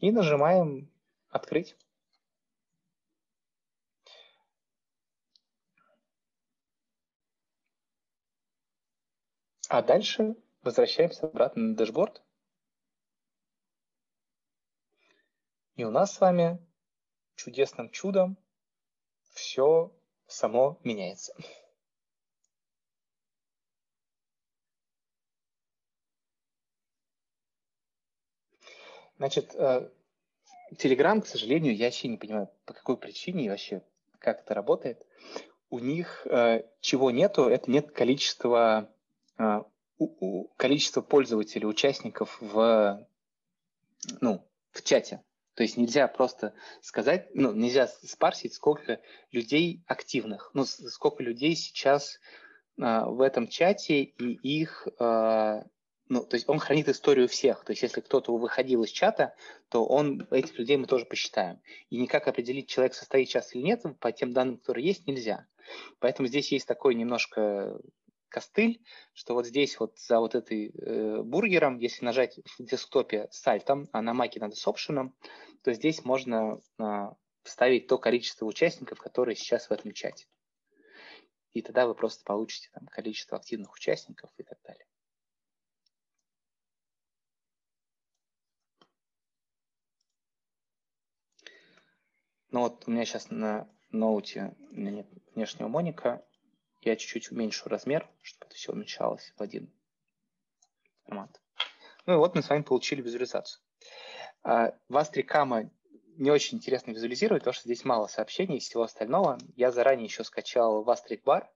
И 0.00 0.12
нажимаем 0.12 0.92
«Открыть». 1.30 1.78
А 9.68 9.82
дальше 9.82 10.34
возвращаемся 10.62 11.26
обратно 11.26 11.62
на 11.62 11.76
дашборд. 11.76 12.22
И 15.76 15.84
у 15.84 15.90
нас 15.90 16.14
с 16.14 16.20
вами 16.20 16.58
чудесным 17.36 17.90
чудом 17.90 18.38
все 19.34 19.92
само 20.26 20.80
меняется. 20.84 21.34
Значит, 29.18 29.54
Telegram, 29.54 31.20
к 31.20 31.26
сожалению, 31.26 31.76
я 31.76 31.86
вообще 31.86 32.08
не 32.08 32.16
понимаю, 32.16 32.48
по 32.64 32.72
какой 32.72 32.96
причине 32.96 33.44
и 33.44 33.48
вообще 33.50 33.82
как 34.18 34.40
это 34.40 34.54
работает. 34.54 35.06
У 35.70 35.78
них 35.78 36.26
э, 36.26 36.64
чего 36.80 37.10
нету, 37.10 37.48
это 37.48 37.70
нет 37.70 37.92
количества, 37.92 38.90
у, 39.98 40.48
количества 40.56 41.00
пользователей, 41.00 41.66
участников 41.66 42.38
в, 42.40 43.06
ну, 44.20 44.48
в 44.72 44.82
чате. 44.82 45.22
То 45.54 45.64
есть 45.64 45.76
нельзя 45.76 46.06
просто 46.06 46.54
сказать, 46.80 47.28
ну, 47.34 47.52
нельзя 47.52 47.88
спарсить, 47.88 48.54
сколько 48.54 49.00
людей 49.32 49.82
активных, 49.86 50.50
ну, 50.54 50.64
сколько 50.64 51.22
людей 51.22 51.56
сейчас 51.56 52.20
э, 52.80 53.04
в 53.06 53.20
этом 53.20 53.48
чате, 53.48 54.02
и 54.02 54.60
их, 54.60 54.86
э, 55.00 55.62
ну, 56.08 56.24
то 56.24 56.36
есть 56.36 56.48
он 56.48 56.60
хранит 56.60 56.88
историю 56.88 57.26
всех. 57.26 57.64
То 57.64 57.72
есть 57.72 57.82
если 57.82 58.00
кто-то 58.00 58.36
выходил 58.36 58.84
из 58.84 58.90
чата, 58.90 59.34
то 59.68 59.84
он, 59.84 60.28
этих 60.30 60.56
людей 60.60 60.76
мы 60.76 60.86
тоже 60.86 61.06
посчитаем. 61.06 61.60
И 61.90 61.98
никак 61.98 62.28
определить, 62.28 62.68
человек 62.68 62.94
состоит 62.94 63.28
сейчас 63.28 63.52
или 63.52 63.62
нет, 63.62 63.82
по 63.98 64.12
тем 64.12 64.32
данным, 64.32 64.58
которые 64.58 64.86
есть, 64.86 65.08
нельзя. 65.08 65.48
Поэтому 65.98 66.28
здесь 66.28 66.52
есть 66.52 66.68
такой 66.68 66.94
немножко 66.94 67.80
костыль, 68.28 68.84
что 69.14 69.34
вот 69.34 69.46
здесь 69.46 69.78
вот 69.80 69.98
за 69.98 70.20
вот 70.20 70.34
этой 70.34 70.68
э, 70.68 71.22
бургером, 71.22 71.78
если 71.78 72.04
нажать 72.04 72.38
в 72.58 72.64
десктопе 72.64 73.28
с 73.30 73.46
альтом, 73.46 73.88
а 73.92 74.02
на 74.02 74.14
маке 74.14 74.40
надо 74.40 74.56
с 74.56 74.66
опшеном, 74.66 75.14
то 75.62 75.72
здесь 75.72 76.04
можно 76.04 76.60
э, 76.78 76.84
вставить 77.42 77.86
то 77.86 77.98
количество 77.98 78.46
участников, 78.46 78.98
которые 79.00 79.36
сейчас 79.36 79.68
в 79.68 79.72
этом 79.72 79.92
чате. 79.92 80.26
И 81.52 81.62
тогда 81.62 81.86
вы 81.86 81.94
просто 81.94 82.24
получите 82.24 82.68
там, 82.72 82.86
количество 82.86 83.38
активных 83.38 83.72
участников 83.72 84.30
и 84.36 84.42
так 84.42 84.58
далее. 84.62 84.86
Ну 92.50 92.60
вот 92.60 92.84
у 92.86 92.90
меня 92.90 93.04
сейчас 93.04 93.30
на 93.30 93.68
ноуте 93.90 94.54
у 94.70 94.74
меня 94.74 94.90
нет 94.90 95.06
внешнего 95.34 95.68
моника, 95.68 96.24
я 96.80 96.96
чуть-чуть 96.96 97.30
уменьшу 97.30 97.68
размер, 97.68 98.08
чтобы 98.22 98.46
это 98.46 98.56
все 98.56 98.72
умещалось 98.72 99.32
в 99.36 99.42
один 99.42 99.72
формат. 101.04 101.40
Ну 102.06 102.14
и 102.14 102.16
вот 102.16 102.34
мы 102.34 102.42
с 102.42 102.48
вами 102.48 102.62
получили 102.62 103.02
визуализацию. 103.02 103.62
А, 104.42 104.74
вас 104.88 105.10
Трикама 105.10 105.70
не 106.16 106.30
очень 106.30 106.58
интересно 106.58 106.90
визуализировать, 106.90 107.42
потому 107.42 107.54
что 107.54 107.68
здесь 107.68 107.84
мало 107.84 108.06
сообщений 108.06 108.56
и 108.56 108.60
всего 108.60 108.82
остального. 108.82 109.38
Я 109.56 109.70
заранее 109.70 110.06
еще 110.06 110.24
скачал 110.24 110.84
Bar, 110.84 111.46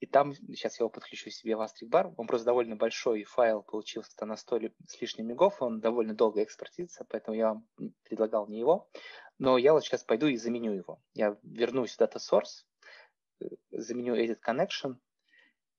и 0.00 0.06
там, 0.06 0.34
сейчас 0.34 0.78
я 0.78 0.84
его 0.84 0.90
подключу 0.90 1.30
себе 1.30 1.56
в 1.56 1.60
Vastric 1.60 2.14
он 2.16 2.26
просто 2.26 2.46
довольно 2.46 2.76
большой 2.76 3.24
файл 3.24 3.62
получился 3.62 4.26
на 4.26 4.36
100 4.36 4.60
с 4.86 5.00
лишним 5.00 5.28
мегов, 5.28 5.62
он 5.62 5.80
довольно 5.80 6.14
долго 6.14 6.42
экспортится, 6.42 7.06
поэтому 7.08 7.36
я 7.36 7.48
вам 7.48 7.66
предлагал 8.02 8.46
не 8.46 8.58
его. 8.58 8.88
Но 9.38 9.56
я 9.56 9.72
вот 9.72 9.84
сейчас 9.84 10.04
пойду 10.04 10.26
и 10.26 10.36
заменю 10.36 10.72
его. 10.72 11.00
Я 11.14 11.36
вернусь 11.42 11.96
в 11.96 12.00
Data 12.00 12.18
Source, 12.18 12.64
заменю 13.70 14.16
Edit 14.16 14.38
Connection 14.46 14.96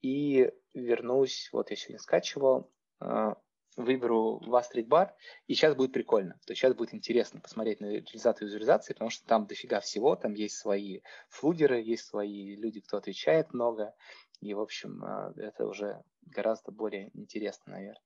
и 0.01 0.51
вернусь, 0.73 1.49
вот 1.51 1.69
я 1.69 1.75
сегодня 1.75 1.99
скачивал, 1.99 2.71
а, 2.99 3.35
выберу 3.77 4.41
Vastreet 4.45 4.87
Bar, 4.87 5.11
и 5.47 5.53
сейчас 5.53 5.75
будет 5.75 5.91
прикольно. 5.91 6.33
То 6.45 6.51
есть 6.51 6.61
сейчас 6.61 6.73
будет 6.73 6.93
интересно 6.93 7.41
посмотреть 7.41 7.81
на 7.81 7.87
реализацию 7.87 8.47
визуализации, 8.47 8.93
потому 8.93 9.09
что 9.09 9.25
там 9.27 9.47
дофига 9.47 9.79
всего, 9.79 10.15
там 10.15 10.33
есть 10.33 10.57
свои 10.57 11.01
флудеры, 11.29 11.81
есть 11.81 12.05
свои 12.05 12.55
люди, 12.55 12.81
кто 12.81 12.97
отвечает 12.97 13.53
много, 13.53 13.93
и, 14.41 14.53
в 14.53 14.59
общем, 14.59 15.03
а, 15.03 15.33
это 15.35 15.65
уже 15.65 16.03
гораздо 16.21 16.71
более 16.71 17.09
интересно, 17.13 17.73
наверное. 17.73 18.01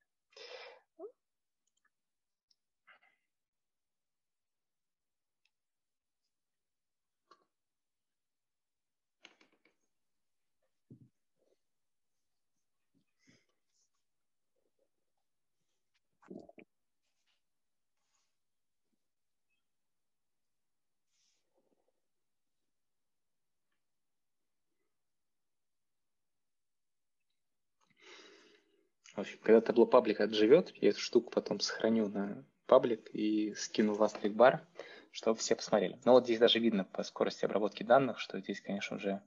В 29.16 29.20
общем, 29.20 29.40
когда 29.42 29.62
табло 29.62 29.86
паблик 29.86 30.22
отживет, 30.22 30.72
я 30.76 30.90
эту 30.90 31.00
штуку 31.00 31.32
потом 31.32 31.60
сохраню 31.60 32.08
на 32.10 32.46
паблик 32.68 33.10
и 33.14 33.54
скину 33.56 33.94
в 33.94 34.04
Asterix 34.04 34.30
бар, 34.30 34.68
чтобы 35.12 35.40
все 35.40 35.56
посмотрели. 35.56 36.00
Но 36.06 36.14
вот 36.14 36.26
здесь 36.26 36.40
даже 36.40 36.60
видно 36.60 36.86
по 36.86 37.04
скорости 37.04 37.46
обработки 37.46 37.84
данных, 37.84 38.20
что 38.20 38.40
здесь, 38.40 38.62
конечно, 38.62 38.98
уже 38.98 39.22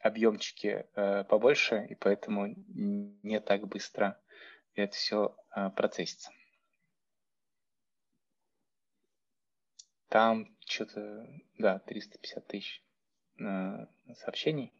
объемчики 0.00 0.86
э, 0.94 1.24
побольше, 1.24 1.86
и 1.90 1.94
поэтому 1.94 2.54
не 2.66 3.40
так 3.40 3.66
быстро 3.68 4.18
это 4.74 4.94
все 4.94 5.36
э, 5.54 5.70
процессится. 5.70 6.30
Там 10.08 10.56
что-то, 10.64 11.28
да, 11.58 11.80
350 11.80 12.46
тысяч 12.46 12.82
э, 13.38 13.86
сообщений. 14.14 14.72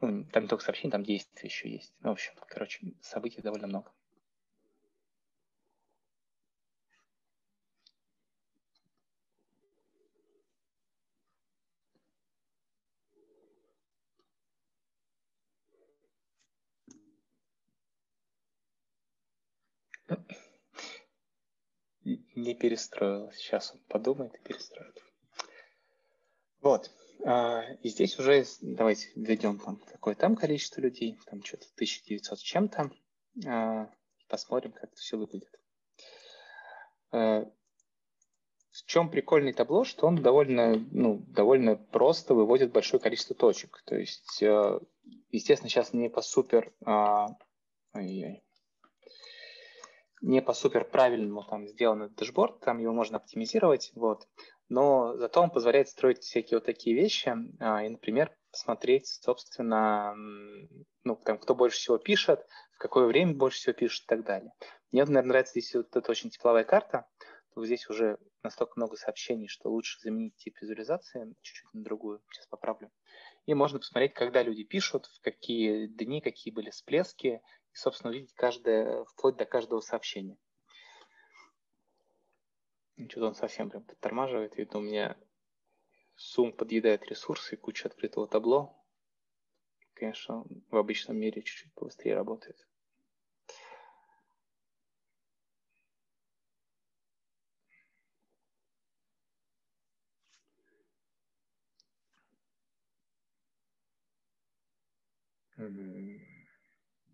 Там 0.00 0.48
только 0.48 0.64
сообщения, 0.64 0.92
там 0.92 1.04
действия 1.04 1.48
еще 1.48 1.70
есть. 1.70 1.92
Ну, 2.00 2.08
в 2.08 2.12
общем, 2.12 2.32
короче, 2.48 2.94
событий 3.02 3.42
довольно 3.42 3.66
много. 3.66 3.92
Не 22.34 22.54
перестроилась. 22.54 23.36
Сейчас 23.36 23.72
он 23.72 23.80
подумает 23.88 24.34
и 24.34 24.38
перестроит. 24.38 25.04
Вот. 26.62 26.90
А, 27.24 27.62
и 27.82 27.88
здесь 27.88 28.18
уже 28.18 28.44
давайте 28.60 29.10
введем 29.14 29.58
там 29.58 29.76
какое 29.76 30.14
там 30.14 30.36
количество 30.36 30.80
людей, 30.80 31.18
там 31.26 31.42
что-то 31.42 31.66
1900 31.74 32.38
с 32.38 32.42
чем-то, 32.42 32.90
а, 33.46 33.90
посмотрим, 34.28 34.72
как 34.72 34.84
это 34.84 34.96
все 34.96 35.16
выглядит. 35.16 35.60
А, 37.12 37.44
в 38.70 38.86
чем 38.86 39.10
прикольный 39.10 39.52
табло, 39.52 39.84
что 39.84 40.06
он 40.06 40.22
довольно, 40.22 40.76
ну, 40.92 41.18
довольно 41.28 41.76
просто 41.76 42.34
выводит 42.34 42.72
большое 42.72 43.02
количество 43.02 43.34
точек. 43.36 43.82
То 43.84 43.96
есть, 43.96 44.40
естественно, 45.30 45.68
сейчас 45.68 45.92
не 45.92 46.08
по 46.08 46.22
супер, 46.22 46.72
не 50.22 50.40
по 50.40 50.52
супер 50.52 50.84
правильному 50.84 51.42
там 51.42 51.66
сделан 51.66 52.14
дашборд, 52.14 52.60
там 52.60 52.78
его 52.78 52.92
можно 52.92 53.16
оптимизировать, 53.16 53.90
вот 53.94 54.28
но 54.70 55.16
зато 55.16 55.42
он 55.42 55.50
позволяет 55.50 55.88
строить 55.88 56.22
всякие 56.22 56.58
вот 56.58 56.64
такие 56.64 56.94
вещи. 56.94 57.36
А, 57.58 57.84
и, 57.84 57.88
например, 57.88 58.34
посмотреть, 58.52 59.08
собственно, 59.08 60.14
ну, 61.04 61.16
там, 61.16 61.38
кто 61.38 61.54
больше 61.54 61.76
всего 61.76 61.98
пишет, 61.98 62.46
в 62.72 62.78
какое 62.78 63.06
время 63.06 63.34
больше 63.34 63.58
всего 63.58 63.72
пишет 63.72 64.04
и 64.04 64.06
так 64.06 64.24
далее. 64.24 64.52
Мне, 64.92 65.04
наверное, 65.04 65.28
нравится 65.28 65.52
здесь 65.52 65.74
вот 65.74 65.94
эта 65.94 66.10
очень 66.10 66.30
тепловая 66.30 66.64
карта. 66.64 67.06
То 67.52 67.66
здесь 67.66 67.90
уже 67.90 68.18
настолько 68.44 68.74
много 68.76 68.96
сообщений, 68.96 69.48
что 69.48 69.70
лучше 69.70 69.98
заменить 70.00 70.36
тип 70.36 70.56
визуализации 70.60 71.34
чуть-чуть 71.42 71.74
на 71.74 71.82
другую. 71.82 72.22
Сейчас 72.30 72.46
поправлю. 72.46 72.92
И 73.46 73.54
можно 73.54 73.80
посмотреть, 73.80 74.14
когда 74.14 74.42
люди 74.44 74.62
пишут, 74.62 75.06
в 75.06 75.20
какие 75.20 75.88
дни, 75.88 76.20
какие 76.20 76.54
были 76.54 76.70
всплески, 76.70 77.42
и, 77.72 77.76
собственно, 77.76 78.12
увидеть 78.12 78.34
каждое, 78.34 79.04
вплоть 79.04 79.36
до 79.36 79.46
каждого 79.46 79.80
сообщения. 79.80 80.36
Что-то 83.08 83.28
он 83.28 83.34
совсем 83.34 83.70
прям 83.70 83.82
подтормаживает. 83.82 84.56
Видно, 84.56 84.78
у 84.78 84.82
меня 84.82 85.16
Сум 86.16 86.52
подъедает 86.52 87.06
ресурсы, 87.06 87.56
куча 87.56 87.88
открытого 87.88 88.28
табло. 88.28 88.76
Конечно, 89.94 90.44
в 90.70 90.76
обычном 90.76 91.16
мире 91.16 91.42
чуть-чуть 91.42 91.72
быстрее 91.74 92.14
работает. 92.14 92.66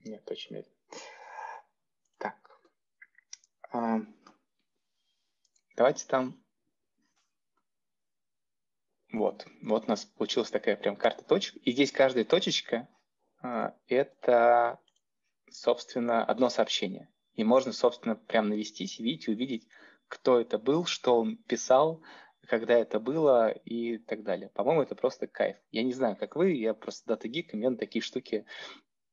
Нет, 0.04 0.28
очень 0.30 0.56
медленно. 0.56 0.76
Так. 2.18 2.60
Давайте 5.76 6.06
там 6.06 6.42
вот, 9.12 9.46
вот 9.62 9.84
у 9.84 9.88
нас 9.88 10.04
получилась 10.04 10.50
такая 10.50 10.76
прям 10.76 10.96
карта 10.96 11.24
точек. 11.24 11.56
И 11.64 11.72
здесь 11.72 11.92
каждая 11.92 12.24
точечка 12.24 12.88
а, 13.42 13.74
это, 13.86 14.80
собственно, 15.50 16.24
одно 16.24 16.48
сообщение. 16.48 17.08
И 17.34 17.44
можно, 17.44 17.72
собственно, 17.72 18.16
прям 18.16 18.48
навестись, 18.48 18.98
видеть, 18.98 19.28
увидеть, 19.28 19.68
кто 20.08 20.40
это 20.40 20.58
был, 20.58 20.86
что 20.86 21.20
он 21.20 21.36
писал, 21.36 22.02
когда 22.46 22.74
это 22.74 22.98
было 22.98 23.50
и 23.50 23.98
так 23.98 24.22
далее. 24.22 24.48
По-моему, 24.50 24.82
это 24.82 24.94
просто 24.94 25.26
кайф. 25.26 25.56
Я 25.70 25.82
не 25.82 25.92
знаю, 25.92 26.16
как 26.16 26.36
вы, 26.36 26.52
я 26.52 26.74
просто 26.74 27.06
дата-гик, 27.06 27.52
и 27.52 27.56
мне 27.56 27.70
на 27.70 27.76
такие 27.76 28.02
штуки 28.02 28.46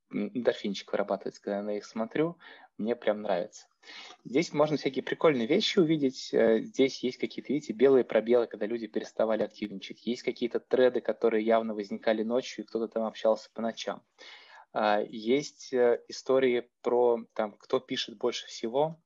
дофинчик 0.10 0.92
вырабатывается, 0.92 1.42
когда 1.42 1.58
я 1.58 1.64
на 1.64 1.78
их 1.78 1.86
смотрю. 1.86 2.38
Мне 2.78 2.96
прям 2.96 3.22
нравится. 3.22 3.68
Здесь 4.24 4.54
можно 4.54 4.78
всякие 4.78 5.04
прикольные 5.04 5.46
вещи 5.46 5.80
увидеть. 5.80 6.34
Э, 6.34 6.60
здесь 6.62 7.04
есть 7.04 7.18
какие-то, 7.18 7.52
видите, 7.52 7.74
белые 7.74 8.04
пробелы, 8.04 8.48
когда 8.48 8.66
люди 8.66 8.88
переставали 8.88 9.44
активничать. 9.44 10.06
Есть 10.06 10.24
какие-то 10.24 10.60
треды, 10.60 11.02
которые 11.02 11.46
явно 11.46 11.74
возникали 11.74 12.24
ночью, 12.24 12.64
и 12.64 12.68
кто-то 12.68 12.88
там 12.88 13.04
общался 13.04 13.50
по 13.54 13.62
ночам. 13.62 14.02
А, 14.72 15.02
есть 15.02 15.74
э, 15.74 16.02
истории 16.08 16.70
про, 16.82 17.20
там, 17.34 17.54
кто 17.54 17.80
пишет 17.80 18.18
больше 18.18 18.48
всего. 18.48 19.00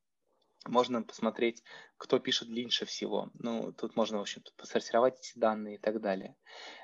Можно 0.65 1.01
посмотреть, 1.01 1.63
кто 1.97 2.19
пишет 2.19 2.47
длиннее 2.47 2.85
всего. 2.85 3.31
Ну, 3.33 3.73
тут 3.73 3.95
можно, 3.95 4.17
в 4.17 4.21
общем 4.21 4.43
посортировать 4.57 5.19
эти 5.19 5.39
данные 5.39 5.75
и 5.75 5.77
так 5.77 6.01
далее. 6.01 6.35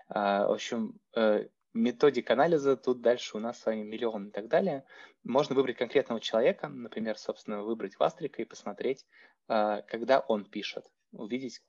А, 0.10 0.48
в 0.48 0.52
общем, 0.52 1.00
э, 1.16 1.48
методик 1.74 2.30
анализа 2.32 2.78
тут 2.78 3.02
дальше 3.02 3.38
у 3.38 3.40
нас 3.40 3.60
с 3.60 3.66
вами 3.66 3.84
миллион 3.84 4.28
и 4.28 4.32
так 4.32 4.48
далее. 4.48 4.86
Можно 5.24 5.56
выбрать 5.56 5.78
конкретного 5.78 6.22
человека, 6.22 6.68
например, 6.68 7.18
собственно, 7.18 7.64
выбрать 7.64 7.98
Вастрика 8.00 8.42
и 8.42 8.46
посмотреть, 8.46 9.06
а, 9.48 9.82
когда 9.84 10.20
он 10.20 10.46
пишет, 10.46 10.86
увидеть, 11.12 11.62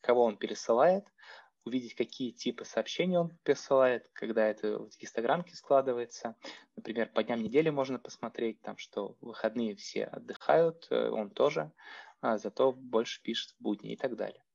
кого 0.00 0.24
он 0.24 0.36
пересылает, 0.36 1.04
увидеть, 1.66 1.94
какие 1.94 2.30
типы 2.30 2.64
сообщений 2.64 3.16
он 3.16 3.36
пересылает, 3.42 4.08
когда 4.12 4.46
это 4.46 4.78
в 4.78 4.96
гистограммке 4.98 5.54
складывается. 5.56 6.36
Например, 6.76 7.10
по 7.12 7.22
дням 7.24 7.42
недели 7.42 7.70
можно 7.70 7.98
посмотреть, 7.98 8.62
там, 8.62 8.78
что 8.78 9.16
выходные 9.20 9.74
все 9.74 10.04
отдыхают, 10.04 10.86
э, 10.90 11.08
он 11.08 11.30
тоже, 11.30 11.72
а 12.20 12.38
зато 12.38 12.72
больше 12.72 13.20
пишет 13.22 13.50
в 13.50 13.62
будни 13.62 13.92
и 13.92 13.96
так 13.96 14.16
далее. 14.16 14.45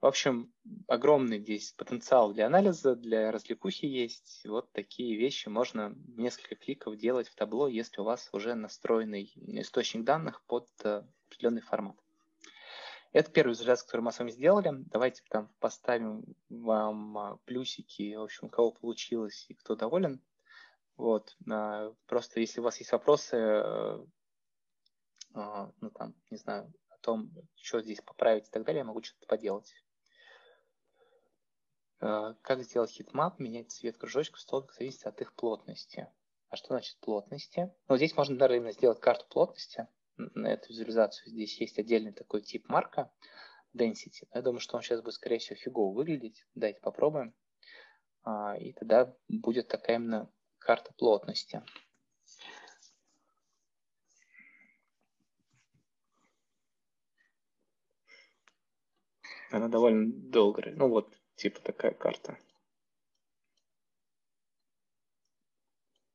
В 0.00 0.06
общем, 0.06 0.52
огромный 0.88 1.38
здесь 1.38 1.72
потенциал 1.72 2.32
для 2.32 2.46
анализа, 2.46 2.94
для 2.94 3.32
развлекухи 3.32 3.86
есть. 3.86 4.42
Вот 4.46 4.70
такие 4.72 5.16
вещи 5.16 5.48
можно 5.48 5.94
несколько 6.16 6.54
кликов 6.54 6.96
делать 6.96 7.28
в 7.28 7.34
табло, 7.34 7.66
если 7.66 8.00
у 8.00 8.04
вас 8.04 8.28
уже 8.32 8.54
настроенный 8.54 9.32
источник 9.60 10.04
данных 10.04 10.42
под 10.44 10.68
э, 10.84 11.02
определенный 11.26 11.62
формат. 11.62 11.96
Это 13.12 13.30
первый 13.30 13.52
визуализация, 13.52 13.86
который 13.86 14.02
мы 14.02 14.12
с 14.12 14.18
вами 14.18 14.30
сделали. 14.30 14.70
Давайте 14.74 15.22
там 15.30 15.50
поставим 15.58 16.24
вам 16.50 17.40
плюсики, 17.46 18.14
в 18.14 18.22
общем, 18.22 18.48
у 18.48 18.50
кого 18.50 18.72
получилось 18.72 19.46
и 19.48 19.54
кто 19.54 19.74
доволен. 19.74 20.20
Вот. 20.96 21.34
А, 21.50 21.94
просто 22.06 22.40
если 22.40 22.60
у 22.60 22.64
вас 22.64 22.78
есть 22.78 22.92
вопросы, 22.92 23.36
э, 23.36 24.04
ну 25.34 25.90
там, 25.94 26.14
не 26.30 26.36
знаю, 26.36 26.72
том, 27.06 27.30
что 27.54 27.80
здесь 27.80 28.00
поправить 28.00 28.48
и 28.48 28.50
так 28.50 28.64
далее, 28.64 28.80
я 28.80 28.84
могу 28.84 29.02
что-то 29.02 29.26
поделать. 29.26 29.72
Э, 32.00 32.34
как 32.42 32.62
сделать 32.62 32.90
heatmap, 32.90 33.38
менять 33.38 33.70
цвет 33.70 33.96
кружочков, 33.96 34.40
столбик 34.40 34.72
зависит 34.74 35.06
от 35.06 35.20
их 35.20 35.34
плотности. 35.34 36.08
А 36.48 36.56
что 36.56 36.68
значит 36.68 36.98
плотности? 37.00 37.72
Ну, 37.88 37.96
здесь 37.96 38.16
можно, 38.16 38.36
наверное, 38.36 38.72
сделать 38.72 39.00
карту 39.00 39.26
плотности 39.28 39.88
на 40.16 40.48
эту 40.48 40.68
визуализацию. 40.68 41.30
Здесь 41.30 41.60
есть 41.60 41.78
отдельный 41.78 42.12
такой 42.12 42.42
тип 42.42 42.68
mark'а, 42.68 43.12
density. 43.76 44.26
Я 44.32 44.42
думаю, 44.42 44.60
что 44.60 44.76
он 44.76 44.82
сейчас 44.82 45.00
будет, 45.00 45.14
скорее 45.14 45.38
всего, 45.38 45.56
фигово 45.56 45.92
выглядеть. 45.94 46.44
Давайте 46.54 46.80
попробуем. 46.80 47.34
А, 48.22 48.56
и 48.56 48.72
тогда 48.72 49.14
будет 49.28 49.68
такая 49.68 49.96
именно 49.96 50.30
карта 50.58 50.92
плотности. 50.94 51.62
Она 59.50 59.68
довольно 59.68 60.12
долгая. 60.12 60.74
Ну 60.74 60.88
вот, 60.88 61.12
типа 61.36 61.60
такая 61.60 61.92
карта. 61.92 62.38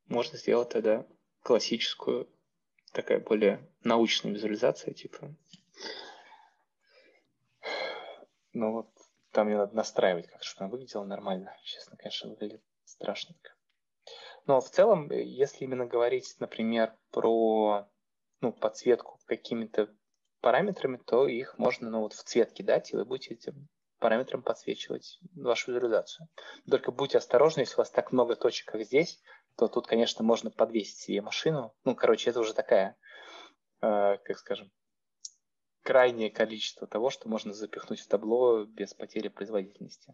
Можно 0.08 0.38
сделать 0.38 0.70
тогда 0.70 1.08
классическую, 1.42 2.30
такая 2.92 3.20
более 3.20 3.66
научная 3.84 4.34
визуализация, 4.34 4.94
типа. 4.94 5.34
Ну 8.54 8.74
вот, 8.74 8.90
там 9.32 9.48
ее 9.48 9.58
надо 9.58 9.74
настраивать 9.76 10.28
как-то, 10.28 10.46
чтобы 10.46 10.66
она 10.66 10.72
выглядела 10.72 11.06
нормально. 11.06 11.56
Честно, 11.64 11.96
конечно, 11.96 12.30
выглядит 12.30 12.62
страшненько. 12.84 13.54
Но 14.46 14.60
в 14.60 14.70
целом, 14.70 15.10
если 15.12 15.64
именно 15.64 15.86
говорить, 15.86 16.36
например, 16.40 16.94
про 17.12 17.88
ну, 18.42 18.52
подсветку 18.52 19.20
какими-то 19.26 19.96
параметрами, 20.42 20.98
то 20.98 21.28
их 21.28 21.58
можно 21.58 21.90
ну, 21.90 22.02
вот 22.02 22.14
в 22.14 22.24
цвет 22.24 22.52
кидать, 22.52 22.92
и 22.92 22.96
вы 22.96 23.06
будете 23.06 23.36
этим 23.36 23.70
параметром 24.00 24.42
подсвечивать 24.42 25.20
вашу 25.36 25.72
визуализацию. 25.72 26.28
Только 26.70 26.92
будьте 26.92 27.20
осторожны, 27.20 27.62
если 27.62 27.76
у 27.76 27.78
вас 27.78 27.92
так 27.92 28.12
много 28.12 28.36
точек, 28.36 28.68
как 28.72 28.84
здесь, 28.84 29.22
то 29.56 29.68
тут, 29.68 29.88
конечно, 29.88 30.24
можно 30.24 30.50
подвесить 30.50 30.98
себе 30.98 31.22
машину. 31.22 31.74
Ну, 31.86 31.96
короче, 31.96 32.32
это 32.32 32.40
уже 32.40 32.54
такая, 32.54 32.98
э, 33.82 34.18
как 34.18 34.38
скажем, 34.38 34.72
крайнее 35.84 36.32
количество 36.32 36.88
того, 36.88 37.10
что 37.10 37.30
можно 37.30 37.54
запихнуть 37.54 38.00
в 38.00 38.08
табло 38.08 38.66
без 38.66 38.94
потери 38.94 39.28
производительности. 39.28 40.14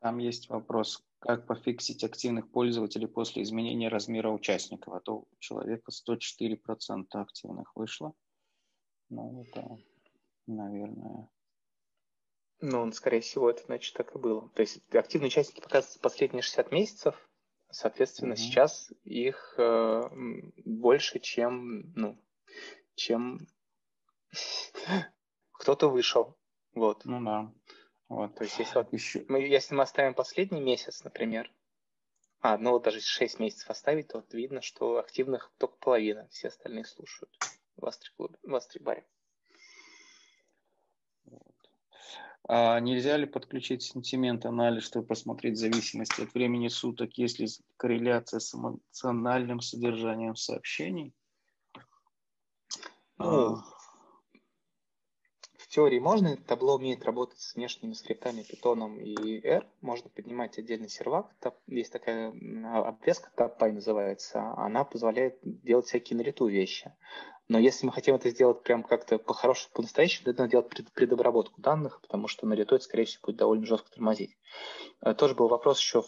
Там 0.00 0.18
есть 0.18 0.48
вопрос, 0.48 1.04
как 1.18 1.46
пофиксить 1.46 2.04
активных 2.04 2.50
пользователей 2.50 3.08
после 3.08 3.42
изменения 3.42 3.88
размера 3.88 4.30
участников, 4.30 4.94
а 4.94 5.00
то 5.00 5.16
у 5.16 5.28
человека 5.38 5.90
104% 5.90 7.06
активных 7.12 7.74
вышло. 7.74 8.14
Ну, 9.10 9.42
это, 9.42 9.78
наверное... 10.46 11.28
Ну, 12.60 12.90
скорее 12.92 13.20
всего, 13.20 13.50
это 13.50 13.62
значит 13.64 13.94
так 13.94 14.14
и 14.14 14.18
было. 14.18 14.48
То 14.50 14.62
есть 14.62 14.82
активные 14.94 15.28
участники 15.28 15.60
показываются 15.60 16.00
последние 16.00 16.42
60 16.42 16.72
месяцев, 16.72 17.28
соответственно, 17.70 18.32
угу. 18.32 18.40
сейчас 18.40 18.92
их 19.04 19.54
э, 19.58 20.02
больше, 20.64 21.20
чем, 21.20 21.92
ну, 21.94 22.18
чем 22.96 23.46
кто-то 25.52 25.88
вышел. 25.88 26.36
Вот. 26.74 27.04
Ну 27.04 27.22
да. 27.24 27.52
Вот. 28.08 28.34
То 28.34 28.44
есть, 28.44 28.58
если, 28.58 28.74
вот, 28.74 28.92
Еще... 28.92 29.24
мы, 29.28 29.40
если 29.40 29.74
мы 29.74 29.82
оставим 29.82 30.14
последний 30.14 30.60
месяц, 30.60 31.04
например, 31.04 31.52
а, 32.40 32.58
ну 32.58 32.72
вот 32.72 32.82
даже 32.82 33.00
6 33.00 33.38
месяцев 33.38 33.70
оставить, 33.70 34.08
то 34.08 34.18
вот 34.18 34.32
видно, 34.32 34.62
что 34.62 34.98
активных 34.98 35.52
только 35.58 35.76
половина, 35.76 36.26
все 36.28 36.48
остальные 36.48 36.84
слушают 36.84 37.30
в 37.78 37.86
Астри-клубе, 37.86 38.38
в 38.42 38.54
Астри-баре. 38.54 39.04
А 42.50 42.80
нельзя 42.80 43.16
ли 43.18 43.26
подключить 43.26 43.82
сентимент 43.82 44.46
анализ, 44.46 44.84
чтобы 44.84 45.06
посмотреть 45.06 45.58
зависимости 45.58 46.22
от 46.22 46.32
времени 46.32 46.68
суток, 46.68 47.18
если 47.18 47.46
корреляция 47.76 48.40
с 48.40 48.54
эмоциональным 48.54 49.60
содержанием 49.60 50.34
сообщений? 50.34 51.14
Ну, 53.18 53.56
а... 53.56 53.64
В 55.58 55.70
теории 55.70 55.98
можно, 55.98 56.38
табло 56.38 56.76
умеет 56.76 57.04
работать 57.04 57.40
с 57.40 57.54
внешними 57.54 57.92
скриптами 57.92 58.40
Python 58.40 58.98
и 58.98 59.46
R, 59.46 59.66
можно 59.82 60.08
поднимать 60.08 60.58
отдельный 60.58 60.88
сервак, 60.88 61.30
есть 61.66 61.92
такая 61.92 62.30
обвеска, 62.88 63.30
TapPy 63.36 63.72
называется, 63.72 64.54
она 64.56 64.84
позволяет 64.84 65.38
делать 65.42 65.84
всякие 65.84 66.16
на 66.16 66.22
лету 66.22 66.46
вещи. 66.46 66.90
Но 67.48 67.58
если 67.58 67.86
мы 67.86 67.92
хотим 67.92 68.14
это 68.14 68.28
сделать 68.28 68.62
прям 68.62 68.82
как-то 68.82 69.18
по-хорошему, 69.18 69.70
по-настоящему, 69.72 70.24
то 70.24 70.30
это 70.32 70.40
надо 70.42 70.50
делать 70.50 70.68
пред, 70.68 70.92
предобработку 70.92 71.60
данных, 71.60 72.00
потому 72.02 72.28
что 72.28 72.46
на 72.46 72.52
это, 72.52 72.78
скорее 72.78 73.06
всего, 73.06 73.22
будет 73.24 73.36
довольно 73.36 73.64
жестко 73.64 73.90
тормозить. 73.90 74.36
Э, 75.00 75.14
тоже 75.14 75.34
был 75.34 75.48
вопрос 75.48 75.80
еще, 75.80 76.04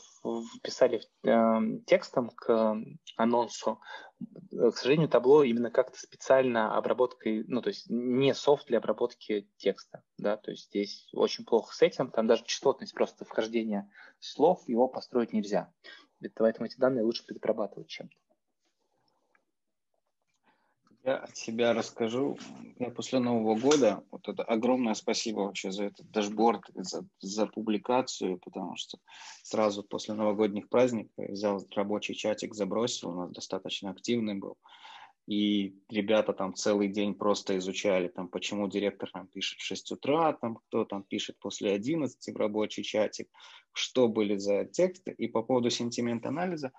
писали 0.63 1.01
э, 1.25 1.81
текстом 1.87 2.31
к 2.31 2.77
анонсу. 3.17 3.81
Э, 4.53 4.71
к 4.71 4.77
сожалению, 4.77 5.09
Tableau 5.09 5.43
именно 5.43 5.71
как-то 5.71 5.99
специально 5.99 6.77
обработкой, 6.77 7.45
ну, 7.49 7.63
то 7.63 7.69
есть 7.69 7.89
не 7.89 8.35
софт 8.35 8.67
для 8.67 8.79
обработки 8.79 9.49
текста, 9.57 10.03
да, 10.19 10.37
то 10.37 10.51
есть 10.51 10.67
здесь 10.67 11.09
очень 11.15 11.47
плохо 11.47 11.75
с 11.75 11.81
этим, 11.81 12.11
там 12.11 12.27
даже 12.27 12.45
частотность 12.45 12.95
просто 12.95 13.25
вхождения 13.25 13.91
слов, 14.19 14.63
его 14.67 14.89
построить 14.89 15.33
нельзя. 15.33 15.73
Поэтому 16.35 16.67
эти 16.67 16.77
данные 16.77 17.05
лучше 17.05 17.25
предобрабатывать 17.25 17.89
чем-то. 17.89 18.15
Я 21.03 21.17
от 21.17 21.35
себя 21.37 21.73
расскажу. 21.73 22.37
Я 22.79 22.91
после 22.91 23.21
Нового 23.21 23.59
года, 23.59 24.05
вот 24.11 24.29
это 24.29 24.43
огромное 24.43 24.93
спасибо 24.95 25.41
вообще 25.41 25.71
за 25.71 25.85
этот 25.85 26.11
дашборд, 26.11 26.63
за, 26.75 27.07
за 27.21 27.47
публикацию, 27.47 28.39
потому 28.39 28.77
что 28.77 28.99
сразу 29.43 29.83
после 29.83 30.13
новогодних 30.15 30.69
праздников 30.69 31.13
я 31.17 31.29
взял 31.29 31.67
рабочий 31.75 32.15
чатик, 32.15 32.55
забросил, 32.55 33.11
у 33.11 33.15
нас 33.15 33.31
достаточно 33.31 33.91
активный 33.91 34.35
был. 34.35 34.59
И 35.27 35.75
ребята 35.89 36.33
там 36.33 36.55
целый 36.55 36.89
день 36.89 37.15
просто 37.15 37.57
изучали, 37.57 38.09
там, 38.09 38.29
почему 38.29 38.69
директор 38.69 39.11
там 39.11 39.27
пишет 39.27 39.61
в 39.61 39.65
6 39.65 39.93
утра, 39.93 40.33
там, 40.35 40.57
кто 40.57 40.85
там 40.85 41.03
пишет 41.03 41.39
после 41.39 41.73
11 41.73 42.35
в 42.35 42.37
рабочий 42.37 42.83
чатик, 42.83 43.29
что 43.73 44.09
были 44.09 44.37
за 44.37 44.65
тексты. 44.65 45.13
И 45.13 45.29
по 45.29 45.43
поводу 45.43 45.71
сентимент-анализа, 45.71 46.73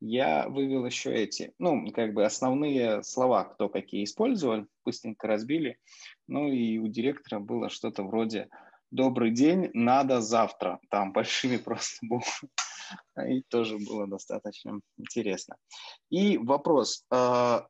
я 0.00 0.48
вывел 0.48 0.84
еще 0.84 1.14
эти, 1.14 1.54
ну, 1.58 1.90
как 1.92 2.12
бы 2.12 2.24
основные 2.24 3.02
слова, 3.02 3.44
кто 3.44 3.68
какие 3.68 4.04
использовал, 4.04 4.66
быстренько 4.84 5.26
разбили. 5.26 5.78
Ну 6.26 6.48
и 6.48 6.78
у 6.78 6.88
директора 6.88 7.40
было 7.40 7.68
что-то 7.68 8.02
вроде 8.02 8.48
«Добрый 8.90 9.30
день, 9.30 9.70
надо 9.72 10.20
завтра». 10.20 10.80
Там 10.90 11.12
большими 11.12 11.56
просто 11.64 11.98
буквами. 12.02 12.50
И 13.28 13.42
тоже 13.48 13.78
было 13.78 14.06
достаточно 14.06 14.80
интересно. 14.98 15.56
И 16.10 16.36
вопрос. 16.38 17.04
А, 17.10 17.66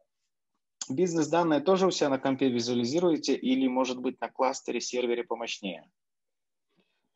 бизнес-данные 0.88 1.60
тоже 1.60 1.86
у 1.86 1.90
себя 1.90 2.08
на 2.08 2.18
компе 2.18 2.48
визуализируете 2.48 3.34
или, 3.34 3.68
может 3.68 4.00
быть, 4.00 4.20
на 4.20 4.28
кластере, 4.28 4.80
сервере 4.80 5.24
помощнее? 5.24 5.88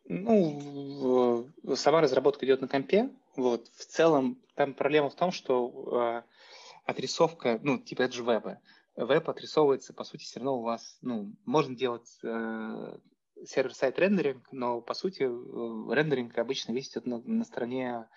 Ну, 0.04 1.48
сама 1.74 2.00
разработка 2.00 2.46
идет 2.46 2.62
на 2.62 2.68
компе. 2.68 3.10
Вот. 3.36 3.68
В 3.74 3.84
целом, 3.84 4.38
там 4.58 4.74
проблема 4.74 5.08
в 5.08 5.14
том, 5.14 5.30
что 5.30 6.24
э, 6.84 6.90
отрисовка, 6.90 7.60
ну, 7.62 7.78
типа 7.78 8.02
это 8.02 8.14
же 8.14 8.24
вебы. 8.24 8.58
Веб 8.96 9.28
отрисовывается, 9.28 9.94
по 9.94 10.02
сути, 10.02 10.24
все 10.24 10.40
равно 10.40 10.58
у 10.58 10.62
вас, 10.62 10.98
ну, 11.00 11.32
можно 11.44 11.76
делать 11.76 12.18
э, 12.24 12.98
сервер-сайт 13.44 14.00
рендеринг, 14.00 14.48
но, 14.50 14.80
по 14.80 14.94
сути, 14.94 15.22
э, 15.22 15.94
рендеринг 15.94 16.36
обычно 16.38 16.72
висит 16.72 17.06
на, 17.06 17.18
на 17.20 17.44
стороне 17.44 18.08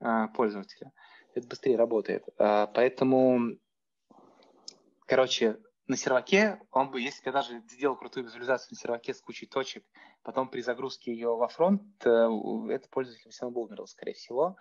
э, 0.00 0.28
пользователя. 0.36 0.92
Это 1.34 1.48
быстрее 1.48 1.78
работает. 1.78 2.24
Э, 2.38 2.66
поэтому, 2.74 3.56
короче, 5.06 5.56
на 5.86 5.96
серваке, 5.96 6.60
он 6.72 6.90
бы, 6.90 7.00
если 7.00 7.22
бы 7.22 7.28
я 7.28 7.32
даже 7.32 7.60
сделал 7.70 7.96
крутую 7.96 8.24
визуализацию 8.24 8.72
на 8.72 8.76
серваке 8.76 9.14
с 9.14 9.22
кучей 9.22 9.46
точек, 9.46 9.82
потом 10.22 10.50
при 10.50 10.60
загрузке 10.60 11.12
ее 11.12 11.34
во 11.34 11.48
фронт, 11.48 11.82
э, 12.04 12.08
это 12.68 12.86
пользователь 12.90 13.30
все 13.30 13.46
равно 13.46 13.54
бы 13.54 13.66
умерл, 13.66 13.86
скорее 13.86 14.12
всего. 14.12 14.56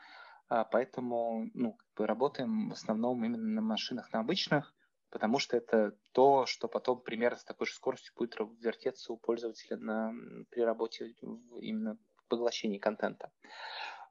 А, 0.47 0.63
поэтому 0.63 1.49
ну, 1.53 1.73
как 1.73 1.87
бы 1.95 2.07
работаем 2.07 2.69
в 2.69 2.73
основном 2.73 3.23
именно 3.23 3.47
на 3.47 3.61
машинах, 3.61 4.11
на 4.13 4.19
обычных, 4.19 4.73
потому 5.09 5.39
что 5.39 5.57
это 5.57 5.97
то, 6.11 6.45
что 6.45 6.67
потом 6.67 7.01
примерно 7.01 7.37
с 7.37 7.43
такой 7.43 7.67
же 7.67 7.73
скоростью 7.73 8.13
будет 8.15 8.35
вертеться 8.59 9.13
у 9.13 9.17
пользователя 9.17 9.77
на, 9.77 10.13
при 10.49 10.61
работе 10.61 11.15
именно 11.59 11.97
в 12.17 12.27
поглощении 12.27 12.77
контента. 12.77 13.31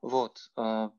Вот. 0.03 0.51
А, 0.57 0.93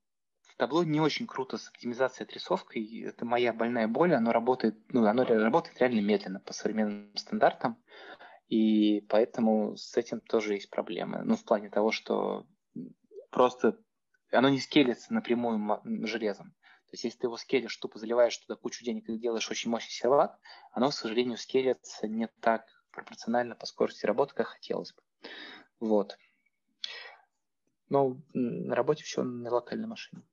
Табло 0.57 0.84
не 0.84 1.02
очень 1.02 1.28
круто 1.28 1.57
с 1.57 1.68
оптимизацией 1.68 2.26
отрисовкой. 2.28 3.02
Это 3.02 3.26
моя 3.26 3.52
больная 3.52 3.88
боль. 3.90 4.14
Оно 4.14 4.32
работает, 4.32 4.78
ну, 4.94 5.06
оно 5.06 5.26
работает 5.26 5.80
реально 5.80 5.99
медленно 5.99 6.40
по 6.40 6.53
современным 6.53 7.16
стандартам. 7.18 7.78
И 8.48 9.02
поэтому 9.10 9.76
с 9.76 9.98
этим 9.98 10.22
тоже 10.22 10.53
есть 10.53 10.70
проблемы. 10.70 11.24
Ну, 11.26 11.36
в 11.36 11.44
плане 11.44 11.70
того, 11.70 11.91
что 11.91 12.45
просто 13.32 13.78
оно 14.36 14.49
не 14.49 14.60
скелится 14.60 15.14
напрямую 15.14 15.82
железом. 16.06 16.52
То 16.86 16.91
есть, 16.94 17.03
если 17.03 17.20
ты 17.20 17.28
его 17.28 17.38
скелишь, 17.38 17.76
тупо 17.78 17.98
заливаешь 17.98 18.38
туда 18.38 18.56
кучу 18.56 18.86
денег 18.86 19.10
и 19.10 19.18
делаешь 19.18 19.49
очень 19.49 19.72
мощный 19.72 19.91
сервак, 19.91 20.40
оно, 20.72 20.90
к 20.90 20.94
сожалению, 20.94 21.38
скелится 21.38 22.07
не 22.07 22.28
так 22.41 22.66
пропорционально 22.91 23.56
по 23.56 23.66
скорости 23.66 24.06
работы, 24.06 24.36
как 24.36 24.48
хотелось 24.48 24.94
бы. 24.94 25.02
Вот. 25.80 26.18
Но 27.90 28.18
на 28.34 28.76
работе 28.76 29.03
все 29.03 29.24
на 29.24 29.49
локальной 29.49 29.88
машине. 29.88 30.24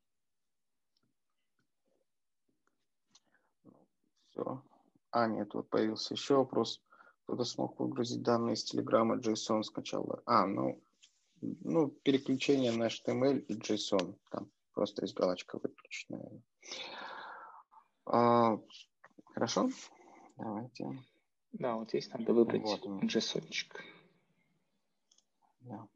Все. 4.31 4.62
А, 5.11 5.27
нет, 5.27 5.53
вот 5.55 5.69
появился 5.69 6.15
еще 6.15 6.37
вопрос. 6.37 6.83
Кто-то 7.24 7.45
смог 7.45 7.79
выгрузить 7.79 8.23
данные 8.23 8.55
из 8.55 8.65
Телеграма, 8.65 9.16
JSON 9.16 9.62
скачал. 9.62 10.23
А, 10.27 10.47
ну, 10.47 10.83
ну, 11.43 11.89
переключение 11.89 12.73
на 12.73 12.86
HTML 12.86 13.39
и 13.40 13.55
JSON. 13.59 14.16
Там 14.31 14.51
просто 14.73 15.02
есть 15.02 15.14
галочка 15.14 15.59
выключена. 15.62 16.20
А, 18.06 18.59
хорошо? 19.35 19.70
Давайте. 20.36 20.98
Да, 21.52 21.74
вот 21.74 21.90
здесь 21.90 22.09
надо 22.10 22.32
выбрать 22.32 22.62
вот 22.62 22.85
JSON. 23.02 23.44
Да. 25.60 25.86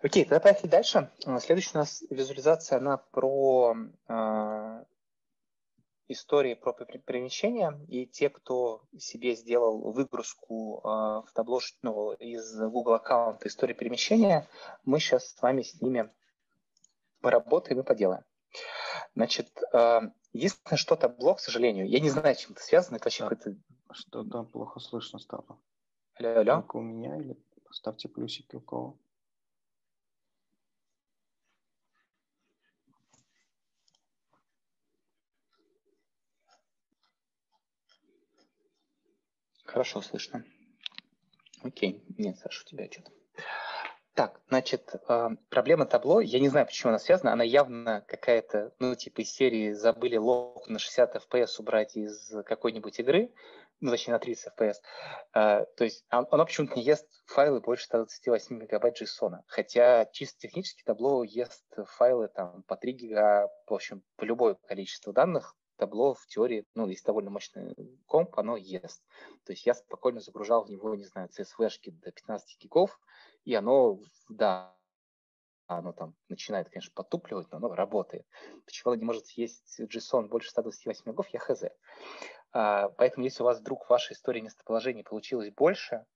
Окей, 0.00 0.24
тогда 0.24 0.40
поехали 0.40 0.70
дальше. 0.70 1.10
Следующая 1.40 1.72
у 1.74 1.78
нас 1.78 2.04
визуализация, 2.08 2.78
она 2.78 2.98
про 2.98 3.76
э, 4.08 4.84
истории 6.08 6.54
про 6.54 6.72
перемещение, 6.72 7.78
и 7.88 8.06
те, 8.06 8.30
кто 8.30 8.82
себе 8.98 9.34
сделал 9.34 9.92
выгрузку 9.92 10.80
э, 10.82 10.88
в 10.88 11.28
табло 11.34 11.60
ну, 11.82 12.12
из 12.12 12.58
Google 12.58 12.94
аккаунта 12.94 13.48
истории 13.48 13.74
перемещения, 13.74 14.48
мы 14.84 14.98
сейчас 15.00 15.28
с 15.28 15.42
вами 15.42 15.62
с 15.62 15.80
ними 15.80 16.10
поработаем 17.20 17.80
и 17.80 17.84
поделаем. 17.84 18.24
Значит, 19.14 19.50
э, 19.72 20.00
единственное, 20.32 20.78
что 20.78 20.96
табло, 20.96 21.34
к 21.34 21.40
сожалению, 21.40 21.88
я 21.88 22.00
не 22.00 22.10
знаю, 22.10 22.34
чем 22.36 22.52
это 22.52 22.62
связано, 22.62 22.96
это 22.96 23.04
вообще 23.04 23.24
да. 23.24 23.28
какой-то... 23.28 23.60
Что-то 23.90 24.42
плохо 24.44 24.80
слышно 24.80 25.18
стало. 25.18 25.58
Алло, 26.14 26.40
алло. 26.40 26.54
Только 26.56 26.76
у 26.76 26.82
меня 26.82 27.16
или 27.16 27.36
поставьте 27.64 28.08
плюсики 28.08 28.56
у 28.56 28.60
кого? 28.60 28.98
Хорошо 39.68 40.00
слышно. 40.00 40.44
Окей. 41.62 42.02
Нет, 42.16 42.38
Саша, 42.38 42.62
у 42.64 42.68
тебя 42.68 42.90
что-то. 42.90 43.12
Так, 44.14 44.40
значит, 44.48 44.94
э, 45.08 45.28
проблема 45.50 45.84
табло, 45.84 46.20
я 46.20 46.40
не 46.40 46.48
знаю, 46.48 46.66
почему 46.66 46.88
она 46.88 46.98
связана, 46.98 47.32
она 47.32 47.44
явно 47.44 48.02
какая-то, 48.08 48.72
ну, 48.78 48.96
типа 48.96 49.20
из 49.20 49.30
серии 49.30 49.72
забыли 49.72 50.16
лог 50.16 50.66
на 50.68 50.78
60 50.78 51.16
FPS 51.16 51.50
убрать 51.58 51.96
из 51.96 52.32
какой-нибудь 52.46 52.98
игры, 52.98 53.30
ну, 53.80 53.90
точнее, 53.90 54.14
на 54.14 54.18
30 54.18 54.52
FPS. 54.56 54.76
Э, 55.34 55.66
то 55.76 55.84
есть 55.84 56.04
оно 56.08 56.46
почему-то 56.46 56.74
не 56.74 56.82
ест 56.82 57.06
файлы 57.26 57.60
больше 57.60 57.84
128 57.84 58.56
мегабайт 58.56 59.00
JSON. 59.00 59.42
Хотя 59.46 60.06
чисто 60.06 60.40
технически 60.40 60.82
табло 60.82 61.22
ест 61.24 61.66
файлы 61.98 62.28
там 62.28 62.62
по 62.62 62.76
3 62.76 62.92
гига, 62.92 63.48
в 63.66 63.74
общем, 63.74 64.02
по 64.16 64.24
любое 64.24 64.54
количество 64.54 65.12
данных, 65.12 65.54
табло 65.78 66.14
в 66.14 66.26
теории, 66.26 66.66
ну, 66.74 66.86
есть 66.86 67.04
довольно 67.04 67.30
мощный 67.30 67.74
комп, 68.06 68.38
оно 68.38 68.56
ест. 68.56 69.02
То 69.44 69.52
есть 69.52 69.64
я 69.64 69.74
спокойно 69.74 70.20
загружал 70.20 70.64
в 70.64 70.70
него, 70.70 70.94
не 70.94 71.04
знаю, 71.04 71.28
CSV-шки 71.28 71.92
до 71.92 72.12
15 72.12 72.58
гигов, 72.60 73.00
и 73.44 73.54
оно, 73.54 73.98
да, 74.28 74.76
оно 75.66 75.92
там 75.92 76.14
начинает, 76.28 76.68
конечно, 76.68 76.92
потупливать, 76.94 77.50
но 77.50 77.58
оно 77.58 77.74
работает. 77.74 78.26
Почему 78.64 78.92
оно 78.92 79.00
не 79.00 79.06
может 79.06 79.26
съесть 79.26 79.80
JSON 79.80 80.28
больше 80.28 80.50
128 80.50 81.04
гигов, 81.04 81.28
я 81.28 81.38
хз. 81.38 81.64
А, 82.52 82.88
поэтому 82.90 83.24
если 83.24 83.42
у 83.42 83.46
вас 83.46 83.60
вдруг 83.60 83.88
ваша 83.88 84.14
история 84.14 84.40
местоположения 84.40 85.04
получилась 85.04 85.52
больше, 85.52 86.06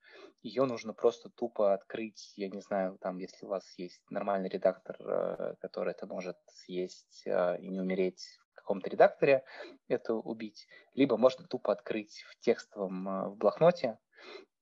ее 0.43 0.65
нужно 0.65 0.93
просто 0.93 1.31
тупо 1.31 1.75
открыть, 1.75 2.33
я 2.37 2.49
не 2.49 2.61
знаю, 2.61 2.99
там, 3.01 3.19
если 3.19 3.47
у 3.47 3.49
вас 3.49 3.73
есть 3.77 4.03
нормальный 4.11 4.49
редактор, 4.49 4.97
э, 4.99 5.55
который 5.61 5.93
это 5.93 6.07
может 6.07 6.37
съесть 6.49 7.23
э, 7.27 7.59
и 7.61 7.69
не 7.69 7.81
умереть 7.81 8.41
каком-то 8.63 8.89
редакторе 8.89 9.45
это 9.89 10.15
убить, 10.15 10.67
либо 10.95 11.17
можно 11.17 11.47
тупо 11.47 11.73
открыть 11.73 12.25
в 12.29 12.39
текстовом 12.41 13.09
э, 13.09 13.29
в 13.29 13.37
блокноте, 13.37 13.99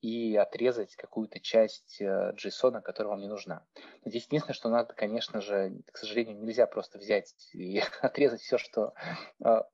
и 0.00 0.34
отрезать 0.36 0.96
какую-то 0.96 1.40
часть 1.40 2.00
JSON, 2.00 2.80
которая 2.80 3.10
вам 3.10 3.20
не 3.20 3.28
нужна. 3.28 3.66
Но 4.02 4.10
здесь 4.10 4.24
единственное, 4.26 4.54
что 4.54 4.70
надо, 4.70 4.94
конечно 4.94 5.42
же, 5.42 5.82
к 5.92 5.98
сожалению, 5.98 6.38
нельзя 6.38 6.66
просто 6.66 6.98
взять 6.98 7.34
и 7.52 7.80
отрезать 8.00 8.40
все, 8.40 8.56
что... 8.56 8.94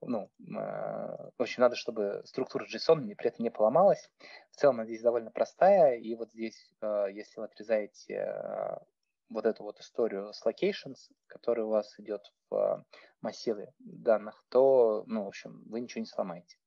Ну, 0.01 0.31
в 0.39 1.33
общем, 1.39 1.63
надо, 1.63 1.77
чтобы 1.77 2.23
структура 2.25 2.67
JSON 2.67 3.15
при 3.15 3.29
этом 3.29 3.45
не 3.45 3.51
поломалась. 3.51 4.11
В 4.51 4.57
целом 4.57 4.77
она 4.77 4.87
здесь 4.87 5.03
довольно 5.03 5.31
простая, 5.31 5.97
и 5.97 6.15
вот 6.17 6.31
здесь, 6.33 6.73
если 6.83 7.39
вы 7.39 7.45
отрезаете 7.45 8.81
вот 9.29 9.47
эту 9.47 9.63
вот 9.63 9.81
историю 9.81 10.33
с 10.33 10.45
locations, 10.45 11.11
которая 11.27 11.67
у 11.67 11.71
вас 11.71 11.99
идет 11.99 12.23
в 12.51 12.85
массиве 13.21 13.73
данных, 13.79 14.45
то, 14.49 15.05
ну, 15.07 15.25
в 15.25 15.29
общем, 15.29 15.63
вы 15.67 15.81
ничего 15.81 16.01
не 16.01 16.07
сломаете. 16.07 16.59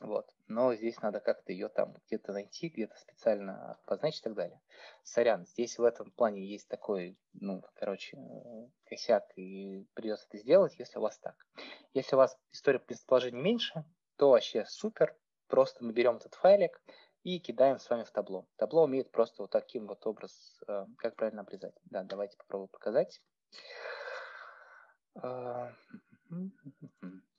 Вот. 0.00 0.28
Но 0.48 0.74
здесь 0.74 1.00
надо 1.00 1.20
как-то 1.20 1.52
ее 1.52 1.68
там 1.68 1.96
где-то 2.06 2.32
найти, 2.32 2.68
где-то 2.68 2.96
специально 2.96 3.78
обозначить 3.86 4.20
и 4.20 4.24
так 4.24 4.34
далее. 4.34 4.60
Сорян, 5.04 5.46
здесь 5.46 5.78
в 5.78 5.84
этом 5.84 6.10
плане 6.10 6.44
есть 6.44 6.68
такой, 6.68 7.16
ну, 7.34 7.62
короче, 7.74 8.18
косяк, 8.84 9.24
и 9.36 9.86
придется 9.94 10.26
это 10.28 10.38
сделать, 10.38 10.74
если 10.78 10.98
у 10.98 11.02
вас 11.02 11.18
так. 11.18 11.36
Если 11.94 12.16
у 12.16 12.18
вас 12.18 12.36
история 12.50 12.82
местоположения 12.88 13.40
меньше, 13.40 13.84
то 14.16 14.30
вообще 14.30 14.64
супер. 14.66 15.16
Просто 15.46 15.84
мы 15.84 15.92
берем 15.92 16.16
этот 16.16 16.34
файлик, 16.34 16.82
и 17.24 17.38
кидаем 17.38 17.78
с 17.78 17.88
вами 17.88 18.04
в 18.04 18.10
табло. 18.10 18.46
Табло 18.56 18.84
умеет 18.84 19.10
просто 19.10 19.42
вот 19.42 19.50
таким 19.50 19.86
вот 19.86 20.06
образ, 20.06 20.60
э, 20.66 20.86
как 20.96 21.16
правильно 21.16 21.42
обрезать. 21.42 21.74
Да, 21.84 22.02
давайте 22.02 22.36
попробую 22.36 22.68
показать. 22.68 23.22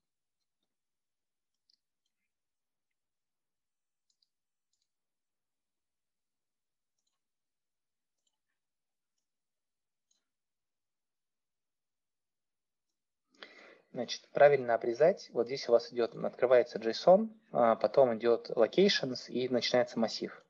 Значит, 13.94 14.28
правильно 14.30 14.74
обрезать. 14.74 15.30
Вот 15.34 15.46
здесь 15.46 15.70
у 15.70 15.72
вас 15.72 15.94
идет, 15.94 16.16
открывается 16.16 16.80
JSON, 16.80 17.30
а 17.52 17.76
потом 17.76 18.18
идет 18.18 18.50
locations 18.50 19.28
и 19.28 19.48
начинается 19.50 20.00
массив. 20.00 20.44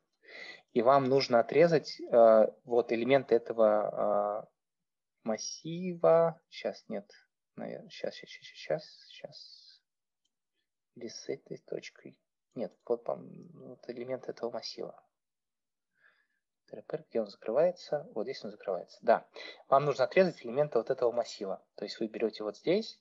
И 0.72 0.82
вам 0.82 1.10
нужно 1.10 1.41
отрезать 1.41 1.99
э, 1.99 2.48
вот 2.64 2.94
элементы 2.94 3.36
этого 3.36 4.45
э, 4.45 4.48
массива. 5.24 6.40
Сейчас 6.49 6.86
нет. 6.88 7.11
Наверное, 7.57 7.90
сейчас, 7.90 8.15
сейчас, 8.15 8.45
сейчас, 8.45 8.84
сейчас. 9.10 9.82
Или 10.95 11.10
с 11.10 11.28
этой 11.28 11.57
точкой. 11.57 12.18
Нет, 12.56 12.74
вот, 12.86 13.06
вот 13.06 13.90
элемент 13.90 14.30
этого 14.30 14.52
массива. 14.52 15.03
Где 17.10 17.20
он 17.20 17.28
закрывается? 17.28 18.10
Вот 18.15 18.24
здесь 18.24 18.44
он 18.45 18.52
закрывается. 18.52 18.98
Да. 19.02 19.28
Вам 19.68 19.84
нужно 19.84 20.06
отрезать 20.06 20.44
элементы 20.45 20.78
вот 20.78 20.90
этого 20.90 21.11
массива. 21.11 21.61
То 21.76 21.84
есть 21.84 21.99
вы 21.99 22.07
берете 22.07 22.44
вот 22.44 22.57
здесь, 22.57 22.99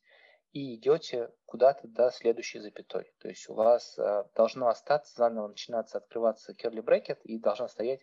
и 0.52 0.74
идете 0.76 1.32
куда-то 1.46 1.88
до 1.88 2.10
следующей 2.10 2.60
запятой. 2.60 3.12
То 3.18 3.28
есть 3.28 3.48
у 3.48 3.54
вас 3.54 3.98
э, 3.98 4.24
должно 4.34 4.68
остаться, 4.68 5.14
заново 5.16 5.48
начинаться 5.48 5.98
открываться 5.98 6.52
curly 6.52 6.82
bracket 6.82 7.20
и 7.24 7.38
должна 7.38 7.68
стоять 7.68 8.00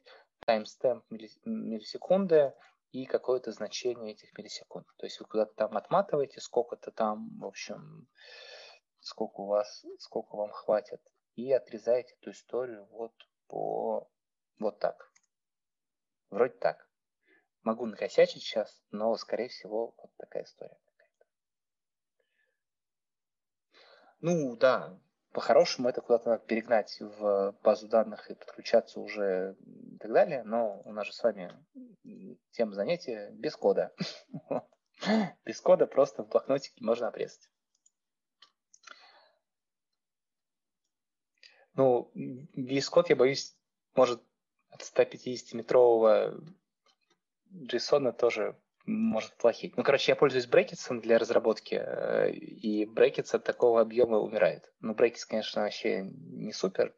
timestamp 0.48 1.04
миллисекунды 1.10 2.54
и 2.92 3.06
какое-то 3.06 3.52
значение 3.52 4.14
этих 4.14 4.36
миллисекунд. 4.38 4.88
То 4.98 5.06
есть 5.06 5.20
вы 5.20 5.28
куда-то 5.28 5.54
там 5.54 5.78
отматываете, 5.78 6.42
сколько-то 6.42 6.92
там, 6.92 7.38
в 7.40 7.46
общем, 7.46 8.08
сколько 9.00 9.42
у 9.42 9.46
вас, 9.46 9.86
сколько 10.00 10.36
вам 10.36 10.52
хватит, 10.52 11.02
и 11.36 11.52
отрезаете 11.52 12.16
эту 12.20 12.32
историю 12.32 12.88
вот 12.92 13.14
по 13.48 14.10
вот 14.58 14.80
так. 14.80 15.12
Вроде 16.32 16.56
так. 16.56 16.90
Могу 17.62 17.86
накосячить 17.86 18.42
сейчас, 18.42 18.82
но, 18.92 19.16
скорее 19.18 19.50
всего, 19.50 19.94
вот 19.98 20.12
такая 20.18 20.44
история. 20.44 20.78
Ну 24.22 24.58
да, 24.58 25.00
по-хорошему 25.32 25.88
это 25.90 26.02
куда-то 26.02 26.30
надо 26.30 26.46
перегнать 26.46 27.00
в 27.00 27.56
базу 27.64 27.88
данных 27.88 28.30
и 28.30 28.36
подключаться 28.36 29.00
уже 29.00 29.56
и 29.62 29.98
так 29.98 30.12
далее, 30.12 30.44
но 30.44 30.82
у 30.84 30.92
нас 30.92 31.08
же 31.08 31.14
с 31.14 31.24
вами 31.24 31.54
тема 32.52 32.74
занятия 32.74 33.32
без 33.32 33.56
кода. 33.56 33.94
Без 35.46 35.62
кода 35.62 35.88
просто 35.88 36.24
в 36.24 36.28
блокнотике 36.28 36.84
можно 36.84 37.08
обрезать. 37.08 37.50
Ну, 41.76 42.12
код, 42.90 43.10
я 43.10 43.16
боюсь, 43.16 43.58
может 43.96 44.22
от 44.68 44.82
150-метрового 44.82 46.44
JSON 47.52 48.12
тоже 48.12 48.60
может 48.90 49.36
плохить. 49.38 49.78
Ну, 49.78 49.84
короче, 49.84 50.12
я 50.12 50.16
пользуюсь 50.16 50.48
брекетсом 50.48 51.00
для 51.00 51.18
разработки, 51.18 51.76
э, 51.76 52.32
и 52.32 52.86
брекетс 52.86 53.34
от 53.34 53.44
такого 53.44 53.82
объема 53.82 54.18
умирает. 54.18 54.72
Ну, 54.80 54.94
брекетс, 54.94 55.26
конечно, 55.26 55.62
вообще 55.62 56.02
не 56.04 56.52
супер 56.52 56.96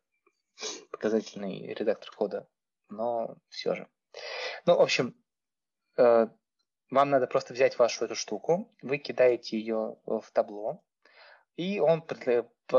показательный 0.92 1.74
редактор 1.74 2.12
кода, 2.12 2.48
но 2.90 3.38
все 3.50 3.76
же. 3.76 3.88
Ну, 4.66 4.78
в 4.78 4.82
общем, 4.82 5.16
э, 5.98 6.28
вам 6.90 7.10
надо 7.10 7.28
просто 7.28 7.54
взять 7.54 7.78
вашу 7.78 8.06
эту 8.06 8.16
штуку, 8.16 8.74
вы 8.82 8.98
кидаете 8.98 9.58
ее 9.58 9.98
в 10.06 10.26
табло, 10.34 10.84
и 11.56 11.80
он 11.80 12.04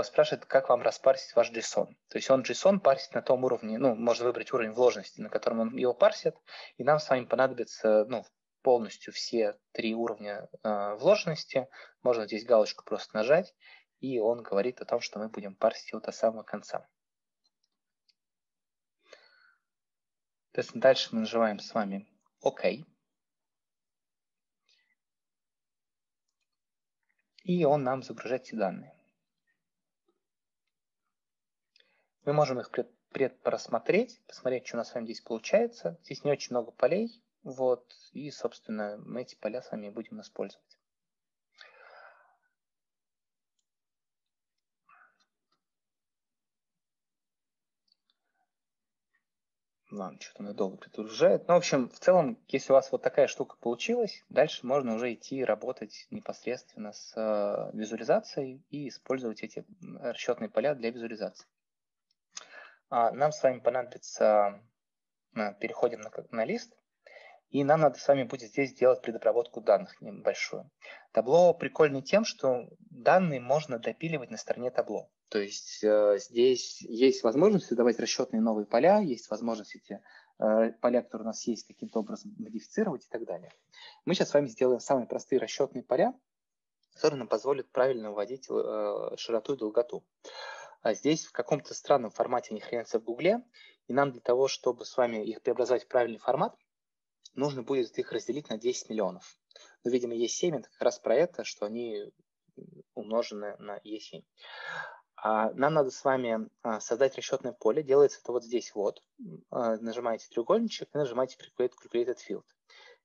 спрашивает, 0.02 0.46
как 0.46 0.68
вам 0.68 0.82
распарсить 0.82 1.34
ваш 1.36 1.50
JSON. 1.50 1.86
То 2.08 2.18
есть 2.18 2.30
он 2.30 2.42
JSON 2.42 2.80
парсит 2.80 3.14
на 3.14 3.22
том 3.22 3.44
уровне, 3.44 3.78
ну, 3.78 3.94
можно 3.94 4.26
выбрать 4.26 4.52
уровень 4.52 4.72
вложенности, 4.72 5.20
на 5.20 5.28
котором 5.28 5.60
он 5.60 5.76
его 5.76 5.94
парсит, 5.94 6.36
и 6.76 6.84
нам 6.84 6.98
с 6.98 7.08
вами 7.08 7.24
понадобится, 7.24 8.04
ну, 8.06 8.24
полностью 8.62 9.12
все 9.12 9.58
три 9.72 9.94
уровня 9.94 10.48
э, 10.62 10.94
вложенности. 10.94 11.68
Можно 12.02 12.26
здесь 12.26 12.44
галочку 12.44 12.84
просто 12.84 13.16
нажать, 13.16 13.54
и 14.00 14.18
он 14.18 14.42
говорит 14.42 14.80
о 14.80 14.84
том, 14.84 15.00
что 15.00 15.18
мы 15.18 15.28
будем 15.28 15.54
парсить 15.54 15.92
его 15.92 16.00
до 16.00 16.12
самого 16.12 16.42
конца. 16.42 16.88
Дальше 20.74 21.10
мы 21.12 21.20
нажимаем 21.20 21.58
с 21.58 21.72
вами 21.72 22.06
ОК. 22.40 22.64
И 27.44 27.64
он 27.64 27.82
нам 27.82 28.02
загружает 28.02 28.42
эти 28.42 28.54
данные. 28.54 28.94
Мы 32.24 32.34
можем 32.34 32.60
их 32.60 32.70
предпросмотреть, 33.10 34.20
посмотреть, 34.26 34.66
что 34.66 34.76
у 34.76 34.78
нас 34.78 34.90
с 34.90 34.94
вами 34.94 35.06
здесь 35.06 35.20
получается. 35.20 35.98
Здесь 36.04 36.22
не 36.22 36.30
очень 36.30 36.50
много 36.50 36.70
полей. 36.70 37.22
Вот, 37.42 37.92
и, 38.12 38.30
собственно, 38.30 38.98
мы 39.04 39.22
эти 39.22 39.34
поля 39.34 39.62
с 39.62 39.72
вами 39.72 39.90
будем 39.90 40.20
использовать. 40.20 40.78
Ладно, 49.90 50.18
что-то 50.20 50.42
надолго 50.42 50.78
предупреждает. 50.78 51.46
Ну, 51.48 51.54
в 51.54 51.58
общем, 51.58 51.90
в 51.90 51.98
целом, 51.98 52.38
если 52.48 52.72
у 52.72 52.76
вас 52.76 52.90
вот 52.90 53.02
такая 53.02 53.26
штука 53.26 53.56
получилась, 53.60 54.24
дальше 54.30 54.66
можно 54.66 54.94
уже 54.94 55.12
идти 55.12 55.44
работать 55.44 56.06
непосредственно 56.10 56.92
с 56.92 57.12
э, 57.14 57.76
визуализацией 57.76 58.64
и 58.70 58.88
использовать 58.88 59.42
эти 59.42 59.66
расчетные 60.00 60.48
поля 60.48 60.74
для 60.74 60.90
визуализации. 60.90 61.46
А 62.88 63.10
нам 63.10 63.32
с 63.32 63.42
вами 63.42 63.58
понадобится, 63.58 64.62
э, 65.34 65.54
переходим 65.60 66.00
на, 66.00 66.10
на 66.30 66.44
лист, 66.46 66.74
и 67.52 67.64
нам 67.64 67.80
надо 67.80 67.98
с 67.98 68.08
вами 68.08 68.24
будет 68.24 68.48
здесь 68.48 68.70
сделать 68.70 69.02
предобработку 69.02 69.60
данных 69.60 70.00
небольшую. 70.00 70.70
Табло 71.12 71.52
прикольно 71.52 72.00
тем, 72.00 72.24
что 72.24 72.66
данные 72.80 73.40
можно 73.40 73.78
допиливать 73.78 74.30
на 74.30 74.38
стороне 74.38 74.70
табло. 74.70 75.10
То 75.28 75.38
есть 75.38 75.84
э, 75.84 76.16
здесь 76.18 76.80
есть 76.80 77.22
возможность 77.22 77.66
создавать 77.66 77.98
расчетные 77.98 78.40
новые 78.40 78.64
поля, 78.64 79.00
есть 79.00 79.28
возможность 79.28 79.76
эти 79.76 80.00
э, 80.38 80.72
поля, 80.80 81.02
которые 81.02 81.24
у 81.24 81.26
нас 81.26 81.46
есть, 81.46 81.66
каким-то 81.66 82.00
образом 82.00 82.34
модифицировать 82.38 83.04
и 83.04 83.08
так 83.10 83.26
далее. 83.26 83.52
Мы 84.06 84.14
сейчас 84.14 84.30
с 84.30 84.34
вами 84.34 84.46
сделаем 84.46 84.80
самые 84.80 85.06
простые 85.06 85.38
расчетные 85.38 85.84
поля, 85.84 86.14
которые 86.94 87.18
нам 87.18 87.28
позволят 87.28 87.70
правильно 87.70 88.12
вводить 88.12 88.46
э, 88.48 89.16
широту 89.18 89.54
и 89.54 89.58
долготу. 89.58 90.06
А 90.80 90.94
здесь 90.94 91.26
в 91.26 91.32
каком-то 91.32 91.74
странном 91.74 92.12
формате 92.12 92.48
они 92.52 92.60
хранятся 92.60 92.98
в 92.98 93.04
Гугле, 93.04 93.44
и 93.88 93.92
нам 93.92 94.10
для 94.10 94.22
того, 94.22 94.48
чтобы 94.48 94.86
с 94.86 94.96
вами 94.96 95.22
их 95.22 95.42
преобразовать 95.42 95.84
в 95.84 95.88
правильный 95.88 96.18
формат, 96.18 96.56
нужно 97.34 97.62
будет 97.62 97.98
их 97.98 98.12
разделить 98.12 98.48
на 98.48 98.58
10 98.58 98.90
миллионов. 98.90 99.38
Но, 99.84 99.90
видимо, 99.90 100.14
E7 100.14 100.58
это 100.58 100.70
как 100.70 100.82
раз 100.82 100.98
про 100.98 101.14
это, 101.14 101.44
что 101.44 101.66
они 101.66 102.12
умножены 102.94 103.56
на 103.58 103.78
E7. 103.78 104.24
А 105.16 105.52
нам 105.52 105.74
надо 105.74 105.90
с 105.90 106.04
вами 106.04 106.48
а, 106.62 106.80
создать 106.80 107.16
расчетное 107.16 107.52
поле. 107.52 107.82
Делается 107.82 108.20
это 108.20 108.32
вот 108.32 108.44
здесь 108.44 108.74
вот. 108.74 109.02
А, 109.50 109.76
нажимаете 109.76 110.28
треугольничек 110.28 110.88
и 110.92 110.98
нажимаете 110.98 111.36
Calculate 111.36 111.72
Calculated 111.82 112.18
Field. 112.28 112.44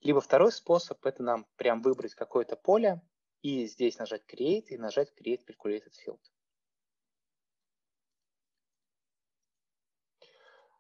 Либо 0.02 0.22
второй 0.22 0.52
способ– 0.52 0.98
это 1.06 1.24
нам 1.24 1.46
прям 1.56 1.82
выбрать 1.82 2.16
какое-то 2.16 2.56
поле 2.56 3.02
и 3.42 3.66
здесь 3.68 3.98
нажать 3.98 4.24
Create 4.32 4.68
и 4.70 4.78
нажать 4.78 5.14
Create 5.20 5.42
Calculated 5.46 5.94
Field. 6.06 6.20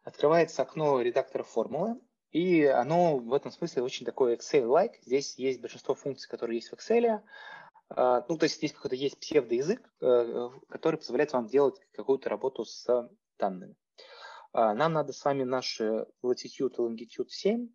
открывается 0.08 0.62
окно 0.62 1.02
редактора 1.02 1.44
формулы, 1.44 2.00
и 2.32 2.64
оно 2.66 3.18
в 3.18 3.34
этом 3.34 3.52
смысле 3.52 3.84
очень 3.84 4.06
такое 4.06 4.36
Excel-like. 4.36 4.96
Здесь 5.02 5.36
есть 5.38 5.62
большинство 5.62 5.96
функций, 5.96 6.30
которые 6.30 6.58
есть 6.58 6.70
в 6.70 6.74
Excel. 6.74 7.22
А, 7.90 8.26
ну, 8.28 8.38
то 8.38 8.44
есть 8.44 8.58
здесь 8.58 8.74
какой-то 8.74 8.96
есть 8.96 9.20
псевдоязык, 9.20 9.82
э, 10.02 10.50
который 10.70 10.98
позволяет 10.98 11.32
вам 11.34 11.48
делать 11.48 11.80
какую-то 11.94 12.30
работу 12.30 12.66
с 12.66 13.10
данными. 13.40 13.76
А, 14.52 14.74
нам 14.74 14.94
надо 14.94 15.14
с 15.14 15.24
вами 15.24 15.44
наши 15.44 16.06
latitude 16.24 16.76
и 16.78 16.82
longitude 16.82 17.30
7 17.30 17.70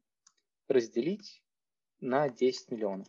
разделить 0.68 1.42
на 2.00 2.28
10 2.28 2.70
миллионов. 2.70 3.08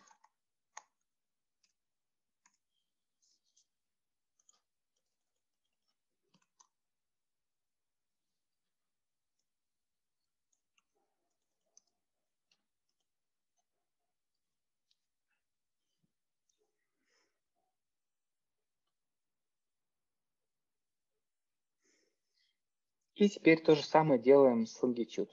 И 23.23 23.29
теперь 23.29 23.63
то 23.63 23.73
же 23.73 23.83
самое 23.85 24.21
делаем 24.21 24.65
с 24.65 24.83
longitude. 24.83 25.29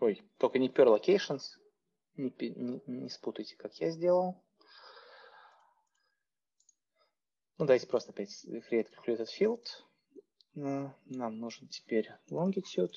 Ой, 0.00 0.20
только 0.36 0.58
не 0.58 0.68
per 0.68 0.88
locations, 0.88 1.60
не, 2.16 2.34
не, 2.40 2.82
не 2.88 3.08
спутайте, 3.08 3.54
как 3.54 3.72
я 3.76 3.90
сделал. 3.90 4.44
Ну, 7.56 7.66
давайте 7.66 7.86
просто 7.86 8.10
опять 8.10 8.44
create 8.68 8.88
calculated 8.90 9.28
field. 9.28 9.64
Нам 10.54 11.38
нужен 11.38 11.68
теперь 11.68 12.10
longitude. 12.28 12.96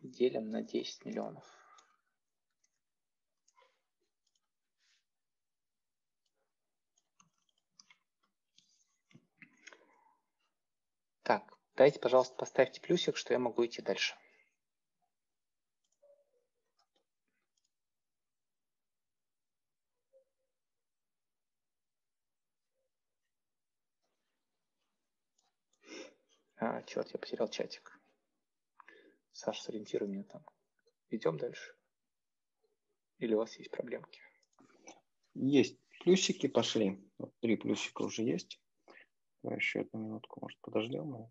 Делим 0.00 0.50
на 0.50 0.62
10 0.62 1.04
миллионов. 1.04 1.44
Так, 11.24 11.58
дайте, 11.76 11.98
пожалуйста, 12.00 12.34
поставьте 12.36 12.80
плюсик, 12.80 13.16
что 13.16 13.32
я 13.32 13.38
могу 13.38 13.64
идти 13.64 13.82
дальше. 13.82 14.14
А, 26.56 26.82
черт, 26.84 27.10
я 27.12 27.18
потерял 27.18 27.48
чатик. 27.48 28.00
Саша, 29.32 29.62
сориентируй 29.64 30.08
меня 30.08 30.24
там. 30.24 30.44
Идем 31.10 31.36
дальше? 31.36 31.74
Или 33.18 33.34
у 33.34 33.38
вас 33.38 33.58
есть 33.58 33.70
проблемки? 33.70 34.20
Есть 35.34 35.78
плюсики, 36.00 36.46
пошли. 36.46 36.98
Вот 37.18 37.34
три 37.40 37.56
плюсика 37.56 38.02
уже 38.02 38.22
есть. 38.22 38.60
Еще 39.42 39.80
одну 39.80 40.00
минутку, 40.00 40.40
может, 40.40 40.58
подождем. 40.60 41.30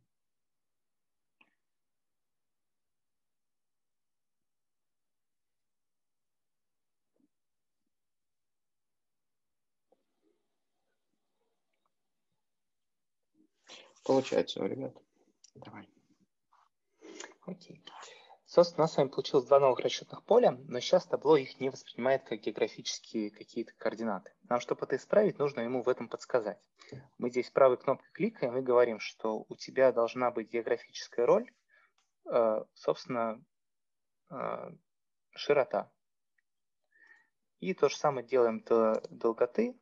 Получается, 14.03 14.65
ребят. 14.65 14.95
Давай. 15.55 15.89
Окей. 17.45 17.83
Собственно, 18.45 18.83
у 18.83 18.85
нас 18.85 18.93
с 18.93 18.97
вами 18.97 19.07
получилось 19.07 19.45
два 19.47 19.59
новых 19.59 19.79
расчетных 19.79 20.23
поля, 20.25 20.51
но 20.51 20.79
сейчас 20.79 21.07
табло 21.07 21.37
их 21.37 21.59
не 21.59 21.69
воспринимает 21.69 22.23
как 22.23 22.39
географические 22.41 23.31
какие-то 23.31 23.73
координаты. 23.79 24.31
Нам, 24.47 24.59
чтобы 24.59 24.85
это 24.85 24.97
исправить, 24.97 25.39
нужно 25.39 25.61
ему 25.61 25.81
в 25.81 25.89
этом 25.89 26.07
подсказать. 26.07 26.61
Мы 27.17 27.31
здесь 27.31 27.49
правой 27.49 27.77
кнопкой 27.77 28.11
кликаем 28.11 28.55
и 28.57 28.61
говорим, 28.61 28.99
что 28.99 29.45
у 29.49 29.55
тебя 29.55 29.91
должна 29.91 30.29
быть 30.29 30.51
географическая 30.51 31.25
роль, 31.25 31.51
э, 32.25 32.63
собственно, 32.75 33.43
э, 34.29 34.71
широта. 35.31 35.91
И 37.59 37.73
то 37.73 37.89
же 37.89 37.97
самое 37.97 38.27
делаем 38.27 38.59
до 38.59 39.01
долготы, 39.09 39.75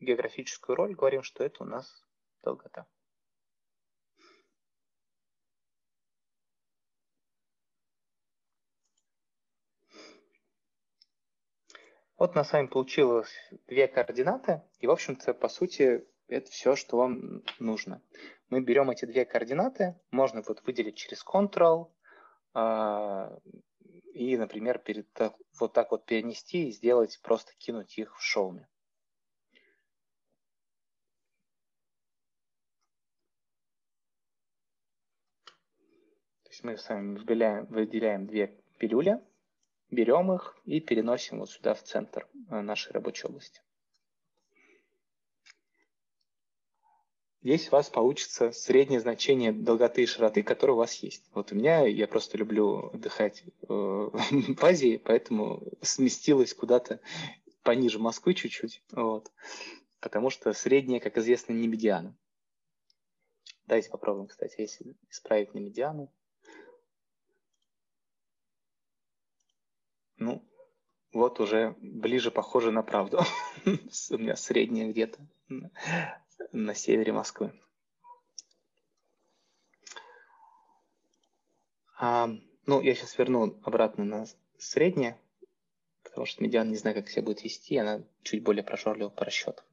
географическую 0.00 0.76
роль, 0.76 0.94
говорим, 0.94 1.22
что 1.22 1.44
это 1.44 1.64
у 1.64 1.66
нас 1.66 2.02
долгота. 2.42 2.86
Вот 12.18 12.32
у 12.32 12.34
нас 12.34 12.48
с 12.48 12.52
вами 12.52 12.66
получилось 12.66 13.32
две 13.68 13.86
координаты, 13.86 14.62
и, 14.80 14.88
в 14.88 14.90
общем-то, 14.90 15.34
по 15.34 15.48
сути, 15.48 16.04
это 16.26 16.50
все, 16.50 16.74
что 16.74 16.96
вам 16.96 17.44
нужно. 17.60 18.02
Мы 18.50 18.60
берем 18.60 18.90
эти 18.90 19.04
две 19.04 19.24
координаты, 19.24 19.94
можно 20.10 20.42
вот 20.42 20.60
выделить 20.66 20.96
через 20.96 21.24
Ctrl, 21.24 21.92
э, 22.56 23.38
и, 24.14 24.36
например, 24.36 24.80
перед, 24.80 25.06
вот 25.60 25.72
так 25.72 25.92
вот 25.92 26.06
перенести 26.06 26.66
и 26.66 26.72
сделать, 26.72 27.20
просто 27.22 27.52
кинуть 27.56 27.96
их 27.96 28.18
в 28.18 28.20
шоуме. 28.20 28.68
То 36.42 36.50
есть 36.50 36.64
мы 36.64 36.76
с 36.76 36.88
вами 36.88 37.16
выделяем, 37.16 37.66
выделяем 37.66 38.26
две 38.26 38.60
пилюли, 38.78 39.20
берем 39.90 40.32
их 40.32 40.56
и 40.64 40.80
переносим 40.80 41.40
вот 41.40 41.50
сюда 41.50 41.74
в 41.74 41.82
центр 41.82 42.26
э, 42.50 42.60
нашей 42.60 42.92
рабочей 42.92 43.26
области. 43.26 43.60
Здесь 47.40 47.68
у 47.68 47.70
вас 47.70 47.88
получится 47.88 48.50
среднее 48.50 49.00
значение 49.00 49.52
долготы 49.52 50.02
и 50.02 50.06
широты, 50.06 50.42
которое 50.42 50.72
у 50.72 50.76
вас 50.76 50.94
есть. 50.96 51.24
Вот 51.32 51.52
у 51.52 51.54
меня, 51.54 51.86
я 51.86 52.08
просто 52.08 52.36
люблю 52.36 52.90
отдыхать 52.92 53.44
э, 53.44 53.46
в 53.68 54.64
Азии, 54.64 55.00
поэтому 55.02 55.62
сместилась 55.80 56.52
куда-то 56.52 57.00
пониже 57.62 57.98
Москвы 57.98 58.34
чуть-чуть, 58.34 58.82
вот. 58.92 59.30
потому 60.00 60.30
что 60.30 60.52
среднее, 60.52 61.00
как 61.00 61.16
известно, 61.18 61.52
не 61.52 61.68
медиана. 61.68 62.16
Давайте 63.66 63.90
попробуем, 63.90 64.26
кстати, 64.26 64.62
если 64.62 64.96
исправить 65.10 65.54
на 65.54 65.58
медиану. 65.58 66.10
Ну, 70.18 70.44
вот 71.12 71.40
уже 71.40 71.76
ближе 71.80 72.30
похоже 72.30 72.70
на 72.70 72.82
правду. 72.82 73.20
У 73.64 74.18
меня 74.18 74.36
средняя 74.36 74.90
где-то 74.90 75.18
на 76.52 76.74
севере 76.74 77.12
Москвы. 77.12 77.52
А, 82.00 82.28
ну, 82.66 82.80
я 82.80 82.94
сейчас 82.94 83.18
верну 83.18 83.58
обратно 83.64 84.04
на 84.04 84.26
среднее, 84.56 85.18
потому 86.04 86.26
что 86.26 86.42
медиан 86.42 86.68
не 86.68 86.76
знаю, 86.76 86.96
как 86.96 87.08
себя 87.08 87.22
будет 87.22 87.42
вести, 87.42 87.76
она 87.76 88.02
чуть 88.22 88.42
более 88.42 88.62
прожорлива 88.62 89.08
по 89.08 89.24
расчетам. 89.24 89.64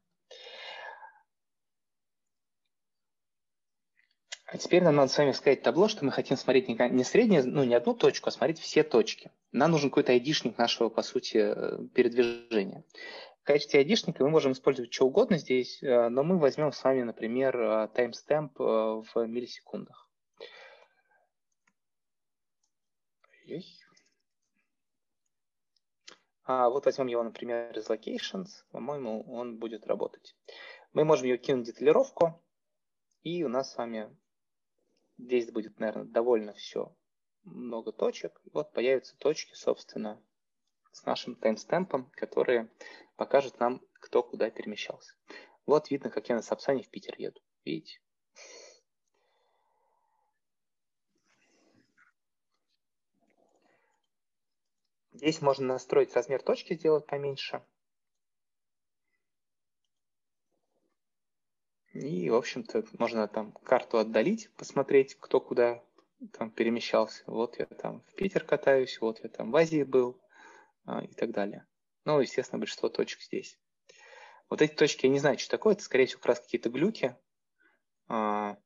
А 4.47 4.57
теперь 4.57 4.83
нам 4.83 4.95
надо 4.95 5.11
с 5.11 5.17
вами 5.17 5.33
сказать 5.33 5.63
табло, 5.63 5.87
что 5.87 6.05
мы 6.05 6.11
хотим 6.11 6.37
смотреть 6.37 6.67
не 6.67 7.03
среднее, 7.03 7.43
ну 7.43 7.63
не 7.63 7.75
одну 7.75 7.93
точку, 7.93 8.29
а 8.29 8.31
смотреть 8.31 8.59
все 8.59 8.83
точки. 8.83 9.31
Нам 9.55 9.71
нужен 9.71 9.89
какой-то 9.89 10.11
айдишник 10.11 10.57
нашего, 10.57 10.89
по 10.89 11.01
сути, 11.01 11.37
э, 11.37 11.87
передвижения. 11.93 12.83
В 13.39 13.45
качестве 13.45 13.79
айдишника 13.79 14.21
мы 14.21 14.29
можем 14.29 14.51
использовать 14.51 14.93
что 14.93 15.05
угодно 15.05 15.37
здесь, 15.37 15.81
э, 15.81 16.09
но 16.09 16.23
мы 16.23 16.37
возьмем 16.37 16.73
с 16.73 16.83
вами, 16.83 17.03
например, 17.03 17.57
э, 17.57 17.87
таймстемп 17.87 18.59
в 18.59 19.13
миллисекундах. 19.15 20.09
А 26.43 26.69
вот 26.69 26.83
возьмем 26.83 27.07
его, 27.07 27.23
например, 27.23 27.77
из 27.77 27.89
locations. 27.89 28.65
По-моему, 28.71 29.23
он 29.23 29.57
будет 29.57 29.87
работать. 29.87 30.35
Мы 30.91 31.05
можем 31.05 31.27
ее 31.27 31.37
кинуть 31.37 31.63
в 31.63 31.67
деталировку, 31.71 32.43
и 33.23 33.45
у 33.45 33.47
нас 33.47 33.71
с 33.71 33.77
вами 33.77 34.13
Здесь 35.17 35.49
будет, 35.49 35.79
наверное, 35.79 36.03
довольно 36.03 36.53
все 36.53 36.93
много 37.45 37.91
точек. 37.91 38.41
Вот 38.53 38.73
появятся 38.73 39.15
точки, 39.17 39.53
собственно, 39.53 40.21
с 40.91 41.05
нашим 41.05 41.35
таймстемпом, 41.35 42.11
которые 42.15 42.69
покажут 43.15 43.59
нам, 43.59 43.81
кто 43.93 44.23
куда 44.23 44.49
перемещался. 44.49 45.15
Вот 45.65 45.89
видно, 45.89 46.09
как 46.09 46.29
я 46.29 46.35
на 46.35 46.41
Сапсане 46.41 46.83
в 46.83 46.89
Питер 46.89 47.15
еду. 47.17 47.41
Видите? 47.63 47.99
Здесь 55.13 55.41
можно 55.41 55.67
настроить 55.67 56.13
размер 56.13 56.41
точки, 56.41 56.73
сделать 56.73 57.05
поменьше. 57.05 57.63
И, 61.93 62.29
в 62.29 62.35
общем-то, 62.35 62.83
можно 62.99 63.25
там 63.29 63.53
карту 63.53 63.97
отдалить, 63.97 64.49
посмотреть, 64.57 65.15
кто 65.15 65.39
куда 65.39 65.81
там 66.31 66.51
перемещался. 66.51 67.23
Вот 67.27 67.59
я 67.59 67.65
там 67.65 68.01
в 68.01 68.13
Питер 68.15 68.43
катаюсь, 68.43 68.99
вот 69.01 69.19
я 69.23 69.29
там 69.29 69.51
в 69.51 69.55
Азии 69.55 69.83
был 69.83 70.19
а, 70.85 71.03
и 71.03 71.13
так 71.13 71.31
далее. 71.31 71.65
Ну, 72.05 72.19
естественно, 72.19 72.59
большинство 72.59 72.89
точек 72.89 73.21
здесь. 73.21 73.59
Вот 74.49 74.61
эти 74.61 74.73
точки, 74.73 75.05
я 75.05 75.11
не 75.11 75.19
знаю, 75.19 75.39
что 75.39 75.49
такое, 75.49 75.73
это, 75.73 75.83
скорее 75.83 76.05
всего, 76.05 76.19
как 76.19 76.27
раз 76.27 76.39
какие-то 76.39 76.69
глюки. 76.69 77.15
А, 78.07 78.57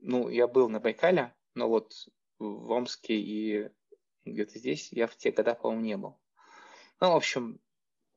ну, 0.00 0.28
я 0.28 0.48
был 0.48 0.68
на 0.68 0.80
Байкале, 0.80 1.32
но 1.54 1.68
вот 1.68 1.92
в 2.38 2.70
Омске 2.70 3.14
и 3.14 3.70
где-то 4.24 4.58
здесь 4.58 4.92
я 4.92 5.06
в 5.06 5.16
те 5.16 5.30
года, 5.30 5.54
по-моему, 5.54 5.84
не 5.84 5.96
был. 5.96 6.18
Ну, 7.00 7.12
в 7.12 7.16
общем, 7.16 7.60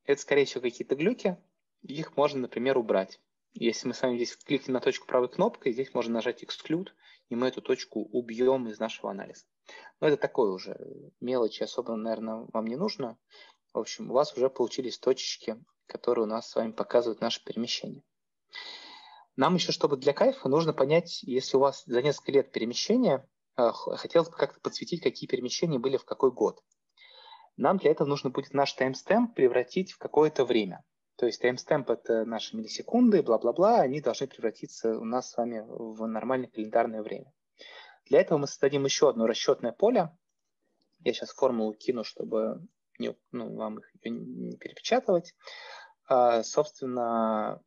это, 0.05 0.21
скорее 0.21 0.45
всего, 0.45 0.61
какие-то 0.61 0.95
глюки. 0.95 1.37
Их 1.81 2.15
можно, 2.17 2.41
например, 2.41 2.77
убрать. 2.77 3.19
Если 3.57 3.87
мы 3.87 3.93
с 3.93 4.01
вами 4.01 4.17
здесь 4.17 4.35
кликнем 4.35 4.73
на 4.73 4.81
точку 4.81 5.07
правой 5.07 5.29
кнопкой, 5.29 5.71
здесь 5.71 5.93
можно 5.93 6.15
нажать 6.15 6.43
Exclude, 6.43 6.89
и 7.29 7.35
мы 7.35 7.47
эту 7.47 7.61
точку 7.61 8.01
убьем 8.01 8.67
из 8.67 8.79
нашего 8.79 9.11
анализа. 9.11 9.45
Но 10.01 10.07
это 10.07 10.17
такое 10.17 10.51
уже 10.51 10.77
мелочи, 11.21 11.63
особо, 11.63 11.95
наверное, 11.95 12.47
вам 12.51 12.67
не 12.67 12.75
нужно. 12.75 13.17
В 13.73 13.79
общем, 13.79 14.11
у 14.11 14.13
вас 14.13 14.35
уже 14.35 14.49
получились 14.49 14.99
точечки, 14.99 15.57
которые 15.85 16.25
у 16.25 16.27
нас 16.27 16.49
с 16.49 16.55
вами 16.57 16.73
показывают 16.73 17.21
наше 17.21 17.41
перемещение. 17.45 18.03
Нам 19.37 19.55
еще, 19.55 19.71
чтобы 19.71 19.95
для 19.95 20.11
кайфа, 20.11 20.49
нужно 20.49 20.73
понять, 20.73 21.23
если 21.23 21.55
у 21.55 21.61
вас 21.61 21.83
за 21.85 22.01
несколько 22.01 22.33
лет 22.33 22.51
перемещения, 22.51 23.25
э, 23.55 23.71
хотелось 23.71 24.29
бы 24.29 24.35
как-то 24.35 24.59
подсветить, 24.59 25.01
какие 25.01 25.29
перемещения 25.29 25.79
были 25.79 25.95
в 25.95 26.03
какой 26.03 26.33
год. 26.33 26.61
Нам 27.55 27.77
для 27.77 27.91
этого 27.91 28.05
нужно 28.05 28.31
будет 28.31 28.53
наш 28.53 28.73
таймстемп 28.73 29.33
превратить 29.33 29.93
в 29.93 29.97
какое-то 29.97 30.43
время. 30.43 30.83
То 31.17 31.25
есть 31.25 31.41
таймстемп– 31.41 31.89
это 31.91 32.25
наши 32.25 32.57
миллисекунды, 32.57 33.23
бла-бла-бла, 33.23 33.79
они 33.79 34.01
должны 34.01 34.27
превратиться 34.27 34.97
у 34.97 35.05
нас 35.05 35.31
с 35.31 35.37
вами 35.37 35.63
в 35.65 36.05
нормальное 36.07 36.49
календарное 36.49 37.01
время. 37.01 37.31
Для 38.05 38.19
этого 38.19 38.37
мы 38.37 38.47
создадим 38.47 38.83
еще 38.85 39.09
одно 39.09 39.25
расчетное 39.25 39.71
поле. 39.71 40.15
Я 40.99 41.13
сейчас 41.13 41.31
формулу 41.31 41.73
кину, 41.73 42.03
чтобы 42.03 42.67
не, 42.99 43.15
ну, 43.31 43.55
вам 43.55 43.79
их 43.79 43.91
не 44.03 44.57
перепечатывать. 44.57 45.33
А, 46.07 46.43
собственно, 46.43 47.61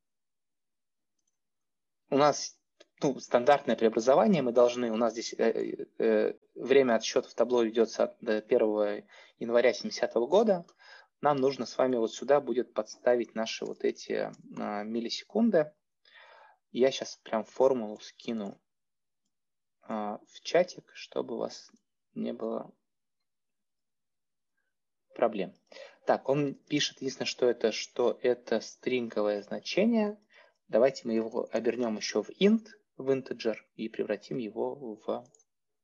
у 2.11 2.17
нас 2.17 2.57
ну, 3.03 3.19
стандартное 3.21 3.77
преобразование, 3.77 4.43
мы 4.43 4.53
должны, 4.53 4.91
у 4.91 4.97
нас 4.97 5.13
здесь 5.13 5.35
э, 5.39 5.87
э, 5.99 6.35
время 6.55 6.97
отсчета 6.97 7.29
в 7.29 7.35
табло 7.35 7.63
ведется 7.63 8.05
от 8.05 8.17
1 8.23 9.05
января 9.39 9.73
70 9.73 10.13
года, 10.15 10.67
нам 11.21 11.37
нужно 11.39 11.67
с 11.67 11.77
вами 11.77 11.97
вот 11.97 12.13
сюда 12.13 12.41
будет 12.41 12.73
подставить 12.73 13.35
наши 13.35 13.65
вот 13.65 13.85
эти 13.85 14.31
а, 14.57 14.83
миллисекунды. 14.85 15.73
Я 16.71 16.91
сейчас 16.91 17.17
прям 17.25 17.45
формулу 17.45 17.99
скину 18.01 18.61
а, 19.83 20.21
в 20.29 20.41
чатик, 20.43 20.91
чтобы 20.95 21.35
у 21.35 21.39
вас 21.39 21.71
не 22.15 22.33
было 22.33 22.73
проблем. 25.15 25.55
Так, 26.07 26.29
он 26.29 26.55
пишет, 26.55 26.99
единственное, 26.99 27.27
что 27.27 27.47
это, 27.51 27.73
что 27.73 28.19
это 28.23 28.61
стринговое 28.61 29.43
значение. 29.43 30.19
Давайте 30.69 31.03
мы 31.07 31.15
его 31.15 31.49
обернем 31.51 31.97
еще 31.97 32.23
в 32.23 32.31
int, 32.31 32.67
в 32.97 33.11
integer, 33.11 33.57
и 33.75 33.89
превратим 33.89 34.39
его 34.39 34.97
в 35.05 35.29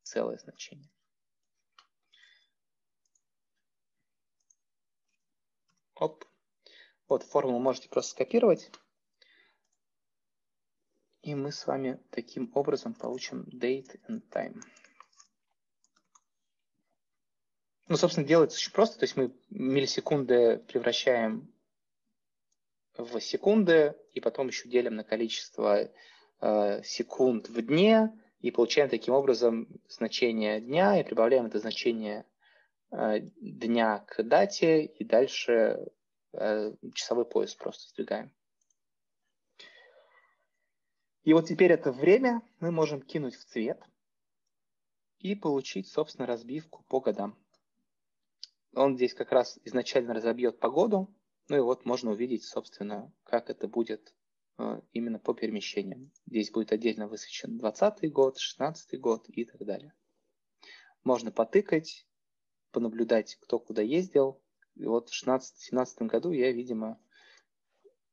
целое 0.02 0.38
значение. 0.38 0.93
Оп. 5.96 6.24
Вот 7.08 7.22
формулу 7.22 7.58
можете 7.58 7.88
просто 7.88 8.12
скопировать. 8.12 8.70
И 11.22 11.34
мы 11.34 11.52
с 11.52 11.66
вами 11.66 12.00
таким 12.10 12.50
образом 12.54 12.94
получим 12.94 13.42
date 13.44 13.98
and 14.08 14.22
time. 14.30 14.60
Ну, 17.88 17.96
собственно, 17.96 18.26
делается 18.26 18.58
очень 18.58 18.72
просто. 18.72 18.98
То 18.98 19.04
есть 19.04 19.16
мы 19.16 19.32
миллисекунды 19.50 20.58
превращаем 20.68 21.52
в 22.96 23.20
секунды, 23.20 23.94
и 24.12 24.20
потом 24.20 24.48
еще 24.48 24.68
делим 24.68 24.96
на 24.96 25.04
количество 25.04 25.90
э, 26.40 26.82
секунд 26.82 27.48
в 27.48 27.60
дне, 27.62 28.12
и 28.40 28.50
получаем 28.50 28.88
таким 28.88 29.14
образом 29.14 29.68
значение 29.88 30.60
дня, 30.60 31.00
и 31.00 31.04
прибавляем 31.04 31.46
это 31.46 31.58
значение 31.58 32.26
дня 32.90 34.00
к 34.00 34.22
дате 34.22 34.84
и 34.84 35.04
дальше 35.04 35.90
э, 36.32 36.72
часовой 36.94 37.24
пояс 37.24 37.54
просто 37.54 37.88
сдвигаем. 37.88 38.32
И 41.24 41.32
вот 41.32 41.48
теперь 41.48 41.72
это 41.72 41.90
время 41.90 42.42
мы 42.60 42.70
можем 42.70 43.00
кинуть 43.00 43.34
в 43.34 43.44
цвет 43.46 43.82
и 45.18 45.34
получить, 45.34 45.88
собственно, 45.88 46.26
разбивку 46.26 46.84
по 46.88 47.00
годам. 47.00 47.38
Он 48.74 48.96
здесь 48.96 49.14
как 49.14 49.32
раз 49.32 49.58
изначально 49.64 50.12
разобьет 50.12 50.58
погоду, 50.58 51.14
ну 51.48 51.56
и 51.56 51.60
вот 51.60 51.86
можно 51.86 52.10
увидеть, 52.10 52.44
собственно, 52.44 53.12
как 53.24 53.48
это 53.48 53.68
будет 53.68 54.14
э, 54.58 54.80
именно 54.92 55.18
по 55.18 55.32
перемещениям. 55.32 56.10
Здесь 56.26 56.50
будет 56.50 56.72
отдельно 56.72 57.08
высвечен 57.08 57.56
20 57.56 58.12
год, 58.12 58.38
16 58.38 59.00
год 59.00 59.28
и 59.28 59.44
так 59.46 59.64
далее. 59.64 59.94
Можно 61.04 61.30
потыкать, 61.30 62.06
понаблюдать, 62.74 63.36
кто 63.36 63.58
куда 63.58 63.80
ездил. 63.80 64.42
И 64.74 64.84
вот 64.84 65.08
в 65.08 65.26
16-17 65.28 66.06
году 66.06 66.32
я, 66.32 66.52
видимо, 66.52 66.98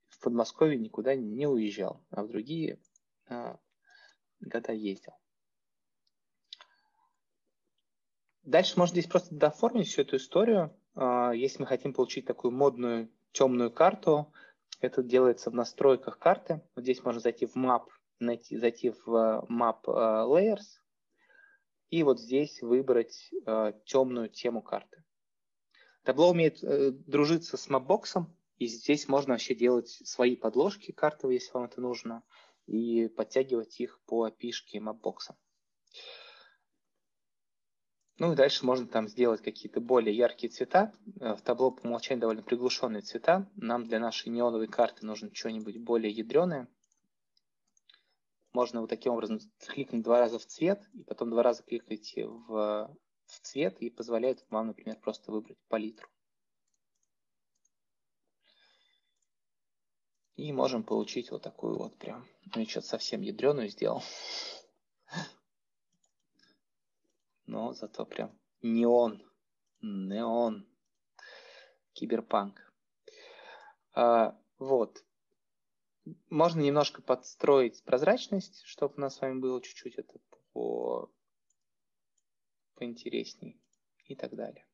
в 0.08 0.20
Подмосковье 0.20 0.78
никуда 0.78 1.16
не 1.16 1.48
уезжал, 1.48 2.06
а 2.12 2.24
в 2.24 2.30
другие 2.30 2.80
а, 3.28 3.60
года 4.40 4.72
ездил. 4.72 5.14
Дальше 8.44 8.78
можно 8.78 8.94
здесь 8.94 9.08
просто 9.08 9.34
дооформить 9.36 9.88
всю 9.88 10.04
эту 10.04 10.18
историю. 10.18 10.78
А, 10.94 11.32
если 11.32 11.62
мы 11.62 11.66
хотим 11.66 11.94
получить 11.94 12.26
такую 12.26 12.52
модную 12.52 13.10
темную 13.32 13.72
карту, 13.72 14.32
это 14.80 15.02
делается 15.02 15.50
в 15.50 15.56
настройках 15.56 16.20
карты. 16.20 16.62
Вот 16.76 16.84
здесь 16.84 17.04
можно 17.04 17.20
зайти 17.20 17.48
в 17.48 17.56
Map, 17.56 17.86
найти, 18.20 18.58
зайти 18.58 18.92
в 18.92 19.16
а, 19.16 19.46
Map 19.50 19.86
Layers, 19.86 20.81
и 21.92 22.04
вот 22.04 22.20
здесь 22.20 22.62
выбрать 22.62 23.30
э, 23.46 23.74
темную 23.86 24.30
тему 24.30 24.62
карты. 24.62 25.04
Табло 26.04 26.32
умеет 26.32 26.64
э, 26.64 26.92
дружиться 26.92 27.58
с 27.58 27.70
мапбоксом, 27.70 28.36
и 28.58 28.66
здесь 28.68 29.08
можно 29.08 29.34
вообще 29.34 29.54
делать 29.54 29.90
свои 29.90 30.36
подложки 30.36 30.92
картовые, 30.94 31.36
если 31.40 31.52
вам 31.52 31.66
это 31.66 31.82
нужно, 31.82 32.24
и 32.66 33.10
подтягивать 33.10 33.80
их 33.82 34.00
по 34.06 34.24
опишке 34.24 34.80
мапбокса. 34.80 35.36
Ну 38.18 38.34
и 38.34 38.36
дальше 38.36 38.66
можно 38.66 38.88
там 38.88 39.10
сделать 39.10 39.42
какие-то 39.42 39.82
более 39.82 40.16
яркие 40.16 40.50
цвета. 40.50 40.94
Э, 41.20 41.36
в 41.36 41.42
табло 41.42 41.72
по 41.72 41.86
умолчанию 41.86 42.22
довольно 42.22 42.42
приглушенные 42.42 43.02
цвета. 43.02 43.52
Нам 43.58 43.86
для 43.86 44.00
нашей 44.00 44.30
неоновой 44.30 44.68
карты 44.68 45.06
нужно 45.06 45.30
что-нибудь 45.34 45.78
более 45.78 46.12
ядреное 46.12 46.70
можно 48.54 48.82
вот 48.82 48.90
таким 48.90 49.14
образом 49.14 49.40
кликнуть 49.60 50.04
два 50.04 50.20
раза 50.20 50.40
в 50.40 50.46
цвет, 50.46 50.88
и 50.94 51.04
потом 51.04 51.30
два 51.30 51.44
раза 51.44 51.64
кликать 51.64 52.14
в, 52.16 52.96
в 53.26 53.40
цвет, 53.42 53.82
и 53.82 53.90
позволяет 53.90 54.46
вам, 54.50 54.68
например, 54.68 55.00
просто 55.00 55.32
выбрать 55.32 55.58
палитру. 55.68 56.10
И 60.36 60.52
можем 60.54 60.84
получить 60.84 61.32
вот 61.32 61.44
такую 61.44 61.78
вот 61.78 61.98
прям, 61.98 62.28
ну, 62.56 62.62
я 62.62 62.68
что-то 62.68 62.88
совсем 62.88 63.22
ядреную 63.22 63.70
сделал. 63.70 64.02
Но 67.46 67.74
зато 67.74 68.06
прям 68.06 68.32
неон, 68.62 69.22
неон, 69.82 70.68
киберпанк. 71.94 72.74
А, 73.94 74.40
вот, 74.58 75.04
можно 76.30 76.62
немножко 76.62 77.02
подстроить 77.02 77.84
прозрачность, 77.84 78.64
чтобы 78.66 78.96
у 78.98 79.02
нас 79.02 79.16
с 79.16 79.22
вами 79.22 79.40
было 79.40 79.62
чуть-чуть 79.62 79.96
это 79.96 80.20
по... 80.54 81.12
поинтересней 82.76 83.62
и 84.06 84.16
так 84.16 84.36
далее. 84.36 84.66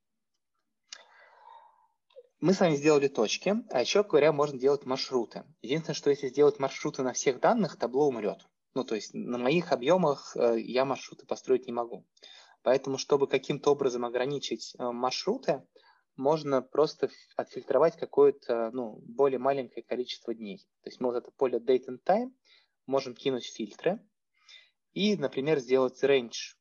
Мы 2.39 2.53
с 2.53 2.59
вами 2.59 2.75
сделали 2.75 3.07
точки, 3.07 3.55
а 3.71 3.81
еще, 3.81 4.03
говоря, 4.03 4.31
можно 4.31 4.59
делать 4.59 4.85
маршруты. 4.85 5.43
Единственное, 5.63 5.95
что 5.95 6.11
если 6.11 6.27
сделать 6.27 6.59
маршруты 6.59 7.01
на 7.01 7.13
всех 7.13 7.39
данных, 7.39 7.77
табло 7.77 8.07
умрет. 8.07 8.47
Ну, 8.75 8.83
то 8.83 8.93
есть 8.93 9.15
на 9.15 9.39
моих 9.39 9.71
объемах 9.71 10.37
э, 10.37 10.59
я 10.59 10.85
маршруты 10.85 11.25
построить 11.25 11.65
не 11.65 11.73
могу. 11.73 12.05
Поэтому, 12.61 12.99
чтобы 12.99 13.27
каким-то 13.27 13.71
образом 13.71 14.05
ограничить 14.05 14.75
э, 14.77 14.83
маршруты, 14.83 15.65
можно 16.17 16.61
просто 16.61 17.09
отфильтровать 17.35 17.97
какое-то 17.97 18.71
ну, 18.73 18.99
более 19.05 19.39
маленькое 19.39 19.83
количество 19.83 20.33
дней. 20.33 20.57
То 20.83 20.89
есть 20.89 20.99
мы 20.99 21.09
вот 21.09 21.17
это 21.17 21.31
поле 21.31 21.59
date 21.59 21.87
and 21.87 22.03
time 22.03 22.31
можем 22.85 23.13
кинуть 23.13 23.45
фильтры 23.45 23.99
и, 24.93 25.15
например, 25.15 25.59
сделать 25.59 26.03
range 26.03 26.55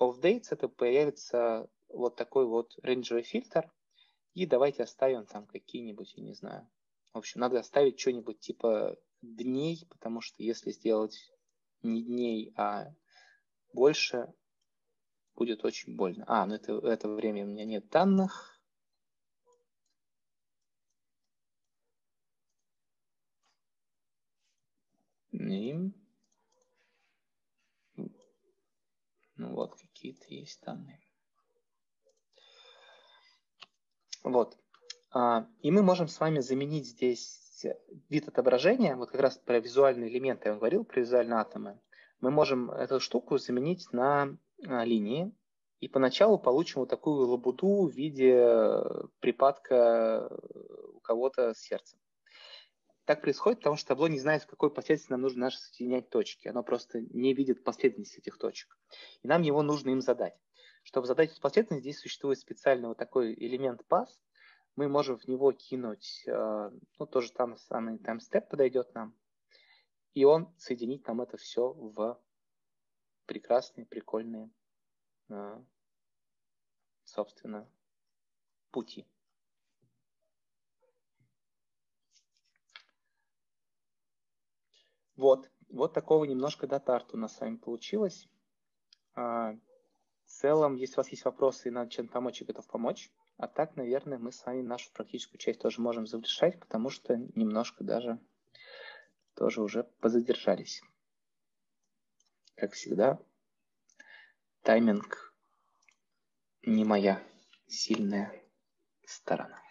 of 0.00 0.20
dates. 0.20 0.48
Это 0.50 0.68
появится 0.68 1.68
вот 1.88 2.16
такой 2.16 2.46
вот 2.46 2.78
рейнджевый 2.82 3.24
фильтр. 3.24 3.70
И 4.34 4.46
давайте 4.46 4.82
оставим 4.82 5.26
там 5.26 5.46
какие-нибудь, 5.46 6.14
я 6.16 6.22
не 6.22 6.32
знаю. 6.32 6.66
В 7.12 7.18
общем, 7.18 7.40
надо 7.40 7.58
оставить 7.58 8.00
что-нибудь 8.00 8.40
типа 8.40 8.96
дней, 9.20 9.86
потому 9.90 10.22
что 10.22 10.42
если 10.42 10.70
сделать 10.70 11.30
не 11.82 12.02
дней, 12.02 12.54
а 12.56 12.94
больше, 13.74 14.32
будет 15.34 15.64
очень 15.64 15.96
больно. 15.96 16.24
А, 16.28 16.46
ну 16.46 16.54
это, 16.54 16.72
это 16.86 17.08
время 17.08 17.44
у 17.44 17.48
меня 17.48 17.64
нет 17.64 17.88
данных. 17.88 18.51
И... 25.52 25.92
Ну 29.36 29.54
вот, 29.54 29.74
какие-то 29.74 30.26
есть 30.28 30.62
данные. 30.62 31.00
Вот. 34.22 34.56
А, 35.10 35.46
и 35.60 35.70
мы 35.70 35.82
можем 35.82 36.08
с 36.08 36.18
вами 36.20 36.38
заменить 36.40 36.86
здесь 36.86 37.66
вид 38.08 38.28
отображения, 38.28 38.96
вот 38.96 39.10
как 39.10 39.20
раз 39.20 39.38
про 39.38 39.58
визуальные 39.58 40.10
элементы 40.10 40.48
я 40.48 40.52
вам 40.52 40.58
говорил, 40.58 40.84
про 40.84 41.00
визуальные 41.00 41.38
атомы. 41.38 41.80
Мы 42.20 42.30
можем 42.30 42.70
эту 42.70 43.00
штуку 43.00 43.38
заменить 43.38 43.92
на 43.92 44.36
а, 44.66 44.84
линии, 44.84 45.32
и 45.80 45.88
поначалу 45.88 46.38
получим 46.38 46.80
вот 46.80 46.88
такую 46.88 47.26
лабуду 47.26 47.88
в 47.88 47.92
виде 47.92 48.82
припадка 49.20 50.28
у 50.94 51.00
кого-то 51.00 51.54
с 51.54 51.58
сердцем. 51.58 51.98
Так 53.04 53.20
происходит, 53.20 53.58
потому 53.58 53.76
что 53.76 53.88
табло 53.88 54.06
не 54.06 54.20
знает, 54.20 54.42
в 54.42 54.46
какой 54.46 54.70
последовательности 54.70 55.10
нам 55.10 55.22
нужно 55.22 55.40
наши 55.40 55.58
соединять 55.58 56.08
точки. 56.08 56.46
Оно 56.46 56.62
просто 56.62 57.00
не 57.00 57.34
видит 57.34 57.64
последовательность 57.64 58.18
этих 58.18 58.38
точек. 58.38 58.78
И 59.22 59.28
нам 59.28 59.42
его 59.42 59.62
нужно 59.62 59.90
им 59.90 60.00
задать. 60.00 60.38
Чтобы 60.84 61.06
задать 61.06 61.32
эту 61.32 61.40
последовательность, 61.40 61.84
здесь 61.84 62.00
существует 62.00 62.38
специальный 62.38 62.88
вот 62.88 62.98
такой 62.98 63.34
элемент 63.34 63.82
pass. 63.88 64.06
Мы 64.76 64.88
можем 64.88 65.18
в 65.18 65.26
него 65.26 65.52
кинуть, 65.52 66.22
э, 66.26 66.70
ну, 66.98 67.06
тоже 67.06 67.32
там 67.32 67.56
самый 67.56 67.98
timestep 67.98 68.48
подойдет 68.48 68.94
нам. 68.94 69.14
И 70.14 70.24
он 70.24 70.54
соединит 70.56 71.06
нам 71.06 71.20
это 71.20 71.36
все 71.36 71.72
в 71.72 72.22
прекрасные, 73.26 73.84
прикольные, 73.84 74.50
э, 75.28 75.62
собственно, 77.04 77.68
пути. 78.70 79.06
Вот, 85.22 85.48
вот 85.68 85.92
такого 85.92 86.24
немножко 86.24 86.66
датарт 86.66 87.14
у 87.14 87.16
нас 87.16 87.36
с 87.36 87.40
вами 87.40 87.54
получилось. 87.54 88.28
А, 89.14 89.52
в 90.24 90.28
целом, 90.28 90.74
если 90.74 90.94
у 90.94 90.96
вас 90.96 91.10
есть 91.10 91.24
вопросы 91.24 91.68
и 91.68 91.70
надо 91.70 91.92
чем-то 91.92 92.12
помочь, 92.12 92.40
я 92.40 92.46
готов 92.48 92.66
помочь. 92.66 93.08
А 93.36 93.46
так, 93.46 93.76
наверное, 93.76 94.18
мы 94.18 94.32
с 94.32 94.44
вами 94.44 94.62
нашу 94.62 94.90
практическую 94.92 95.38
часть 95.38 95.60
тоже 95.60 95.80
можем 95.80 96.08
завершать, 96.08 96.58
потому 96.58 96.90
что 96.90 97.16
немножко 97.36 97.84
даже 97.84 98.18
тоже 99.34 99.62
уже 99.62 99.84
позадержались. 100.00 100.82
Как 102.56 102.72
всегда, 102.72 103.20
тайминг 104.62 105.36
не 106.62 106.84
моя 106.84 107.22
сильная 107.68 108.42
сторона. 109.06 109.61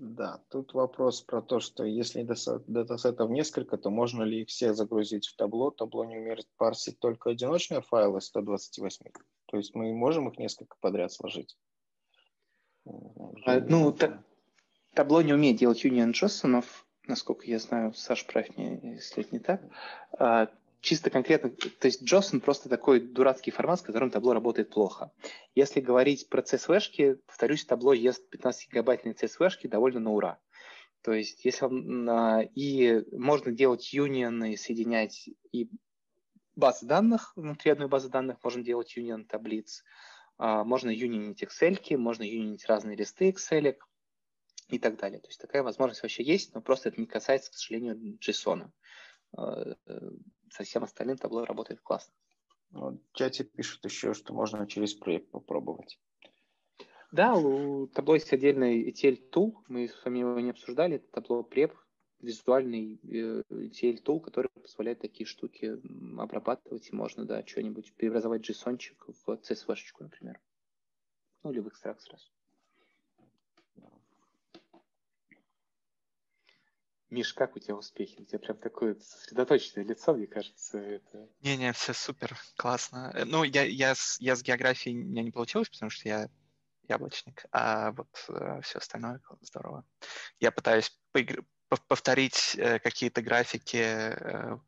Да, 0.00 0.40
тут 0.48 0.74
вопрос 0.74 1.22
про 1.22 1.42
то, 1.42 1.58
что 1.58 1.82
если 1.84 2.22
датасетов 2.22 3.30
несколько, 3.30 3.76
то 3.76 3.90
можно 3.90 4.22
ли 4.22 4.42
их 4.42 4.48
все 4.48 4.72
загрузить 4.72 5.26
в 5.26 5.34
табло? 5.34 5.72
Табло 5.72 6.04
не 6.04 6.18
умеет 6.18 6.46
парсить 6.56 7.00
только 7.00 7.30
одиночные 7.30 7.80
файлы 7.80 8.20
128. 8.20 9.06
То 9.46 9.56
есть 9.56 9.74
мы 9.74 9.92
можем 9.92 10.28
их 10.28 10.38
несколько 10.38 10.76
подряд 10.80 11.10
сложить? 11.10 11.58
А, 12.86 13.60
ну, 13.68 13.90
та, 13.90 14.22
табло 14.94 15.20
не 15.22 15.32
умеет 15.32 15.56
делать 15.56 15.84
Union 15.84 16.12
Джоссонов, 16.12 16.86
насколько 17.08 17.46
я 17.46 17.58
знаю, 17.58 17.92
Саш, 17.92 18.24
правь 18.24 18.56
мне, 18.56 18.78
если 18.94 19.24
это 19.24 19.34
не 19.34 19.40
так. 19.40 19.62
А, 20.16 20.48
чисто 20.80 21.10
конкретно, 21.10 21.50
то 21.50 21.86
есть 21.86 22.02
JSON 22.02 22.40
просто 22.40 22.68
такой 22.68 23.00
дурацкий 23.00 23.50
формат, 23.50 23.80
с 23.80 23.82
которым 23.82 24.10
табло 24.10 24.32
работает 24.32 24.70
плохо. 24.70 25.10
Если 25.54 25.80
говорить 25.80 26.28
про 26.28 26.42
CSV-шки, 26.42 27.20
повторюсь, 27.26 27.64
табло 27.64 27.92
ест 27.92 28.22
15-гигабайтные 28.32 29.16
CSV-шки 29.16 29.68
довольно 29.68 30.00
на 30.00 30.12
ура. 30.12 30.38
То 31.02 31.12
есть 31.12 31.44
если 31.44 31.64
вам, 31.64 32.48
и 32.54 33.04
можно 33.12 33.52
делать 33.52 33.92
юнионы, 33.92 34.56
соединять 34.56 35.28
и 35.52 35.70
базы 36.56 36.86
данных, 36.86 37.32
внутри 37.36 37.70
одной 37.70 37.88
базы 37.88 38.08
данных 38.08 38.38
можно 38.42 38.62
делать 38.62 38.96
юнион 38.96 39.24
таблиц, 39.24 39.84
а, 40.38 40.64
можно 40.64 40.90
юнионить 40.90 41.42
Excel, 41.42 41.96
можно 41.96 42.24
юнионить 42.24 42.66
разные 42.66 42.96
листы 42.96 43.30
Excel 43.30 43.76
и 44.68 44.78
так 44.78 44.96
далее. 44.96 45.20
То 45.20 45.28
есть 45.28 45.40
такая 45.40 45.62
возможность 45.62 46.02
вообще 46.02 46.24
есть, 46.24 46.54
но 46.54 46.60
просто 46.60 46.88
это 46.88 47.00
не 47.00 47.06
касается, 47.06 47.52
к 47.52 47.54
сожалению, 47.54 48.18
JSON. 48.18 48.70
А, 49.36 49.74
э, 49.86 50.10
со 50.50 50.64
всем 50.64 50.84
остальным 50.84 51.16
табло 51.16 51.44
работает 51.44 51.80
классно. 51.80 52.14
В 52.70 52.98
чате 53.14 53.44
пишут 53.44 53.84
еще, 53.84 54.14
что 54.14 54.34
можно 54.34 54.66
через 54.66 54.94
проект 54.94 55.30
попробовать. 55.30 55.98
Да, 57.10 57.34
у 57.34 57.86
табло 57.86 58.14
есть 58.14 58.32
отдельный 58.32 58.90
ETL 58.90 59.30
tool, 59.30 59.54
мы 59.68 59.88
с 59.88 60.04
вами 60.04 60.18
его 60.18 60.38
не 60.40 60.50
обсуждали, 60.50 60.96
это 60.96 61.10
табло 61.10 61.42
преп, 61.42 61.72
визуальный 62.20 63.00
э, 63.04 63.42
ETL 63.50 64.02
tool, 64.02 64.20
который 64.20 64.50
позволяет 64.60 65.00
такие 65.00 65.26
штуки 65.26 65.78
обрабатывать, 66.20 66.90
и 66.90 66.94
можно, 66.94 67.24
да, 67.24 67.46
что-нибудь 67.46 67.94
преобразовать 67.94 68.48
JSON 68.48 68.78
в 69.06 69.28
CSV-шечку, 69.28 70.02
например. 70.02 70.38
Ну, 71.42 71.52
или 71.52 71.60
в 71.60 71.68
экстракт 71.68 72.02
сразу. 72.02 72.28
Миш, 77.10 77.32
как 77.32 77.56
у 77.56 77.58
тебя 77.58 77.74
успехи? 77.74 78.20
У 78.20 78.24
тебя 78.24 78.38
прям 78.38 78.58
такое 78.58 78.94
сосредоточенное 78.96 79.86
лицо, 79.86 80.14
мне 80.14 80.26
кажется. 80.26 80.78
Это... 80.78 81.28
Не-не, 81.40 81.72
все 81.72 81.94
супер, 81.94 82.36
классно. 82.56 83.12
Э, 83.14 83.24
ну, 83.24 83.44
я, 83.44 83.64
я, 83.64 83.94
с, 83.94 84.20
я 84.20 84.36
с 84.36 84.42
географией 84.42 84.96
у 84.96 85.04
меня 85.04 85.22
не 85.22 85.30
получилось, 85.30 85.70
потому 85.70 85.90
что 85.90 86.08
я 86.08 86.28
яблочник, 86.88 87.44
а 87.52 87.92
вот 87.92 88.08
э, 88.28 88.60
все 88.62 88.78
остальное 88.78 89.20
здорово. 89.40 89.84
Я 90.40 90.50
пытаюсь 90.50 90.90
поигр... 91.12 91.44
повторить 91.86 92.54
э, 92.56 92.78
какие-то 92.78 93.22
графики 93.22 93.76
э, 93.76 94.58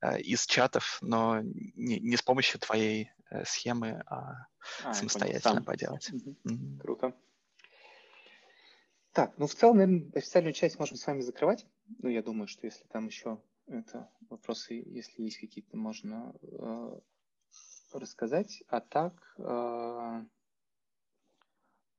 э, 0.00 0.20
из 0.20 0.46
чатов, 0.46 0.98
но 1.02 1.40
не, 1.42 2.00
не 2.00 2.16
с 2.16 2.22
помощью 2.22 2.60
твоей 2.60 3.10
э, 3.30 3.44
схемы, 3.44 4.02
а, 4.06 4.46
а 4.84 4.94
самостоятельно 4.94 5.62
поделать. 5.62 6.10
Угу. 6.12 6.36
Mm-hmm. 6.44 6.78
Круто. 6.80 7.14
Так, 9.14 9.38
ну 9.38 9.46
в 9.46 9.54
целом, 9.54 9.76
наверное, 9.76 10.10
официальную 10.16 10.52
часть 10.52 10.76
можем 10.80 10.96
с 10.96 11.06
вами 11.06 11.20
закрывать. 11.20 11.66
Ну, 12.00 12.08
я 12.08 12.20
думаю, 12.20 12.48
что 12.48 12.66
если 12.66 12.84
там 12.86 13.06
еще 13.06 13.40
это 13.66 14.10
вопросы, 14.28 14.74
если 14.74 15.22
есть 15.22 15.38
какие-то, 15.38 15.76
можно 15.76 16.34
э, 16.42 17.00
рассказать. 17.92 18.64
А 18.68 18.80
так... 18.80 19.14
Э... 19.38 20.24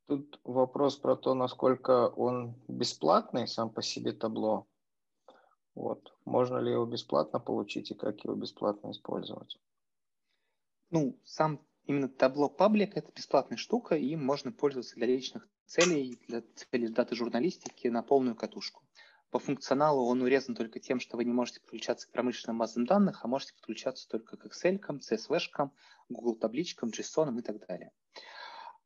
Тут 0.07 0.39
вопрос 0.43 0.97
про 0.97 1.15
то, 1.15 1.33
насколько 1.33 2.09
он 2.09 2.61
бесплатный 2.67 3.47
сам 3.47 3.69
по 3.71 3.81
себе 3.81 4.11
табло. 4.11 4.67
Вот. 5.73 6.13
Можно 6.25 6.57
ли 6.57 6.73
его 6.73 6.85
бесплатно 6.85 7.39
получить 7.39 7.91
и 7.91 7.95
как 7.95 8.23
его 8.25 8.35
бесплатно 8.35 8.91
использовать? 8.91 9.57
Ну, 10.91 11.17
сам 11.23 11.65
именно 11.87 12.09
табло 12.09 12.49
паблик– 12.49 12.91
это 12.97 13.11
бесплатная 13.11 13.57
штука, 13.57 13.95
и 13.95 14.07
им 14.07 14.23
можно 14.23 14.51
пользоваться 14.51 14.95
для 14.95 15.07
личных 15.07 15.47
целей, 15.65 16.19
для 16.27 16.43
целей 16.55 16.89
даты 16.89 17.15
журналистики 17.15 17.87
на 17.87 18.03
полную 18.03 18.35
катушку. 18.35 18.83
По 19.31 19.39
функционалу 19.39 20.05
он 20.07 20.21
урезан 20.21 20.55
только 20.55 20.79
тем, 20.79 20.99
что 20.99 21.17
вы 21.17 21.25
не 21.25 21.33
можете 21.33 21.59
подключаться 21.59 22.07
к 22.07 22.11
промышленным 22.11 22.59
базам 22.59 22.85
данных, 22.85 23.23
а 23.23 23.27
можете 23.27 23.53
подключаться 23.53 24.07
только 24.07 24.37
к 24.37 24.45
Excel, 24.45 24.79
CSV, 24.79 25.69
Google 26.09 26.35
табличкам, 26.35 26.89
JSON 26.89 27.37
и 27.37 27.41
так 27.41 27.65
далее. 27.67 27.91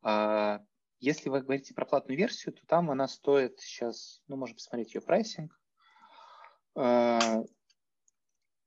А, 0.02 0.60
если 0.98 1.28
вы 1.28 1.42
говорите 1.42 1.72
про 1.74 1.86
платную 1.86 2.18
версию, 2.18 2.54
то 2.54 2.66
там 2.66 2.90
она 2.90 3.06
стоит 3.06 3.60
сейчас, 3.60 4.22
ну, 4.26 4.36
можно 4.36 4.56
посмотреть 4.56 4.94
ее 4.94 5.00
прайсинг. 5.00 5.58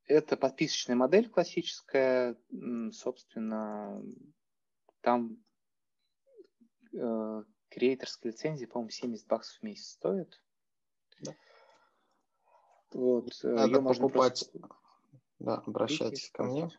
Это 0.06 0.36
подписочная 0.36 0.96
модель 0.96 1.30
классическая, 1.30 2.36
собственно, 2.92 4.04
там 5.02 5.38
э, 6.94 7.44
креаторская 7.70 8.32
лицензия, 8.32 8.68
по-моему, 8.68 8.90
70 8.90 9.28
баксов 9.28 9.60
в 9.60 9.64
месяц 9.64 9.92
стоит. 9.92 10.42
Да. 11.22 11.36
Вот, 12.92 13.32
э, 13.44 13.48
Надо 13.48 13.82
покупать, 13.82 14.50
просто... 14.52 14.78
да, 15.40 15.56
обращайтесь 15.66 16.30
ко 16.32 16.44
мне. 16.44 16.70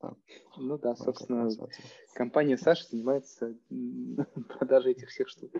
Да. 0.00 0.14
Ну 0.56 0.78
да, 0.78 0.96
собственно, 0.96 1.48
компания 2.14 2.56
Саша 2.56 2.86
занимается 2.88 3.54
продажей 4.48 4.92
этих 4.92 5.08
всех 5.08 5.28
штук. 5.28 5.52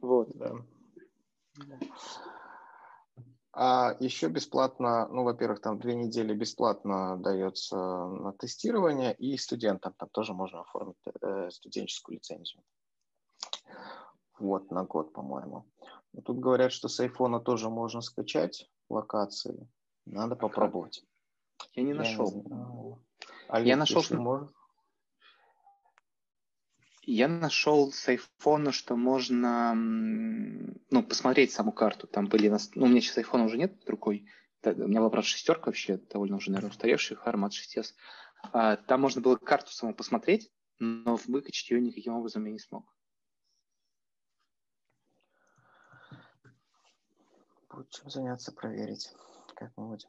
Вот. 0.00 0.30
Да. 0.36 0.54
А 3.60 3.96
еще 3.98 4.28
бесплатно, 4.28 5.08
ну, 5.08 5.24
во-первых, 5.24 5.60
там 5.60 5.80
две 5.80 5.96
недели 5.96 6.32
бесплатно 6.32 7.16
дается 7.16 7.76
на 7.76 8.32
тестирование, 8.32 9.12
и 9.16 9.36
студентам 9.36 9.94
там 9.98 10.08
тоже 10.10 10.32
можно 10.32 10.60
оформить 10.60 10.94
э, 11.20 11.50
студенческую 11.50 12.18
лицензию. 12.18 12.62
Вот, 14.38 14.70
на 14.70 14.84
год, 14.84 15.12
по-моему. 15.12 15.64
Но 16.12 16.22
тут 16.22 16.38
говорят, 16.38 16.70
что 16.70 16.86
с 16.86 17.00
айфона 17.00 17.40
тоже 17.40 17.68
можно 17.68 18.00
скачать 18.00 18.70
локации. 18.88 19.68
Надо 20.06 20.36
попробовать. 20.36 21.04
Я 21.74 21.82
не 21.82 21.90
Я 21.90 21.96
нашел. 21.96 22.32
не 22.32 22.42
знаю. 22.42 23.04
Олег, 23.48 23.66
Я 23.66 23.76
нашел, 23.76 24.02
что- 24.02 24.18
можно- 24.20 24.48
Я 27.10 27.26
нашел 27.26 27.90
с 27.90 28.06
айфона, 28.06 28.70
что 28.70 28.94
можно 28.94 29.74
ну, 29.74 31.02
посмотреть 31.02 31.52
саму 31.52 31.72
карту. 31.72 32.06
Там 32.06 32.26
были... 32.26 32.48
нас- 32.50 32.70
Ну, 32.74 32.84
у 32.84 32.86
меня 32.86 33.00
сейчас 33.00 33.16
айфона 33.16 33.44
уже 33.44 33.56
нет 33.56 33.80
под 33.80 33.88
рукой. 33.88 34.26
Та- 34.60 34.72
У 34.72 34.86
меня 34.86 35.00
была, 35.00 35.08
правда, 35.08 35.26
шестерка 35.26 35.70
вообще, 35.70 35.96
довольно 35.96 36.36
уже, 36.36 36.50
наверное, 36.50 36.70
устаревший 36.70 37.16
формат 37.16 37.52
6s. 37.54 37.94
А, 38.52 38.76
Там 38.76 39.00
можно 39.00 39.22
было 39.22 39.36
карту 39.36 39.70
саму 39.72 39.94
посмотреть, 39.94 40.52
но 40.80 41.18
выкачать 41.26 41.70
ее 41.70 41.80
никаким 41.80 42.12
образом 42.12 42.44
я 42.44 42.52
не 42.52 42.58
смог. 42.58 42.84
Будет 47.70 47.88
чем 47.88 48.10
заняться, 48.10 48.52
проверить 48.52 49.10
как-нибудь. 49.56 50.06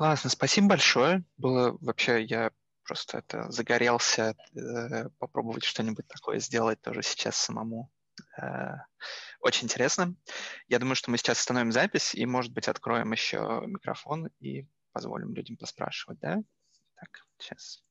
Классно, 0.00 0.30
спасибо 0.30 0.68
большое. 0.68 1.24
Было 1.36 1.76
вообще, 1.82 2.22
я 2.24 2.52
просто 2.84 3.18
это 3.18 3.50
загорелся 3.50 4.34
э, 4.56 5.10
попробовать 5.18 5.64
что-нибудь 5.64 6.08
такое 6.08 6.38
сделать 6.38 6.80
тоже 6.80 7.02
сейчас 7.02 7.36
самому. 7.36 7.92
Э, 8.40 8.76
очень 9.40 9.66
интересно. 9.66 10.14
Я 10.68 10.78
думаю, 10.78 10.94
что 10.94 11.10
мы 11.10 11.18
сейчас 11.18 11.40
остановим 11.40 11.70
запись 11.70 12.14
и, 12.14 12.24
может 12.24 12.50
быть, 12.54 12.66
откроем 12.66 13.12
еще 13.12 13.62
микрофон 13.66 14.30
и 14.38 14.66
позволим 14.92 15.34
людям 15.34 15.58
поспрашивать, 15.58 16.18
да? 16.18 16.38
Так, 16.94 17.26
сейчас. 17.36 17.82